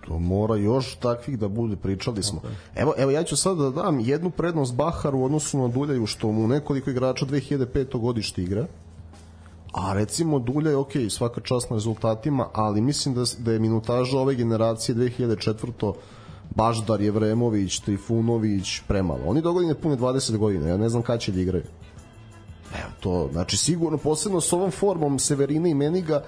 To 0.07 0.19
mora 0.19 0.57
još 0.57 0.95
takvih 0.95 1.39
da 1.39 1.49
bude, 1.49 1.77
pričali 1.77 2.23
smo. 2.23 2.43
Evo, 2.75 2.95
evo 2.99 3.11
ja 3.11 3.23
ću 3.23 3.37
sad 3.37 3.57
da 3.57 3.71
dam 3.71 4.01
jednu 4.01 4.31
prednost 4.31 4.75
Baharu 4.75 5.19
u 5.19 5.25
odnosu 5.25 5.59
na 5.59 5.69
Duljaju, 5.69 6.07
što 6.07 6.33
mu 6.33 6.49
nekoliko 6.49 6.91
igrača 6.91 7.27
2005. 7.27 7.99
godište 7.99 8.43
igra. 8.43 8.67
A 9.75 9.93
recimo 9.93 10.39
Dulja 10.39 10.79
ok, 10.79 10.93
svaka 11.11 11.41
čast 11.41 11.71
na 11.71 11.77
rezultatima, 11.77 12.49
ali 12.53 12.81
mislim 12.81 13.15
da, 13.15 13.25
da 13.39 13.53
je 13.53 13.59
minutaža 13.59 14.19
ove 14.19 14.35
generacije 14.35 14.95
2004. 14.95 15.95
Baždar, 16.55 17.01
Jevremović, 17.01 17.79
Trifunović, 17.79 18.81
premalo. 18.89 19.21
Oni 19.27 19.43
dogodine 19.43 19.75
pune 19.75 19.97
20 19.97 20.37
godina, 20.37 20.69
ja 20.69 20.77
ne 20.77 20.89
znam 20.89 21.03
kada 21.03 21.19
će 21.19 21.33
da 21.33 21.41
igraju. 21.41 21.65
Evo 22.75 22.91
to, 23.01 23.29
znači 23.33 23.57
sigurno, 23.57 23.99
posebno 23.99 24.41
s 24.41 24.53
ovom 24.53 24.71
formom 24.71 25.19
Severine 25.19 25.71
i 25.71 25.75
Meniga, 25.75 26.23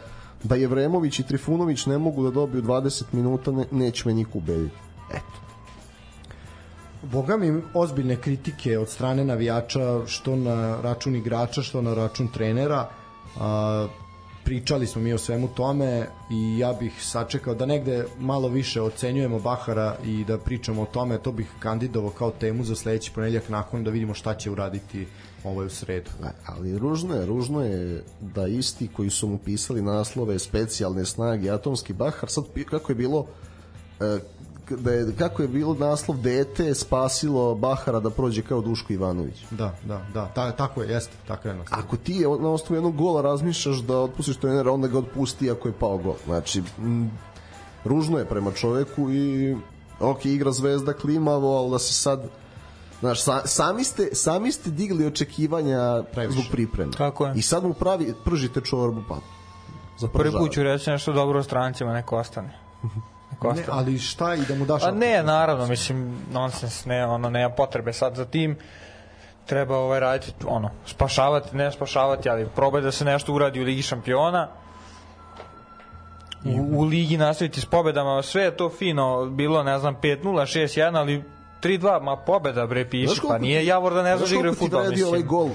da 0.44 0.55
Jevremović 0.55 1.18
i 1.18 1.26
Trifunović 1.26 1.86
ne 1.86 1.99
mogu 1.99 2.24
da 2.24 2.30
dobiju 2.30 2.62
20 2.62 3.05
minuta, 3.12 3.51
ne, 3.51 3.64
neće 3.70 4.09
me 4.09 4.14
niko 4.14 4.38
ubediti. 4.38 4.76
Eto. 5.11 5.38
Boga 7.03 7.36
mi 7.36 7.62
ozbiljne 7.74 8.16
kritike 8.16 8.78
od 8.78 8.88
strane 8.88 9.24
navijača 9.24 10.07
što 10.07 10.36
na 10.36 10.80
račun 10.80 11.16
igrača, 11.16 11.62
što 11.62 11.82
na 11.82 11.94
račun 11.94 12.28
trenera. 12.28 12.88
A, 13.41 13.89
pričali 14.45 14.87
smo 14.87 15.03
mi 15.03 15.12
o 15.12 15.18
svemu 15.18 15.49
tome 15.49 16.07
i 16.30 16.59
ja 16.59 16.72
bih 16.72 16.93
sačekao 17.03 17.55
da 17.55 17.66
negde 17.66 18.05
malo 18.18 18.49
više 18.49 18.82
ocenjujemo 18.82 19.39
Bahara 19.39 19.97
i 20.05 20.24
da 20.24 20.39
pričamo 20.39 20.82
o 20.82 20.87
tome, 20.87 21.18
to 21.18 21.32
bih 21.32 21.47
kandidovao 21.59 22.11
kao 22.11 22.30
temu 22.30 22.64
za 22.64 22.76
sledeći 22.76 23.12
ponedeljak 23.14 23.49
nakon 23.49 23.84
da 23.84 23.91
vidimo 23.91 24.14
šta 24.14 24.34
će 24.34 24.51
uraditi 24.51 25.07
ovaj 25.45 25.66
u 25.66 25.70
sredu. 25.70 26.11
Ali 26.47 26.78
ružno 26.78 27.14
je, 27.14 27.26
ružno 27.26 27.64
je 27.64 28.05
da 28.20 28.47
isti 28.47 28.89
koji 28.89 29.11
su 29.11 29.28
mu 29.28 29.39
pisali 29.39 29.82
naslove 29.82 30.39
specijalne 30.39 31.05
snage 31.05 31.51
Atomski 31.51 31.93
Bahar, 31.93 32.28
sad 32.30 32.45
kako 32.70 32.93
je 32.93 32.97
bilo 32.97 33.26
e, 34.01 34.18
da 34.70 34.92
je, 34.92 35.16
kako 35.18 35.42
je 35.42 35.48
bilo 35.48 35.74
naslov 35.74 36.18
dete 36.18 36.74
spasilo 36.74 37.54
Bahara 37.54 38.00
da 38.00 38.10
prođe 38.10 38.42
kao 38.42 38.60
Duško 38.60 38.92
Ivanović. 38.92 39.42
Da, 39.50 39.74
da, 39.84 40.06
da, 40.14 40.26
ta, 40.34 40.52
tako 40.52 40.82
je, 40.82 40.88
jeste, 40.92 41.16
tako 41.26 41.48
je 41.48 41.54
naslov. 41.54 41.80
Ako 41.80 41.96
ti 41.96 42.12
je 42.12 42.28
na 42.28 42.50
osnovu 42.50 42.76
jednog 42.76 42.96
gola 42.96 43.22
razmišljaš 43.22 43.76
da 43.76 43.98
otpustiš 43.98 44.36
trenera, 44.36 44.72
onda 44.72 44.88
ga 44.88 44.98
otpusti 44.98 45.50
ako 45.50 45.68
je 45.68 45.74
pao 45.80 45.98
gol. 45.98 46.14
Znači, 46.24 46.62
m, 46.78 47.10
ružno 47.84 48.18
je 48.18 48.24
prema 48.24 48.52
čoveku 48.52 49.10
i 49.10 49.56
ok, 50.00 50.24
igra 50.24 50.52
zvezda 50.52 50.92
klimavo, 50.92 51.58
ali 51.58 51.70
da 51.70 51.78
se 51.78 51.92
sad 51.92 52.28
Znaš, 53.00 53.22
sa, 53.22 53.46
sami, 53.46 53.84
ste, 53.84 54.08
sami 54.12 54.52
ste 54.52 54.70
digli 54.70 55.06
očekivanja 55.06 56.02
Previše. 56.12 56.32
zbog 56.32 56.44
pripreme. 56.52 56.92
Tako 56.92 57.26
je. 57.26 57.32
I 57.36 57.42
sad 57.42 57.64
mu 57.64 57.74
pravi, 57.74 58.14
pržite 58.24 58.60
čorbu, 58.60 59.02
pa 59.08 59.16
za 59.98 60.08
Prvi 60.08 60.32
put 60.32 60.52
ću 60.52 60.62
reći 60.62 60.90
nešto 60.90 61.12
dobro 61.12 61.38
o 61.38 61.42
strancima, 61.42 61.92
neko 61.92 62.16
ostane. 62.16 62.58
Ne, 63.43 63.64
ali 63.70 63.99
šta 63.99 64.34
i 64.34 64.41
da 64.49 64.55
mu 64.55 64.64
daš 64.64 64.82
A 64.82 64.91
ne, 64.91 65.22
naravno, 65.22 65.66
mislim, 65.66 66.18
nonsens, 66.32 66.84
ne, 66.84 67.07
ono, 67.07 67.30
nema 67.30 67.55
potrebe 67.55 67.93
sad 67.93 68.14
za 68.14 68.24
tim. 68.24 68.59
Treba 69.47 69.76
ovaj 69.76 70.01
raditi, 70.01 70.32
ono, 70.47 70.70
spašavati, 70.87 71.57
ne 71.57 71.72
spašavati, 71.72 72.28
ali 72.28 72.49
probaj 72.55 72.82
da 72.82 72.93
se 72.93 73.05
nešto 73.05 73.32
uradi 73.32 73.61
u 73.61 73.64
Ligi 73.64 73.82
šampiona. 73.82 74.49
U, 76.45 76.80
u 76.80 76.82
Ligi 76.82 77.16
nastaviti 77.16 77.61
s 77.61 77.64
pobedama, 77.64 78.22
sve 78.22 78.43
je 78.43 78.57
to 78.57 78.70
fino, 78.70 79.26
bilo, 79.26 79.62
ne 79.62 79.78
znam, 79.78 79.97
5-0, 80.03 80.22
6-1, 80.22 80.97
ali 80.99 81.24
3-2, 81.62 82.03
ma 82.03 82.16
pobeda 82.16 82.66
bre 82.66 82.91
piši, 82.91 83.20
pa 83.28 83.39
nije 83.39 83.66
Javor 83.66 83.95
da 83.95 84.03
ne 84.03 84.16
zna 84.16 84.26
da 84.26 84.34
igra 84.34 84.55
fudbal, 84.55 84.80
ovaj 84.80 84.91
mislim. 84.91 85.26
gol 85.26 85.49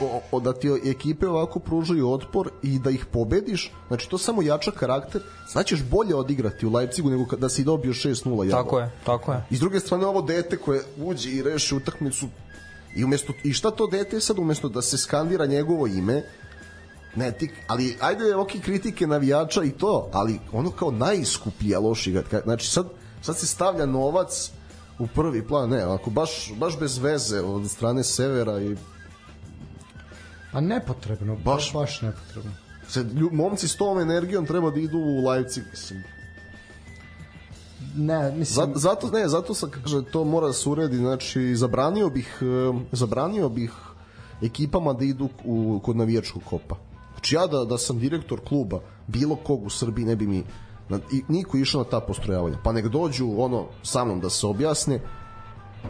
o, 0.00 0.20
o, 0.32 0.40
da 0.40 0.52
ti 0.52 0.68
ekipe 0.84 1.28
ovako 1.28 1.58
pružaju 1.58 2.10
otpor 2.10 2.50
i 2.62 2.78
da 2.78 2.90
ih 2.90 3.06
pobediš, 3.12 3.72
znači 3.88 4.08
to 4.10 4.18
samo 4.18 4.42
jača 4.42 4.70
karakter, 4.70 5.22
znaćeš 5.52 5.82
bolje 5.82 6.14
odigrati 6.14 6.66
u 6.66 6.72
Leipzigu 6.72 7.10
nego 7.10 7.36
da 7.36 7.48
si 7.48 7.64
dobio 7.64 7.92
6-0 7.92 8.44
Javor. 8.44 8.64
Tako 8.64 8.78
je, 8.78 8.90
tako 9.04 9.32
je. 9.32 9.44
I 9.50 9.56
s 9.56 9.60
druge 9.60 9.80
strane 9.80 10.06
ovo 10.06 10.22
dete 10.22 10.56
koje 10.56 10.82
uđe 10.96 11.30
i 11.30 11.42
reši 11.42 11.74
utakmicu 11.74 12.26
i 12.96 13.04
umesto 13.04 13.32
i 13.44 13.52
šta 13.52 13.70
to 13.70 13.86
dete 13.86 14.20
sad 14.20 14.38
umesto 14.38 14.68
da 14.68 14.82
se 14.82 14.98
skandira 14.98 15.46
njegovo 15.46 15.86
ime 15.86 16.22
ne 17.16 17.32
ti, 17.32 17.50
ali 17.66 17.96
ajde 18.00 18.36
ok 18.36 18.50
kritike 18.64 19.06
navijača 19.06 19.62
i 19.64 19.70
to, 19.70 20.10
ali 20.12 20.40
ono 20.52 20.70
kao 20.70 20.90
najskuplji 20.90 21.68
je 21.68 21.78
loš 21.78 22.06
igat. 22.06 22.24
Znači 22.44 22.66
sad, 22.66 22.86
sad 23.22 23.38
se 23.38 23.46
stavlja 23.46 23.86
novac 23.86 24.50
u 24.98 25.06
prvi 25.06 25.46
plan, 25.46 25.70
ne, 25.70 25.82
ako 25.82 26.10
baš, 26.10 26.52
baš 26.56 26.78
bez 26.78 26.98
veze 26.98 27.40
od 27.40 27.70
strane 27.70 28.04
severa 28.04 28.60
i 28.60 28.76
A 30.56 30.60
nepotrebno, 30.60 31.36
Baš- 31.44 31.72
baš, 31.72 32.02
nepotrebno. 32.02 32.50
se, 32.88 33.02
lju, 33.02 33.30
momci 33.32 33.68
s 33.68 33.76
tom 33.76 34.00
energijom 34.00 34.46
treba 34.46 34.70
da 34.70 34.80
idu 34.80 34.98
u 34.98 35.28
Leipzig, 35.28 35.64
mislim. 35.70 36.02
Ne, 37.96 38.32
mislim, 38.32 38.54
Zato, 38.54 38.78
zato 38.78 39.10
ne, 39.10 39.28
zato 39.28 39.54
sam 39.54 39.70
kaže 39.70 40.04
to 40.04 40.24
mora 40.24 40.46
da 40.46 40.52
se 40.52 40.68
uredi, 40.68 40.96
znači 40.96 41.56
zabranio 41.56 42.08
bih 42.10 42.38
e, 42.42 42.46
zabranio 42.92 43.48
bih 43.48 43.72
ekipama 44.42 44.92
da 44.92 45.04
idu 45.04 45.28
u 45.44 45.80
kod 45.84 45.96
navijačkog 45.96 46.42
kopa. 46.44 46.76
Znači 47.12 47.34
ja 47.34 47.46
da, 47.46 47.64
da 47.64 47.78
sam 47.78 47.98
direktor 47.98 48.40
kluba 48.48 48.80
bilo 49.06 49.36
kog 49.36 49.64
u 49.64 49.70
Srbiji 49.70 50.04
ne 50.04 50.16
bi 50.16 50.26
mi 50.26 50.44
na, 50.88 50.98
i, 51.12 51.22
niko 51.28 51.56
išao 51.56 51.82
na 51.82 51.90
ta 51.90 52.00
postrojavanja. 52.00 52.56
Pa 52.64 52.72
nek 52.72 52.88
dođu 52.88 53.28
ono 53.38 53.66
sa 53.82 54.04
mnom 54.04 54.20
da 54.20 54.30
se 54.30 54.46
objasne 54.46 55.00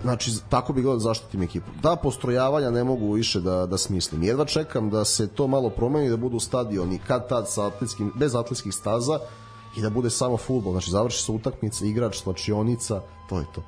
Znači, 0.03 0.31
tako 0.49 0.73
bi 0.73 0.83
gledao 0.83 0.97
da 0.97 1.03
zaštitim 1.03 1.43
ekipu. 1.43 1.67
Da, 1.83 1.97
postrojavanja 1.97 2.71
ne 2.71 2.85
mogu 2.85 3.13
više 3.13 3.41
da, 3.41 3.67
da 3.67 3.79
smislim. 3.79 4.23
Jedva 4.23 4.45
čekam 4.45 4.91
da 4.91 5.05
se 5.05 5.27
to 5.29 5.47
malo 5.47 5.71
promeni, 5.71 6.11
da 6.11 6.17
budu 6.17 6.41
stadioni 6.41 6.99
kad 7.07 7.29
tad 7.29 7.49
sa 7.49 7.67
atletskim, 7.67 8.13
bez 8.15 8.35
atletskih 8.35 8.75
staza 8.75 9.19
i 9.77 9.83
da 9.83 9.91
bude 9.91 10.11
samo 10.11 10.37
futbol. 10.37 10.73
Znači, 10.73 10.91
završi 10.91 11.23
se 11.23 11.33
utakmica, 11.33 11.85
igrač, 11.85 12.17
slačionica, 12.17 13.01
to 13.29 13.39
je 13.39 13.45
to. 13.55 13.63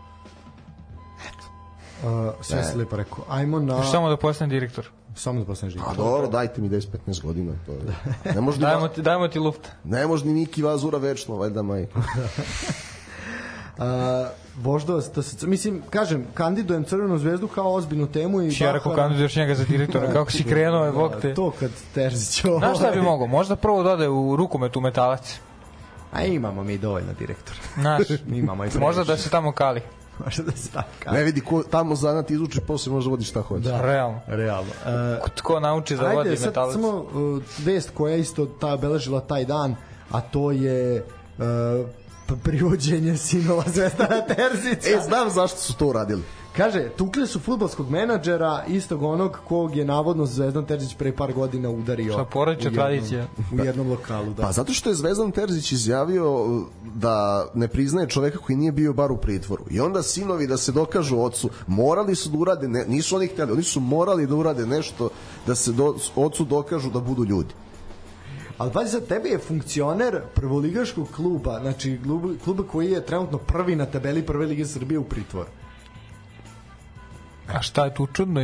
uh, 2.03 2.35
sve 2.41 2.65
si 2.65 2.77
lepo 2.79 2.97
rekao. 2.97 3.25
Ajmo 3.29 3.59
na... 3.61 3.77
Još 3.77 3.91
samo 3.91 4.09
da 4.09 4.17
postane 4.17 4.51
direktor. 4.51 4.89
Samo 5.17 5.41
da 5.41 5.47
postaneš 5.47 5.75
A 5.75 5.79
direktor. 5.79 5.97
dobro, 5.97 6.27
dajte 6.29 6.61
mi 6.61 6.69
10-15 6.71 7.23
godina. 7.23 7.53
To 7.67 7.73
je. 7.73 7.79
Ne 8.35 8.41
može 8.41 8.59
Dajmo 8.61 8.89
ti, 8.89 9.03
dajmo 9.03 9.29
ti 9.29 9.39
luft. 9.39 9.69
ne 9.85 10.07
može 10.07 10.27
ni 10.27 10.33
Miki 10.33 10.63
Vazura 10.63 10.99
večno, 10.99 11.37
valjda 11.37 11.63
majka. 11.63 12.01
Uh, 13.79 13.85
Voždova 14.59 15.01
Stasica. 15.03 15.47
Mislim, 15.47 15.83
kažem, 15.91 16.27
kandidujem 16.35 16.85
Crvenu 16.85 17.19
zvezdu 17.19 17.49
kao 17.49 17.75
ozbiljnu 17.75 18.07
temu 18.07 18.43
i... 18.43 18.53
Ja 18.61 18.73
rekao 18.73 18.93
Bahara- 18.93 18.97
kandiduješ 18.97 19.37
njega 19.37 19.55
za 19.55 19.65
direktora, 19.65 20.13
kako 20.13 20.31
si 20.31 20.45
krenuo, 20.45 20.85
je, 20.85 20.93
bog 20.93 21.13
te. 21.23 21.35
To 21.35 21.51
kad 21.51 21.71
Terzić... 21.95 22.45
ovaj- 22.45 22.59
Znaš 22.59 22.79
šta 22.79 22.91
bi 22.91 23.01
mogao? 23.03 23.27
Možda 23.27 23.57
prvo 23.57 23.83
dode 23.83 24.09
u 24.09 24.37
rukomet 24.37 24.77
u 24.77 24.81
metalac. 24.81 25.39
A 26.13 26.25
imamo 26.25 26.65
mi 26.65 26.79
dovoljno 26.79 27.13
direktora. 27.13 27.59
Znaš, 27.75 28.03
Imamo 28.33 28.65
i 28.65 28.69
možda 28.81 29.05
da 29.05 29.17
se 29.17 29.31
tamo 29.31 29.53
kali. 29.53 29.81
Možda 30.25 30.43
da 30.43 30.53
se 30.53 30.71
tako 30.71 30.89
kaže. 30.99 31.17
Ne 31.17 31.25
vidi 31.25 31.41
ko 31.41 31.63
tamo 31.63 31.95
zanat 31.95 32.31
izuči, 32.31 32.61
posle 32.61 32.93
može 32.93 33.11
vodi 33.11 33.25
šta 33.25 33.41
hoće. 33.43 33.63
Da. 33.63 33.81
Realno. 33.83 34.21
Realno. 34.27 34.71
Uh, 34.81 35.23
Ko- 35.23 35.31
Tko 35.31 35.61
nauči 35.61 35.97
da 35.97 36.03
vodi 36.05 36.19
Ajde, 36.21 36.37
sad 36.37 36.47
metalac? 36.47 36.73
samo 36.73 36.89
uh, 36.89 37.07
vest 37.59 37.91
koja 37.91 38.15
je 38.15 38.21
isto 38.21 38.47
ta 38.47 38.75
obeležila 38.75 39.21
taj 39.21 39.45
dan, 39.45 39.77
a 40.11 40.21
to 40.21 40.51
je 40.51 41.05
uh, 41.39 41.45
privođenje 42.37 43.17
sinova 43.17 43.65
Zvezdana 43.67 44.21
Terzića. 44.27 44.89
E, 44.89 45.01
znam 45.09 45.31
zašto 45.31 45.59
su 45.59 45.77
to 45.77 45.87
uradili. 45.87 46.23
Kaže, 46.57 46.89
tukli 46.97 47.27
su 47.27 47.41
futbolskog 47.41 47.91
menadžera, 47.91 48.65
istog 48.69 49.03
onog 49.03 49.39
kog 49.49 49.77
je 49.77 49.85
navodno 49.85 50.27
Zvezdan 50.27 50.65
Terzić 50.65 50.95
pre 50.95 51.13
par 51.17 51.33
godina 51.33 51.71
udario. 51.71 52.13
Šta, 52.13 52.25
jednom- 52.67 52.75
tradicija. 52.75 53.27
U 53.53 53.65
jednom 53.65 53.91
lokalu, 53.91 54.33
da. 54.35 54.43
Pa 54.43 54.53
zato 54.53 54.73
što 54.73 54.91
je 54.91 54.95
Zvezdan 54.95 55.31
Terzić 55.31 55.73
izjavio 55.73 56.43
uh, 56.43 56.63
da 56.95 57.47
ne 57.55 57.69
priznaje 57.69 58.09
čoveka 58.09 58.39
koji 58.39 58.57
nije 58.57 58.73
bio 58.73 58.93
bar 58.93 59.13
u 59.13 59.17
pritvoru. 59.17 59.65
I 59.71 59.81
onda 59.81 60.03
sinovi 60.03 60.47
da 60.47 60.57
se 60.57 60.73
dokažu 60.73 61.21
ocu, 61.21 61.51
morali 61.67 62.15
su 62.15 62.29
da 62.29 62.39
urade, 62.39 62.69
ne, 62.69 62.85
nisu 62.89 63.17
oni 63.17 63.27
hteli, 63.27 63.53
oni 63.53 63.63
su 63.63 63.81
morali 63.81 64.27
da 64.27 64.35
urade 64.35 64.67
nešto 64.67 65.11
da 65.47 65.55
se 65.55 65.73
do, 65.73 65.95
ocu 66.17 66.45
dokažu 66.45 66.91
da 66.91 67.01
budu 67.01 67.25
ljudi. 67.25 67.55
Ali 68.59 68.73
pazi 68.73 68.91
sad, 68.91 69.07
tebi 69.07 69.29
je 69.29 69.39
funkcioner 69.39 70.21
prvoligaškog 70.35 71.09
kluba, 71.17 71.59
znači 71.61 72.01
kluba, 72.03 72.29
kluba 72.45 72.63
koji 72.63 72.91
je 72.91 73.07
trenutno 73.07 73.39
prvi 73.39 73.77
na 73.77 73.87
tabeli 73.87 74.27
prve 74.27 74.47
lige 74.47 74.65
Srbije 74.65 74.99
u 74.99 75.05
pritvoru. 75.05 75.49
A 77.55 77.63
šta 77.63 77.85
je 77.85 77.95
tu 77.95 78.07
čudno? 78.07 78.41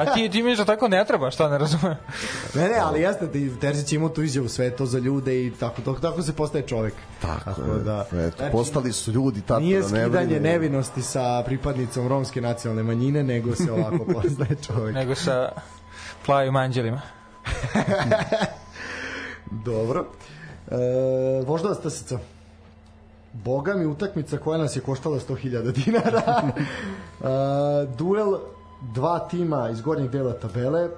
A 0.00 0.14
ti, 0.14 0.28
ti 0.28 0.42
misliš 0.42 0.58
da 0.58 0.64
tako 0.64 0.88
ne 0.88 1.04
treba, 1.04 1.30
šta 1.30 1.48
ne 1.48 1.58
razumem? 1.58 1.96
Ne, 2.54 2.68
ne, 2.68 2.78
ali 2.82 3.00
jasno 3.00 3.26
ti 3.26 3.52
Terzić 3.60 3.92
imao 3.92 4.08
tu 4.08 4.22
izjavu 4.22 4.48
sve 4.48 4.64
je 4.64 4.76
to 4.76 4.86
za 4.86 4.98
ljude 4.98 5.46
i 5.46 5.52
tako, 5.60 5.82
tako, 5.82 6.00
tako 6.00 6.22
se 6.22 6.32
postaje 6.32 6.66
čovek. 6.66 6.94
Tako, 7.22 7.62
da. 7.84 8.06
Eto, 8.12 8.36
Znači, 8.36 8.52
postali 8.52 8.92
su 8.92 9.12
ljudi 9.12 9.40
tako 9.40 9.60
Nije 9.60 9.80
da 9.80 9.88
ne 9.88 10.04
skidanje 10.04 10.40
nevinosti 10.40 11.02
sa 11.02 11.42
pripadnicom 11.46 12.08
romske 12.08 12.40
nacionalne 12.40 12.82
manjine, 12.82 13.22
nego 13.22 13.54
se 13.54 13.72
ovako 13.72 14.04
poznaje 14.14 14.56
čovek. 14.66 14.94
Nego 14.94 15.14
sa 15.14 15.52
plavim 16.26 16.56
anđelima. 16.56 17.00
Dobro. 19.50 20.04
E, 20.70 21.42
Voždova 21.46 21.74
Stasica. 21.74 22.18
Boga 23.32 23.74
mi 23.74 23.86
utakmica 23.86 24.38
koja 24.38 24.58
nas 24.58 24.76
je 24.76 24.80
koštala 24.80 25.18
100.000 25.18 25.84
dinara. 25.84 26.22
uh, 26.42 27.96
duel 27.98 28.34
dva 28.94 29.18
tima 29.18 29.70
iz 29.70 29.80
gornjeg 29.80 30.10
dela 30.10 30.32
tabele, 30.32 30.88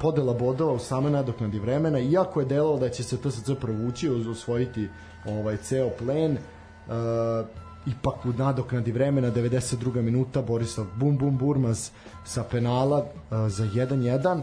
podela 0.00 0.34
bodova 0.34 0.72
u 0.72 0.78
same 0.78 1.10
nadoknadi 1.10 1.58
vremena, 1.58 1.98
iako 1.98 2.40
je 2.40 2.46
delalo 2.46 2.78
da 2.78 2.88
će 2.88 3.02
se 3.02 3.16
TSC 3.16 3.50
provući, 3.60 4.08
osvojiti 4.08 4.88
ovaj 5.26 5.56
ceo 5.56 5.90
plen, 5.98 6.32
uh, 6.32 7.46
ipak 7.86 8.26
u 8.26 8.32
nadoknadi 8.38 8.92
vremena 8.92 9.30
92. 9.30 10.02
minuta 10.02 10.42
Borislav 10.42 10.86
Bum 10.96 11.18
Bum 11.18 11.38
Burmaz 11.38 11.90
sa 12.24 12.44
penala 12.44 12.98
uh, 12.98 13.04
za 13.48 13.64
1-1 13.64 14.36
uh, 14.36 14.42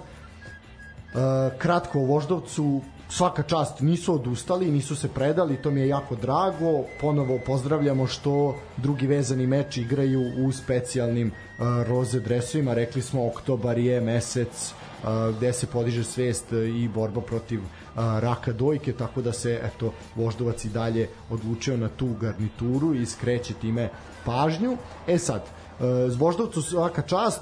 kratko 1.58 2.00
o 2.00 2.06
Voždovcu 2.06 2.82
svaka 3.10 3.44
čast 3.44 3.82
nisu 3.82 4.14
odustali, 4.14 4.72
nisu 4.72 4.96
se 4.96 5.08
predali, 5.08 5.58
to 5.58 5.72
mi 5.72 5.82
je 5.82 5.88
jako 5.88 6.16
drago. 6.16 6.84
Ponovo 7.02 7.40
pozdravljamo 7.46 8.08
što 8.08 8.56
drugi 8.78 9.08
vezani 9.08 9.48
meč 9.48 9.78
igraju 9.78 10.46
u 10.46 10.52
specijalnim 10.52 11.28
uh, 11.28 11.66
roze 11.88 12.20
dresovima. 12.20 12.74
Rekli 12.74 13.02
smo 13.02 13.28
oktobar 13.28 13.78
je 13.78 14.02
mesec 14.02 14.74
uh, 15.04 15.36
gde 15.38 15.54
se 15.54 15.68
podiže 15.68 16.04
svest 16.04 16.52
i 16.52 16.88
borba 16.88 17.22
protiv 17.22 17.60
uh, 17.60 17.70
raka 17.96 18.54
dojke, 18.54 18.94
tako 18.94 19.22
da 19.22 19.34
se 19.34 19.60
eto 19.64 19.94
Voždovac 20.16 20.66
i 20.66 20.70
dalje 20.70 21.10
odlučio 21.30 21.78
na 21.78 21.90
tu 21.90 22.08
garnituru 22.22 22.94
i 22.94 23.06
skreće 23.06 23.54
time 23.54 23.90
pažnju. 24.26 24.78
E 25.08 25.18
sad, 25.18 25.42
uh, 25.80 26.20
Voždovcu 26.20 26.62
svaka 26.62 27.02
čast, 27.02 27.42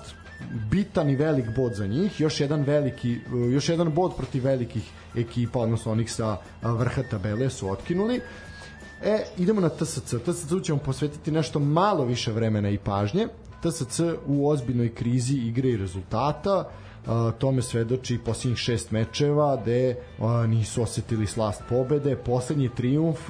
bitan 0.72 1.10
i 1.10 1.16
velik 1.16 1.46
bod 1.56 1.74
za 1.74 1.88
njih, 1.88 2.20
još 2.20 2.40
jedan 2.40 2.62
veliki 2.62 3.20
još 3.52 3.70
jedan 3.70 3.92
bod 3.94 4.16
protiv 4.18 4.44
velikih 4.44 4.92
ekipa, 5.16 5.60
odnosno 5.60 5.92
onih 5.92 6.12
sa 6.12 6.38
vrha 6.62 7.04
tabele 7.04 7.50
su 7.50 7.70
otkinuli. 7.70 8.22
E, 9.04 9.24
idemo 9.38 9.62
na 9.62 9.70
TSC. 9.70 10.16
TSC 10.26 10.64
ćemo 10.64 10.80
posvetiti 10.80 11.32
nešto 11.32 11.60
malo 11.60 12.06
više 12.06 12.32
vremena 12.32 12.70
i 12.70 12.78
pažnje. 12.78 13.28
TSC 13.62 14.00
u 14.26 14.50
ozbiljnoj 14.50 14.94
krizi 14.94 15.36
igre 15.36 15.70
i 15.70 15.78
rezultata, 15.78 16.70
Uh, 17.08 17.34
tome 17.38 17.62
svedoči 17.62 18.20
posljednjih 18.26 18.58
šest 18.58 18.92
mečeva 18.92 19.58
gde 19.62 19.96
nisu 20.48 20.82
osetili 20.82 21.28
slast 21.28 21.62
pobede. 21.70 22.16
Poslednji 22.16 22.70
triumf 22.76 23.30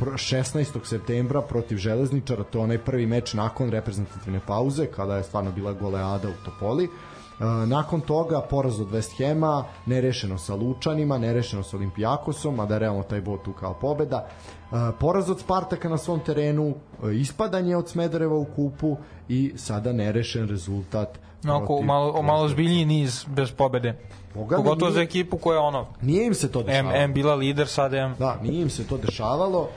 16. 0.00 0.84
septembra 0.84 1.42
protiv 1.42 1.78
Železničara, 1.78 2.44
to 2.44 2.58
je 2.58 2.64
onaj 2.64 2.78
prvi 2.78 3.06
meč 3.06 3.34
nakon 3.34 3.70
reprezentativne 3.70 4.40
pauze, 4.46 4.86
kada 4.86 5.16
je 5.16 5.22
stvarno 5.22 5.52
bila 5.52 5.72
goleada 5.72 6.28
u 6.28 6.44
Topoli. 6.44 6.84
Uh, 6.84 7.68
nakon 7.68 8.00
toga 8.00 8.40
poraz 8.50 8.80
od 8.80 8.90
West 8.90 9.18
Hema, 9.18 9.64
nerešeno 9.86 10.38
sa 10.38 10.54
Lučanima, 10.54 11.18
nerešeno 11.18 11.62
sa 11.62 11.76
Olimpijakosom, 11.76 12.60
a 12.60 12.66
da 12.66 12.74
je 12.74 12.78
realno 12.78 13.02
taj 13.02 13.20
bod 13.20 13.42
tu 13.42 13.52
kao 13.52 13.74
pobeda. 13.74 14.26
Uh, 14.70 14.78
poraz 15.00 15.30
od 15.30 15.40
Spartaka 15.40 15.88
na 15.88 15.98
svom 15.98 16.20
terenu, 16.20 16.68
uh, 16.68 17.14
ispadanje 17.14 17.76
od 17.76 17.88
Smedereva 17.88 18.36
u 18.36 18.44
kupu 18.44 18.96
i 19.28 19.52
sada 19.56 19.92
nerešen 19.92 20.48
rezultat 20.48 21.18
Onako, 21.44 21.82
malo, 21.82 22.22
malo 22.22 22.48
zbiljniji 22.48 22.84
niz 22.84 23.24
bez 23.28 23.52
pobede. 23.52 23.98
Boga 24.34 24.56
Pogotovo 24.56 24.90
nije, 24.90 24.94
za 24.94 25.02
ekipu 25.02 25.38
koja 25.38 25.60
ono... 25.60 25.86
Nije 26.02 26.26
im 26.26 26.34
se 26.34 26.52
to 26.52 26.62
dešavalo. 26.62 26.96
M, 26.96 27.02
M 27.02 27.14
bila 27.14 27.34
lider, 27.34 27.68
sad 27.68 27.94
M... 27.94 28.14
Da, 28.18 28.38
nije 28.42 28.62
im 28.62 28.70
se 28.70 28.86
to 28.86 28.96
dešavalo. 28.96 29.68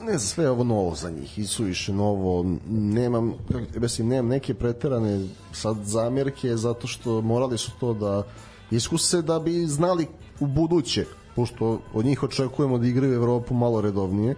Ne 0.00 0.10
znam, 0.10 0.20
sve 0.20 0.50
ovo 0.50 0.64
novo 0.64 0.94
za 0.94 1.10
njih 1.10 1.38
i 1.38 1.46
suviše 1.46 1.92
novo. 1.92 2.44
Nemam, 2.68 3.34
mislim, 3.76 4.08
nemam 4.08 4.28
neke 4.28 4.54
preterane 4.54 5.26
sad 5.52 5.76
zamjerke 5.84 6.56
zato 6.56 6.86
što 6.86 7.20
morali 7.20 7.58
su 7.58 7.70
to 7.80 7.94
da 7.94 8.22
iskuse 8.70 9.22
da 9.22 9.38
bi 9.38 9.66
znali 9.66 10.06
u 10.40 10.46
buduće, 10.46 11.04
pošto 11.36 11.80
od 11.94 12.04
njih 12.04 12.22
očekujemo 12.22 12.78
da 12.78 12.86
igraju 12.86 13.14
Evropu 13.14 13.54
malo 13.54 13.80
redovnije 13.80 14.34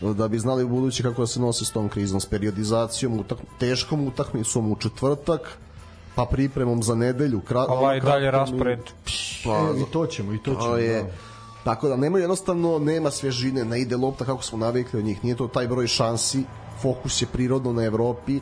da 0.00 0.28
bi 0.28 0.38
znali 0.38 0.64
u 0.64 0.68
buduće 0.68 1.02
kako 1.02 1.22
da 1.22 1.26
se 1.26 1.40
nose 1.40 1.64
s 1.64 1.70
tom 1.70 1.88
krizom, 1.88 2.20
s 2.20 2.26
periodizacijom, 2.26 3.20
utak, 3.20 3.38
teškom 3.58 4.06
utakmicom 4.06 4.72
u 4.72 4.76
četvrtak, 4.76 5.58
pa 6.14 6.24
pripremom 6.24 6.82
za 6.82 6.94
nedelju. 6.94 7.40
Kra, 7.40 7.66
ovaj 7.68 8.00
dalje 8.00 8.30
raspored. 8.30 8.80
Pa, 9.44 9.50
e, 9.50 9.80
I 9.80 9.92
to 9.92 10.06
ćemo, 10.06 10.32
i 10.32 10.38
to 10.38 10.54
ćemo. 10.54 10.76
Je, 10.76 11.02
da. 11.02 11.08
Tako 11.64 11.88
da 11.88 11.96
nema 11.96 12.18
jednostavno 12.18 12.78
nema 12.78 13.10
svježine, 13.10 13.64
ne 13.64 13.80
ide 13.80 13.96
lopta 13.96 14.24
kako 14.24 14.42
smo 14.42 14.58
navikli 14.58 14.98
od 14.98 15.04
njih. 15.04 15.24
Nije 15.24 15.36
to 15.36 15.48
taj 15.48 15.68
broj 15.68 15.86
šansi, 15.86 16.44
fokus 16.82 17.22
je 17.22 17.26
prirodno 17.26 17.72
na 17.72 17.84
Evropi. 17.84 18.40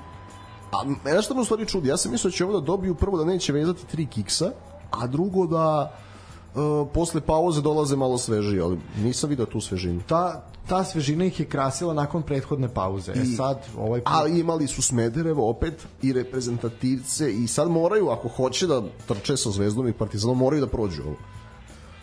A 0.73 0.85
mene 1.05 1.23
što 1.23 1.35
me 1.35 1.41
u 1.41 1.45
stvari 1.45 1.67
čudi, 1.67 1.89
ja 1.89 1.97
sam 1.97 2.13
mislio 2.13 2.31
da 2.31 2.37
će 2.37 2.45
ovo 2.45 2.61
da 2.61 2.67
dobiju 2.67 2.95
prvo 2.95 3.19
da 3.19 3.25
neće 3.25 3.53
vezati 3.53 3.87
tri 3.87 4.07
kiksa, 4.07 4.53
a 4.91 5.07
drugo 5.07 5.47
da 5.47 5.97
uh, 6.55 6.89
posle 6.95 7.21
pauze 7.21 7.63
dolaze 7.63 7.97
malo 7.97 8.19
svežiji, 8.19 8.61
ali 8.61 8.79
nisam 9.03 9.31
vidio 9.31 9.47
tu 9.47 9.61
svežinu. 9.61 10.01
Ta, 10.07 10.45
ta 10.69 10.85
svežina 10.85 11.25
ih 11.25 11.41
je 11.41 11.47
krasila 11.47 11.95
nakon 11.95 12.23
prethodne 12.23 12.69
pauze. 12.69 13.13
E, 13.13 13.19
I, 13.19 13.23
e 13.23 13.37
sad, 13.37 13.67
ovaj 13.79 14.01
put... 14.01 14.13
Ali 14.15 14.41
imali 14.41 14.67
su 14.67 14.83
Smederevo 14.83 15.51
opet 15.51 15.87
i 16.03 16.13
reprezentativce 16.13 17.33
i 17.33 17.47
sad 17.47 17.71
moraju, 17.71 18.09
ako 18.09 18.29
hoće 18.29 18.67
da 18.67 18.83
trče 19.07 19.37
sa 19.37 19.51
Zvezdom 19.51 19.89
i 19.89 19.93
Partizanom, 19.93 20.39
moraju 20.39 20.61
da 20.61 20.67
prođu 20.67 21.03
ovo. 21.03 21.17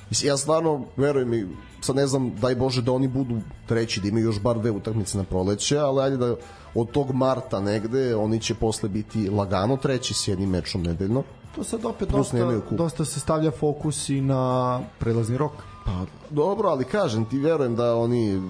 Mislim, 0.09 0.29
ja 0.29 0.37
stvarno, 0.37 0.85
verujem 0.97 1.29
mi, 1.29 1.47
sad 1.81 1.95
ne 1.95 2.07
znam, 2.07 2.35
daj 2.35 2.55
Bože 2.55 2.81
da 2.81 2.91
oni 2.91 3.07
budu 3.07 3.39
treći, 3.67 4.01
da 4.01 4.07
imaju 4.07 4.25
još 4.25 4.41
bar 4.41 4.59
dve 4.59 4.71
utakmice 4.71 5.17
na 5.17 5.23
proleće, 5.23 5.77
ali 5.77 6.01
ajde 6.01 6.17
da 6.17 6.35
od 6.75 6.91
tog 6.91 7.11
marta 7.11 7.61
negde 7.61 8.15
oni 8.15 8.39
će 8.39 8.53
posle 8.55 8.89
biti 8.89 9.29
lagano 9.29 9.77
treći 9.77 10.13
s 10.13 10.27
jednim 10.27 10.49
mečom 10.49 10.83
nedeljno. 10.83 11.23
To 11.55 11.63
sad 11.63 11.85
opet 11.85 12.09
dosta, 12.09 12.61
dosta 12.71 13.05
se 13.05 13.19
stavlja 13.19 13.51
fokus 13.51 14.09
i 14.09 14.21
na 14.21 14.81
prelazni 14.99 15.37
rok. 15.37 15.51
Pa 15.85 16.05
dobro, 16.29 16.69
ali 16.69 16.85
kažem 16.85 17.25
ti 17.25 17.39
verujem 17.39 17.75
da 17.75 17.95
oni 17.95 18.41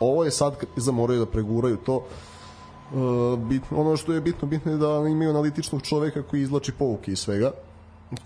ovo 0.00 0.24
je 0.24 0.30
sad 0.30 0.54
za 0.76 0.92
moraju 0.92 1.18
da 1.20 1.26
preguraju 1.26 1.76
to 1.76 2.04
Uh, 2.92 3.38
bit, 3.38 3.62
ono 3.70 3.96
što 3.96 4.12
je 4.12 4.20
bitno, 4.20 4.48
bitno 4.48 4.72
je 4.72 4.78
da 4.78 5.08
imaju 5.08 5.30
analitičnog 5.30 5.82
čoveka 5.82 6.22
koji 6.22 6.42
izlači 6.42 6.72
pouke 6.72 7.12
iz 7.12 7.18
svega 7.18 7.52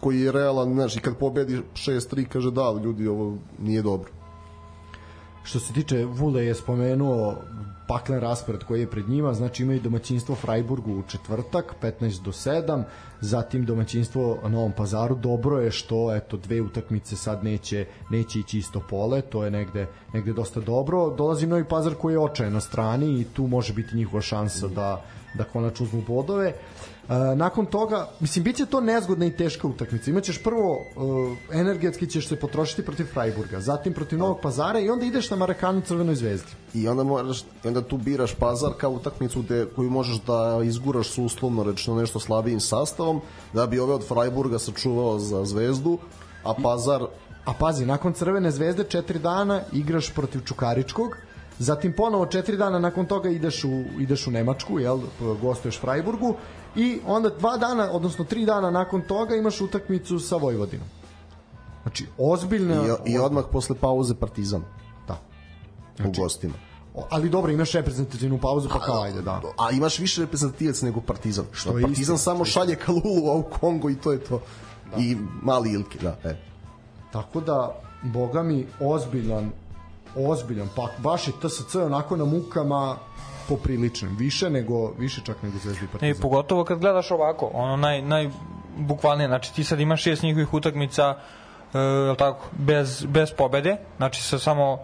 koji 0.01 0.21
je 0.21 0.33
realan, 0.33 0.75
znaš, 0.75 0.97
i 0.97 1.01
kad 1.01 1.17
pobedi 1.17 1.63
6-3 1.75 2.25
kaže 2.25 2.51
da, 2.51 2.81
ljudi, 2.85 3.09
ovo 3.09 3.35
nije 3.59 3.83
dobro. 3.83 4.11
Što 5.45 5.61
se 5.61 5.73
tiče 5.73 6.05
Vule 6.05 6.45
je 6.47 6.55
spomenuo 6.55 7.37
paklen 7.89 8.21
raspored 8.21 8.65
koji 8.65 8.81
je 8.81 8.91
pred 8.91 9.09
njima, 9.09 9.35
znači 9.35 9.63
imaju 9.63 9.81
domaćinstvo 9.81 10.35
Freiburgu 10.35 10.93
u 10.93 11.03
četvrtak 11.03 11.75
15 11.83 12.23
do 12.23 12.33
7, 12.33 12.83
zatim 13.21 13.65
domaćinstvo 13.65 14.39
Novom 14.49 14.73
Pazaru. 14.73 15.15
Dobro 15.15 15.61
je 15.61 15.71
što 15.71 16.15
eto 16.17 16.37
dve 16.37 16.61
utakmice 16.61 17.17
sad 17.17 17.45
neće 17.45 17.87
neće 18.11 18.39
ići 18.39 18.59
isto 18.59 18.81
pole, 18.91 19.23
to 19.23 19.45
je 19.45 19.51
negde 19.51 19.87
negde 20.15 20.33
dosta 20.33 20.61
dobro. 20.61 21.11
Dolazi 21.11 21.47
Novi 21.47 21.65
Pazar 21.65 21.95
koji 21.95 22.15
je 22.15 22.19
očajan 22.19 22.53
na 22.53 22.61
strani 22.61 23.21
i 23.21 23.25
tu 23.25 23.47
može 23.47 23.73
biti 23.73 23.97
njihova 23.97 24.23
šansa 24.23 24.69
da 24.69 25.05
da 25.35 25.45
konačno 25.45 25.87
uzmu 25.87 26.03
bodove. 26.09 26.53
Nakon 27.37 27.67
toga, 27.67 28.09
mislim, 28.21 28.45
bit 28.45 28.57
će 28.57 28.67
to 28.67 28.81
nezgodna 28.81 29.27
i 29.27 29.37
teška 29.37 29.69
utakmica. 29.69 30.11
Imaćeš 30.11 30.43
prvo, 30.43 30.87
uh, 30.97 31.33
energetski 31.53 32.07
ćeš 32.07 32.29
se 32.29 32.37
potrošiti 32.37 32.85
protiv 32.85 33.05
Freiburga, 33.05 33.61
zatim 33.61 33.93
protiv 33.93 34.19
Novog 34.19 34.41
Pazara 34.41 34.79
i 34.79 34.91
onda 34.91 35.07
ideš 35.07 35.31
na 35.31 35.37
Marakanu 35.37 35.81
Crvenoj 35.81 36.15
zvezdi. 36.15 36.49
I 36.75 36.89
onda, 36.89 37.03
moraš, 37.03 37.45
onda 37.65 37.83
tu 37.83 37.97
biraš 37.97 38.35
Pazar 38.35 38.73
kao 38.79 38.91
utakmicu 38.91 39.43
gde, 39.43 39.67
koju 39.77 39.91
možeš 39.91 40.21
da 40.21 40.61
izguraš 40.65 41.09
su 41.09 41.25
uslovno 41.25 41.63
rečeno 41.63 42.01
nešto 42.01 42.21
slabijim 42.21 42.61
sastavom, 42.61 43.21
da 43.53 43.67
bi 43.67 43.79
ove 43.79 43.95
od 43.95 44.09
Freiburga 44.09 44.59
sačuvao 44.59 45.19
za 45.19 45.45
zvezdu, 45.45 45.99
a 46.45 46.55
Pazar... 46.63 47.03
A 47.45 47.53
pazi, 47.53 47.87
nakon 47.87 48.13
Crvene 48.13 48.51
zvezde 48.51 48.85
četiri 48.85 49.19
dana 49.19 49.61
igraš 49.73 50.15
protiv 50.15 50.41
Čukaričkog, 50.45 51.17
zatim 51.59 51.93
ponovo 51.93 52.27
četiri 52.27 52.57
dana 52.57 52.79
nakon 52.79 53.07
toga 53.07 53.29
ideš 53.29 53.65
u, 53.65 53.83
ideš 53.99 54.27
u 54.27 54.31
Nemačku, 54.31 54.79
jel, 54.79 55.01
gostuješ 55.43 55.81
Freiburgu 55.81 56.37
i 56.77 57.01
onda 57.07 57.29
dva 57.29 57.57
dana, 57.57 57.91
odnosno 57.93 58.25
tri 58.25 58.47
dana 58.47 58.71
nakon 58.71 59.03
toga 59.03 59.35
imaš 59.35 59.61
utakmicu 59.61 60.19
sa 60.19 60.37
Vojvodinom. 60.37 60.87
Znači, 61.83 62.07
ozbiljna... 62.19 62.97
I, 63.07 63.13
i 63.13 63.19
odmah 63.19 63.45
posle 63.53 63.77
pauze 63.77 64.15
Partizan. 64.15 64.63
Da. 65.09 65.19
Znači, 65.97 66.21
u 66.21 66.23
gostima. 66.23 66.55
Ali 67.11 67.29
dobro, 67.29 67.53
imaš 67.53 67.73
reprezentativnu 67.73 68.39
pauzu, 68.39 68.69
pa 68.69 68.81
kao 68.81 69.03
ajde, 69.03 69.23
da. 69.23 69.41
A 69.59 69.71
imaš 69.71 69.99
više 69.99 70.21
reprezentativac 70.21 70.83
nego 70.83 71.01
Partizan. 71.01 71.45
Što 71.53 71.79
je 71.79 71.83
Partizan 71.83 72.15
isti, 72.15 72.25
samo 72.25 72.45
šalje 72.45 72.77
Kalulu 72.77 73.39
u 73.39 73.43
Kongo 73.43 73.91
i 73.91 73.95
to 73.95 74.13
je 74.13 74.21
to. 74.21 74.41
Da. 74.91 75.03
I 75.03 75.17
mali 75.43 75.73
Ilke, 75.73 75.99
da. 75.99 76.19
E. 76.25 76.37
Tako 77.13 77.41
da, 77.41 77.81
boga 78.03 78.43
mi, 78.43 78.67
ozbiljan, 78.81 79.51
ozbiljan 80.17 80.69
pak. 80.77 80.91
Baš 80.99 81.29
je 81.29 81.33
TSC 81.43 81.75
onako 81.75 82.17
na 82.17 82.25
mukama, 82.25 82.97
popriličan, 83.49 84.17
više 84.19 84.51
nego 84.51 84.93
više 84.99 85.21
čak 85.25 85.43
nego 85.43 85.59
Zvezda 85.59 85.85
i 85.85 85.89
Partizan. 85.89 86.09
I 86.09 86.21
pogotovo 86.21 86.65
kad 86.65 86.79
gledaš 86.79 87.11
ovako, 87.11 87.51
ono 87.55 87.77
naj 87.77 88.03
naj 88.03 88.31
bukvalnije, 88.77 89.29
znači 89.29 89.55
ti 89.55 89.65
sad 89.65 89.81
imaš 89.81 90.03
šest 90.03 90.23
njihovih 90.23 90.55
utakmica 90.55 91.15
e, 91.75 92.17
tako, 92.19 92.47
bez, 92.53 93.05
bez 93.05 93.33
pobede, 93.33 93.77
znači 93.97 94.23
sa 94.23 94.39
samo 94.39 94.79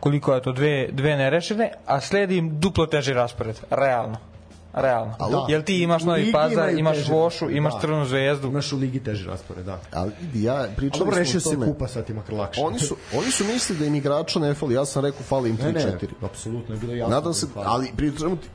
koliko 0.00 0.34
je 0.34 0.42
to, 0.42 0.52
dve, 0.52 0.88
dve 0.92 1.16
nerešene, 1.16 1.70
a 1.86 2.00
sledi 2.00 2.36
im 2.36 2.60
duplo 2.60 2.86
teži 2.86 3.12
raspored, 3.12 3.60
realno. 3.70 4.31
Realno. 4.72 5.14
Da. 5.30 5.46
Jel 5.48 5.62
ti 5.62 5.78
imaš 5.78 6.02
Novi 6.02 6.32
Pazar, 6.32 6.70
imaš 6.70 6.96
teže 6.96 7.12
Vošu, 7.12 7.26
raspored, 7.34 7.56
imaš 7.56 7.74
da. 7.74 7.80
Crnu 7.80 8.04
zvezdu. 8.04 8.48
Imaš 8.48 8.72
u 8.72 8.76
ligi 8.76 9.00
teži 9.00 9.26
raspored, 9.26 9.64
da. 9.64 9.80
Ali 9.92 10.12
ja 10.34 10.68
pričali 10.76 10.98
Dobro, 10.98 11.16
rešio 11.16 11.40
se 11.40 11.56
kupa, 11.56 11.88
sad 11.88 12.06
ti 12.06 12.14
makar 12.14 12.34
lakše. 12.34 12.60
Oni 12.60 12.78
su, 12.78 12.96
oni 13.14 13.30
su 13.30 13.44
mislili 13.44 13.80
da 13.80 13.86
im 13.86 13.94
igrača 13.94 14.38
ne 14.38 14.54
fali, 14.54 14.74
ja 14.74 14.84
sam 14.84 15.04
rekao 15.04 15.22
fali 15.22 15.50
im 15.50 15.58
3-4. 15.58 15.72
ne, 15.74 15.84
ne, 15.84 15.90
apsolutno 16.22 16.74
je 16.74 16.80
bilo 16.80 16.94
jasno. 16.94 17.14
Nadam 17.14 17.30
da 17.30 17.34
se, 17.34 17.46
ali 17.56 17.90
pri 17.96 18.12
čemu 18.18 18.36
ti- 18.36 18.48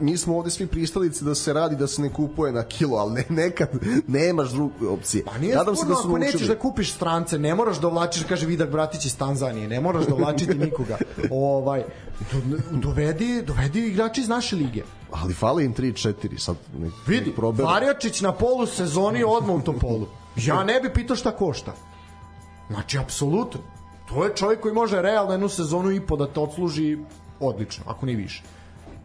mi 0.00 0.16
smo 0.16 0.36
ovde 0.38 0.50
svi 0.50 0.66
pristalici 0.66 1.24
da 1.24 1.34
se 1.34 1.52
radi 1.52 1.76
da 1.76 1.86
se 1.86 2.02
ne 2.02 2.12
kupuje 2.12 2.52
na 2.52 2.62
kilo, 2.62 2.96
ali 2.96 3.14
ne, 3.14 3.24
nekad 3.28 3.68
nemaš 4.06 4.50
druge 4.50 4.88
opcije. 4.88 5.24
Pa 5.24 5.38
nije 5.38 5.56
Nadam 5.56 5.76
se 5.76 5.80
sporno 5.80 5.94
da 5.94 6.02
su 6.02 6.08
ako 6.08 6.18
nećeš 6.18 6.32
naučili. 6.40 6.54
da 6.56 6.60
kupiš 6.60 6.94
strance, 6.94 7.38
ne 7.38 7.54
moraš 7.54 7.80
da 7.80 7.86
ovlačiš, 7.86 8.24
kaže 8.28 8.46
Vidak 8.46 8.70
Bratić 8.70 9.04
iz 9.04 9.18
Tanzanije, 9.18 9.68
ne 9.68 9.80
moraš 9.80 10.06
da 10.06 10.14
ovlačiti 10.14 10.54
nikoga. 10.54 10.98
ovaj, 11.30 11.84
do- 12.32 12.58
dovedi, 12.70 13.42
dovedi 13.42 13.86
igrači 13.86 14.20
iz 14.20 14.28
naše 14.28 14.56
lige. 14.56 14.82
Ali 15.10 15.34
fali 15.34 15.64
im 15.64 15.74
3-4, 15.74 16.38
sad 16.38 16.56
nek, 16.78 16.92
Vidi, 17.06 17.30
nek. 17.30 17.58
Varjačić 17.58 18.20
na 18.20 18.32
polu 18.32 18.66
sezoni 18.66 19.24
odmah 19.24 19.56
u 19.56 19.60
Topolu. 19.62 20.06
Ja 20.36 20.64
ne 20.64 20.80
bi 20.80 20.92
pitao 20.92 21.16
šta 21.16 21.30
košta. 21.30 21.72
Znači, 22.70 22.98
apsolutno. 22.98 23.60
To 24.08 24.24
je 24.24 24.34
čovjek 24.34 24.60
koji 24.60 24.74
može 24.74 25.02
realno 25.02 25.32
jednu 25.32 25.48
sezonu 25.48 25.90
i 25.90 26.00
po 26.00 26.16
da 26.16 26.26
te 26.26 26.40
odsluži 26.40 26.98
odlično, 27.40 27.84
ako 27.86 28.06
ni 28.06 28.14
više. 28.14 28.42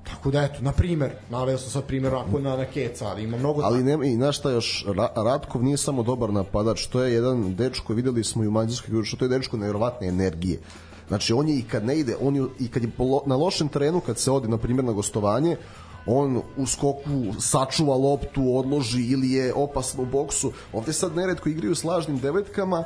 Tako 0.03 0.32
da 0.32 0.44
eto, 0.44 0.61
na 0.61 0.72
primer, 0.72 1.11
naveo 1.30 1.57
sam 1.57 1.69
sad 1.69 1.84
primjer 1.84 2.15
ako 2.15 2.40
na, 2.40 2.57
na 2.57 2.65
Keca, 2.65 3.07
ali 3.07 3.23
ima 3.23 3.38
mnogo 3.38 3.61
Ali 3.64 3.84
nema 3.84 4.06
i 4.06 4.15
znaš 4.15 4.38
šta 4.38 4.52
još, 4.52 4.86
Ra 4.95 5.10
Ratkov 5.15 5.64
nije 5.64 5.78
samo 5.78 6.03
dobar 6.03 6.34
napadač, 6.34 6.86
to 6.86 7.03
je 7.03 7.14
jedan 7.14 7.56
dečko, 7.56 7.94
videli 7.94 8.23
smo 8.23 8.44
i 8.44 8.48
u 8.48 8.52
Mađarskoj 8.52 8.88
igru, 8.88 9.18
to 9.19 9.26
je 9.26 9.30
dečko 9.30 9.57
nevjerovatne 9.57 10.07
energije. 10.07 10.60
Znači 11.07 11.34
on 11.34 11.49
je 11.49 11.57
i 11.60 11.61
kad 11.61 11.86
ne 11.86 11.99
ide, 11.99 12.15
on 12.22 12.36
je 12.36 12.45
i 12.60 12.68
kad 12.68 12.84
je 12.84 12.90
po 12.98 13.03
lo, 13.03 13.23
na 13.26 13.36
lošem 13.36 13.68
terenu, 13.68 13.99
kad 13.99 14.18
se 14.18 14.32
odi 14.32 14.48
na 14.48 14.57
primjer 14.57 14.86
na 14.86 14.91
gostovanje, 14.91 15.57
on 16.06 16.41
u 16.57 16.65
skoku 16.65 17.34
sačuva 17.40 17.95
loptu, 17.95 18.57
odloži 18.57 19.02
ili 19.02 19.32
je 19.32 19.53
opasno 19.53 20.03
u 20.03 20.06
boksu. 20.06 20.52
Ovde 20.73 20.94
sad 20.94 21.15
neretko 21.15 21.49
igraju 21.49 21.76
s 21.76 21.84
lažnim 21.84 22.19
devetkama 22.19 22.84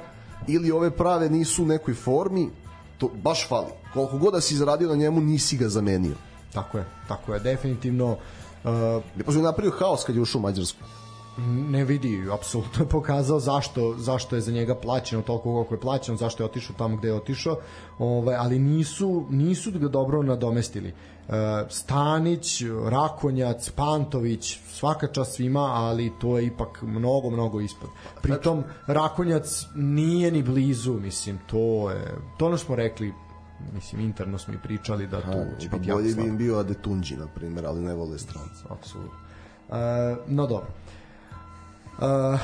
ili 0.47 0.71
ove 0.71 0.91
prave 0.91 1.29
nisu 1.29 1.63
u 1.63 1.65
nekoj 1.65 1.93
formi, 1.93 2.49
to 2.97 3.09
baš 3.23 3.47
fali. 3.47 3.71
Koliko 3.93 4.17
god 4.17 4.33
da 4.33 4.41
si 4.41 4.55
zaradio 4.55 4.89
na 4.89 4.95
njemu, 4.95 5.21
nisi 5.21 5.57
ga 5.57 5.69
zamenio. 5.69 6.15
Tako 6.56 6.77
je, 6.77 6.86
tako 7.07 7.34
je, 7.34 7.40
definitivno 7.40 8.18
uh, 8.64 9.36
Je 9.36 9.41
napravio 9.41 9.73
haos 9.80 10.03
kad 10.03 10.15
je 10.15 10.22
ušao 10.22 10.40
u 10.40 10.41
Mađarsku. 10.41 10.80
ne 11.69 11.84
vidi, 11.84 12.27
apsolutno 12.32 12.84
je 12.84 12.90
pokazao 12.90 13.40
zašto, 13.40 13.95
zašto 13.98 14.36
je 14.36 14.41
za 14.41 14.52
njega 14.52 14.76
plaćeno 14.76 15.22
toliko 15.22 15.44
koliko 15.44 15.73
je 15.73 15.80
plaćeno, 15.80 16.18
zašto 16.18 16.44
je 16.44 16.45
otišao 16.45 16.76
tamo 16.77 16.98
gde 16.98 17.07
je 17.07 17.14
otišao, 17.14 17.57
ovaj, 17.99 18.36
ali 18.36 18.60
nisu, 18.60 19.26
nisu 19.30 19.72
ga 19.72 19.88
dobro 19.88 20.23
nadomestili. 20.23 20.88
E, 20.90 20.94
Stanić, 21.69 22.61
Rakonjac, 22.86 23.69
Pantović, 23.69 24.60
svaka 24.68 25.07
čast 25.07 25.36
svima, 25.36 25.60
ali 25.60 26.14
to 26.19 26.38
je 26.38 26.45
ipak 26.45 26.82
mnogo, 26.82 27.30
mnogo 27.30 27.61
ispod. 27.61 27.90
Pritom, 28.22 28.64
Rakonjac 28.88 29.65
nije 29.76 30.32
ni 30.32 30.44
blizu, 30.44 30.94
mislim, 30.94 31.40
to 31.48 31.91
je, 31.91 32.15
to 32.38 32.45
ono 32.45 32.57
smo 32.57 32.76
rekli, 32.76 33.14
mislim, 33.73 34.02
interno 34.02 34.38
smo 34.38 34.53
i 34.53 34.57
pričali 34.57 35.07
da 35.07 35.22
tu 35.22 35.61
će 35.61 35.69
Pa 35.69 35.77
biti 35.77 35.90
jako 35.90 36.02
bolje 36.02 36.15
bi 36.15 36.23
im 36.23 36.38
bio 36.38 36.57
Adetunđi, 36.57 37.18
na 37.18 37.27
primjer, 37.27 37.65
ali 37.65 37.82
ne 37.82 37.94
vole 37.94 38.19
stranci. 38.19 38.64
apsolutno. 38.69 39.18
E, 39.72 40.15
no 40.27 40.48
dobro. 40.48 40.68
E, 42.02 42.38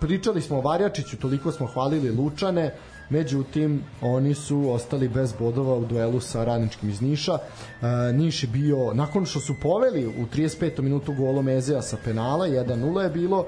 pričali 0.00 0.42
smo 0.42 0.58
o 0.58 0.60
Varjačiću, 0.60 1.16
toliko 1.16 1.52
smo 1.52 1.66
hvalili 1.66 2.10
Lučane, 2.10 2.74
međutim, 3.10 3.82
oni 4.00 4.34
su 4.34 4.70
ostali 4.70 5.08
bez 5.08 5.32
bodova 5.32 5.74
u 5.74 5.84
duelu 5.84 6.20
sa 6.20 6.44
Radničkim 6.44 6.90
iz 6.90 7.00
Niša. 7.00 7.38
E, 7.38 8.12
Niš 8.12 8.42
je 8.42 8.48
bio, 8.48 8.94
nakon 8.94 9.26
što 9.26 9.40
su 9.40 9.54
poveli 9.62 10.06
u 10.06 10.26
35. 10.34 10.80
minutu 10.80 11.14
golom 11.14 11.48
Ezea 11.48 11.82
sa 11.82 11.96
penala, 12.04 12.48
1-0 12.48 13.00
je 13.00 13.10
bilo, 13.10 13.46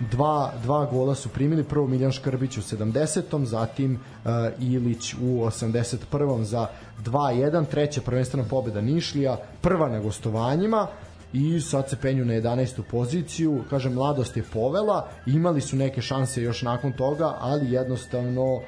dva, 0.00 0.52
dva 0.62 0.84
gola 0.92 1.14
su 1.14 1.28
primili, 1.28 1.64
prvo 1.64 1.86
Miljan 1.86 2.12
Škrbić 2.12 2.58
u 2.58 2.60
70. 2.60 3.44
zatim 3.44 3.94
e, 4.24 4.28
Ilić 4.60 5.14
u 5.14 5.18
81. 5.18 6.42
za 6.42 6.66
2-1, 7.04 7.66
treća 7.66 8.00
prvenstvena 8.00 8.48
pobeda 8.48 8.80
Nišlija, 8.80 9.36
prva 9.60 9.88
na 9.88 10.00
gostovanjima, 10.00 10.86
i 11.32 11.60
sad 11.60 11.90
se 11.90 11.96
penju 11.96 12.24
na 12.24 12.32
11. 12.32 12.82
poziciju 12.90 13.64
kažem 13.70 13.92
mladost 13.92 14.36
je 14.36 14.42
povela 14.52 15.08
imali 15.26 15.60
su 15.60 15.76
neke 15.76 16.02
šanse 16.02 16.42
još 16.42 16.62
nakon 16.62 16.92
toga 16.92 17.36
ali 17.40 17.72
jednostavno 17.72 18.54
uh, 18.54 18.62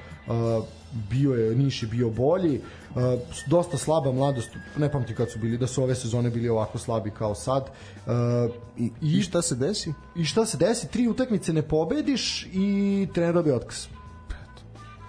bio 1.10 1.32
je 1.32 1.54
Niš 1.56 1.82
je 1.82 1.88
bio 1.88 2.10
bolji 2.10 2.60
uh, 2.90 3.02
dosta 3.46 3.78
slaba 3.78 4.12
mladost 4.12 4.48
ne 4.76 4.92
pamtim 4.92 5.16
kad 5.16 5.30
su 5.30 5.38
bili 5.38 5.58
da 5.58 5.66
su 5.66 5.82
ove 5.82 5.94
sezone 5.94 6.30
bili 6.30 6.48
ovako 6.48 6.78
slabi 6.78 7.10
kao 7.10 7.34
sad 7.34 7.62
uh, 7.62 8.12
I, 8.78 8.90
I 9.02 9.22
šta 9.22 9.42
se 9.42 9.54
desi? 9.54 9.92
i 10.16 10.24
šta 10.24 10.46
se 10.46 10.56
desi 10.56 10.88
tri 10.88 11.08
utakmice 11.08 11.52
ne 11.52 11.62
pobediš 11.62 12.46
i 12.46 12.68
trener 13.14 13.34
dobije 13.34 13.54
otkaz 13.56 13.86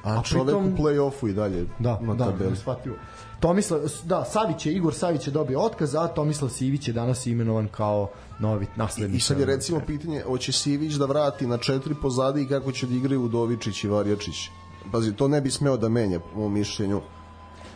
A, 0.03 0.19
A 0.19 0.23
čovek 0.23 0.45
pritom- 0.47 0.73
u 0.73 0.77
play-offu 0.77 1.29
i 1.29 1.33
dalje 1.33 1.65
Da, 1.79 1.99
na 2.01 2.13
da, 2.13 2.25
tabeli. 2.25 2.49
neshvatljivo. 2.49 2.97
Tomislav, 3.39 3.79
da, 4.03 4.25
Savić 4.25 4.65
je, 4.65 4.73
Igor 4.73 4.93
Savić 4.93 5.27
je 5.27 5.31
dobio 5.31 5.59
otkaz, 5.61 5.95
a 5.95 6.07
Tomislav 6.07 6.49
Sivić 6.49 6.87
je 6.87 6.93
danas 6.93 7.25
imenovan 7.25 7.67
kao 7.67 8.09
novi 8.39 8.67
naslednik. 8.75 9.17
I 9.17 9.23
sad 9.23 9.39
je 9.39 9.45
recimo 9.45 9.79
pitanje, 9.79 10.21
hoće 10.21 10.51
Sivić 10.51 10.93
da 10.93 11.05
vrati 11.05 11.47
na 11.47 11.57
četiri 11.57 11.95
pozadi 11.95 12.41
i 12.41 12.47
kako 12.47 12.71
će 12.71 12.87
da 12.87 12.95
igraju 12.95 13.23
Udovičić 13.23 13.83
i 13.83 13.87
Varjačić? 13.87 14.49
Pazi, 14.91 15.13
to 15.13 15.27
ne 15.27 15.41
bi 15.41 15.51
smeo 15.51 15.77
da 15.77 15.89
menja, 15.89 16.19
po 16.19 16.39
mom 16.39 16.53
mišljenju. 16.53 17.01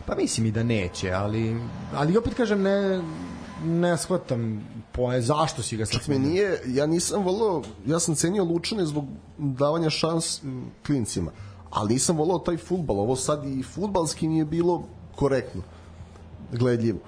Pa 0.06 0.14
mislim 0.14 0.46
i 0.46 0.50
da 0.50 0.62
neće, 0.62 1.12
ali, 1.12 1.56
ali 1.94 2.16
opet 2.16 2.34
kažem, 2.34 2.62
ne, 2.62 3.02
ne 3.64 3.96
shvatam 3.98 4.68
poje, 4.92 5.22
zašto 5.22 5.62
si 5.62 5.76
ga 5.76 5.86
sad 5.86 5.96
me 5.96 6.02
smenio? 6.02 6.28
nije, 6.28 6.60
ja 6.66 6.86
nisam 6.86 7.24
volao, 7.24 7.62
ja 7.86 8.00
sam 8.00 8.14
cenio 8.14 8.44
Lučane 8.44 8.86
zbog 8.86 9.04
davanja 9.38 9.90
šans 9.90 10.40
klincima, 10.86 11.30
ali 11.70 11.92
nisam 11.92 12.16
volao 12.16 12.38
taj 12.38 12.56
futbal, 12.56 13.00
ovo 13.00 13.16
sad 13.16 13.44
i 13.44 13.62
futbalski 13.62 14.28
mi 14.28 14.38
je 14.38 14.44
bilo 14.44 14.82
korektno, 15.16 15.62
gledljivo. 16.52 16.98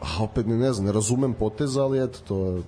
A 0.00 0.22
opet 0.22 0.46
ne, 0.46 0.56
ne 0.56 0.72
znam, 0.72 0.86
ne 0.86 0.92
razumem 0.92 1.34
poteza, 1.34 1.82
ali 1.82 2.04
eto, 2.04 2.18
to 2.28 2.46
je... 2.46 2.62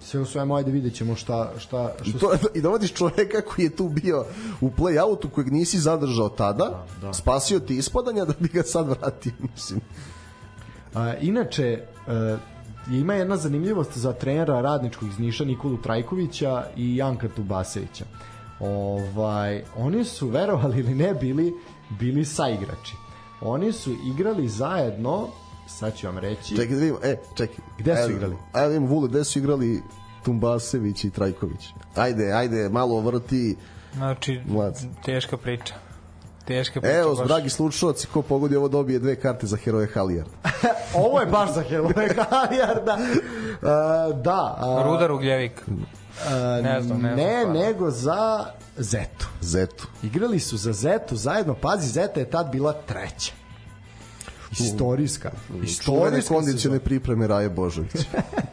Sve 0.00 0.20
u 0.20 0.24
svemu, 0.24 0.54
ajde 0.54 0.70
vidjet 0.70 0.94
ćemo 0.94 1.16
šta, 1.16 1.52
šta, 1.58 1.92
I, 2.04 2.10
što 2.10 2.18
to, 2.18 2.48
I 2.54 2.60
dovodiš 2.60 2.92
čoveka 2.92 3.40
koji 3.40 3.64
je 3.64 3.76
tu 3.76 3.88
bio 3.88 4.24
u 4.60 4.70
play-outu 4.70 5.30
kojeg 5.30 5.52
nisi 5.52 5.78
zadržao 5.78 6.28
tada, 6.28 6.64
da, 6.64 7.06
da. 7.06 7.12
spasio 7.12 7.60
ti 7.60 7.76
ispadanja 7.76 8.24
da 8.24 8.32
bi 8.40 8.48
ga 8.48 8.62
sad 8.62 8.88
vratio, 8.88 9.32
mislim. 9.54 9.80
A, 10.94 11.14
inače, 11.14 11.64
e, 11.64 12.36
ima 12.90 13.14
jedna 13.14 13.36
zanimljivost 13.36 13.98
za 13.98 14.12
trenera 14.12 14.60
radničkog 14.60 15.08
iz 15.08 15.18
Niša 15.18 15.44
Nikolu 15.44 15.76
Trajkovića 15.76 16.64
i 16.76 16.96
Janka 16.96 17.28
Tubasevića. 17.36 18.04
Ovaj, 18.60 19.64
oni 19.76 20.04
su, 20.04 20.28
verovali 20.28 20.78
ili 20.78 20.94
ne, 20.94 21.14
bili, 21.14 21.52
bili 21.98 22.24
saigrači. 22.24 22.94
Oni 23.40 23.72
su 23.72 23.94
igrali 24.04 24.48
zajedno, 24.48 25.28
sad 25.78 25.96
ću 25.96 26.06
vam 26.06 26.18
reći, 26.18 26.56
Čekaj 26.56 26.74
da 26.74 26.80
vidimo, 26.80 26.98
e, 27.02 27.16
čekaj. 27.34 27.56
Gde 27.78 27.96
su 27.96 28.02
Ajde, 28.02 28.12
igrali? 28.14 28.36
Ajde 28.52 28.68
vidimo, 28.68 28.86
Vule, 28.86 29.08
gde 29.08 29.24
su 29.24 29.38
igrali 29.38 29.82
Tumbasević 30.24 31.04
i 31.04 31.10
Trajković? 31.10 31.68
Ajde, 31.96 32.32
ajde, 32.32 32.68
malo 32.68 33.00
vrti. 33.00 33.56
Znači, 33.94 34.40
Mlad. 34.46 34.78
teška 35.04 35.36
priča. 35.36 35.74
Teška 36.44 36.80
priča. 36.80 36.96
Evo, 36.96 37.14
baš. 37.14 37.26
dragi 37.26 37.50
slušalci, 37.50 38.06
ko 38.06 38.22
pogodi 38.22 38.56
ovo 38.56 38.68
dobije 38.68 38.98
dve 38.98 39.16
karte 39.16 39.46
za 39.46 39.56
heroje 39.56 39.86
Halijard. 39.94 40.28
ovo 41.04 41.20
je 41.20 41.26
baš 41.26 41.54
za 41.54 41.62
Heloje 41.62 42.14
Halijarda. 42.30 42.94
Uh, 42.94 44.22
da. 44.22 44.56
a, 44.58 44.82
Rudar 44.86 45.12
Ugljevik. 45.12 45.62
a, 46.28 46.60
ne 46.62 46.80
znam, 46.82 47.00
ne 47.00 47.14
znam 47.14 47.16
ne 47.16 47.40
stvarno. 47.40 47.60
nego 47.60 47.90
za 47.90 48.46
Zetu. 48.76 49.28
Zetu. 49.40 49.86
Igrali 50.02 50.40
su 50.40 50.56
za 50.56 50.72
Zetu 50.72 51.16
zajedno, 51.16 51.54
pazi, 51.54 51.88
Zeta 51.88 52.20
je 52.20 52.30
tad 52.30 52.50
bila 52.52 52.72
treća. 52.72 53.32
Istorijska. 54.52 55.30
Istorijska 55.62 56.34
kondicione 56.34 56.78
pripreme 56.78 57.26
Raje 57.26 57.48
Božović. 57.48 57.92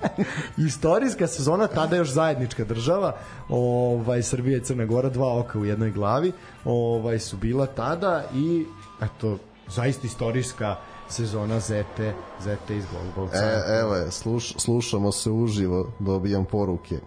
Istorijska 0.68 1.28
sezona, 1.28 1.68
tada 1.68 1.96
još 1.96 2.10
zajednička 2.10 2.64
država, 2.66 3.18
ovaj, 3.50 4.24
Srbija 4.24 4.58
i 4.58 4.64
Crna 4.64 4.86
Gora, 4.86 5.10
dva 5.10 5.40
oka 5.40 5.60
u 5.60 5.66
jednoj 5.66 5.92
glavi, 5.92 6.32
ovaj, 6.66 7.20
su 7.20 7.38
bila 7.38 7.66
tada 7.66 8.24
i, 8.36 8.66
eto, 9.02 9.38
zaista 9.68 10.08
istorijska 10.08 10.76
sezona 11.10 11.60
Zete, 11.60 12.14
Zete 12.44 12.78
iz 12.78 12.84
Golgovca. 12.92 13.38
E, 13.38 13.80
evo 13.82 13.96
je, 13.96 14.12
sluš, 14.12 14.54
slušamo 14.58 15.12
se 15.12 15.32
uživo, 15.32 15.92
dobijam 16.00 16.46
poruke. 16.46 17.00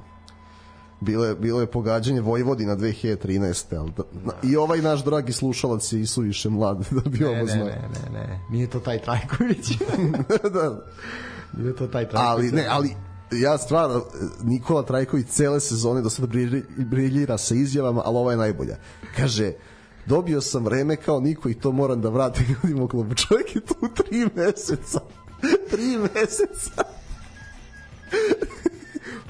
Bilo 1.00 1.24
je, 1.24 1.34
bilo 1.34 1.60
je 1.60 1.66
pogađanje 1.66 2.20
Vojvodina 2.20 2.76
2013. 2.76 3.76
Ali 3.78 3.90
da, 3.96 4.02
na, 4.24 4.32
I 4.42 4.56
ovaj 4.56 4.82
naš 4.82 5.04
dragi 5.04 5.32
slušalac 5.32 5.92
je 5.92 6.00
i 6.00 6.06
suviše 6.06 6.48
mlad 6.50 6.78
da 7.04 7.10
bi 7.10 7.18
ne, 7.18 7.26
ovo 7.26 7.36
ne, 7.36 7.46
znao. 7.46 7.64
ne, 7.66 7.88
ne, 8.04 8.18
ne, 8.18 8.40
nije 8.50 8.70
to 8.70 8.80
taj 8.80 9.02
Trajković. 9.02 9.68
da. 10.54 10.84
nije 11.56 11.76
to 11.76 11.86
taj 11.86 12.08
Trajković. 12.08 12.26
Ali 12.28 12.52
ne, 12.52 12.66
ali 12.70 12.94
ja 13.32 13.58
stvarno 13.58 14.04
Nikola 14.42 14.82
Trajković 14.82 15.26
cele 15.28 15.60
sezone 15.60 16.00
do 16.00 16.10
sada 16.10 16.26
brilji- 16.28 16.64
briljira 16.78 17.38
sa 17.38 17.54
izjavama, 17.54 18.02
ali 18.04 18.16
ova 18.16 18.30
je 18.30 18.38
najbolja. 18.38 18.76
Kaže, 19.16 19.52
dobio 20.06 20.40
sam 20.40 20.64
vreme 20.64 20.96
kao 20.96 21.20
niko 21.20 21.48
i 21.48 21.54
to 21.54 21.72
moram 21.72 22.00
da 22.00 22.08
vratim 22.08 22.46
ljudima 22.62 22.84
u 22.84 22.88
klubu. 22.88 23.14
Čovjek 23.14 23.54
je 23.56 23.60
tu 23.60 23.74
tri 23.94 24.28
meseca 24.34 25.00
tri 25.70 25.98
meseca. 26.14 26.84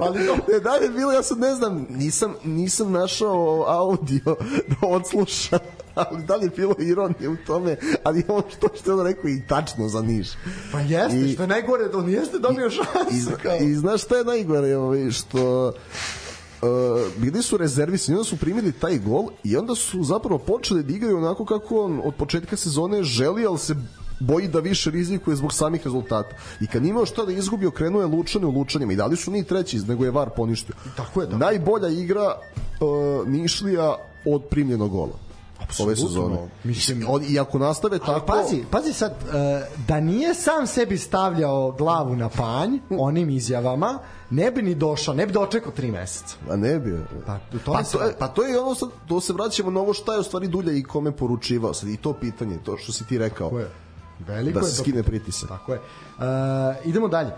Pa 0.01 0.07
ali 0.07 0.61
da 0.65 0.71
je 0.71 0.89
bilo, 0.91 1.13
ja 1.13 1.23
sad 1.23 1.39
ne 1.39 1.55
znam, 1.55 1.87
nisam, 1.91 2.35
nisam 2.45 2.93
našao 2.93 3.65
audio 3.69 4.37
da 4.69 4.87
odslušam, 4.89 5.59
ali 5.95 6.23
da 6.25 6.37
li 6.37 6.47
je 6.47 6.51
bilo 6.57 6.75
ironije 6.79 7.29
u 7.29 7.37
tome, 7.47 7.77
ali 8.05 8.25
ovo 8.29 8.43
što 8.57 8.69
što 8.81 8.99
on 8.99 9.07
rekao 9.07 9.31
i 9.31 9.43
tačno 9.49 9.89
za 9.89 10.03
Niš. 10.03 10.29
Pa 10.73 10.81
jeste, 10.81 11.21
I- 11.21 11.33
što 11.33 11.43
je 11.43 11.47
najgore, 11.49 11.89
da 11.89 11.99
on 11.99 12.09
jeste 12.11 12.39
dobio 12.39 12.67
I, 12.67 12.71
šansu. 12.71 13.31
Kao. 13.43 13.57
I 13.61 13.75
znaš 13.75 14.03
šta 14.03 14.17
je 14.17 14.25
najgore, 14.25 14.77
ovaj, 14.77 15.11
što 15.11 15.73
Uh, 16.63 16.69
bili 17.17 17.43
su 17.43 17.57
rezervisani, 17.57 18.17
onda 18.19 18.25
su 18.29 18.37
primili 18.37 18.73
taj 18.73 18.99
gol 18.99 19.29
i 19.45 19.57
onda 19.57 19.75
su 19.75 20.03
zapravo 20.05 20.39
počeli 20.39 20.83
da 20.83 20.93
igraju 20.93 21.17
onako 21.17 21.45
kako 21.45 21.81
on 21.81 22.01
od 22.05 22.15
početka 22.15 22.57
sezone 22.57 23.03
želi, 23.03 23.47
ali 23.47 23.59
se 23.59 23.75
boji 24.21 24.49
da 24.49 24.61
više 24.61 24.91
rizikuje 24.91 25.37
zbog 25.37 25.53
samih 25.53 25.85
rezultata. 25.85 26.37
I 26.61 26.67
kad 26.67 26.85
imao 26.85 27.07
šta 27.07 27.25
da 27.25 27.33
izgubi, 27.33 27.67
okrenuo 27.67 28.01
je 28.01 28.07
Lučane 28.07 28.47
u 28.47 28.51
Lučanima 28.51 28.93
i 28.93 28.97
dali 28.97 29.17
su 29.17 29.31
ni 29.31 29.45
treći, 29.45 29.79
nego 29.79 30.05
je 30.05 30.11
VAR 30.11 30.31
poništio. 30.37 30.75
Tako 30.97 31.21
je, 31.21 31.27
tako. 31.27 31.39
Najbolja 31.39 31.89
igra 31.89 32.35
uh, 32.81 33.29
Nišlija 33.29 33.97
od 34.27 34.45
primljenog 34.51 34.91
gola. 34.91 35.13
Ove 35.79 35.97
sezone. 35.97 36.37
Mislim- 36.65 37.05
On, 37.09 37.23
I 37.29 37.39
ako 37.39 37.59
nastave 37.59 37.99
Ali 38.03 38.21
tako... 38.21 38.27
pazi, 38.27 38.63
pazi 38.71 38.93
sad, 38.93 39.13
e, 39.13 39.67
da 39.89 40.01
nije 40.01 40.35
sam 40.35 40.67
sebi 40.67 40.99
stavljao 40.99 41.73
glavu 41.73 42.17
na 42.17 42.29
panj 42.29 42.79
onim 42.91 43.31
izjavama, 43.31 43.99
ne 44.31 44.51
bi 44.51 44.63
ni 44.63 44.75
došao, 44.75 45.15
ne 45.15 45.27
bi 45.27 45.33
dočekao 45.33 45.73
tri 45.73 45.91
meseca. 45.91 46.37
A 46.51 46.57
ne 46.57 46.79
bi. 46.79 46.99
Pa, 47.27 47.39
to 47.65 47.73
pa, 47.73 47.83
to 47.83 48.03
je, 48.03 48.15
pa 48.19 48.29
to 48.29 48.45
je 48.45 48.61
ono 48.61 48.75
sad, 48.75 48.89
to 49.09 49.21
se 49.21 49.33
vraćamo 49.33 49.71
na 49.71 49.81
ovo 49.81 49.95
šta 49.95 50.15
je 50.15 50.21
u 50.21 50.23
stvari 50.23 50.49
Dulja 50.49 50.73
i 50.73 50.83
kome 50.83 51.13
poručivao 51.13 51.75
sad 51.75 51.89
i 51.89 51.97
to 51.97 52.13
pitanje, 52.13 52.59
to 52.65 52.77
što 52.77 52.93
si 52.93 53.07
ti 53.07 53.19
rekao. 53.19 53.49
Tako 53.49 53.59
je. 53.61 53.71
Veliko 54.27 54.61
Da 54.61 54.67
je 54.67 54.73
se 54.73 54.83
skine 54.83 55.03
pritisak. 55.03 55.49
Tako 55.49 55.73
je. 55.73 55.79
E, 55.79 56.23
idemo 56.85 57.09
dalje. 57.09 57.31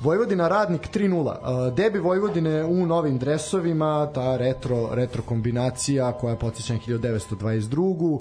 Vojvodina 0.00 0.48
Radnik 0.48 0.88
3-0. 0.94 1.68
E, 1.68 1.70
debi 1.70 1.98
Vojvodine 1.98 2.64
u 2.64 2.86
novim 2.86 3.18
dresovima, 3.18 4.10
ta 4.14 4.36
retro, 4.36 4.88
retro 4.92 5.22
kombinacija 5.22 6.12
koja 6.12 6.36
podsjeća 6.36 6.72
na 6.74 6.78
1922 6.80 8.20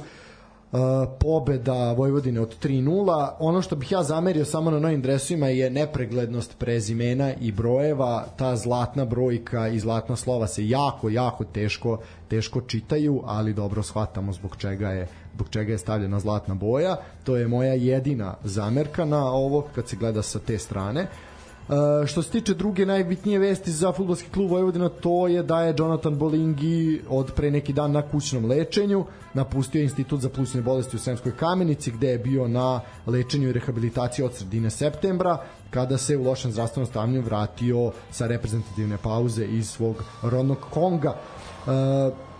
Pobeda 1.19 1.93
Vojvodine 1.93 2.41
od 2.41 2.64
3-0. 2.64 3.30
Ono 3.39 3.61
što 3.61 3.76
bih 3.76 3.91
ja 3.91 4.03
zamerio 4.03 4.45
samo 4.45 4.72
na 4.72 4.80
novim 4.80 5.02
dresovima 5.02 5.47
je 5.47 5.69
nepreglednost 5.69 6.60
prezimena 6.60 7.34
i 7.41 7.52
brojeva. 7.52 8.26
Ta 8.38 8.56
zlatna 8.56 9.06
brojka 9.06 9.68
i 9.68 9.80
zlatna 9.80 10.15
slova 10.15 10.47
se 10.47 10.69
jako, 10.69 11.10
jako 11.10 11.43
teško 11.43 11.99
teško 12.27 12.61
čitaju, 12.61 13.22
ali 13.26 13.53
dobro 13.53 13.84
shvatamo 13.84 14.34
zbog 14.34 14.56
čega 14.57 14.89
je 14.89 15.07
zbog 15.34 15.49
čega 15.49 15.72
je 15.72 15.77
stavljena 15.77 16.19
zlatna 16.19 16.56
boja. 16.56 16.95
To 17.23 17.35
je 17.35 17.47
moja 17.47 17.73
jedina 17.73 18.35
zamerka 18.43 19.06
na 19.06 19.31
ovo 19.31 19.68
kad 19.76 19.88
se 19.88 19.95
gleda 19.95 20.22
sa 20.22 20.39
te 20.39 20.57
strane. 20.57 21.02
Uh, 21.02 21.35
što 22.08 22.22
se 22.22 22.30
tiče 22.30 22.54
druge 22.54 22.86
najbitnije 22.86 23.40
vesti 23.40 23.72
za 23.72 23.92
futbolski 23.92 24.30
klub 24.30 24.52
Vojvodina 24.52 24.90
to 24.90 25.28
je 25.28 25.44
da 25.44 25.62
je 25.62 25.76
Jonathan 25.78 26.18
Bolingi 26.18 27.02
od 27.10 27.32
pre 27.36 27.52
neki 27.52 27.74
dan 27.74 27.92
na 27.92 28.02
kućnom 28.02 28.46
lečenju 28.46 29.06
napustio 29.34 29.82
institut 29.82 30.22
za 30.22 30.30
plućne 30.30 30.62
bolesti 30.62 30.96
u 30.96 31.00
Sremskoj 31.00 31.32
kamenici 31.38 31.92
gde 31.92 32.08
je 32.08 32.18
bio 32.18 32.48
na 32.48 32.82
lečenju 33.08 33.50
i 33.50 33.54
rehabilitaciji 33.54 34.26
od 34.26 34.34
sredine 34.34 34.70
septembra 34.70 35.38
kada 35.70 35.98
se 35.98 36.18
u 36.18 36.24
lošem 36.24 36.52
zdravstvenom 36.52 36.88
stanju 36.88 37.22
vratio 37.22 37.92
sa 38.12 38.28
reprezentativne 38.28 38.98
pauze 38.98 39.46
iz 39.46 39.70
svog 39.70 40.04
rodnog 40.24 40.58
Konga. 40.70 41.16
Uh, 41.66 41.74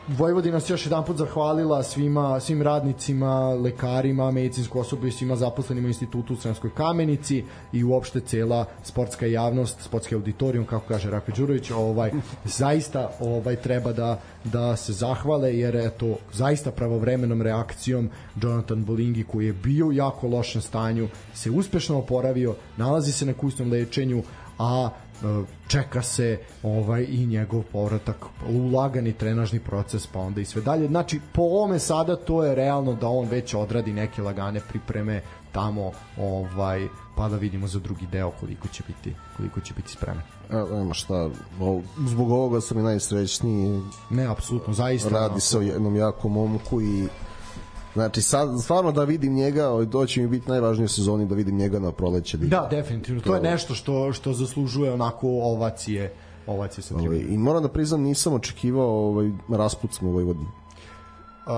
Vojvodina 0.07 0.60
se 0.60 0.73
još 0.73 0.86
jedan 0.86 1.06
put 1.06 1.18
zahvalila 1.18 1.84
svima, 1.84 2.40
svim 2.40 2.61
radnicima, 2.61 3.49
lekarima, 3.49 4.32
medicinskom 4.32 4.82
osobu 4.82 5.07
i 5.07 5.11
svima 5.11 5.36
zaposlenima 5.36 5.86
u 5.86 5.90
institutu 5.90 6.34
u 6.34 6.38
Sremskoj 6.38 6.69
kamenici 6.73 7.44
i 7.73 7.84
uopšte 7.84 8.19
cela 8.19 8.65
sportska 8.84 9.26
javnost, 9.26 9.82
sportski 9.82 10.15
auditorijum, 10.15 10.65
kako 10.65 10.88
kaže 10.88 11.10
Rako 11.10 11.32
Đurović, 11.32 11.72
ovaj, 11.72 12.11
zaista 12.60 13.10
ovaj, 13.19 13.56
treba 13.56 13.94
da, 13.94 14.19
da 14.44 14.76
se 14.76 14.94
zahvale, 14.94 15.57
jer 15.57 15.76
eto, 15.76 16.15
zaista 16.34 16.72
pravovremenom 16.72 17.41
reakcijom 17.41 18.10
Jonathan 18.41 18.86
Bolingi, 18.86 19.23
koji 19.23 19.45
je 19.45 19.53
bio 19.53 19.88
u 19.88 19.94
jako 19.94 20.27
lošem 20.27 20.61
stanju, 20.61 21.07
se 21.34 21.52
uspešno 21.52 21.98
oporavio, 21.98 22.56
nalazi 22.77 23.11
se 23.11 23.26
na 23.26 23.34
kućnom 23.34 23.72
lečenju, 23.72 24.23
a 24.60 24.90
čeka 25.67 26.01
se 26.01 26.39
ovaj 26.63 27.05
i 27.09 27.25
njegov 27.25 27.63
povratak 27.71 28.25
u 28.49 28.69
lagani 28.75 29.13
trenažni 29.13 29.59
proces 29.59 30.07
pa 30.07 30.19
onda 30.19 30.41
i 30.41 30.45
sve 30.45 30.61
dalje. 30.61 30.87
Znači 30.87 31.19
po 31.33 31.41
ovome 31.41 31.79
sada 31.79 32.15
to 32.15 32.43
je 32.43 32.55
realno 32.55 32.93
da 32.93 33.07
on 33.07 33.27
već 33.27 33.53
odradi 33.53 33.93
neke 33.93 34.21
lagane 34.21 34.61
pripreme 34.69 35.21
tamo 35.51 35.91
ovaj 36.17 36.87
pa 37.15 37.29
da 37.29 37.35
vidimo 37.37 37.67
za 37.67 37.79
drugi 37.79 38.07
deo 38.11 38.31
koliko 38.31 38.67
će 38.67 38.83
biti 38.87 39.15
koliko 39.37 39.59
će 39.61 39.73
biti 39.73 39.91
spreman 39.91 40.23
A, 40.49 40.65
nema 40.71 40.93
šta, 40.93 41.29
zbog 42.07 42.31
ovoga 42.31 42.61
sam 42.61 42.79
i 42.79 42.83
najsrećniji. 42.83 43.81
ne 44.09 44.25
apsolutno 44.25 44.73
zaista 44.73 45.09
Radi 45.09 45.41
se 45.41 45.57
o 45.57 45.61
jednom 45.61 45.95
jakom 45.95 46.31
momku 46.31 46.81
i 46.81 47.07
Znači, 47.95 48.22
sad, 48.22 48.61
stvarno 48.63 48.91
da 48.91 49.03
vidim 49.03 49.34
njega, 49.34 49.69
ovaj, 49.69 49.89
to 49.89 50.05
će 50.05 50.22
mi 50.22 50.27
biti 50.27 50.49
najvažnije 50.49 50.88
sezoni 50.88 51.26
da 51.26 51.35
vidim 51.35 51.57
njega 51.57 51.80
na 51.80 51.91
proleće. 51.91 52.38
da 52.38 52.67
definitivno 52.72 53.22
to 53.22 53.35
je 53.35 53.41
nešto 53.41 53.76
što 53.76 54.13
što 54.13 54.34
zaslužuje 54.34 54.93
onako 54.93 55.27
ovacije 55.27 56.13
ovacije 56.47 56.84
sa 56.84 56.95
Ovaj. 56.95 57.19
I 57.30 57.38
moram 57.38 57.63
da 57.63 57.69
priznam, 57.69 58.01
nisam 58.01 58.34
očekivao 58.34 59.07
ovaj, 59.07 59.31
rasput 59.49 59.93
smo 59.93 60.09
u 60.09 60.11
Vojvodini. 60.11 60.47
Uh, 61.45 61.51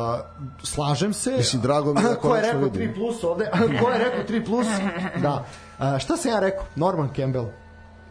slažem 0.64 1.14
se. 1.14 1.32
Mislim, 1.38 1.62
drago 1.62 1.94
mi 1.94 2.02
je 2.02 2.04
da 2.04 2.16
Ko 2.22 2.36
je 2.36 2.42
rekao 2.42 2.62
vidim. 2.62 2.82
3 2.82 2.96
plus 2.96 3.24
ovde? 3.24 3.52
Ko 3.82 3.90
je 3.90 3.98
rekao 3.98 4.36
3 4.36 4.46
plus? 4.46 4.68
Da. 5.22 5.46
Uh, 5.80 6.00
šta 6.00 6.18
sam 6.18 6.32
ja 6.32 6.40
rekao? 6.40 6.66
Norman 6.76 7.10
Campbell. 7.16 7.46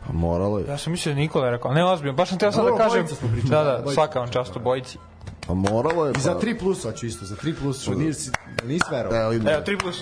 Pa 0.06 0.12
moralo 0.12 0.58
je. 0.58 0.64
Ja 0.68 0.78
sam 0.78 0.92
mislio 0.92 1.14
da 1.14 1.20
je 1.20 1.22
Nikola 1.22 1.50
rekao, 1.50 1.72
ne 1.72 1.84
ozbiljno, 1.84 2.16
baš 2.16 2.28
sam 2.28 2.38
teo 2.38 2.52
sad 2.52 2.64
da 2.64 2.76
kažem, 2.76 3.06
da, 3.44 3.64
da, 3.64 3.92
svaka 3.92 4.20
vam 4.20 4.28
čast 4.28 4.56
u 4.56 4.60
bojici. 4.60 4.98
Pa 5.46 5.54
moralo 5.54 6.06
je. 6.06 6.12
I 6.18 6.20
za 6.20 6.34
Pa, 6.34 6.40
3 6.40 6.58
plus 6.58 6.82
hoću 6.82 7.06
isto, 7.06 7.24
za 7.24 7.36
3 7.36 7.54
plus, 7.62 7.82
što 7.82 7.94
nisi, 7.94 8.30
nisi 8.64 8.84
verovao. 8.90 9.20
Evo, 9.20 9.32
idemo. 9.32 9.50
Evo, 9.50 9.62
3 9.66 9.80
plus. 9.80 10.00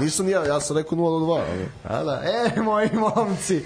Nisam 0.00 0.28
ja, 0.28 0.44
ja 0.44 0.60
sam 0.60 0.76
rekao 0.76 0.98
0 0.98 1.20
do 1.20 1.26
2. 1.26 1.40
Ali. 1.50 2.00
A 2.00 2.04
da, 2.04 2.22
e, 2.24 2.60
moji 2.60 2.90
momci, 2.92 3.64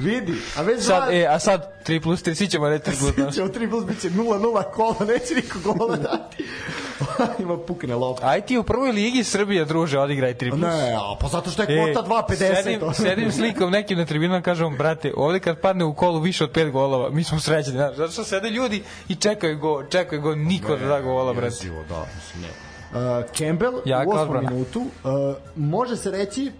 vidi, 0.00 0.32
a 0.56 0.62
već 0.62 0.82
Sad, 0.82 1.02
dva- 1.02 1.12
e, 1.12 1.26
a 1.26 1.38
sad 1.38 1.72
3 1.86 2.02
plus 2.02 2.22
3, 2.22 2.34
svi 2.34 2.46
ćemo 2.46 2.68
reći 2.68 2.84
3 2.84 2.98
plus. 2.98 3.14
znaš. 3.14 3.34
Ćemo 3.34 3.48
3 3.48 3.70
plus, 3.70 3.84
bit 3.84 4.00
će 4.00 4.10
0-0 4.10 4.40
kola, 4.64 4.96
neće 5.02 5.34
niko 5.34 5.58
gola 5.66 5.96
dati. 5.96 6.44
Ima 7.38 7.58
pukne 7.58 7.94
lopta. 7.94 8.26
Aj 8.26 8.40
ti 8.40 8.58
u 8.58 8.62
prvoj 8.62 8.92
ligi 8.92 9.24
Srbije, 9.24 9.64
druže, 9.64 9.98
odigraj 9.98 10.34
3 10.34 10.50
plus. 10.50 10.60
Ne, 10.62 10.92
a 10.92 11.16
pa 11.20 11.28
zato 11.28 11.50
što 11.50 11.62
je 11.62 11.68
E, 11.80 11.84
kvota 11.84 12.08
2.50. 12.08 12.36
sedim, 12.54 12.80
sedim 12.94 13.32
slikom 13.32 13.70
nekim 13.70 13.98
na 13.98 14.04
tribinama 14.04 14.42
kažem 14.42 14.76
brate, 14.76 15.12
ovde 15.16 15.40
kad 15.40 15.58
padne 15.58 15.84
u 15.84 15.94
kolu 15.94 16.20
više 16.20 16.44
od 16.44 16.52
5 16.52 16.70
golova, 16.70 17.10
mi 17.10 17.24
smo 17.24 17.40
srećni, 17.40 17.72
znaš, 17.72 17.96
zato 17.96 18.12
što 18.12 18.24
sede 18.24 18.50
ljudi 18.50 18.82
i 19.08 19.14
čekaju 19.14 19.58
gol, 19.58 19.84
čekaju 19.84 20.22
gol, 20.22 20.36
niko 20.36 20.76
da 20.76 20.86
da 20.86 21.00
gola, 21.00 21.32
brate. 21.32 21.46
Jezivo, 21.46 21.84
da, 21.88 22.06
mislim, 22.16 22.42
ne. 22.42 22.69
Uh, 22.90 22.96
Campbell 23.38 23.80
Jaka 23.84 24.08
u 24.08 24.10
osmom 24.10 24.22
odbrana. 24.22 24.50
minutu 24.50 24.80
uh, 24.80 25.36
može 25.56 25.96
se 25.96 26.10
reći 26.10 26.52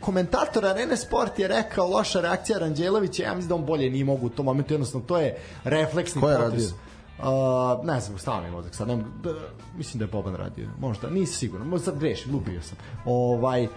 komentator 0.00 0.66
Arene 0.66 0.96
Sport 0.96 1.38
je 1.38 1.48
rekao 1.48 1.88
loša 1.88 2.20
reakcija 2.20 2.58
Ranđelovića, 2.58 3.22
ja 3.22 3.34
mislim 3.34 3.48
da 3.48 3.54
on 3.54 3.64
bolje 3.64 3.90
nije 3.90 4.04
mogu 4.04 4.26
u 4.26 4.30
tom 4.30 4.44
momentu, 4.44 4.74
jednostavno 4.74 5.06
to 5.06 5.18
je 5.18 5.36
refleksni 5.64 6.20
Ko 6.20 6.30
je 6.30 6.38
radio? 6.38 6.68
Uh, 7.18 7.86
ne 7.86 8.00
znam, 8.00 8.18
stavno 8.18 8.42
mi 8.42 8.50
mozak 8.50 8.74
sad, 8.74 8.88
ne, 8.88 8.96
da, 8.96 9.34
mislim 9.76 9.98
da 9.98 10.04
je 10.04 10.10
Boban 10.12 10.34
radio, 10.34 10.68
možda, 10.80 11.10
nisam 11.10 11.34
siguran, 11.34 11.66
možda 11.66 11.84
sad 11.84 11.98
grešim, 11.98 12.34
lupio 12.34 12.62
sam. 12.62 12.78
Ovaj, 13.04 13.64
uh, 13.64 13.70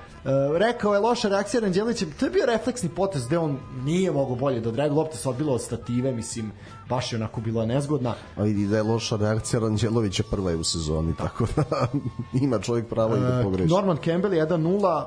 rekao 0.57 0.93
je 0.93 0.99
loša 0.99 1.29
reakcija 1.29 1.61
Ranđelovića, 1.61 2.05
to 2.19 2.25
je 2.25 2.31
bio 2.31 2.45
refleksni 2.45 2.89
potez 2.89 3.27
gde 3.27 3.37
on 3.37 3.57
nije 3.83 4.11
mogao 4.11 4.35
bolje 4.35 4.59
da 4.59 4.69
odreaguje, 4.69 4.97
lopta 4.97 5.17
se 5.17 5.29
odbila 5.29 5.53
od 5.53 5.61
stative, 5.61 6.11
mislim, 6.11 6.51
baš 6.89 7.13
je 7.13 7.17
onako 7.17 7.41
bila 7.41 7.65
nezgodna. 7.65 8.13
A 8.35 8.43
vidi 8.43 8.67
da 8.67 8.77
je 8.77 8.83
loša 8.83 9.15
reakcija 9.15 9.59
Ranđelovića 9.59 10.23
prva 10.31 10.51
je 10.51 10.57
u 10.57 10.63
sezoni, 10.63 11.15
tako 11.17 11.47
da 11.55 11.87
ima 12.45 12.59
čovjek 12.59 12.87
pravo 12.87 13.15
i 13.15 13.19
da 13.19 13.41
pogreši. 13.43 13.69
Norman 13.69 13.97
Campbell 13.97 14.33
1-0 14.33 15.05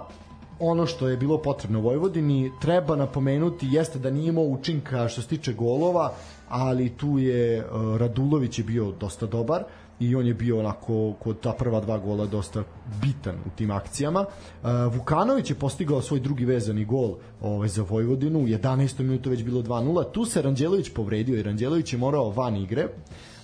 ono 0.61 0.87
što 0.87 1.09
je 1.09 1.17
bilo 1.17 1.39
potrebno 1.39 1.81
Vojvodini 1.81 2.53
treba 2.61 2.97
napomenuti 2.97 3.69
jeste 3.71 3.99
da 3.99 4.11
nije 4.11 4.29
imao 4.29 4.45
učinka 4.45 5.09
što 5.09 5.23
se 5.23 5.29
tiče 5.29 5.53
golova 5.53 6.13
ali 6.51 6.89
tu 6.89 7.19
je 7.19 7.65
uh, 7.65 7.97
Radulović 7.97 8.59
je 8.59 8.65
bio 8.65 8.93
dosta 8.93 9.27
dobar 9.27 9.65
i 10.01 10.15
on 10.15 10.27
je 10.27 10.35
bio 10.35 10.59
onako 10.59 11.13
kod 11.13 11.41
ta 11.41 11.53
prva 11.53 11.81
dva 11.81 11.99
gola 11.99 12.27
dosta 12.27 12.65
bitan 13.03 13.35
u 13.47 13.51
tim 13.57 13.71
akcijama. 13.71 14.21
Uh, 14.21 14.69
Vukanović 14.95 15.51
je 15.51 15.57
postigao 15.57 16.03
svoj 16.03 16.21
drugi 16.21 16.45
vezani 16.45 16.85
gol 16.85 17.17
ovaj, 17.41 17.69
za 17.69 17.83
Vojvodinu, 17.83 18.39
u 18.39 18.47
11. 18.47 19.03
minutu 19.03 19.31
već 19.31 19.45
bilo 19.45 19.63
2-0. 19.63 20.13
Tu 20.13 20.25
se 20.25 20.43
Ranđelović 20.43 20.91
povredio 20.95 21.39
i 21.39 21.43
Ranđelović 21.43 21.93
je 21.93 21.99
morao 21.99 22.31
van 22.31 22.57
igre 22.57 22.89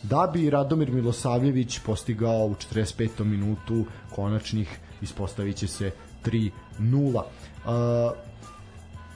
da 0.02 0.30
bi 0.32 0.50
Radomir 0.50 0.92
Milosavljević 0.92 1.78
postigao 1.78 2.46
u 2.46 2.54
45. 2.72 3.24
minutu 3.24 3.84
konačnih 4.14 4.78
ispostavit 5.02 5.56
će 5.56 5.66
se 5.66 5.90
3-0. 6.24 7.14
Uh, 7.16 7.22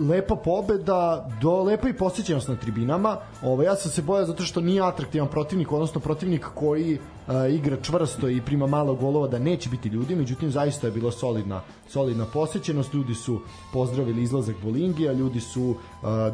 lepa 0.01 0.37
pobeda, 0.37 1.29
do 1.41 1.63
lepa 1.63 1.89
i 1.89 1.93
posjećenost 1.93 2.49
na 2.49 2.57
tribinama. 2.57 3.17
Ovo, 3.43 3.63
ja 3.63 3.77
sam 3.77 3.91
se 3.91 4.03
bojao 4.03 4.27
zato 4.27 4.43
što 4.43 4.61
nije 4.61 4.83
atraktivan 4.83 5.29
protivnik, 5.29 5.73
odnosno 5.73 6.01
protivnik 6.01 6.47
koji 6.55 6.95
uh, 6.95 7.35
igra 7.55 7.77
čvrsto 7.83 8.29
i 8.29 8.41
prima 8.41 8.67
malo 8.67 8.95
golova 8.95 9.29
da 9.29 9.39
neće 9.39 9.69
biti 9.69 9.89
ljudi, 9.89 10.17
međutim 10.17 10.51
zaista 10.51 10.87
je 10.87 10.93
bilo 10.93 11.11
solidna, 11.11 11.61
solidna 11.89 12.27
posjećenost, 12.27 12.95
ljudi 12.95 13.15
su 13.15 13.41
pozdravili 13.73 14.23
izlazak 14.23 14.57
Bolingija, 14.63 15.13
ljudi 15.13 15.41
su 15.41 15.63
uh, 15.71 15.77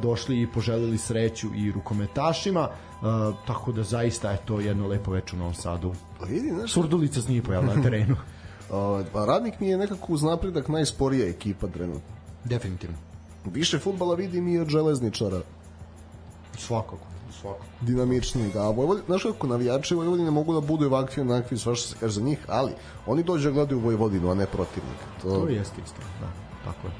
došli 0.02 0.42
i 0.42 0.46
poželili 0.46 0.98
sreću 0.98 1.48
i 1.56 1.72
rukometašima, 1.72 2.68
uh, 2.68 3.06
tako 3.46 3.72
da 3.72 3.82
zaista 3.82 4.30
je 4.30 4.38
to 4.44 4.60
jedno 4.60 4.88
lepo 4.88 5.10
večer 5.10 5.34
u 5.34 5.38
Novom 5.38 5.54
Sadu. 5.54 5.92
Pa 6.20 6.26
vidi, 6.26 6.50
znaš, 6.50 6.72
Surdulica 6.72 7.22
se 7.22 7.28
nije 7.28 7.42
pojavila 7.42 7.74
na 7.74 7.82
terenu. 7.82 8.16
uh, 8.70 9.26
radnik 9.26 9.60
mi 9.60 9.68
je 9.68 9.78
nekako 9.78 10.12
uz 10.12 10.22
napredak 10.22 10.68
najsporija 10.68 11.28
ekipa 11.28 11.66
trenutno. 11.66 12.16
Definitivno. 12.44 13.15
Više 13.52 13.78
futbala 13.78 14.14
vidim 14.14 14.48
i 14.48 14.58
od 14.58 14.68
železničara 14.68 15.40
Svakako, 16.58 16.96
svakako. 17.40 17.64
dinamičnijeg. 17.80 18.56
A 18.56 18.70
Vojvodina, 18.70 19.06
znaš 19.06 19.22
kako 19.22 19.46
navijači 19.46 19.94
Vojvodine 19.94 20.30
mogu 20.30 20.54
da 20.54 20.60
budu 20.60 20.86
ovakvi, 20.86 21.20
onakvi, 21.22 21.58
sva 21.58 21.74
što 21.74 21.88
se 21.88 21.96
kaže 22.00 22.14
za 22.14 22.20
njih, 22.20 22.38
ali 22.48 22.72
oni 23.06 23.22
dođe 23.22 23.48
da 23.48 23.54
gledaju 23.54 23.80
Vojvodinu, 23.80 24.30
a 24.30 24.34
ne 24.34 24.46
protivnika. 24.46 25.04
To, 25.22 25.28
To 25.30 25.48
jeste 25.48 25.76
istina, 25.84 26.06
da, 26.20 26.26
tako 26.64 26.86
je. 26.86 26.92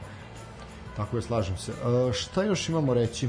Tako 0.97 1.17
je, 1.17 1.23
slažem 1.23 1.57
se. 1.57 1.73
Uh, 1.73 2.13
šta 2.13 2.43
još 2.43 2.69
imamo 2.69 2.95
reći? 2.95 3.29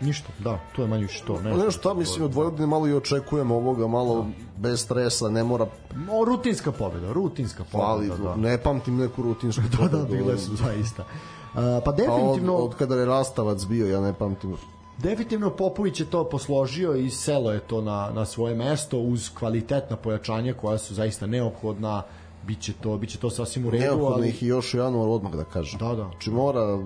Ništa, 0.00 0.28
da, 0.38 0.60
to 0.76 0.82
je 0.82 0.88
manje 0.88 1.02
više 1.02 1.24
to. 1.24 1.40
Ne, 1.40 1.56
Ne, 1.56 1.70
šta 1.70 1.94
mislim, 1.94 2.24
od 2.24 2.34
Vojvodine 2.34 2.66
malo 2.66 2.88
i 2.88 2.94
očekujem 2.94 3.50
ovoga, 3.50 3.86
malo 3.86 4.26
bez 4.56 4.80
stresa, 4.80 5.28
ne 5.28 5.44
mora, 5.44 5.66
O, 6.10 6.24
rutinska 6.24 6.72
pobeda, 6.72 7.12
rutinska 7.12 7.64
ali 7.72 8.08
pobeda, 8.08 8.28
da. 8.28 8.36
ne 8.36 8.58
pamtim 8.58 8.96
neku 8.96 9.22
rutinsku 9.22 9.62
Da, 9.70 9.76
da, 9.78 9.98
pobedu. 9.98 10.06
bile 10.14 10.38
su 10.38 10.56
zaista. 10.56 11.04
Uh, 11.58 11.84
pa 11.84 11.90
A 11.90 11.94
od, 11.94 11.96
definitivno, 11.96 12.54
od 12.54 12.74
kada 12.74 12.94
je 12.94 13.06
Rastavac 13.06 13.64
bio, 13.64 13.86
ja 13.86 14.00
ne 14.00 14.12
pamtim. 14.12 14.56
definitivno 14.98 15.50
Popović 15.50 16.00
je 16.00 16.06
to 16.06 16.24
posložio 16.28 16.94
i 16.94 17.10
selo 17.10 17.52
je 17.52 17.60
to 17.60 17.80
na, 17.80 18.10
na 18.14 18.24
svoje 18.24 18.54
mesto 18.54 18.98
uz 18.98 19.30
kvalitetna 19.38 19.96
pojačanja 19.96 20.54
koja 20.54 20.78
su 20.78 20.94
zaista 20.94 21.26
neophodna 21.26 22.02
biće 22.46 22.72
to, 22.72 22.96
biće 22.96 23.18
to 23.18 23.30
sasvim 23.30 23.66
u 23.66 23.70
redu, 23.70 23.84
Neophodno 23.84 24.14
ali 24.14 24.28
ih 24.28 24.42
i 24.42 24.46
još 24.46 24.74
u 24.74 24.78
januar 24.78 25.08
odmah 25.08 25.32
da 25.32 25.44
kažem. 25.44 25.78
Da, 25.78 25.94
da. 25.94 26.04
Znači 26.04 26.30
mora, 26.30 26.78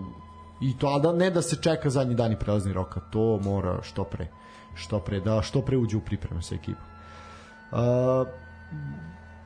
i 0.60 0.78
to, 0.78 0.86
a 0.86 0.98
da 0.98 1.12
ne 1.12 1.30
da 1.30 1.42
se 1.42 1.56
čeka 1.62 1.90
zadnji 1.90 2.14
dan 2.14 2.32
i 2.32 2.38
prelazni 2.38 2.72
roka, 2.72 3.00
to 3.12 3.38
mora 3.44 3.82
što 3.82 4.04
pre, 4.04 4.28
što 4.74 4.98
pre, 4.98 5.20
da 5.20 5.42
što 5.42 5.62
pre 5.62 5.76
uđe 5.76 5.96
u 5.96 6.00
pripreme 6.00 6.42
sa 6.42 6.54
ekipom. 6.54 6.84
Uh, 7.72 7.78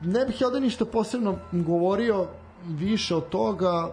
ne 0.01 0.25
bih 0.25 0.41
ja 0.41 0.49
da 0.49 0.59
ništa 0.59 0.85
posebno 0.85 1.35
govorio 1.51 2.27
više 2.67 3.15
od 3.15 3.29
toga, 3.29 3.89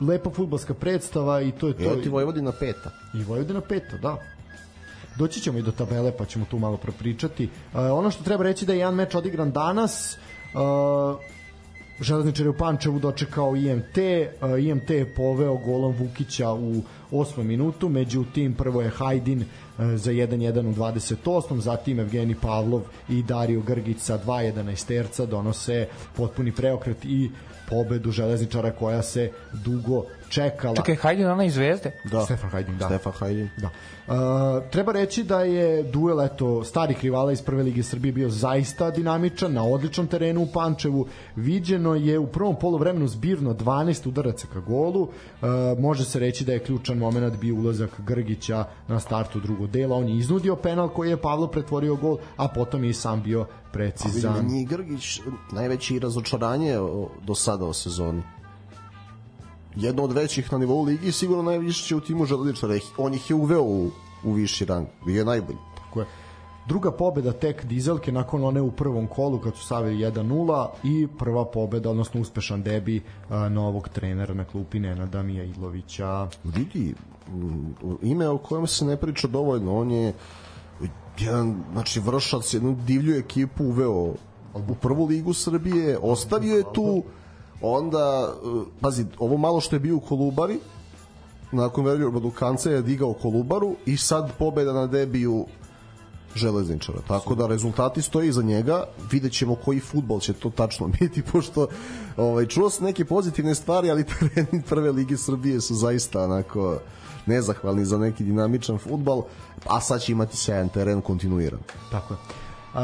lepa 0.00 0.30
futbalska 0.30 0.74
predstava 0.74 1.40
i 1.40 1.52
to 1.52 1.68
je 1.68 1.74
to. 1.74 1.84
evo 1.84 1.96
ti 1.96 2.08
Vojvodina 2.08 2.52
peta. 2.52 2.90
I 3.14 3.24
Vojvodina 3.24 3.60
peta, 3.60 3.96
da. 3.96 4.16
Doći 5.18 5.40
ćemo 5.40 5.58
i 5.58 5.62
do 5.62 5.72
tabele, 5.72 6.12
pa 6.16 6.24
ćemo 6.24 6.44
tu 6.50 6.58
malo 6.58 6.76
propričati. 6.76 7.44
Uh, 7.44 7.80
ono 7.80 8.10
što 8.10 8.24
treba 8.24 8.44
reći 8.44 8.66
da 8.66 8.72
je 8.72 8.78
jedan 8.78 8.94
meč 8.94 9.14
odigran 9.14 9.50
danas, 9.52 10.18
uh, 10.54 11.20
Železničar 12.00 12.46
je 12.46 12.50
u 12.50 12.56
Pančevu 12.58 12.98
dočekao 12.98 13.56
IMT, 13.56 13.98
uh, 13.98 14.64
IMT 14.64 14.90
je 14.90 15.14
poveo 15.14 15.56
golom 15.56 15.94
Vukića 15.98 16.52
u 16.52 16.82
8. 17.10 17.42
minutu, 17.42 17.88
međutim 17.88 18.54
prvo 18.54 18.82
je 18.82 18.90
Hajdin 18.90 19.40
uh, 19.40 19.46
za 19.94 20.12
1-1 20.12 20.66
u 20.68 20.74
28. 20.74 21.58
Zatim 21.58 22.00
Evgeni 22.00 22.34
Pavlov 22.34 22.82
i 23.08 23.22
Dario 23.22 23.60
Grgić 23.60 23.98
sa 23.98 24.18
2-11 24.26 24.86
terca 24.86 25.26
donose 25.26 25.88
potpuni 26.16 26.52
preokret 26.52 27.04
i 27.04 27.30
pobedu 27.68 28.10
železničara 28.10 28.70
koja 28.70 29.02
se 29.02 29.30
dugo 29.52 30.04
čekala. 30.28 30.76
Čekaj, 30.76 30.94
hajde 30.94 31.24
na 31.24 31.32
onaj 31.32 31.50
zvezde. 31.50 31.92
Da. 32.04 32.24
Stefan 32.24 32.50
Hajdin, 32.50 32.78
da. 32.78 32.86
Stefan 32.86 33.12
Hajdin. 33.12 33.50
Da. 33.56 33.68
Uh, 34.08 34.14
treba 34.70 34.92
reći 34.92 35.24
da 35.24 35.40
je 35.40 35.82
duel 35.82 36.20
eto 36.20 36.64
starih 36.64 37.02
rivala 37.02 37.32
iz 37.32 37.42
prve 37.42 37.62
lige 37.62 37.82
Srbije 37.82 38.12
bio 38.12 38.28
zaista 38.28 38.90
dinamičan 38.90 39.52
na 39.52 39.64
odličnom 39.64 40.06
terenu 40.06 40.42
u 40.42 40.48
Pančevu. 40.54 41.06
Viđeno 41.36 41.94
je 41.94 42.18
u 42.18 42.26
prvom 42.26 42.56
poluvremenu 42.56 43.08
zbirno 43.08 43.54
12 43.54 44.08
udaraca 44.08 44.46
ka 44.52 44.60
golu. 44.60 45.02
Uh, 45.02 45.08
može 45.78 46.04
se 46.04 46.18
reći 46.18 46.44
da 46.44 46.52
je 46.52 46.58
ključan 46.58 46.97
moment 46.98 47.36
bio 47.36 47.54
ulazak 47.54 48.00
Grgića 48.06 48.64
na 48.88 49.00
startu 49.00 49.40
drugog 49.40 49.70
dela. 49.70 49.96
On 49.96 50.08
je 50.08 50.16
iznudio 50.16 50.56
penal 50.56 50.88
koji 50.88 51.10
je 51.10 51.16
Pavlo 51.16 51.46
pretvorio 51.46 51.96
gol, 51.96 52.18
a 52.36 52.48
potom 52.48 52.84
je 52.84 52.90
i 52.90 52.94
sam 52.94 53.22
bio 53.22 53.46
precizan. 53.72 54.34
Vidim, 54.34 54.46
meni 54.46 54.60
je 54.60 54.66
Grgić 54.66 55.20
najveći 55.52 55.98
razočaranje 55.98 56.76
do 57.22 57.34
sada 57.34 57.64
o 57.64 57.72
sezoni. 57.72 58.22
Jedno 59.76 60.02
od 60.02 60.12
većih 60.12 60.52
na 60.52 60.58
nivou 60.58 60.84
ligi, 60.84 61.12
sigurno 61.12 61.42
najviše 61.42 61.84
će 61.84 61.96
u 61.96 62.00
timu 62.00 62.24
železničara. 62.26 62.74
On 62.96 63.14
ih 63.14 63.30
je 63.30 63.36
uveo 63.36 63.62
u, 63.62 63.90
u 64.24 64.32
viši 64.32 64.64
rang. 64.64 64.86
Bio 65.06 65.18
je 65.18 65.24
najbolji. 65.24 65.58
Tako 65.76 66.00
je. 66.00 66.06
Druga 66.68 66.90
pobeda 66.90 67.32
tek 67.32 67.64
Dizelke 67.64 68.12
nakon 68.12 68.44
one 68.44 68.60
u 68.60 68.70
prvom 68.70 69.06
kolu 69.06 69.38
kad 69.38 69.56
su 69.56 69.66
savili 69.66 70.04
1-0 70.04 70.66
i 70.84 71.08
prva 71.18 71.44
pobeda, 71.44 71.90
odnosno 71.90 72.20
uspešan 72.20 72.62
debi 72.62 73.02
a, 73.30 73.48
novog 73.48 73.88
trenera 73.88 74.34
na 74.34 74.44
klupi 74.44 74.80
Nenada 74.80 75.22
Mijailovića. 75.22 76.28
Vidi, 76.44 76.94
ime 78.02 78.28
o 78.28 78.38
kojem 78.38 78.66
se 78.66 78.84
ne 78.84 78.96
priča 78.96 79.28
dovoljno, 79.28 79.78
on 79.78 79.90
je 79.90 80.12
jedan, 81.18 81.64
znači 81.72 82.00
vršac, 82.00 82.54
jednu 82.54 82.76
divlju 82.86 83.16
ekipu 83.16 83.64
uveo 83.64 84.14
u 84.54 84.74
prvu 84.80 85.06
ligu 85.06 85.32
Srbije, 85.32 85.98
ostavio 86.02 86.56
je 86.56 86.64
tu, 86.74 87.02
onda, 87.62 88.32
eh, 88.32 88.64
pazi, 88.80 89.06
ovo 89.18 89.36
malo 89.36 89.60
što 89.60 89.76
je 89.76 89.80
bio 89.80 89.96
u 89.96 90.00
Kolubari, 90.00 90.58
nakon 91.52 91.84
Veljur 91.84 92.10
Badukanca 92.10 92.70
je 92.70 92.82
digao 92.82 93.12
Kolubaru 93.12 93.76
i 93.86 93.96
sad 93.96 94.32
pobeda 94.38 94.72
na 94.72 94.86
debiju 94.86 95.46
železničara. 96.34 96.98
Tako 97.08 97.34
da 97.34 97.46
rezultati 97.46 98.02
stoje 98.02 98.28
iza 98.28 98.42
njega, 98.42 98.84
vidjet 99.10 99.32
ćemo 99.32 99.54
koji 99.54 99.80
futbol 99.80 100.20
će 100.20 100.32
to 100.32 100.50
tačno 100.50 100.88
biti, 101.00 101.22
pošto 101.22 101.66
ovaj, 102.16 102.46
čuo 102.46 102.70
sam 102.70 102.84
neke 102.84 103.04
pozitivne 103.04 103.54
stvari, 103.54 103.90
ali 103.90 104.04
tereni 104.18 104.62
prve 104.68 104.92
lige 104.92 105.16
Srbije 105.16 105.60
su 105.60 105.74
zaista 105.74 106.24
onako 106.24 106.78
nezahvalni 107.26 107.84
za 107.84 107.98
neki 107.98 108.24
dinamičan 108.24 108.78
futbal, 108.78 109.22
a 109.66 109.80
sad 109.80 110.00
će 110.00 110.12
imati 110.12 110.36
sjajan 110.36 110.68
teren 110.68 111.00
kontinuiran. 111.00 111.60
Tako 111.90 112.14
je. 112.14 112.18
Uh, 112.74 112.80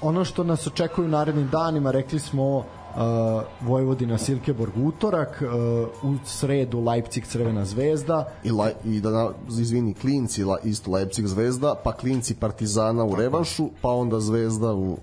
ono 0.00 0.24
što 0.24 0.44
nas 0.44 0.66
očekuje 0.66 1.04
u 1.04 1.10
narednim 1.10 1.48
danima, 1.48 1.90
rekli 1.90 2.20
smo 2.20 2.64
uh, 2.96 3.42
Vojvodina 3.60 4.18
Silkeborg 4.18 4.72
utorak, 4.76 5.42
uh, 5.42 6.10
u 6.10 6.16
sredu 6.24 6.80
Leipzig 6.80 7.26
Crvena 7.26 7.64
zvezda, 7.64 8.28
I, 8.44 8.50
la, 8.50 8.70
i 8.84 9.00
da 9.00 9.10
na, 9.10 9.30
izvini, 9.60 9.94
klinci 9.94 10.44
la, 10.44 10.58
isto 10.64 10.90
Leipzig 10.90 11.26
zvezda, 11.26 11.74
pa 11.84 11.92
klinci 11.92 12.34
Partizana 12.34 13.04
u 13.04 13.14
revanšu, 13.14 13.70
pa 13.82 13.88
onda 13.88 14.20
zvezda 14.20 14.72
u 14.72 14.98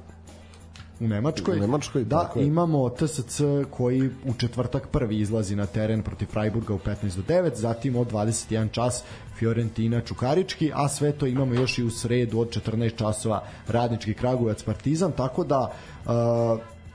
u 0.99 1.07
Nemačkoj. 1.07 1.57
U 1.57 1.59
Nemačkoj, 1.59 2.03
da, 2.03 2.31
imamo 2.35 2.89
TSC 2.89 3.41
koji 3.71 4.09
u 4.25 4.33
četvrtak 4.37 4.87
prvi 4.87 5.19
izlazi 5.19 5.55
na 5.55 5.65
teren 5.65 6.03
protiv 6.03 6.25
Freiburga 6.25 6.73
u 6.73 6.79
15 6.79 7.15
do 7.15 7.21
9, 7.27 7.55
zatim 7.55 7.95
od 7.95 8.11
21 8.11 8.71
čas 8.71 9.03
Fiorentina 9.35 10.01
Čukarički, 10.01 10.71
a 10.75 10.89
sve 10.89 11.11
to 11.11 11.25
imamo 11.25 11.53
još 11.53 11.77
i 11.77 11.83
u 11.83 11.89
sredu 11.89 12.39
od 12.39 12.49
14 12.49 12.95
časova 12.95 13.43
Radnički 13.67 14.13
Kragujevac 14.13 14.63
Partizan, 14.63 15.11
tako 15.11 15.43
da 15.43 15.71
uh, 16.05 16.11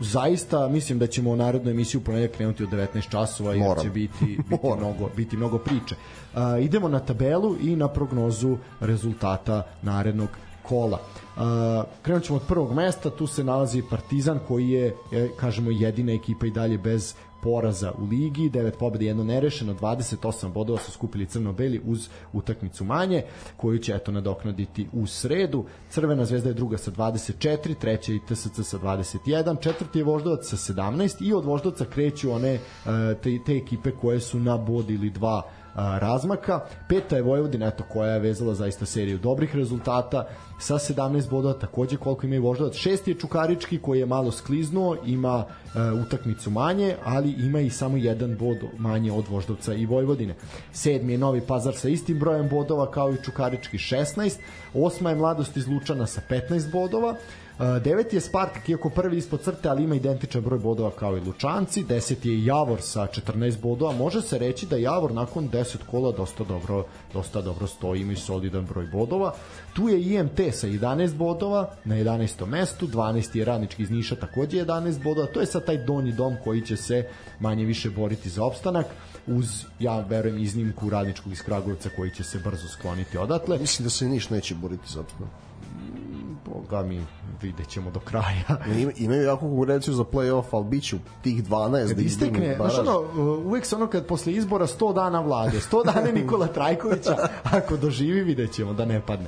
zaista 0.02 0.68
mislim 0.68 0.98
da 0.98 1.06
ćemo 1.06 1.30
u 1.30 1.36
narednoj 1.36 1.70
emisiji 1.70 1.98
u 1.98 2.04
ponedeljak 2.04 2.36
krenuti 2.36 2.64
od 2.64 2.70
19 2.70 3.10
časova 3.10 3.52
jer 3.52 3.62
Moram. 3.62 3.84
će 3.84 3.90
biti, 3.90 4.24
biti, 4.50 4.58
Moram. 4.62 4.78
mnogo, 4.78 5.10
biti 5.16 5.36
mnogo 5.36 5.58
priče. 5.58 5.94
Uh, 6.34 6.40
idemo 6.64 6.88
na 6.88 6.98
tabelu 6.98 7.56
i 7.60 7.76
na 7.76 7.88
prognozu 7.88 8.56
rezultata 8.80 9.62
narednog 9.82 10.28
kola. 10.62 10.98
Uh, 11.36 11.42
krenut 12.02 12.24
ćemo 12.24 12.36
od 12.36 12.42
prvog 12.48 12.72
mesta, 12.74 13.10
tu 13.10 13.26
se 13.26 13.44
nalazi 13.44 13.82
Partizan 13.90 14.38
koji 14.48 14.68
je, 14.68 14.96
kažemo, 15.36 15.70
jedina 15.70 16.12
ekipa 16.12 16.46
i 16.46 16.50
dalje 16.50 16.78
bez 16.78 17.14
poraza 17.42 17.92
u 17.98 18.04
ligi, 18.04 18.50
9 18.50 18.70
pobjede, 18.78 19.06
jedno 19.06 19.24
nerešeno, 19.24 19.74
28 19.74 20.52
bodova 20.52 20.78
su 20.78 20.92
skupili 20.92 21.26
crno-beli 21.26 21.80
uz 21.84 22.08
utakmicu 22.32 22.84
manje, 22.84 23.22
koju 23.56 23.78
će 23.78 23.94
eto 23.94 24.12
nadoknaditi 24.12 24.88
u 24.92 25.06
sredu. 25.06 25.64
Crvena 25.90 26.24
zvezda 26.24 26.48
je 26.48 26.54
druga 26.54 26.78
sa 26.78 26.90
24, 26.90 27.74
treća 27.74 28.12
i 28.12 28.20
TSC 28.28 28.60
sa 28.62 28.78
21, 28.78 29.60
četvrti 29.60 29.98
je 29.98 30.04
Voždovac 30.04 30.46
sa 30.46 30.56
17 30.56 31.28
i 31.28 31.32
od 31.32 31.44
Voždovca 31.44 31.84
kreću 31.84 32.32
one 32.32 32.54
e, 32.54 32.60
te, 33.22 33.38
te 33.46 33.56
ekipe 33.56 33.90
koje 33.90 34.20
su 34.20 34.38
na 34.38 34.56
bod 34.56 34.90
ili 34.90 35.10
dva 35.10 35.42
razmaka. 35.74 36.60
Peta 36.88 37.16
je 37.16 37.22
Vojvodina, 37.22 37.66
eto, 37.66 37.84
koja 37.88 38.12
je 38.12 38.20
vezala 38.20 38.54
zaista 38.54 38.86
seriju 38.86 39.18
dobrih 39.18 39.56
rezultata 39.56 40.26
sa 40.60 40.74
17 40.74 41.30
bodova, 41.30 41.54
takođe 41.54 41.96
koliko 41.96 42.26
ima 42.26 42.36
i 42.36 42.38
Voždovac. 42.38 42.74
Šesti 42.74 43.10
je 43.10 43.18
Čukarički 43.18 43.78
koji 43.78 43.98
je 43.98 44.06
malo 44.06 44.30
skliznuo, 44.30 44.96
ima 45.06 45.44
e, 45.44 45.92
utakmicu 45.92 46.50
manje, 46.50 46.96
ali 47.04 47.30
ima 47.30 47.60
i 47.60 47.70
samo 47.70 47.96
jedan 47.96 48.36
bod 48.36 48.56
manje 48.78 49.12
od 49.12 49.24
Voždovca 49.28 49.74
i 49.74 49.86
Vojvodine. 49.86 50.34
Sedmi 50.72 51.12
je 51.12 51.18
Novi 51.18 51.40
Pazar 51.40 51.74
sa 51.74 51.88
istim 51.88 52.18
brojem 52.18 52.48
bodova 52.48 52.90
kao 52.90 53.12
i 53.12 53.22
Čukarički 53.24 53.78
16. 53.78 54.36
Osma 54.74 55.10
je 55.10 55.16
Mladost 55.16 55.56
iz 55.56 55.68
Lučana 55.68 56.06
sa 56.06 56.20
15 56.30 56.72
bodova. 56.72 57.16
Uh, 57.58 57.82
deveti 57.82 58.16
je 58.16 58.20
Spartak, 58.20 58.68
iako 58.68 58.90
prvi 58.90 59.16
ispod 59.16 59.40
crte, 59.40 59.68
ali 59.68 59.82
ima 59.82 59.94
identičan 59.94 60.42
broj 60.42 60.58
bodova 60.58 60.90
kao 60.90 61.16
i 61.16 61.20
Lučanci. 61.20 61.84
Deseti 61.84 62.28
je 62.28 62.44
Javor 62.44 62.80
sa 62.80 63.06
14 63.06 63.60
bodova. 63.60 63.92
Može 63.92 64.22
se 64.22 64.38
reći 64.38 64.66
da 64.66 64.76
Javor 64.76 65.12
nakon 65.12 65.50
10 65.50 65.76
kola 65.90 66.12
dosta 66.12 66.44
dobro, 66.44 66.84
dosta 67.12 67.40
dobro 67.40 67.66
stoji, 67.66 68.00
ima 68.00 68.12
i 68.12 68.16
solidan 68.16 68.66
broj 68.66 68.86
bodova. 68.86 69.34
Tu 69.72 69.88
je 69.88 70.02
IMT 70.02 70.40
sa 70.52 70.66
11 70.66 71.14
bodova 71.14 71.70
na 71.84 71.94
11. 71.94 72.46
mestu, 72.46 72.86
12. 72.86 73.36
je 73.38 73.44
Radnički 73.44 73.82
iz 73.82 73.90
Niša 73.90 74.16
takođe 74.16 74.64
11 74.64 75.02
bodova. 75.02 75.26
To 75.26 75.40
je 75.40 75.46
sad 75.46 75.66
taj 75.66 75.84
donji 75.84 76.12
dom 76.12 76.36
koji 76.44 76.60
će 76.60 76.76
se 76.76 77.06
manje 77.40 77.64
više 77.64 77.90
boriti 77.90 78.30
za 78.30 78.44
opstanak 78.44 78.86
uz, 79.26 79.64
ja 79.78 80.00
verujem, 80.00 80.38
iznimku 80.38 80.90
Radničkog 80.90 81.32
iz 81.32 81.42
Kragujevca 81.42 81.88
koji 81.96 82.10
će 82.10 82.24
se 82.24 82.38
brzo 82.38 82.68
skloniti 82.68 83.18
odatle. 83.18 83.58
Mislim 83.58 83.84
da 83.84 83.90
se 83.90 84.08
Niš 84.08 84.30
neće 84.30 84.54
boriti 84.54 84.92
za 84.92 85.00
opstanak. 85.00 85.30
Boga 86.46 86.82
mi 86.82 87.06
vidjet 87.42 87.68
ćemo 87.68 87.90
do 87.90 88.00
kraja. 88.00 88.44
Ima, 88.80 88.92
imaju 88.96 89.22
jako 89.22 89.40
konkurenciju 89.40 89.94
za 89.94 90.04
play-off, 90.04 90.44
ali 90.52 90.64
bit 90.64 90.84
će 90.84 90.96
u 90.96 90.98
tih 91.22 91.44
12 91.44 91.88
Kad 91.88 91.96
da 91.96 92.02
istekne, 92.02 92.56
znaš 92.56 92.78
ono, 92.78 92.98
uh, 92.98 93.46
uvek 93.46 93.66
se 93.66 93.76
ono 93.76 93.86
kad 93.86 94.06
posle 94.06 94.32
izbora 94.32 94.66
100 94.66 94.94
dana 94.94 95.20
vlade, 95.20 95.58
100 95.58 95.84
dana 95.84 96.12
Nikola 96.20 96.46
Trajkovića, 96.46 97.16
ako 97.42 97.76
doživi 97.76 98.22
vidjet 98.22 98.52
ćemo 98.52 98.72
da 98.72 98.84
ne 98.84 99.00
padne. 99.06 99.26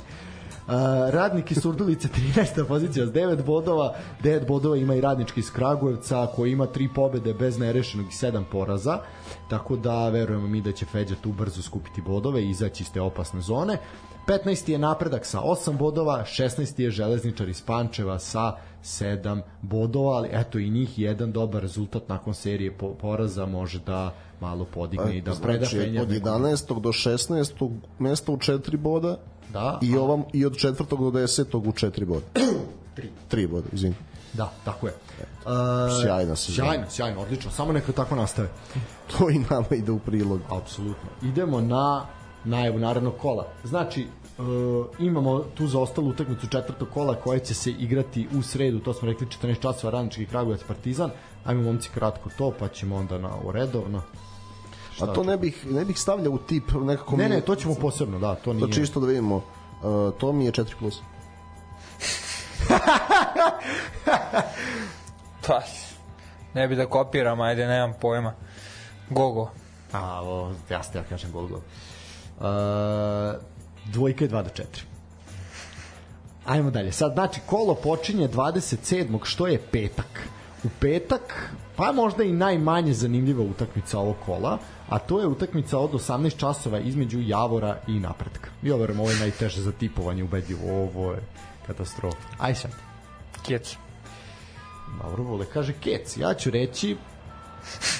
Uh, 0.66 0.72
radnik 1.10 1.50
iz 1.50 1.58
Surdulice 1.62 2.08
13. 2.34 2.64
pozicija 2.68 3.06
s 3.06 3.10
9 3.10 3.44
bodova 3.44 3.94
9 4.22 4.46
bodova 4.46 4.76
ima 4.76 4.94
i 4.94 5.00
radnički 5.00 5.40
iz 5.40 5.52
Kragujevca 5.52 6.26
koji 6.36 6.52
ima 6.52 6.66
3 6.66 6.88
pobede 6.94 7.34
bez 7.34 7.58
nerešenog 7.58 8.06
i 8.06 8.10
7 8.10 8.44
poraza 8.52 8.98
tako 9.50 9.76
da 9.76 10.08
verujemo 10.08 10.48
mi 10.48 10.60
da 10.60 10.72
će 10.72 10.86
Feđa 10.86 11.14
tu 11.22 11.32
brzo 11.32 11.62
skupiti 11.62 12.02
bodove 12.02 12.42
i 12.42 12.50
izaći 12.50 12.82
iz 12.82 12.92
te 12.92 13.00
opasne 13.00 13.40
zone 13.40 13.78
15. 14.26 14.70
je 14.70 14.78
napredak 14.78 15.26
sa 15.26 15.40
8 15.40 15.76
bodova 15.76 16.24
16. 16.24 16.80
je 16.80 16.90
železničar 16.90 17.48
iz 17.48 17.62
Pančeva 17.62 18.18
sa 18.18 18.52
7 18.82 19.40
bodova 19.62 20.12
ali 20.12 20.28
eto 20.32 20.58
i 20.58 20.70
njih 20.70 20.98
jedan 20.98 21.32
dobar 21.32 21.62
rezultat 21.62 22.08
nakon 22.08 22.34
serije 22.34 22.72
po 22.72 22.94
poraza 22.94 23.46
može 23.46 23.78
da 23.78 24.14
malo 24.40 24.64
podigne 24.64 25.16
i 25.16 25.22
da 25.22 25.34
preda 25.34 25.58
znači, 25.58 25.76
Fenjer 25.78 26.02
od 26.02 26.10
nekom- 26.10 26.32
11. 26.32 26.80
do 26.80 26.88
16. 26.88 27.70
mesta 27.98 28.32
u 28.32 28.36
4 28.36 28.76
boda 28.76 29.16
Da, 29.52 29.78
i, 29.82 29.96
ovam, 29.96 30.24
i 30.32 30.46
od 30.46 30.52
4. 30.52 30.74
do 30.88 31.18
10. 31.18 31.56
u 31.58 31.72
4 31.72 32.04
boda. 32.04 32.26
3. 32.96 33.08
3 33.30 33.48
boda, 33.48 33.66
izvini. 33.72 33.94
Da, 34.32 34.52
tako 34.64 34.86
je. 34.86 34.92
Uh, 35.44 35.50
Sjajna 36.02 36.36
sezona. 36.36 36.68
Sjajno, 36.68 36.84
sjajno, 36.90 37.20
odlično. 37.20 37.50
Samo 37.50 37.72
neka 37.72 37.92
tako 37.92 38.14
nastave. 38.16 38.48
To 39.08 39.30
i 39.30 39.38
nama 39.50 39.66
ide 39.70 39.92
u 39.92 39.98
prilog. 39.98 40.40
Apsolutno. 40.50 41.10
Idemo 41.22 41.60
na 41.60 42.06
najavu 42.44 42.78
narednog 42.78 43.14
kola. 43.18 43.46
Znači, 43.64 44.06
uh, 44.38 44.44
imamo 44.98 45.38
tu 45.54 45.66
za 45.66 45.78
ostalu 45.78 46.08
utakmicu 46.08 46.46
četvrtog 46.48 46.88
kola 46.94 47.14
koja 47.14 47.38
će 47.38 47.54
se 47.54 47.70
igrati 47.70 48.28
u 48.38 48.42
sredu, 48.42 48.80
to 48.80 48.94
smo 48.94 49.08
rekli 49.08 49.26
14 49.26 49.60
časova 49.60 49.90
Radnički 49.90 50.26
Kragujevac 50.26 50.62
Partizan. 50.64 51.10
Ajmo 51.44 51.62
momci 51.62 51.90
kratko 51.94 52.30
to, 52.38 52.52
pa 52.58 52.68
ćemo 52.68 52.96
onda 52.96 53.18
na 53.18 53.28
ovo 53.42 53.52
redovno. 53.52 54.02
A 55.00 55.06
to 55.06 55.22
ne 55.24 55.36
bih, 55.36 55.66
ne 55.70 55.84
bih 55.84 56.00
stavljao 56.00 56.32
u 56.32 56.38
tip 56.38 56.64
nekako... 56.80 57.16
Ne, 57.16 57.28
mi- 57.28 57.34
ne, 57.34 57.40
to 57.40 57.54
ćemo 57.54 57.74
posebno, 57.74 58.18
da, 58.18 58.34
to 58.34 58.52
nije. 58.52 58.66
To 58.66 58.72
čisto 58.72 59.00
da 59.00 59.06
vidimo. 59.06 59.36
Uh, 59.36 59.42
to 60.18 60.32
mi 60.32 60.44
je 60.44 60.52
4+. 60.52 60.74
Plus. 60.78 61.00
Pa, 65.46 65.62
ne 66.54 66.68
bi 66.68 66.76
da 66.76 66.86
kopiram, 66.86 67.40
ajde, 67.40 67.66
nemam 67.66 67.92
pojma. 68.00 68.32
Gogo. 69.10 69.50
A, 69.92 70.20
ovo, 70.20 70.52
ja 70.70 70.82
ste 70.82 70.98
ja 70.98 71.04
kažem 71.04 71.32
gol 71.32 71.46
gol. 71.46 71.60
Dvojka 73.84 74.24
je 74.24 74.30
2 74.30 74.42
do 74.42 74.50
4. 74.50 74.64
Ajmo 76.44 76.70
dalje. 76.70 76.92
Sad, 76.92 77.12
znači, 77.12 77.40
kolo 77.46 77.74
počinje 77.74 78.28
27. 78.28 79.18
što 79.24 79.46
je 79.46 79.62
petak. 79.72 80.28
U 80.64 80.68
petak, 80.80 81.50
pa 81.76 81.92
možda 81.92 82.24
i 82.24 82.32
najmanje 82.32 82.92
zanimljiva 82.92 83.42
utakmica 83.44 83.98
ovog 83.98 84.16
kola, 84.26 84.58
a 84.88 84.98
to 84.98 85.20
je 85.20 85.26
utakmica 85.26 85.78
od 85.78 85.92
18 85.92 86.36
časova 86.36 86.78
između 86.78 87.20
Javora 87.20 87.78
i 87.86 88.00
Napretka. 88.00 88.50
I 88.62 88.70
ovo, 88.70 88.84
ovo 88.84 89.10
je 89.10 89.16
najteže 89.16 89.60
za 89.60 89.72
tipovanje 89.72 90.24
ubedljivo. 90.24 90.82
Ovo 90.82 91.12
je 91.12 91.20
katastrofa. 91.66 92.28
Aj 92.38 92.54
sad. 92.54 92.70
Kjec. 93.42 93.76
Dobro, 95.02 95.22
vole, 95.22 95.46
kaže 95.52 95.72
Kec. 95.72 96.16
Ja 96.16 96.34
ću 96.34 96.50
reći 96.50 96.96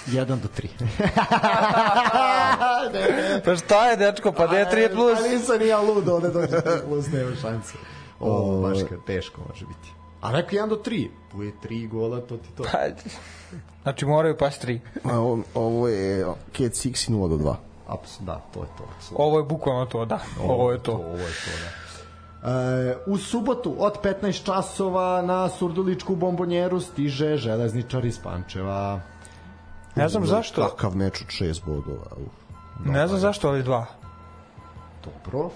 1 0.06 0.26
do 0.26 0.48
3. 0.56 0.68
Pa 3.44 3.56
šta 3.56 3.90
je, 3.90 3.96
dečko, 3.96 4.32
pa 4.32 4.46
da 4.46 4.58
je 4.58 4.66
3 4.66 4.94
plus? 4.94 5.18
Pa 5.20 5.28
nisam 5.28 5.58
ni 5.58 5.66
ja 5.66 5.80
lud, 5.80 6.08
ovde 6.08 6.28
dođe 6.28 6.56
3 6.56 6.80
plus, 6.88 7.12
nema 7.12 7.36
šanse. 7.36 7.74
O, 8.20 8.60
baš 8.60 8.78
kad 8.88 9.04
teško 9.06 9.40
može 9.48 9.66
biti. 9.66 9.92
A 10.20 10.30
rekao 10.30 10.58
1 10.58 10.68
do 10.68 10.76
3. 10.76 11.08
Tu 11.30 11.42
je 11.42 11.52
3 11.64 11.88
gola, 11.88 12.20
to 12.20 12.36
ti 12.36 12.48
to. 12.56 12.64
Ajde. 12.72 13.02
Znači 13.82 14.06
moraju 14.06 14.36
pas 14.38 14.64
3. 14.64 14.78
A 15.04 15.20
on, 15.20 15.44
ovo 15.54 15.88
je 15.88 16.24
Cat 16.52 16.72
6 16.72 17.10
i 17.10 17.14
0 17.14 17.28
do 17.28 17.36
2. 17.36 17.54
Aps, 17.86 18.20
da, 18.20 18.40
to 18.54 18.60
je 18.60 18.68
to. 18.78 18.84
Ovo 19.14 19.38
je 19.38 19.44
bukvalno 19.44 19.86
to, 19.86 20.04
da. 20.04 20.18
Ovo 20.42 20.72
je 20.72 20.82
to. 20.82 20.92
Ovo 20.92 21.18
je 21.18 21.34
to, 21.44 21.50
da. 21.62 21.84
E, 22.44 22.96
u 23.06 23.18
subotu 23.18 23.74
od 23.78 23.98
15 24.02 24.44
časova 24.44 25.22
na 25.22 25.48
Surduličku 25.48 26.16
bombonjeru 26.16 26.80
stiže 26.80 27.36
železničar 27.36 28.04
iz 28.04 28.18
Pančeva. 28.18 29.00
Ne 29.96 30.08
znam 30.08 30.26
zašto, 30.26 30.68
Kakav 30.68 30.96
meč 30.96 31.20
od 31.20 31.26
6 31.28 31.64
bodova. 31.66 32.16
Ne 32.84 33.06
znam 33.08 33.20
zašto 33.20 33.48
ali 33.48 33.62
dva. 33.62 33.86
Dobro. 35.04 35.50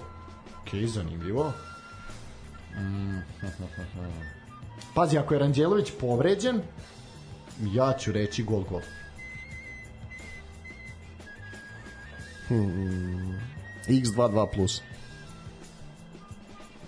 Okej, 0.61 0.87
zanimljivo. 0.87 1.53
Mm. 2.77 3.19
Pazi, 4.95 5.17
ako 5.17 5.33
je 5.33 5.39
Ranđelović 5.39 5.91
povređen, 5.99 6.61
ja 7.61 7.93
ću 7.93 8.11
reći 8.11 8.43
gol 8.43 8.63
gol. 8.69 8.81
X2 13.87 14.15
2 14.15 14.47
plus. 14.53 14.81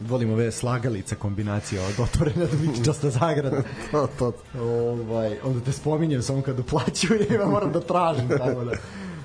Volim 0.08 0.32
ove 0.34 0.52
slagalice 0.52 1.16
kombinacije 1.16 1.82
od 1.82 2.00
otvorena 2.00 2.46
dobičasta 2.46 3.10
zagrada. 3.10 3.62
to, 3.92 4.08
to. 4.20 4.34
ovaj, 4.60 5.38
onda 5.44 5.66
te 5.66 5.72
spominjem 5.72 6.22
samo 6.22 6.42
kad 6.42 6.60
uplaćujem, 6.60 7.34
ja 7.42 7.46
moram 7.46 7.72
da 7.72 7.80
tražim 7.80 8.30
tamo 8.38 8.64
da. 8.64 8.72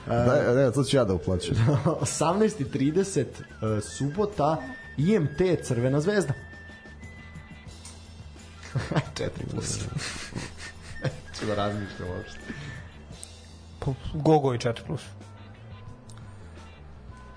Da, 0.06 0.54
ne, 0.54 0.72
to 0.72 0.84
ću 0.84 0.96
ja 0.96 1.04
da 1.04 1.14
uplaćujem. 1.14 1.66
18.30 1.84 3.24
uh, 3.24 3.84
subota 3.84 4.62
IMT 4.96 5.64
Crvena 5.64 6.00
zvezda. 6.00 6.32
4 9.14 9.28
plus. 9.50 9.78
Ću 11.38 11.46
da 11.46 11.54
razmišljam 11.54 12.08
uopšte. 12.08 12.38
Gogo 14.14 14.54
i 14.54 14.58
4 14.58 14.86
plus. 14.86 15.02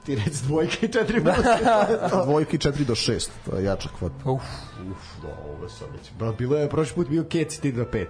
Ti 0.10 0.16
reci 0.16 0.44
dvojka 0.46 0.78
i 0.82 0.88
4 0.90 1.24
plus. 1.24 2.24
Dvojki 2.26 2.58
4 2.58 2.86
do 2.86 2.96
6, 2.96 3.30
to 3.46 3.58
je 3.58 3.64
jača 3.64 3.90
kvota. 4.00 4.16
Uf, 4.26 4.42
Uf, 4.92 5.22
da, 5.22 5.28
ovo 5.28 5.70
sam 5.70 5.88
već. 5.92 6.12
Ba, 6.20 6.32
bilo 6.32 6.58
je, 6.58 6.70
prošli 6.70 6.96
put 6.96 7.08
bio 7.08 7.24
kec 7.24 7.60
ti 7.60 7.72
do 7.72 7.84
5. 7.84 8.06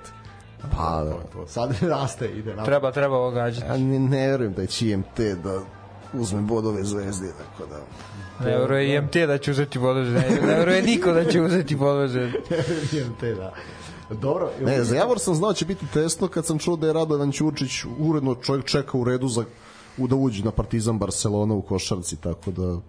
Pa, 0.61 1.03
da. 1.03 1.13
To, 1.33 1.47
sad 1.47 1.75
raste, 1.93 2.27
ide 2.27 2.55
na. 2.55 2.65
treba, 2.65 2.91
treba 2.91 3.17
ovo 3.17 3.31
gađati. 3.31 3.67
Ja 3.67 3.77
ne, 3.77 3.99
ne 3.99 4.27
verujem 4.27 4.53
da 4.53 4.65
će 4.65 4.89
IMT 4.89 5.19
da 5.43 5.61
uzme 6.13 6.41
bodove 6.41 6.83
zvezde, 6.83 7.27
tako 7.37 7.69
da... 7.69 7.79
Ne 8.45 8.57
veruje 8.57 8.95
IMT 8.95 9.13
da 9.13 9.37
će 9.37 9.51
uzeti 9.51 9.79
bodove. 9.79 10.09
Ne, 10.09 10.29
ne 10.47 10.55
veruje 10.59 10.81
niko 10.81 11.11
da 11.11 11.25
će 11.25 11.41
uzeti 11.41 11.75
bodove. 11.75 12.31
IMT, 12.99 13.21
da. 13.37 13.53
Dobro. 14.09 14.51
Ne, 14.61 14.83
za 14.83 14.95
Javor 14.95 15.19
sam 15.19 15.35
znao 15.35 15.49
da 15.49 15.55
će 15.55 15.65
biti 15.65 15.85
tesno 15.93 16.27
kad 16.27 16.45
sam 16.45 16.59
čuo 16.59 16.75
da 16.75 16.87
je 16.87 16.93
Radovan 16.93 17.31
Ćučić 17.31 17.85
uredno 17.99 18.35
čovjek 18.35 18.65
čeka 18.65 18.97
u 18.97 19.03
redu 19.03 19.27
za 19.27 19.43
u 19.99 20.07
da 20.07 20.15
uđe 20.15 20.43
na 20.43 20.51
Partizan 20.51 20.99
Barcelona 20.99 21.53
u 21.53 21.61
košarci, 21.61 22.15
tako 22.15 22.51
da 22.51 22.79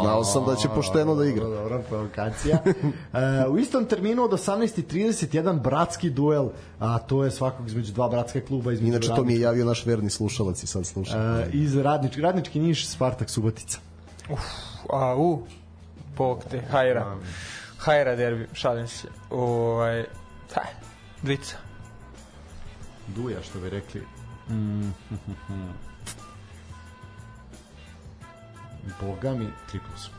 znao 0.00 0.24
sam 0.24 0.44
da 0.46 0.56
će 0.56 0.68
pošteno 0.68 1.14
da 1.14 1.24
igra. 1.24 1.44
Dobro, 1.44 1.62
dobra 1.62 1.78
provokacija. 1.78 2.58
e, 2.64 3.48
u 3.48 3.58
istom 3.58 3.84
terminu 3.84 4.22
od 4.22 4.30
18.30 4.30 5.34
jedan 5.34 5.60
bratski 5.60 6.10
duel, 6.10 6.48
a 6.78 6.98
to 6.98 7.24
je 7.24 7.30
svakog 7.30 7.66
između 7.66 7.92
dva 7.92 8.08
bratska 8.08 8.40
kluba. 8.40 8.72
Između 8.72 8.88
Inače, 8.88 9.08
to 9.08 9.24
mi 9.24 9.34
je 9.34 9.40
javio 9.40 9.64
naš 9.64 9.86
verni 9.86 10.10
slušalac 10.10 10.62
i 10.62 10.66
sad 10.66 10.86
sluša. 10.86 11.18
E, 11.18 11.50
iz 11.52 11.76
radnički, 11.76 12.20
radnički 12.20 12.60
Niš, 12.60 12.88
Spartak 12.88 13.30
Subotica. 13.30 13.78
A, 14.90 15.16
u, 15.16 15.42
bog 16.16 16.44
te, 16.50 16.60
hajra. 16.70 17.16
Hajra 17.78 18.16
derbi, 18.16 18.48
šalim 18.52 18.88
se. 18.88 19.08
Ovaj, 19.30 20.04
taj, 20.54 20.70
dvica. 21.22 21.56
Duja, 23.16 23.42
što 23.42 23.60
bi 23.60 23.70
rekli. 23.70 24.02
Boga 24.48 25.91
mi, 29.38 29.46
3 29.72 29.78
plus. 29.88 30.10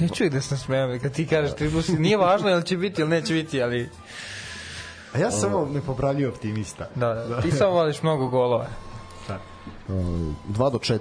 Neću 0.00 0.24
ih 0.24 0.32
da 0.32 0.40
sam 0.40 0.58
smijem, 0.58 1.00
kad 1.00 1.12
ti 1.12 1.26
kažeš 1.26 1.54
3 1.54 1.70
plus, 1.70 1.88
nije 1.88 2.16
važno 2.16 2.48
jel 2.48 2.62
će 2.62 2.76
biti 2.76 3.00
ili 3.00 3.10
neće 3.10 3.34
biti, 3.34 3.62
ali 3.62 3.90
A 5.14 5.18
ja 5.18 5.30
sam 5.30 5.40
samo 5.40 5.66
nepopravljiv 5.66 6.28
optimista. 6.28 6.88
da, 6.94 7.14
da. 7.14 7.40
ti 7.40 7.50
samo 7.50 7.70
voliš 7.70 8.02
mnogo 8.02 8.28
golova. 8.28 8.66
2 9.88 10.34
do 10.48 10.78
4. 10.78 10.98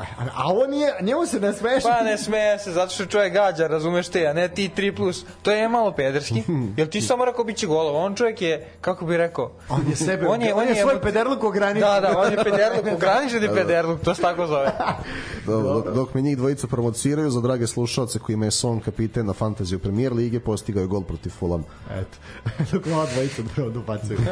A, 0.00 0.24
a 0.34 0.48
ovo 0.48 0.66
nije, 0.66 0.94
njemu 1.00 1.26
se 1.26 1.40
ne 1.40 1.52
smeši. 1.52 1.86
Pa 1.86 2.04
ne 2.04 2.18
smeje 2.18 2.58
se, 2.58 2.72
zato 2.72 2.92
što 2.94 3.06
čovjek 3.06 3.32
gađa, 3.32 3.66
razumeš 3.66 4.08
te, 4.08 4.26
a 4.26 4.32
ne 4.32 4.48
ti 4.48 4.70
3 4.76 4.96
plus. 4.96 5.24
To 5.42 5.50
je 5.50 5.68
malo 5.68 5.92
pederski. 5.92 6.42
Jel 6.76 6.86
ti 6.86 7.00
samo 7.00 7.24
rekao 7.24 7.44
biće 7.44 7.66
golova? 7.66 7.98
On 7.98 8.14
čovjek 8.14 8.42
je, 8.42 8.68
kako 8.80 9.06
bi 9.06 9.16
rekao... 9.16 9.52
On 9.68 9.88
je 9.90 9.96
sebe, 9.96 10.26
on 10.26 10.42
je, 10.42 10.54
on 10.54 10.68
je 10.68 10.74
svoj 10.74 11.00
pederluk 11.00 11.44
ograničen. 11.44 11.80
Da, 11.80 12.00
da, 12.00 12.18
on 12.18 12.32
je 12.32 12.36
pederluk, 12.36 12.94
ograničeni 12.96 13.48
pederluk, 13.54 14.00
to 14.00 14.14
se 14.14 14.22
tako 14.22 14.46
zove. 14.46 14.72
Dobro, 15.46 15.72
dok, 15.72 15.94
dok 15.94 16.14
me 16.14 16.22
njih 16.22 16.36
dvojica 16.36 16.66
promociraju 16.66 17.30
za 17.30 17.40
drage 17.40 17.66
slušalce 17.66 18.18
kojima 18.18 18.44
je 18.44 18.50
Son 18.50 18.80
kapiten 18.80 19.26
na 19.26 19.32
Fantaziju 19.32 19.78
premier 19.78 20.12
lige, 20.12 20.40
postigao 20.40 20.80
je 20.80 20.86
gol 20.86 21.02
protiv 21.02 21.30
Fulham. 21.30 21.64
Eto, 21.90 22.18
dok 22.72 22.86
ova 22.86 23.06
dvojica 23.12 23.42
dobro 23.42 23.70
dobacuju. 23.70 24.18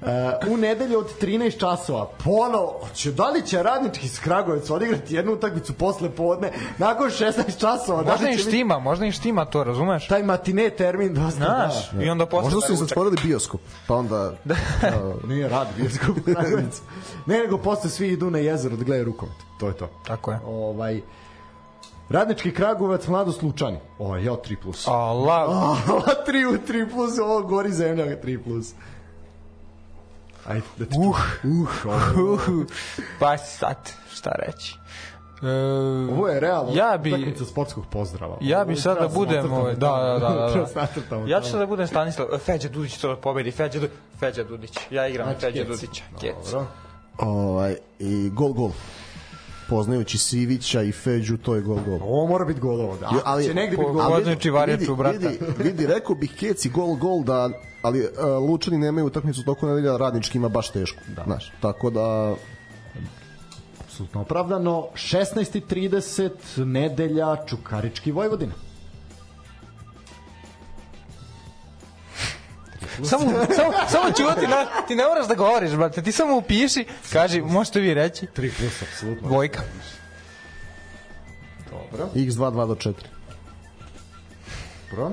Uh, 0.00 0.52
u 0.52 0.56
nedelju 0.56 0.98
od 0.98 1.06
13 1.20 1.58
časova, 1.58 2.10
ponovo, 2.24 2.88
će, 2.94 3.12
da 3.12 3.30
li 3.30 3.46
će 3.46 3.62
radnički 3.62 4.06
iz 4.06 4.20
Kragovica 4.20 4.74
odigrati 4.74 5.09
jednu 5.12 5.32
utakmicu 5.32 5.72
posle 5.72 6.10
podne, 6.10 6.50
nakon 6.78 7.10
16 7.10 7.60
časova? 7.60 8.02
da 8.02 8.10
Možda 8.10 8.26
li 8.26 8.32
i 8.32 8.36
će 8.36 8.44
biti 8.44 8.56
štima, 8.56 8.78
možda 8.78 9.06
i 9.06 9.12
štima 9.12 9.44
to, 9.44 9.64
razumeš? 9.64 10.08
Taj 10.08 10.22
matine 10.22 10.70
termin 10.70 11.14
dosta, 11.14 11.30
Znaš, 11.30 11.90
da. 11.90 12.02
i 12.02 12.08
onda 12.10 12.26
posle... 12.26 12.44
Možda 12.44 12.66
su 12.66 12.72
im 12.72 12.78
zatvorili 12.78 13.16
bioskop, 13.24 13.60
pa 13.86 13.94
onda... 13.94 14.34
Nije 15.28 15.48
rad 15.48 15.68
bioskop 15.76 16.16
Kragujevcu. 16.24 16.82
Ne, 17.26 17.38
nego 17.38 17.58
posle 17.58 17.90
svi 17.90 18.08
idu 18.08 18.30
na 18.30 18.38
jezero 18.38 18.76
da 18.76 18.84
gledaju 18.84 19.04
rukomet. 19.04 19.34
To 19.60 19.66
je 19.66 19.72
to. 19.72 19.88
Tako 20.06 20.30
je. 20.30 20.38
Ovaj, 20.46 21.00
Radnički 22.08 22.54
Kragujevac, 22.54 23.06
Mlado 23.08 23.32
Slučani. 23.32 23.78
O, 23.98 24.16
ja 24.16 24.32
3 24.32 24.56
plus. 24.62 24.88
Allah, 24.88 25.50
Ova 25.90 26.14
3 26.26 26.46
u 26.46 26.66
3 26.68 26.90
plus, 26.90 27.18
ovo 27.18 27.42
gori 27.42 27.72
zemlja 27.72 28.04
3 28.04 28.38
plus. 28.44 28.72
Ajde, 30.46 30.62
da 30.78 30.84
ti 30.84 30.96
uh, 30.98 31.06
uh, 31.44 31.86
ovo, 32.18 32.64
pa 33.18 33.38
sad, 33.38 33.76
šta 34.12 34.32
reći. 34.38 34.76
E, 35.42 35.46
ovo 36.10 36.28
je 36.28 36.40
realno 36.40 36.72
Ja 36.74 36.98
bi- 36.98 37.10
utakmica 37.10 37.44
sportskog 37.44 37.84
pozdrava. 37.86 38.36
Ja 38.40 38.64
bi 38.64 38.76
sad 38.76 38.98
da 38.98 39.08
budem, 39.08 39.52
ovaj, 39.52 39.74
da, 39.74 39.78
da, 39.88 40.18
da, 40.18 40.28
da, 40.28 40.86
da. 41.16 41.26
Ja 41.26 41.40
ću 41.40 41.50
sad 41.50 41.60
da 41.60 41.66
budem 41.66 41.86
Stanislav, 41.86 42.28
e, 42.34 42.38
Feđa 42.38 42.68
Dudić 42.68 42.98
to 42.98 43.08
da 43.08 43.16
pobedi, 43.16 43.50
Feđa, 43.50 43.80
Du- 43.80 43.88
Feđa 44.18 44.44
Dudić. 44.44 44.78
Ja 44.90 45.08
igram 45.08 45.26
Znači, 45.28 45.40
Feđa. 45.46 45.64
Dudića. 45.64 46.02
Kec. 46.20 46.50
Dobro. 46.52 46.66
Ovaj, 47.18 47.76
I 47.98 48.30
gol, 48.30 48.52
gol. 48.52 48.70
Poznajući 49.68 50.18
Sivića 50.18 50.82
i 50.82 50.92
Feđu, 50.92 51.36
to 51.36 51.54
je 51.54 51.60
gol, 51.60 51.78
gol. 51.86 51.98
Ovo 52.02 52.26
mora 52.26 52.44
biti 52.44 52.60
gol 52.60 52.80
ovo. 52.80 52.96
Da. 52.96 53.10
Ali- 53.24 53.44
će 53.44 53.54
negde 53.54 53.76
biti 53.76 53.90
gol. 53.92 54.02
Ali 54.02 54.24
brata. 54.96 55.18
Vidi, 55.18 55.38
vidi, 55.58 55.86
rekao 55.86 56.14
bih 56.14 56.32
Keci 56.40 56.68
gol, 56.70 56.94
gol, 56.94 57.22
da, 57.22 57.50
ali 57.82 58.00
uh, 58.00 58.08
Lučani 58.48 58.78
nemaju 58.78 59.06
utakmicu 59.06 59.44
toliko 59.44 59.66
nedelja, 59.66 59.96
radnički 59.96 60.38
ima 60.38 60.48
baš 60.48 60.70
teško. 60.70 60.98
Da. 61.16 61.22
Znaš, 61.24 61.52
tako 61.60 61.90
da 61.90 62.34
Apsolutno 64.00 64.20
opravdano. 64.20 64.88
16.30, 64.94 66.64
nedelja, 66.64 67.36
Čukarički 67.46 68.12
Vojvodina. 68.12 68.52
Samo, 73.04 73.24
samo, 73.56 73.72
samo 73.88 74.06
čuti, 74.08 74.46
na, 74.46 74.66
ti 74.88 74.94
ne 74.94 75.04
moraš 75.04 75.28
da 75.28 75.34
govoriš, 75.34 75.70
brate, 75.72 76.02
ti 76.02 76.12
samo 76.12 76.36
upiši, 76.36 76.84
kaži, 77.12 77.40
možete 77.40 77.80
vi 77.80 77.94
reći, 77.94 78.26
3 78.26 78.50
plus, 78.58 78.82
apsolutno. 78.82 79.28
dvojka. 79.28 79.62
Dobro. 81.70 82.08
x2 82.14 82.52
2 82.52 82.66
do 82.66 82.74
4. 82.74 82.92
Dobro. 84.90 85.12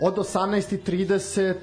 Od 0.00 0.16
18.30 0.16 1.54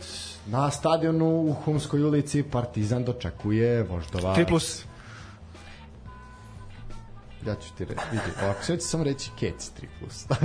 na 0.46 0.72
stadionu 0.72 1.26
u 1.26 1.54
Humskoj 1.54 2.04
ulici 2.04 2.44
Partizan 2.44 3.04
dočekuje 3.04 3.84
Voždova. 3.84 4.36
3 4.36 4.48
plus. 4.48 4.84
Ja 7.48 7.56
ću 7.56 7.70
ti 7.78 7.86
reći, 7.86 8.02
vidi, 8.12 8.24
ovako, 8.44 8.64
sve 8.64 8.78
ću 8.78 8.88
samo 8.88 9.04
reći 9.04 9.32
Kec 9.40 9.72
3 9.82 9.86
plus. 10.00 10.26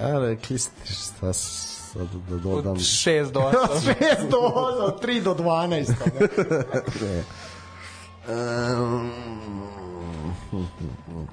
A, 0.00 0.18
rekli 0.18 0.58
ste 0.58 0.86
šta 0.86 1.32
sad 1.32 2.08
da 2.28 2.34
Od 2.34 2.42
dodam. 2.42 2.76
6 2.76 3.32
do 3.32 3.40
8. 3.40 3.94
6 4.00 4.28
do 4.30 4.36
8, 4.36 4.82
od 4.82 5.02
3 5.02 5.22
do 5.22 5.34
12. 5.34 5.92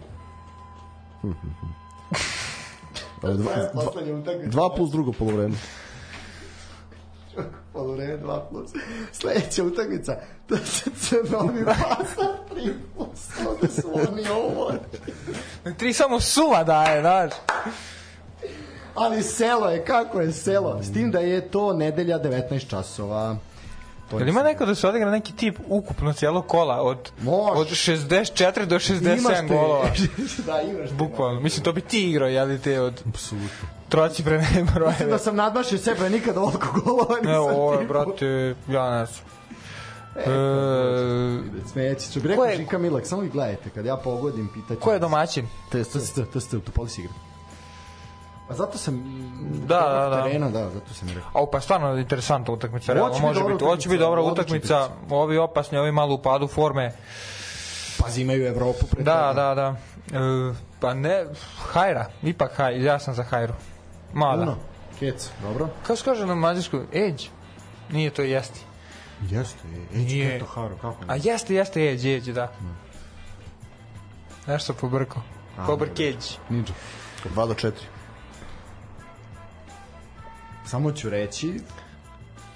Dva, 3.21 3.33
dva, 3.33 3.51
dva 4.45 4.69
plus 4.75 4.91
drugo 4.91 5.11
polovreme. 5.11 5.55
Polovreme 7.73 8.17
2 8.17 8.49
plus. 8.49 8.71
Sledeća 9.11 9.63
utakmica. 9.63 10.15
Da 10.49 10.57
se 10.57 10.89
se 10.95 11.15
novi 11.31 11.65
pasar 11.65 12.27
3 12.55 12.73
plus. 12.95 13.47
Ovde 13.47 13.67
su 13.67 13.87
oni 13.93 14.27
ovo. 14.29 14.71
3 15.65 15.93
samo 15.93 16.19
suva 16.19 16.63
daje, 16.63 17.01
znaš. 17.01 17.31
Ali 18.95 19.23
selo 19.23 19.69
je, 19.69 19.85
kako 19.85 20.21
je 20.21 20.31
selo? 20.31 20.79
S 20.83 20.93
tim 20.93 21.11
da 21.11 21.19
je 21.19 21.47
to 21.49 21.73
nedelja 21.73 22.19
19 22.19 22.69
časova. 22.69 23.37
To 24.11 24.17
Jel 24.17 24.27
je 24.27 24.29
ima 24.29 24.43
neko 24.43 24.65
da 24.65 24.75
se 24.75 24.87
odigra 24.87 25.11
neki 25.11 25.33
tip 25.33 25.57
ukupno 25.67 26.13
cijelo 26.13 26.41
kola 26.41 26.81
od, 26.81 27.11
Može. 27.19 27.51
od 27.53 27.67
64 27.67 28.65
do 28.65 28.75
67 28.77 29.17
Imaš 29.17 29.33
te- 29.37 29.47
golova? 29.47 29.85
da, 30.47 30.61
imaš 30.63 30.89
te. 30.89 30.95
Bukvalno. 30.95 31.39
Mislim, 31.39 31.63
to 31.63 31.73
bi 31.73 31.81
ti 31.81 32.09
igrao, 32.09 32.27
jeli 32.29 32.59
te 32.59 32.81
od 32.81 33.01
Apsolutno. 33.07 33.67
troci 33.89 34.23
pre 34.23 34.31
ne 34.33 34.39
Mislim 34.41 34.65
brojeve. 34.65 35.05
da 35.05 35.17
sam 35.17 35.35
nadmašio 35.35 35.77
sebe, 35.77 36.09
nikad 36.09 36.37
ovoliko 36.37 36.81
golova 36.81 37.15
nisam 37.15 37.33
Evo, 37.33 37.49
ovo 37.49 37.81
brate, 37.83 38.25
ja 38.67 38.89
ne 38.91 39.05
znam. 39.05 39.25
E, 40.15 40.23
Smeći, 41.67 42.07
što 42.07 42.19
bi 42.19 42.27
rekao 42.27 42.45
Žika 42.57 42.77
Milak, 42.77 43.07
samo 43.07 43.21
vi 43.21 43.29
gledajte, 43.29 43.69
kad 43.69 43.85
ja 43.85 43.97
pogodim, 43.97 44.49
pitaću. 44.53 44.79
ko 44.79 44.93
je 44.93 44.99
domaćin? 44.99 45.47
TSC, 45.69 45.97
TSC, 46.33 46.53
u 46.53 46.59
Topoli 46.59 46.89
si 46.89 47.01
igra. 47.01 47.13
A 48.51 48.53
zato 48.53 48.77
sam... 48.77 49.03
Da, 49.67 49.79
da, 49.79 50.15
da. 50.15 50.23
Terena, 50.23 50.49
da, 50.49 50.69
zato 50.69 50.93
sam 50.93 51.07
rekao. 51.07 51.31
Au, 51.33 51.51
pa 51.51 51.61
stvarno 51.61 51.97
interesantna 51.97 52.53
utakmica, 52.53 52.93
realno 52.93 53.19
može 53.19 53.43
biti. 53.43 53.63
Ovo 53.63 53.77
će 53.77 53.89
biti 53.89 53.99
dobra 53.99 54.21
utakmica, 54.21 54.89
ovi 55.09 55.37
opasni, 55.37 55.77
ovi 55.77 55.91
malo 55.91 56.13
u 56.13 56.21
padu 56.21 56.47
forme. 56.47 56.91
Pazi, 57.99 58.21
imaju 58.21 58.47
Evropu 58.47 58.85
pred 58.85 59.05
Da, 59.05 59.33
da, 59.35 59.55
da. 59.55 59.75
E, 60.17 60.53
pa 60.79 60.93
ne, 60.93 61.25
Hajra, 61.71 62.05
ipak 62.23 62.51
Hajra, 62.55 62.77
ja 62.77 62.99
sam 62.99 63.13
za 63.13 63.23
Hajru. 63.23 63.53
Mada. 64.13 64.41
Uno, 64.41 64.55
kec, 64.99 65.29
dobro. 65.41 65.69
Kako 65.81 65.95
se 65.95 66.03
kaže 66.03 66.25
na 66.25 66.35
mađarsku? 66.35 66.79
Edge? 66.93 67.23
Nije 67.91 68.09
to 68.09 68.21
jesti. 68.21 68.61
Jeste, 69.29 69.59
Eđi 69.95 70.15
Nije. 70.15 70.31
Keto 70.31 70.45
Haru, 70.45 70.77
kako 70.81 70.97
A 71.07 71.15
jeste, 71.15 71.55
jeste 71.55 71.91
Edge, 71.91 72.15
Edge, 72.15 72.33
da. 72.33 72.51
Nešto 74.47 74.73
pobrko. 74.73 75.21
Pobrkeđ. 75.65 76.15
Ninja. 76.49 76.73
2 77.35 77.47
do 77.47 77.53
4. 77.53 77.71
Samo 80.71 80.91
ću 80.91 81.09
reći, 81.09 81.59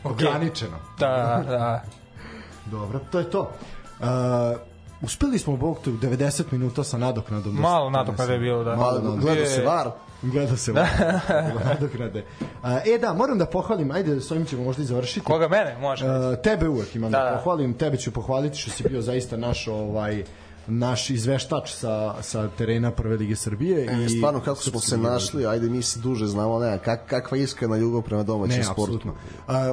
Okej. 0.04 0.28
ograničeno. 0.28 0.78
Da, 1.00 1.44
da. 1.48 1.84
Dobro, 2.72 3.00
to 3.12 3.20
je 3.20 3.30
to. 3.30 3.52
Uh, 4.00 4.06
uspeli 5.02 5.40
smo, 5.40 5.58
Bog 5.58 5.78
te, 5.84 5.90
u 5.90 5.94
90 5.94 6.44
minuta 6.52 6.84
sa 6.84 6.98
nadoknadom. 6.98 7.56
da 7.56 7.62
Malo 7.62 7.90
nadoknade 7.90 8.34
je 8.34 8.40
bilo, 8.40 8.64
da. 8.64 8.76
Malo 8.76 8.92
nadoknade. 8.94 9.22
gleda 9.22 9.46
se 9.46 9.62
var. 9.64 9.92
Gleda 10.22 10.58
se 10.58 10.72
ovo. 10.72 10.82
nadoknade. 11.70 12.24
Uh, 12.64 12.70
e 12.86 12.98
da, 12.98 13.14
moram 13.14 13.38
da 13.38 13.46
pohvalim, 13.46 13.92
ajde, 13.92 14.22
s 14.22 14.32
ovim 14.32 14.46
ćemo 14.46 14.64
možda 14.64 14.84
i 14.84 14.86
završiti. 14.86 15.26
Koga 15.26 15.48
mene? 15.48 15.78
Može. 15.80 16.06
Uh, 16.06 16.12
tebe 16.44 16.70
uvek 16.70 16.96
imam 16.96 17.12
da, 17.12 17.18
Da, 17.18 17.24
da 17.24 17.30
da. 17.30 17.38
pohvalim, 17.38 17.74
tebe 17.74 17.98
ću 17.98 18.12
pohvaliti 18.12 18.58
što 18.58 18.72
si 18.72 18.84
bio 18.90 19.02
zaista 19.02 19.38
naš 19.38 19.68
ovaj 19.68 20.24
naš 20.68 21.10
izveštač 21.10 21.72
sa, 21.72 22.16
sa 22.22 22.50
terena 22.58 22.92
Prve 22.92 23.18
lige 23.18 23.36
Srbije. 23.36 23.86
I 23.86 24.06
i 24.06 24.10
stvarno 24.10 24.40
kako 24.40 24.62
smo 24.62 24.80
se 24.80 24.98
našli, 24.98 25.46
ajde 25.46 25.70
mi 25.70 25.82
se 25.82 26.00
duže 26.00 26.28
znamo, 26.28 26.60
ne, 26.60 26.80
kak, 26.84 27.06
kakva 27.08 27.38
iskrena 27.38 27.78
ljubav 27.78 28.02
prema 28.02 28.24
domaćem 28.24 28.58
Ne, 28.58 28.64
sportu. 28.64 28.82
apsolutno. 28.82 29.14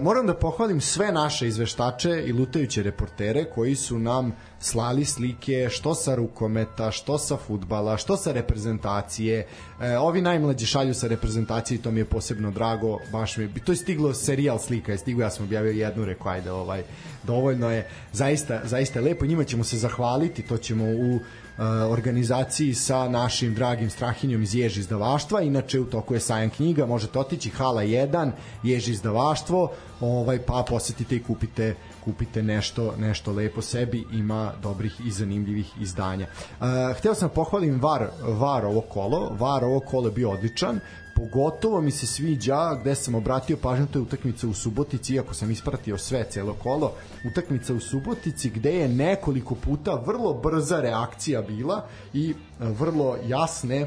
Moram 0.02 0.27
da 0.27 0.35
pohvalim 0.35 0.81
sve 0.81 1.12
naše 1.12 1.48
izveštače 1.48 2.23
i 2.27 2.32
lutajuće 2.32 2.82
reportere 2.82 3.44
koji 3.44 3.74
su 3.74 3.98
nam 3.98 4.32
slali 4.62 5.05
slike 5.05 5.68
što 5.70 5.94
sa 5.94 6.14
rukometa, 6.14 6.90
što 6.90 7.18
sa 7.18 7.36
futbala, 7.36 7.97
što 7.97 8.16
sa 8.16 8.32
reprezentacije. 8.32 9.47
E, 9.80 9.98
ovi 9.98 10.20
najmlađi 10.20 10.66
šalju 10.66 10.94
sa 10.94 11.09
reprezentacije 11.09 11.76
i 11.76 11.82
to 11.82 11.90
mi 11.90 12.01
je 12.01 12.05
posebno 12.05 12.51
drago. 12.51 12.98
Baš 13.12 13.36
mi 13.36 13.44
je, 13.44 13.51
to 13.64 13.72
je 13.72 13.76
stiglo 13.76 14.14
serijal 14.14 14.59
slika, 14.59 14.93
je 14.93 14.98
stiglo, 14.98 15.22
ja 15.22 15.30
sam 15.30 15.44
objavio 15.44 15.72
jednu, 15.72 16.05
rekao 16.05 16.32
ajde, 16.32 16.51
ovaj, 16.52 16.82
dovoljno 17.22 17.70
je. 17.70 17.89
Zaista, 18.12 18.60
zaista 18.64 18.98
je 18.98 19.05
lepo, 19.05 19.26
njima 19.26 19.44
ćemo 19.44 19.64
se 19.64 19.78
zahvaliti, 19.78 20.43
to 20.43 20.56
ćemo 20.59 20.84
u 20.84 21.18
e, 21.18 21.20
organizaciji 21.64 22.74
sa 22.74 23.09
našim 23.09 23.55
dragim 23.55 23.90
Strahinjom 23.90 24.43
iz 24.43 24.55
Ježi 24.55 24.80
izdavaštva. 24.80 25.43
Inače 25.43 25.80
u 25.80 25.84
toku 25.84 26.14
je 26.14 26.20
sajam 26.20 26.51
knjiga, 26.51 26.86
možete 26.86 27.18
otići 27.18 27.51
Hala 27.51 27.82
1, 27.82 28.30
Ježi 28.62 28.93
izdavaštvo, 28.93 29.72
ovaj 30.01 30.39
pa 30.39 30.64
posetite 30.68 31.16
i 31.16 31.22
kupite 31.22 31.74
kupite 32.04 32.42
nešto 32.42 32.94
nešto 32.98 33.32
lepo 33.32 33.62
sebi, 33.62 34.04
ima 34.12 34.52
dobrih 34.62 35.00
i 35.06 35.10
zanimljivih 35.10 35.72
izdanja. 35.80 36.26
Uh, 36.60 36.66
hteo 36.98 37.14
sam 37.14 37.28
da 37.28 37.34
pohvalim 37.34 37.80
VAR, 37.80 38.08
VAR 38.22 38.64
ovo 38.64 38.80
kolo, 38.80 39.36
VAR 39.38 39.64
ovo 39.64 39.80
kolo 39.80 40.08
je 40.08 40.12
bio 40.12 40.30
odličan, 40.30 40.80
pogotovo 41.16 41.80
mi 41.80 41.90
se 41.90 42.06
sviđa 42.06 42.74
gde 42.80 42.94
sam 42.94 43.14
obratio 43.14 43.56
pažnju 43.56 43.86
to 43.86 43.98
je 43.98 44.02
utakmica 44.02 44.48
u 44.48 44.54
Subotici 44.54 45.14
iako 45.14 45.34
sam 45.34 45.50
ispratio 45.50 45.98
sve 45.98 46.24
celo 46.30 46.54
kolo. 46.54 46.92
Utakmica 47.30 47.74
u 47.74 47.80
Subotici 47.80 48.50
gde 48.50 48.72
je 48.72 48.88
nekoliko 48.88 49.54
puta 49.54 50.02
vrlo 50.06 50.34
brza 50.34 50.80
reakcija 50.80 51.42
bila 51.42 51.86
i 52.12 52.34
vrlo 52.58 53.16
jasne 53.26 53.86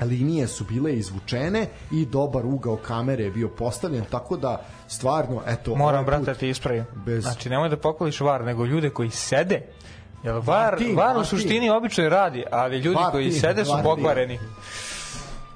linije 0.00 0.46
su 0.46 0.64
bile 0.64 0.94
izvučene 0.94 1.66
i 1.92 2.06
dobar 2.06 2.46
ugao 2.46 2.76
kamere 2.76 3.24
je 3.24 3.30
bio 3.30 3.48
postavljen 3.48 4.04
tako 4.04 4.36
da 4.36 4.60
stvarno 4.88 5.42
eto 5.46 5.74
Moram, 5.74 5.94
ovaj 5.94 6.04
brate, 6.04 6.24
da 6.24 6.34
ti 6.34 6.48
ispravim. 6.48 6.84
bez- 6.96 7.22
Znači, 7.22 7.48
nemoj 7.48 7.68
da 7.68 7.76
pokoliš 7.76 8.20
var, 8.20 8.44
nego 8.44 8.64
ljude 8.64 8.90
koji 8.90 9.10
sede. 9.10 9.62
Jer 10.24 10.34
var, 10.34 10.42
Martin, 10.70 10.96
var 10.96 11.16
u 11.16 11.24
suštini 11.24 11.70
obično 11.70 12.04
i 12.04 12.08
radi, 12.08 12.44
ali 12.52 12.78
ljudi 12.78 12.98
koji 13.10 13.24
Martin, 13.24 13.40
sede 13.40 13.64
su 13.64 13.72
pokvareni. 13.84 14.38